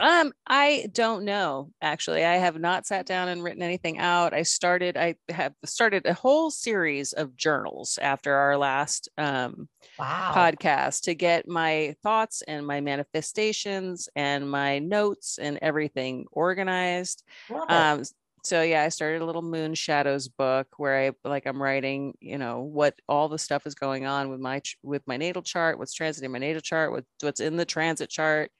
Um, 0.00 0.32
I 0.46 0.88
don't 0.92 1.24
know. 1.24 1.72
Actually, 1.82 2.24
I 2.24 2.36
have 2.36 2.58
not 2.58 2.86
sat 2.86 3.04
down 3.04 3.28
and 3.28 3.42
written 3.42 3.62
anything 3.62 3.98
out. 3.98 4.32
I 4.32 4.42
started, 4.42 4.96
I 4.96 5.16
have 5.28 5.54
started 5.64 6.06
a 6.06 6.14
whole 6.14 6.50
series 6.52 7.12
of 7.12 7.36
journals 7.36 7.98
after 8.00 8.32
our 8.32 8.56
last 8.56 9.08
um, 9.18 9.68
Wow. 9.98 10.32
podcast 10.32 11.02
to 11.04 11.14
get 11.14 11.48
my 11.48 11.96
thoughts 12.02 12.42
and 12.42 12.66
my 12.66 12.80
manifestations 12.80 14.08
and 14.16 14.50
my 14.50 14.78
notes 14.80 15.38
and 15.38 15.58
everything 15.62 16.26
organized. 16.32 17.24
Um, 17.68 18.02
so 18.44 18.62
yeah, 18.62 18.84
I 18.84 18.90
started 18.90 19.22
a 19.22 19.26
little 19.26 19.42
moon 19.42 19.74
shadows 19.74 20.28
book 20.28 20.68
where 20.78 20.98
I 21.08 21.12
like 21.28 21.46
I'm 21.46 21.62
writing, 21.62 22.14
you 22.20 22.38
know, 22.38 22.62
what 22.62 22.94
all 23.08 23.28
the 23.28 23.38
stuff 23.38 23.66
is 23.66 23.74
going 23.74 24.06
on 24.06 24.30
with 24.30 24.40
my 24.40 24.62
with 24.82 25.02
my 25.06 25.16
natal 25.16 25.42
chart, 25.42 25.78
what's 25.78 25.98
transiting 25.98 26.30
my 26.30 26.38
natal 26.38 26.62
chart, 26.62 26.92
what, 26.92 27.04
what's 27.20 27.40
in 27.40 27.56
the 27.56 27.66
transit 27.66 28.10
chart. 28.10 28.52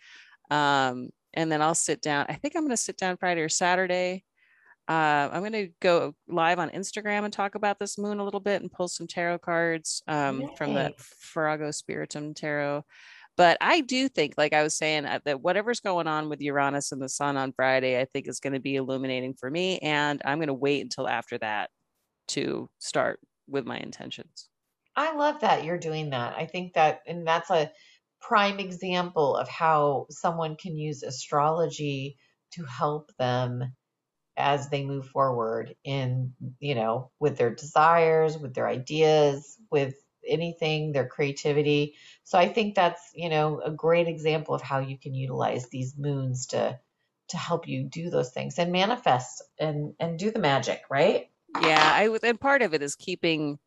Um, 0.51 1.11
and 1.35 1.51
then 1.51 1.63
I'll 1.63 1.75
sit 1.75 2.01
down. 2.01 2.27
I 2.29 2.35
think 2.35 2.55
I'm 2.57 2.63
going 2.63 2.71
to 2.71 2.77
sit 2.77 2.97
down 2.97 3.17
Friday 3.17 3.41
or 3.41 3.49
Saturday. 3.49 4.25
Uh, 4.89 5.29
I'm 5.33 5.41
going 5.41 5.53
to 5.53 5.69
go 5.81 6.15
live 6.29 6.59
on 6.59 6.71
Instagram 6.71 7.25
and 7.25 7.33
talk 7.33 7.55
about 7.55 7.79
this 7.79 7.99
moon 7.99 8.21
a 8.21 8.25
little 8.25 8.41
bit 8.41 8.63
and 8.63 8.73
pull 8.73 8.89
some 8.89 9.07
tarot 9.07 9.39
cards 9.41 10.03
um, 10.09 10.51
from 10.57 10.73
the 10.73 10.95
Farrago 10.97 11.71
Spiritum 11.71 12.33
Tarot 12.33 12.85
but 13.39 13.57
I 13.61 13.83
do 13.83 14.09
think, 14.09 14.35
like 14.37 14.53
I 14.53 14.65
was 14.65 14.77
saying, 14.77 15.07
uh, 15.07 15.21
that 15.25 15.41
whatever's 15.41 15.79
going 15.79 16.09
on 16.09 16.29
with 16.29 16.41
Uranus 16.41 16.91
and 16.91 17.01
the 17.01 17.09
Sun 17.09 17.37
on 17.37 17.53
Friday, 17.53 17.99
I 17.99 18.05
think 18.05 18.27
is 18.27 18.41
going 18.41 18.55
to 18.55 18.59
be 18.59 18.75
illuminating 18.75 19.35
for 19.35 19.49
me, 19.49 19.79
and 19.79 20.21
I'm 20.25 20.39
going 20.39 20.49
to 20.49 20.55
wait 20.55 20.83
until 20.83 21.09
after 21.09 21.39
that 21.39 21.71
to 22.29 22.69
start 22.81 23.21
with 23.47 23.65
my 23.65 23.79
intentions. 23.79 24.49
I 24.97 25.15
love 25.15 25.41
that 25.43 25.63
you're 25.63 25.79
doing 25.79 26.11
that. 26.11 26.35
I 26.37 26.47
think 26.47 26.73
that, 26.75 27.03
and 27.07 27.25
that's 27.25 27.49
a 27.51 27.71
prime 28.21 28.59
example 28.59 29.37
of 29.37 29.49
how 29.49 30.07
someone 30.11 30.57
can 30.57 30.77
use 30.77 31.03
astrology 31.03 32.19
to 32.53 32.65
help 32.65 33.11
them 33.19 33.75
as 34.37 34.69
they 34.71 34.85
move 34.85 35.07
forward 35.09 35.75
in, 35.85 36.33
you 36.61 36.75
know, 36.75 37.11
with 37.19 37.37
their 37.37 37.55
desires, 37.55 38.39
with 38.39 38.55
their 38.55 38.69
ideas, 38.69 39.57
with 39.71 39.95
anything, 40.27 40.93
their 40.93 41.07
creativity. 41.07 41.97
So 42.25 42.39
I 42.39 42.49
think 42.49 42.75
that's, 42.75 43.11
you 43.15 43.29
know, 43.29 43.61
a 43.61 43.71
great 43.71 44.07
example 44.07 44.55
of 44.55 44.63
how 44.63 44.79
you 44.79 44.97
can 44.99 45.15
utilize 45.15 45.69
these 45.69 45.97
moons 45.97 46.47
to 46.49 46.79
to 47.29 47.37
help 47.37 47.69
you 47.69 47.85
do 47.85 48.09
those 48.09 48.31
things 48.31 48.59
and 48.59 48.73
manifest 48.73 49.43
and 49.59 49.95
and 50.01 50.19
do 50.19 50.31
the 50.31 50.39
magic, 50.39 50.83
right? 50.89 51.31
Yeah, 51.61 51.93
I 51.95 52.09
and 52.23 52.41
part 52.41 52.63
of 52.63 52.75
it 52.75 52.83
is 52.83 52.95
keeping 52.95 53.59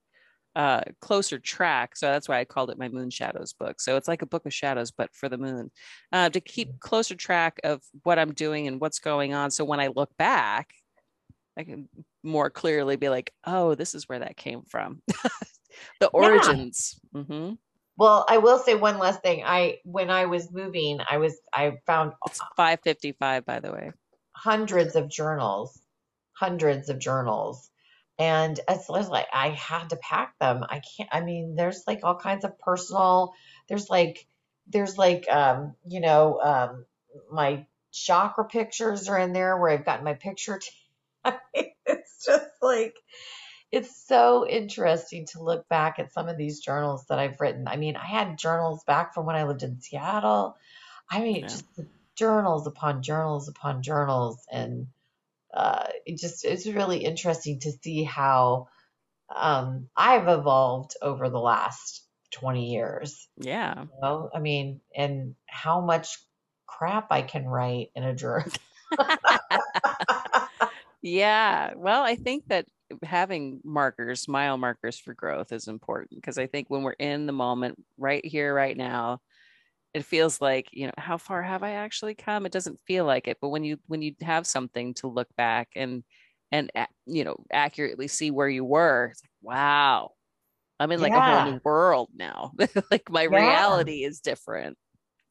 uh 0.55 0.81
closer 0.99 1.39
track 1.39 1.95
so 1.95 2.07
that's 2.07 2.27
why 2.27 2.39
i 2.39 2.45
called 2.45 2.69
it 2.69 2.77
my 2.77 2.89
moon 2.89 3.09
shadows 3.09 3.53
book 3.53 3.79
so 3.79 3.95
it's 3.95 4.07
like 4.07 4.21
a 4.21 4.25
book 4.25 4.45
of 4.45 4.53
shadows 4.53 4.91
but 4.91 5.09
for 5.13 5.29
the 5.29 5.37
moon 5.37 5.71
uh, 6.11 6.29
to 6.29 6.41
keep 6.41 6.67
mm-hmm. 6.67 6.77
closer 6.79 7.15
track 7.15 7.59
of 7.63 7.81
what 8.03 8.19
i'm 8.19 8.33
doing 8.33 8.67
and 8.67 8.81
what's 8.81 8.99
going 8.99 9.33
on 9.33 9.49
so 9.49 9.63
when 9.63 9.79
i 9.79 9.87
look 9.87 10.09
back 10.17 10.69
i 11.57 11.63
can 11.63 11.87
more 12.23 12.49
clearly 12.49 12.97
be 12.97 13.07
like 13.07 13.33
oh 13.45 13.75
this 13.75 13.95
is 13.95 14.09
where 14.09 14.19
that 14.19 14.35
came 14.35 14.61
from 14.63 15.01
the 15.99 16.07
origins. 16.07 16.99
Yeah. 17.13 17.21
Mm-hmm. 17.21 17.53
Well, 17.97 18.25
I 18.29 18.37
will 18.37 18.57
say 18.57 18.75
one 18.75 18.97
last 18.97 19.21
thing. 19.21 19.43
I 19.45 19.79
when 19.83 20.09
I 20.09 20.25
was 20.25 20.51
moving, 20.51 20.99
I 21.09 21.17
was 21.17 21.39
I 21.53 21.77
found 21.85 22.13
it's 22.25 22.39
five 22.55 22.79
fifty 22.83 23.11
five, 23.11 23.45
by 23.45 23.59
the 23.59 23.71
way. 23.71 23.91
Hundreds 24.35 24.95
of 24.95 25.09
journals, 25.09 25.79
hundreds 26.33 26.89
of 26.89 26.99
journals, 26.99 27.69
and 28.19 28.59
it's 28.67 28.89
like 28.89 29.27
I 29.33 29.49
had 29.49 29.89
to 29.89 29.95
pack 29.95 30.37
them. 30.39 30.63
I 30.67 30.81
can't. 30.97 31.09
I 31.11 31.21
mean, 31.21 31.55
there's 31.55 31.83
like 31.87 32.01
all 32.03 32.15
kinds 32.15 32.45
of 32.45 32.59
personal. 32.59 33.33
There's 33.67 33.89
like 33.89 34.27
there's 34.67 34.97
like 34.97 35.29
um 35.29 35.75
you 35.87 36.01
know 36.01 36.39
um 36.41 36.85
my 37.31 37.65
chakra 37.91 38.45
pictures 38.45 39.09
are 39.09 39.17
in 39.17 39.33
there 39.33 39.57
where 39.57 39.71
I've 39.71 39.85
gotten 39.85 40.05
my 40.05 40.13
picture. 40.13 40.59
T- 41.25 41.71
it's 41.85 42.25
just 42.25 42.47
like 42.61 42.95
it's 43.71 44.05
so 44.07 44.47
interesting 44.47 45.25
to 45.27 45.43
look 45.43 45.67
back 45.69 45.97
at 45.99 46.13
some 46.13 46.27
of 46.27 46.37
these 46.37 46.59
journals 46.59 47.05
that 47.09 47.19
I've 47.19 47.39
written. 47.39 47.67
I 47.67 47.77
mean, 47.77 47.95
I 47.95 48.05
had 48.05 48.37
journals 48.37 48.83
back 48.83 49.13
from 49.13 49.25
when 49.25 49.35
I 49.35 49.45
lived 49.45 49.63
in 49.63 49.79
Seattle. 49.79 50.57
I 51.09 51.21
mean, 51.21 51.41
yeah. 51.41 51.47
just 51.47 51.65
journals 52.15 52.67
upon 52.67 53.01
journals 53.01 53.47
upon 53.47 53.81
journals, 53.81 54.45
and 54.51 54.87
uh, 55.53 55.87
it 56.05 56.17
just 56.17 56.45
it's 56.45 56.67
really 56.67 57.03
interesting 57.03 57.59
to 57.61 57.71
see 57.83 58.03
how 58.03 58.67
um, 59.33 59.89
I've 59.95 60.27
evolved 60.27 60.95
over 61.01 61.29
the 61.29 61.39
last 61.39 62.03
20 62.31 62.71
years. 62.71 63.27
Yeah. 63.37 63.81
You 63.81 63.89
know? 64.01 64.29
I 64.33 64.39
mean, 64.39 64.81
and 64.95 65.35
how 65.47 65.81
much 65.81 66.17
crap 66.65 67.07
I 67.11 67.21
can 67.21 67.45
write 67.45 67.89
in 67.95 68.03
a 68.03 68.15
journal. 68.15 68.51
yeah. 71.01 71.73
Well, 71.75 72.03
I 72.03 72.15
think 72.15 72.47
that 72.47 72.65
having 73.03 73.61
markers, 73.63 74.27
mile 74.27 74.57
markers 74.57 74.97
for 74.97 75.13
growth 75.13 75.51
is 75.51 75.67
important 75.67 76.11
because 76.15 76.37
I 76.37 76.47
think 76.47 76.69
when 76.69 76.83
we're 76.83 76.91
in 76.93 77.25
the 77.25 77.33
moment 77.33 77.81
right 77.97 78.25
here, 78.25 78.53
right 78.53 78.75
now, 78.75 79.21
it 79.93 80.05
feels 80.05 80.39
like, 80.39 80.69
you 80.71 80.87
know, 80.87 80.93
how 80.97 81.17
far 81.17 81.41
have 81.41 81.63
I 81.63 81.71
actually 81.71 82.15
come? 82.15 82.45
It 82.45 82.51
doesn't 82.51 82.79
feel 82.87 83.05
like 83.05 83.27
it. 83.27 83.37
But 83.41 83.49
when 83.49 83.63
you 83.63 83.77
when 83.87 84.01
you 84.01 84.15
have 84.21 84.47
something 84.47 84.93
to 84.95 85.07
look 85.07 85.27
back 85.35 85.69
and 85.75 86.03
and 86.51 86.71
you 87.05 87.23
know 87.23 87.37
accurately 87.51 88.07
see 88.07 88.31
where 88.31 88.49
you 88.49 88.63
were, 88.63 89.09
it's 89.11 89.21
like, 89.23 89.31
wow, 89.41 90.11
I'm 90.79 90.91
in 90.91 91.01
like 91.01 91.11
yeah. 91.11 91.39
a 91.39 91.41
whole 91.41 91.51
new 91.51 91.59
world 91.63 92.09
now. 92.15 92.53
like 92.91 93.09
my 93.09 93.23
yeah. 93.23 93.37
reality 93.37 94.03
is 94.03 94.21
different. 94.21 94.77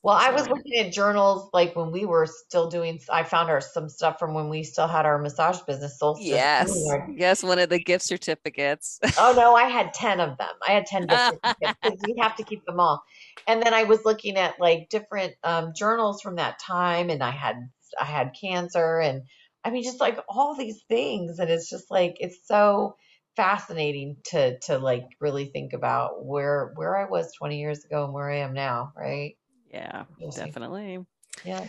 Well, 0.02 0.16
I 0.18 0.30
was 0.30 0.48
looking 0.48 0.78
at 0.78 0.92
journals 0.92 1.50
like 1.52 1.76
when 1.76 1.92
we 1.92 2.06
were 2.06 2.26
still 2.26 2.70
doing. 2.70 3.00
I 3.12 3.22
found 3.22 3.50
our 3.50 3.60
some 3.60 3.90
stuff 3.90 4.18
from 4.18 4.32
when 4.32 4.48
we 4.48 4.62
still 4.62 4.88
had 4.88 5.04
our 5.04 5.18
massage 5.18 5.60
business. 5.60 5.98
Solstice 5.98 6.26
yes, 6.26 6.72
yes, 7.14 7.42
one 7.42 7.58
of 7.58 7.68
the 7.68 7.78
gift 7.78 8.04
certificates. 8.04 8.98
oh 9.18 9.34
no, 9.36 9.54
I 9.54 9.64
had 9.64 9.92
ten 9.92 10.20
of 10.20 10.38
them. 10.38 10.54
I 10.66 10.72
had 10.72 10.86
ten 10.86 11.06
gift 11.06 11.20
certificates 11.42 11.78
because 11.82 12.00
we 12.06 12.16
have 12.18 12.34
to 12.36 12.44
keep 12.44 12.64
them 12.64 12.80
all. 12.80 13.04
And 13.46 13.62
then 13.62 13.74
I 13.74 13.84
was 13.84 14.06
looking 14.06 14.36
at 14.36 14.58
like 14.58 14.88
different 14.88 15.34
um, 15.44 15.74
journals 15.74 16.22
from 16.22 16.36
that 16.36 16.58
time, 16.58 17.10
and 17.10 17.22
I 17.22 17.30
had 17.30 17.56
I 18.00 18.06
had 18.06 18.34
cancer, 18.40 19.00
and 19.00 19.24
I 19.64 19.70
mean 19.70 19.82
just 19.82 20.00
like 20.00 20.18
all 20.30 20.56
these 20.56 20.82
things, 20.88 21.38
and 21.38 21.50
it's 21.50 21.68
just 21.68 21.90
like 21.90 22.16
it's 22.20 22.38
so 22.46 22.96
fascinating 23.36 24.16
to 24.24 24.58
to 24.60 24.78
like 24.78 25.04
really 25.20 25.44
think 25.44 25.74
about 25.74 26.24
where 26.24 26.72
where 26.74 26.96
I 26.96 27.04
was 27.04 27.34
20 27.34 27.60
years 27.60 27.84
ago 27.84 28.04
and 28.04 28.14
where 28.14 28.30
I 28.30 28.38
am 28.38 28.54
now, 28.54 28.92
right? 28.96 29.36
Yeah, 29.70 30.04
definitely. 30.34 30.98
Yeah. 31.44 31.66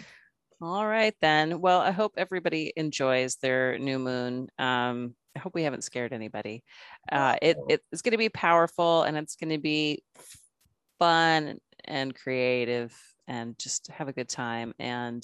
All 0.62 0.86
right 0.86 1.16
then. 1.22 1.60
Well, 1.60 1.80
I 1.80 1.92
hope 1.92 2.14
everybody 2.18 2.72
enjoys 2.76 3.36
their 3.38 3.80
new 3.80 4.00
moon. 4.00 4.48
Um, 4.60 5.16
I 5.36 5.40
hope 5.40 5.56
we 5.56 5.64
haven't 5.64 5.84
scared 5.84 6.14
anybody. 6.14 6.64
Uh, 7.12 7.36
it, 7.42 7.58
it's 7.92 8.02
going 8.02 8.12
to 8.12 8.18
be 8.18 8.30
powerful 8.30 9.04
and 9.04 9.18
it's 9.18 9.36
going 9.36 9.50
to 9.52 9.58
be 9.58 10.04
fun 11.00 11.60
and 11.86 12.14
creative 12.14 12.96
and 13.28 13.58
just 13.58 13.88
have 13.88 14.08
a 14.08 14.14
good 14.14 14.30
time. 14.30 14.74
And 14.78 15.24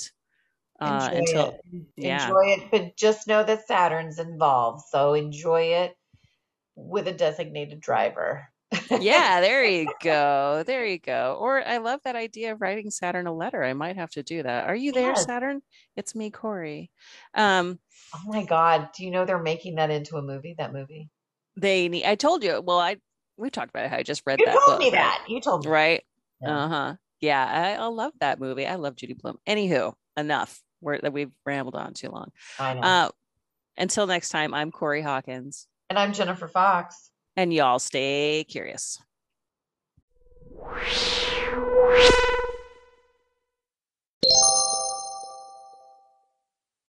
uh, 0.80 1.10
enjoy 1.12 1.18
until 1.20 1.50
it. 1.74 1.86
yeah, 1.98 2.28
enjoy 2.28 2.46
it, 2.46 2.72
but 2.72 2.98
just 2.98 3.28
know 3.28 3.44
that 3.44 3.68
Saturn's 3.68 4.20
involved, 4.20 4.86
so 4.90 5.14
enjoy 5.14 5.62
it 5.74 5.98
with 6.76 7.08
a 7.08 7.14
designated 7.14 7.80
driver 7.80 8.48
yeah, 9.00 9.42
there 9.42 9.64
you 9.66 9.88
go. 10.02 10.64
There 10.66 10.86
you 10.86 11.00
go. 11.00 11.38
Or 11.40 11.66
I 11.66 11.78
love 11.78 12.02
that 12.04 12.16
idea 12.16 12.54
of 12.54 12.62
writing 12.62 12.90
Saturn 12.90 13.28
a 13.28 13.34
letter. 13.34 13.64
I 13.64 13.74
might 13.74 13.96
have 13.96 14.12
to 14.12 14.24
do 14.24 14.44
that. 14.44 14.68
Are 14.68 14.76
you 14.76 14.92
there, 14.92 15.10
yes. 15.10 15.26
Saturn? 15.26 15.62
It's 15.96 16.16
me, 16.16 16.32
Corey. 16.32 16.92
Um, 17.34 17.80
oh 18.16 18.22
my 18.26 18.44
God. 18.44 18.90
Do 18.96 19.06
you 19.06 19.12
know 19.12 19.26
they're 19.26 19.40
making 19.40 19.76
that 19.76 19.90
into 19.90 20.18
a 20.18 20.22
movie? 20.22 20.56
That 20.58 20.74
movie? 20.74 21.10
They 21.56 21.90
need, 21.90 22.06
I 22.06 22.16
told 22.16 22.44
you. 22.44 22.62
Well, 22.62 22.80
I, 22.80 22.98
we 23.38 23.50
talked 23.50 23.70
about 23.70 23.86
it. 23.86 23.94
I 23.94 24.04
just 24.04 24.24
read 24.26 24.40
you 24.40 24.46
that. 24.46 24.54
You 24.54 24.62
told 24.66 24.80
book, 24.80 24.80
me 24.80 24.90
that. 24.92 25.26
You 25.28 25.42
told 25.42 25.66
me. 25.66 25.72
Right. 25.72 26.04
Yeah. 26.42 26.58
Uh 26.58 26.68
huh. 26.68 26.96
Yeah. 27.22 27.76
I, 27.80 27.84
I 27.84 27.88
love 27.88 28.14
that 28.20 28.40
movie. 28.40 28.68
I 28.68 28.76
love 28.76 28.96
Judy 28.96 29.14
Blume. 29.14 29.38
Anywho, 29.48 29.94
enough. 30.16 30.62
We're, 30.80 31.02
that 31.02 31.12
we've 31.14 31.32
rambled 31.44 31.74
on 31.74 31.94
too 31.94 32.10
long. 32.10 32.32
I 32.60 32.74
know. 32.76 32.82
Uh, 32.82 33.10
until 33.78 34.06
next 34.06 34.30
time, 34.30 34.54
I'm 34.54 34.72
Corey 34.72 35.02
Hawkins. 35.02 35.68
And 35.90 35.98
I'm 35.98 36.14
Jennifer 36.14 36.48
Fox 36.48 37.12
and 37.38 37.54
y'all 37.54 37.80
stay 37.80 38.44
curious. 38.50 39.00